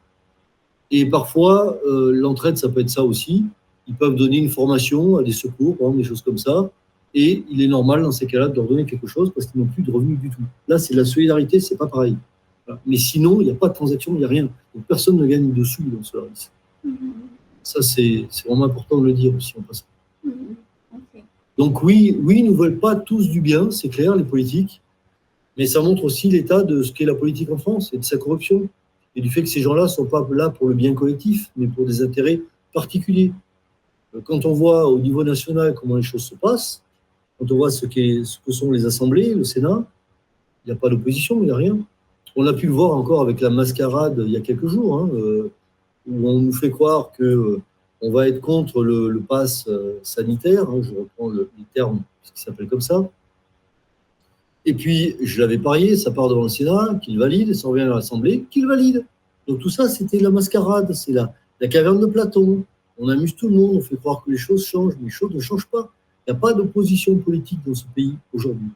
Et 0.90 1.06
parfois, 1.06 1.78
euh, 1.86 2.10
l'entraide, 2.12 2.56
ça 2.56 2.68
peut 2.68 2.80
être 2.80 2.90
ça 2.90 3.04
aussi. 3.04 3.44
Ils 3.86 3.94
peuvent 3.94 4.16
donner 4.16 4.38
une 4.38 4.48
formation 4.48 5.16
à 5.18 5.22
des 5.22 5.32
secours, 5.32 5.76
par 5.76 5.88
exemple, 5.88 5.98
des 6.02 6.08
choses 6.08 6.22
comme 6.22 6.38
ça. 6.38 6.70
Et 7.14 7.44
il 7.50 7.62
est 7.62 7.68
normal, 7.68 8.02
dans 8.02 8.10
ces 8.12 8.26
cas-là, 8.26 8.48
de 8.48 8.56
leur 8.56 8.66
donner 8.66 8.84
quelque 8.84 9.06
chose 9.06 9.30
parce 9.32 9.46
qu'ils 9.46 9.60
n'ont 9.60 9.66
plus 9.68 9.82
de 9.82 9.92
revenus 9.92 10.18
du 10.18 10.28
tout. 10.30 10.42
Là, 10.66 10.78
c'est 10.78 10.94
de 10.94 10.98
la 10.98 11.04
solidarité, 11.04 11.60
c'est 11.60 11.76
pas 11.76 11.86
pareil. 11.86 12.16
Mais 12.86 12.96
sinon, 12.96 13.40
il 13.40 13.44
n'y 13.44 13.50
a 13.50 13.54
pas 13.54 13.68
de 13.68 13.74
transaction, 13.74 14.14
il 14.14 14.18
n'y 14.18 14.24
a 14.24 14.28
rien. 14.28 14.48
Donc, 14.74 14.84
personne 14.86 15.16
ne 15.16 15.26
gagne 15.26 15.52
dessus 15.52 15.82
dans 15.82 16.02
Solaris. 16.02 16.50
Ça, 17.62 17.82
c'est 17.82 18.26
vraiment 18.46 18.64
important 18.64 18.98
de 18.98 19.06
le 19.06 19.12
dire 19.12 19.34
aussi 19.34 19.54
en 19.58 19.62
passant. 19.62 19.84
Mhm. 20.24 20.56
Donc 21.58 21.82
oui, 21.82 22.16
oui, 22.22 22.38
ils 22.38 22.50
ne 22.50 22.56
veulent 22.56 22.78
pas 22.78 22.94
tous 22.94 23.28
du 23.28 23.40
bien, 23.40 23.72
c'est 23.72 23.88
clair, 23.88 24.14
les 24.14 24.22
politiques, 24.22 24.80
mais 25.56 25.66
ça 25.66 25.82
montre 25.82 26.04
aussi 26.04 26.30
l'état 26.30 26.62
de 26.62 26.84
ce 26.84 26.92
qu'est 26.92 27.04
la 27.04 27.16
politique 27.16 27.50
en 27.50 27.58
France 27.58 27.92
et 27.92 27.98
de 27.98 28.04
sa 28.04 28.16
corruption, 28.16 28.68
et 29.16 29.20
du 29.20 29.28
fait 29.28 29.42
que 29.42 29.48
ces 29.48 29.60
gens-là 29.60 29.82
ne 29.82 29.88
sont 29.88 30.04
pas 30.04 30.24
là 30.30 30.50
pour 30.50 30.68
le 30.68 30.74
bien 30.76 30.94
collectif, 30.94 31.50
mais 31.56 31.66
pour 31.66 31.84
des 31.84 32.00
intérêts 32.00 32.40
particuliers. 32.72 33.32
Euh, 34.14 34.20
Quand 34.24 34.46
on 34.46 34.52
voit 34.52 34.86
au 34.86 35.00
niveau 35.00 35.24
national 35.24 35.74
comment 35.74 35.96
les 35.96 36.02
choses 36.02 36.22
se 36.22 36.36
passent, 36.36 36.84
quand 37.38 37.50
on 37.50 37.56
voit 37.56 37.72
ce, 37.72 37.86
ce 37.86 38.38
que 38.38 38.52
sont 38.52 38.70
les 38.70 38.86
assemblées, 38.86 39.34
le 39.34 39.42
Sénat, 39.42 39.84
il 40.64 40.68
n'y 40.70 40.72
a 40.72 40.80
pas 40.80 40.88
d'opposition, 40.88 41.38
il 41.42 41.46
n'y 41.46 41.50
a 41.50 41.56
rien. 41.56 41.76
On 42.36 42.46
a 42.46 42.52
pu 42.52 42.66
le 42.66 42.72
voir 42.72 42.92
encore 42.92 43.20
avec 43.20 43.40
la 43.40 43.50
mascarade 43.50 44.22
il 44.24 44.32
y 44.32 44.36
a 44.36 44.40
quelques 44.40 44.66
jours, 44.66 44.98
hein, 44.98 45.10
euh, 45.14 45.50
où 46.06 46.28
on 46.28 46.40
nous 46.40 46.52
fait 46.52 46.70
croire 46.70 47.10
que 47.12 47.24
euh, 47.24 47.60
va 48.02 48.28
être 48.28 48.40
contre 48.40 48.82
le, 48.82 49.20
pass 49.20 49.66
euh, 49.68 49.98
sanitaire, 50.02 50.68
hein, 50.70 50.80
je 50.82 50.90
reprends 50.90 51.28
le, 51.28 51.50
les 51.58 51.64
termes 51.74 52.00
qui 52.22 52.42
s'appelle 52.42 52.68
comme 52.68 52.80
ça. 52.80 53.08
Et 54.64 54.74
puis, 54.74 55.16
je 55.22 55.40
l'avais 55.40 55.58
parié, 55.58 55.96
ça 55.96 56.10
part 56.10 56.28
devant 56.28 56.42
le 56.42 56.48
Sénat, 56.48 56.98
qu'il 57.02 57.18
valide, 57.18 57.54
ça 57.54 57.68
revient 57.68 57.82
à 57.82 57.88
l'Assemblée, 57.88 58.44
qu'il 58.50 58.66
valide. 58.66 59.04
Donc 59.46 59.60
tout 59.60 59.70
ça, 59.70 59.88
c'était 59.88 60.18
la 60.18 60.30
mascarade, 60.30 60.92
c'est 60.92 61.12
la 61.12 61.68
caverne 61.68 61.98
de 61.98 62.06
Platon. 62.06 62.64
On 62.98 63.08
amuse 63.08 63.34
tout 63.34 63.48
le 63.48 63.54
monde, 63.54 63.76
on 63.76 63.80
fait 63.80 63.96
croire 63.96 64.22
que 64.24 64.30
les 64.30 64.36
choses 64.36 64.66
changent, 64.66 64.94
mais 64.98 65.06
les 65.06 65.10
choses 65.10 65.32
ne 65.32 65.40
changent 65.40 65.68
pas. 65.68 65.90
Il 66.26 66.32
n'y 66.32 66.36
a 66.36 66.40
pas 66.40 66.52
d'opposition 66.52 67.16
politique 67.16 67.60
dans 67.64 67.74
ce 67.74 67.84
pays 67.94 68.16
aujourd'hui. 68.34 68.68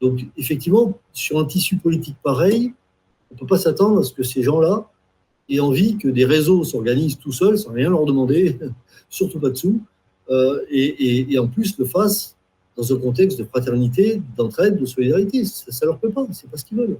Donc, 0.00 0.20
effectivement, 0.36 0.92
sur 1.12 1.38
un 1.38 1.44
tissu 1.44 1.76
politique 1.76 2.16
pareil, 2.22 2.72
on 3.30 3.34
ne 3.34 3.40
peut 3.40 3.46
pas 3.46 3.58
s'attendre 3.58 4.00
à 4.00 4.02
ce 4.02 4.12
que 4.12 4.22
ces 4.22 4.42
gens-là 4.42 4.88
aient 5.48 5.60
envie 5.60 5.96
que 5.96 6.08
des 6.08 6.24
réseaux 6.24 6.64
s'organisent 6.64 7.18
tout 7.18 7.32
seuls, 7.32 7.58
sans 7.58 7.72
rien 7.72 7.90
leur 7.90 8.04
demander, 8.04 8.58
surtout 9.08 9.38
pas 9.38 9.50
de 9.50 9.54
sous, 9.54 9.80
euh, 10.30 10.64
et, 10.70 11.38
en 11.38 11.46
plus 11.46 11.76
le 11.78 11.84
fassent 11.84 12.36
dans 12.76 12.92
un 12.92 12.98
contexte 12.98 13.38
de 13.38 13.44
fraternité, 13.44 14.20
d'entraide, 14.36 14.78
de 14.78 14.86
solidarité. 14.86 15.44
Ça 15.44 15.86
ne 15.86 15.90
leur 15.90 15.98
peut 15.98 16.10
pas, 16.10 16.26
c'est 16.32 16.50
pas 16.50 16.56
ce 16.56 16.64
qu'ils 16.64 16.78
veulent. 16.78 16.98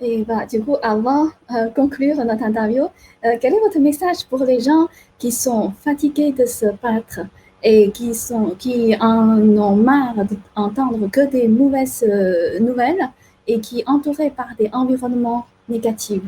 Et 0.00 0.24
bah, 0.24 0.46
du 0.46 0.62
coup, 0.62 0.76
avant 0.82 1.26
de 1.26 1.72
conclure 1.74 2.16
notre 2.24 2.42
interview, 2.42 2.84
euh, 2.84 3.36
quel 3.40 3.52
est 3.52 3.60
votre 3.60 3.78
message 3.78 4.24
pour 4.28 4.42
les 4.44 4.60
gens 4.60 4.88
qui 5.18 5.30
sont 5.30 5.72
fatigués 5.72 6.32
de 6.32 6.46
se 6.46 6.66
battre 6.82 7.20
et 7.62 7.90
qui, 7.90 8.14
sont, 8.14 8.54
qui 8.58 8.94
en 9.00 9.38
ont 9.58 9.76
marre 9.76 10.14
d'entendre 10.56 11.08
que 11.10 11.30
des 11.30 11.48
mauvaises 11.48 12.04
euh, 12.08 12.58
nouvelles 12.60 13.10
et 13.46 13.60
qui 13.60 13.80
sont 13.80 13.92
entourés 13.92 14.30
par 14.30 14.48
des 14.58 14.70
environnements 14.72 15.46
négatifs 15.68 16.22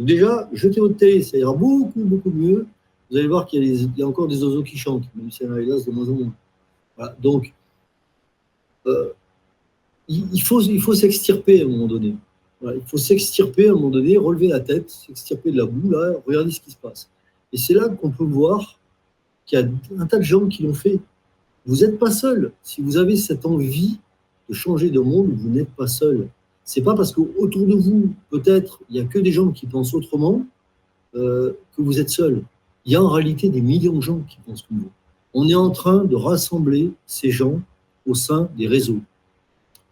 déjà, 0.00 0.48
jetez 0.52 0.80
votre 0.80 0.96
télé, 0.96 1.22
ça 1.22 1.36
ira 1.36 1.52
beaucoup, 1.52 1.92
beaucoup 1.96 2.30
mieux. 2.30 2.66
Vous 3.10 3.16
allez 3.16 3.28
voir 3.28 3.46
qu'il 3.46 3.64
y, 3.64 4.02
a 4.02 4.06
encore 4.06 4.28
des 4.28 4.42
oiseaux 4.42 4.62
qui 4.62 4.76
chantent, 4.76 5.04
même 5.14 5.30
si 5.30 5.42
y 5.42 5.46
hélas 5.46 5.84
de 5.84 5.90
moins 5.90 6.08
en 6.08 6.12
moins. 6.12 6.32
Donc, 7.20 7.52
euh, 8.86 9.10
il, 10.08 10.40
faut, 10.42 10.60
il 10.60 10.80
faut 10.80 10.94
s'extirper 10.94 11.62
à 11.62 11.64
un 11.64 11.68
moment 11.68 11.86
donné. 11.86 12.14
Il 12.62 12.82
faut 12.86 12.98
s'extirper 12.98 13.68
à 13.68 13.72
un 13.72 13.74
moment 13.74 13.90
donné, 13.90 14.16
relever 14.16 14.48
la 14.48 14.60
tête, 14.60 14.90
s'extirper 14.90 15.50
de 15.50 15.58
la 15.58 15.66
boue, 15.66 15.90
là, 15.90 16.12
regarder 16.26 16.50
ce 16.50 16.60
qui 16.60 16.70
se 16.70 16.76
passe. 16.76 17.10
Et 17.52 17.56
c'est 17.56 17.74
là 17.74 17.88
qu'on 17.88 18.10
peut 18.10 18.24
voir 18.24 18.78
qu'il 19.50 19.58
y 19.58 19.62
a 19.98 20.02
un 20.02 20.06
tas 20.06 20.18
de 20.18 20.22
gens 20.22 20.46
qui 20.46 20.62
l'ont 20.62 20.74
fait. 20.74 21.00
Vous 21.66 21.76
n'êtes 21.76 21.98
pas 21.98 22.10
seul. 22.10 22.52
Si 22.62 22.80
vous 22.80 22.96
avez 22.96 23.16
cette 23.16 23.44
envie 23.44 23.98
de 24.48 24.54
changer 24.54 24.90
de 24.90 25.00
monde, 25.00 25.32
vous 25.32 25.50
n'êtes 25.50 25.70
pas 25.70 25.86
seul. 25.86 26.28
C'est 26.64 26.82
pas 26.82 26.94
parce 26.94 27.12
qu'autour 27.12 27.66
de 27.66 27.74
vous, 27.74 28.14
peut-être, 28.30 28.80
il 28.88 28.94
n'y 28.94 29.00
a 29.00 29.04
que 29.04 29.18
des 29.18 29.32
gens 29.32 29.50
qui 29.50 29.66
pensent 29.66 29.92
autrement 29.94 30.44
euh, 31.16 31.52
que 31.76 31.82
vous 31.82 31.98
êtes 31.98 32.10
seul. 32.10 32.42
Il 32.84 32.92
y 32.92 32.96
a 32.96 33.02
en 33.02 33.08
réalité 33.08 33.48
des 33.48 33.60
millions 33.60 33.96
de 33.96 34.00
gens 34.00 34.20
qui 34.20 34.38
pensent 34.46 34.62
comme 34.62 34.78
vous. 34.78 34.90
On 35.34 35.48
est 35.48 35.54
en 35.54 35.70
train 35.70 36.04
de 36.04 36.14
rassembler 36.14 36.92
ces 37.06 37.30
gens 37.30 37.60
au 38.06 38.14
sein 38.14 38.48
des 38.56 38.66
réseaux. 38.66 39.00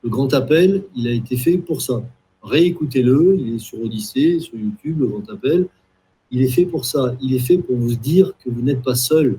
Le 0.02 0.10
grand 0.10 0.32
appel, 0.34 0.84
il 0.94 1.08
a 1.08 1.12
été 1.12 1.36
fait 1.36 1.58
pour 1.58 1.82
ça. 1.82 2.02
Réécoutez-le, 2.42 3.36
il 3.38 3.56
est 3.56 3.58
sur 3.58 3.80
Odyssée, 3.82 4.38
sur 4.38 4.56
YouTube, 4.56 5.00
le 5.00 5.06
grand 5.06 5.28
appel. 5.30 5.66
Il 6.30 6.42
est 6.42 6.48
fait 6.48 6.66
pour 6.66 6.84
ça. 6.84 7.14
Il 7.20 7.34
est 7.34 7.40
fait 7.40 7.58
pour 7.58 7.76
vous 7.76 7.94
dire 7.96 8.32
que 8.44 8.50
vous 8.50 8.62
n'êtes 8.62 8.82
pas 8.82 8.94
seul, 8.94 9.38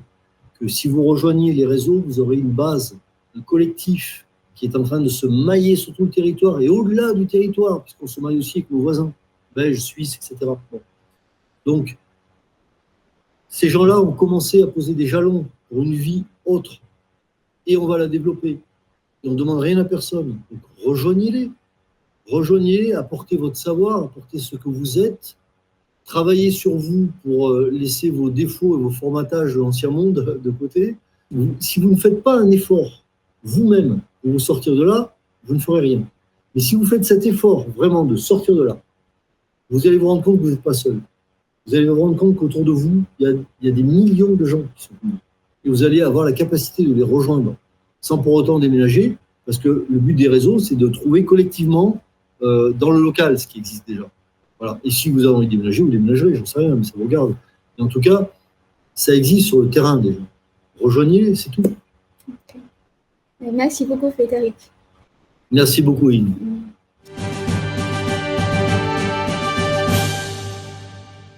que 0.60 0.68
si 0.68 0.88
vous 0.88 1.04
rejoignez 1.04 1.52
les 1.52 1.66
réseaux, 1.66 2.02
vous 2.06 2.20
aurez 2.20 2.36
une 2.36 2.50
base, 2.50 2.96
un 3.34 3.40
collectif 3.40 4.26
qui 4.54 4.66
est 4.66 4.76
en 4.76 4.82
train 4.82 5.00
de 5.00 5.08
se 5.08 5.26
mailler 5.26 5.74
sur 5.74 5.94
tout 5.94 6.04
le 6.04 6.10
territoire 6.10 6.60
et 6.60 6.68
au-delà 6.68 7.14
du 7.14 7.26
territoire, 7.26 7.82
puisqu'on 7.82 8.06
se 8.06 8.20
maille 8.20 8.38
aussi 8.38 8.58
avec 8.58 8.70
nos 8.70 8.80
voisins, 8.80 9.12
belges, 9.56 9.80
suisses, 9.80 10.16
etc. 10.16 10.52
Donc, 11.64 11.96
ces 13.48 13.70
gens-là 13.70 14.00
ont 14.00 14.12
commencé 14.12 14.62
à 14.62 14.66
poser 14.66 14.94
des 14.94 15.06
jalons 15.06 15.46
pour 15.68 15.82
une 15.82 15.94
vie 15.94 16.24
autre 16.44 16.80
et 17.66 17.76
on 17.76 17.86
va 17.86 17.96
la 17.96 18.06
développer. 18.06 18.60
Et 19.22 19.28
on 19.28 19.32
ne 19.32 19.36
demande 19.36 19.60
rien 19.60 19.78
à 19.78 19.84
personne. 19.84 20.38
Donc, 20.50 20.60
rejoignez-les. 20.84 21.50
Rejoignez-les, 22.28 22.92
apportez 22.92 23.36
votre 23.36 23.56
savoir, 23.56 24.04
apportez 24.04 24.38
ce 24.38 24.56
que 24.56 24.68
vous 24.68 24.98
êtes, 24.98 25.36
travaillez 26.10 26.50
sur 26.50 26.74
vous 26.74 27.08
pour 27.22 27.50
euh, 27.50 27.70
laisser 27.70 28.10
vos 28.10 28.30
défauts 28.30 28.76
et 28.76 28.82
vos 28.82 28.90
formatages 28.90 29.54
de 29.54 29.60
l'ancien 29.60 29.90
monde 29.90 30.40
de 30.42 30.50
côté. 30.50 30.96
Si 31.60 31.78
vous 31.78 31.90
ne 31.90 31.96
faites 31.96 32.22
pas 32.24 32.36
un 32.36 32.50
effort 32.50 33.04
vous-même 33.44 34.00
pour 34.20 34.32
vous 34.32 34.40
sortir 34.40 34.74
de 34.74 34.82
là, 34.82 35.14
vous 35.44 35.54
ne 35.54 35.60
ferez 35.60 35.80
rien. 35.80 36.02
Mais 36.54 36.60
si 36.60 36.74
vous 36.74 36.84
faites 36.84 37.04
cet 37.04 37.24
effort 37.26 37.64
vraiment 37.76 38.04
de 38.04 38.16
sortir 38.16 38.56
de 38.56 38.64
là, 38.64 38.82
vous 39.70 39.86
allez 39.86 39.98
vous 39.98 40.08
rendre 40.08 40.22
compte 40.22 40.38
que 40.38 40.42
vous 40.42 40.50
n'êtes 40.50 40.62
pas 40.62 40.74
seul. 40.74 40.98
Vous 41.66 41.76
allez 41.76 41.88
vous 41.88 42.00
rendre 42.00 42.16
compte 42.16 42.34
qu'autour 42.34 42.64
de 42.64 42.72
vous, 42.72 43.04
il 43.20 43.28
y, 43.28 43.30
a, 43.30 43.32
il 43.62 43.68
y, 43.68 43.70
a, 43.70 43.74
des 43.74 43.84
millions 43.84 44.34
de 44.34 44.44
gens 44.44 44.62
qui 44.74 44.82
sont 44.82 44.94
venus. 45.02 45.18
Et 45.64 45.68
vous 45.68 45.84
allez 45.84 46.02
avoir 46.02 46.24
la 46.24 46.32
capacité 46.32 46.84
de 46.84 46.92
les 46.92 47.04
rejoindre 47.04 47.54
sans 48.00 48.18
pour 48.18 48.32
autant 48.32 48.58
déménager, 48.58 49.16
parce 49.46 49.58
que 49.58 49.86
le 49.88 49.98
but 49.98 50.14
des 50.14 50.28
réseaux, 50.28 50.58
c'est 50.58 50.74
de 50.74 50.88
trouver 50.88 51.24
collectivement 51.24 52.02
euh, 52.42 52.72
dans 52.72 52.90
le 52.90 53.00
local 53.00 53.38
ce 53.38 53.46
qui 53.46 53.58
existe 53.58 53.86
déjà. 53.86 54.10
Voilà. 54.60 54.78
Et 54.84 54.90
si 54.90 55.10
vous 55.10 55.24
avez 55.24 55.34
envie 55.34 55.46
de 55.46 55.52
déménager, 55.52 55.82
vous 55.82 55.88
déménagerez, 55.90 56.34
j'en 56.34 56.44
sais 56.44 56.58
rien, 56.60 56.74
mais 56.76 56.84
ça 56.84 56.92
vous 56.94 57.04
regarde. 57.04 57.34
Mais 57.76 57.84
en 57.84 57.88
tout 57.88 58.00
cas, 58.00 58.28
ça 58.94 59.14
existe 59.14 59.48
sur 59.48 59.60
le 59.62 59.70
terrain 59.70 59.96
déjà. 59.96 60.20
Rejoignez, 60.80 61.34
c'est 61.34 61.50
tout. 61.50 61.62
Okay. 62.28 62.60
Merci 63.52 63.86
beaucoup, 63.86 64.10
Frédéric. 64.10 64.54
Merci 65.50 65.82
beaucoup, 65.82 66.10
Yves. 66.10 66.28
Mm. 66.28 66.60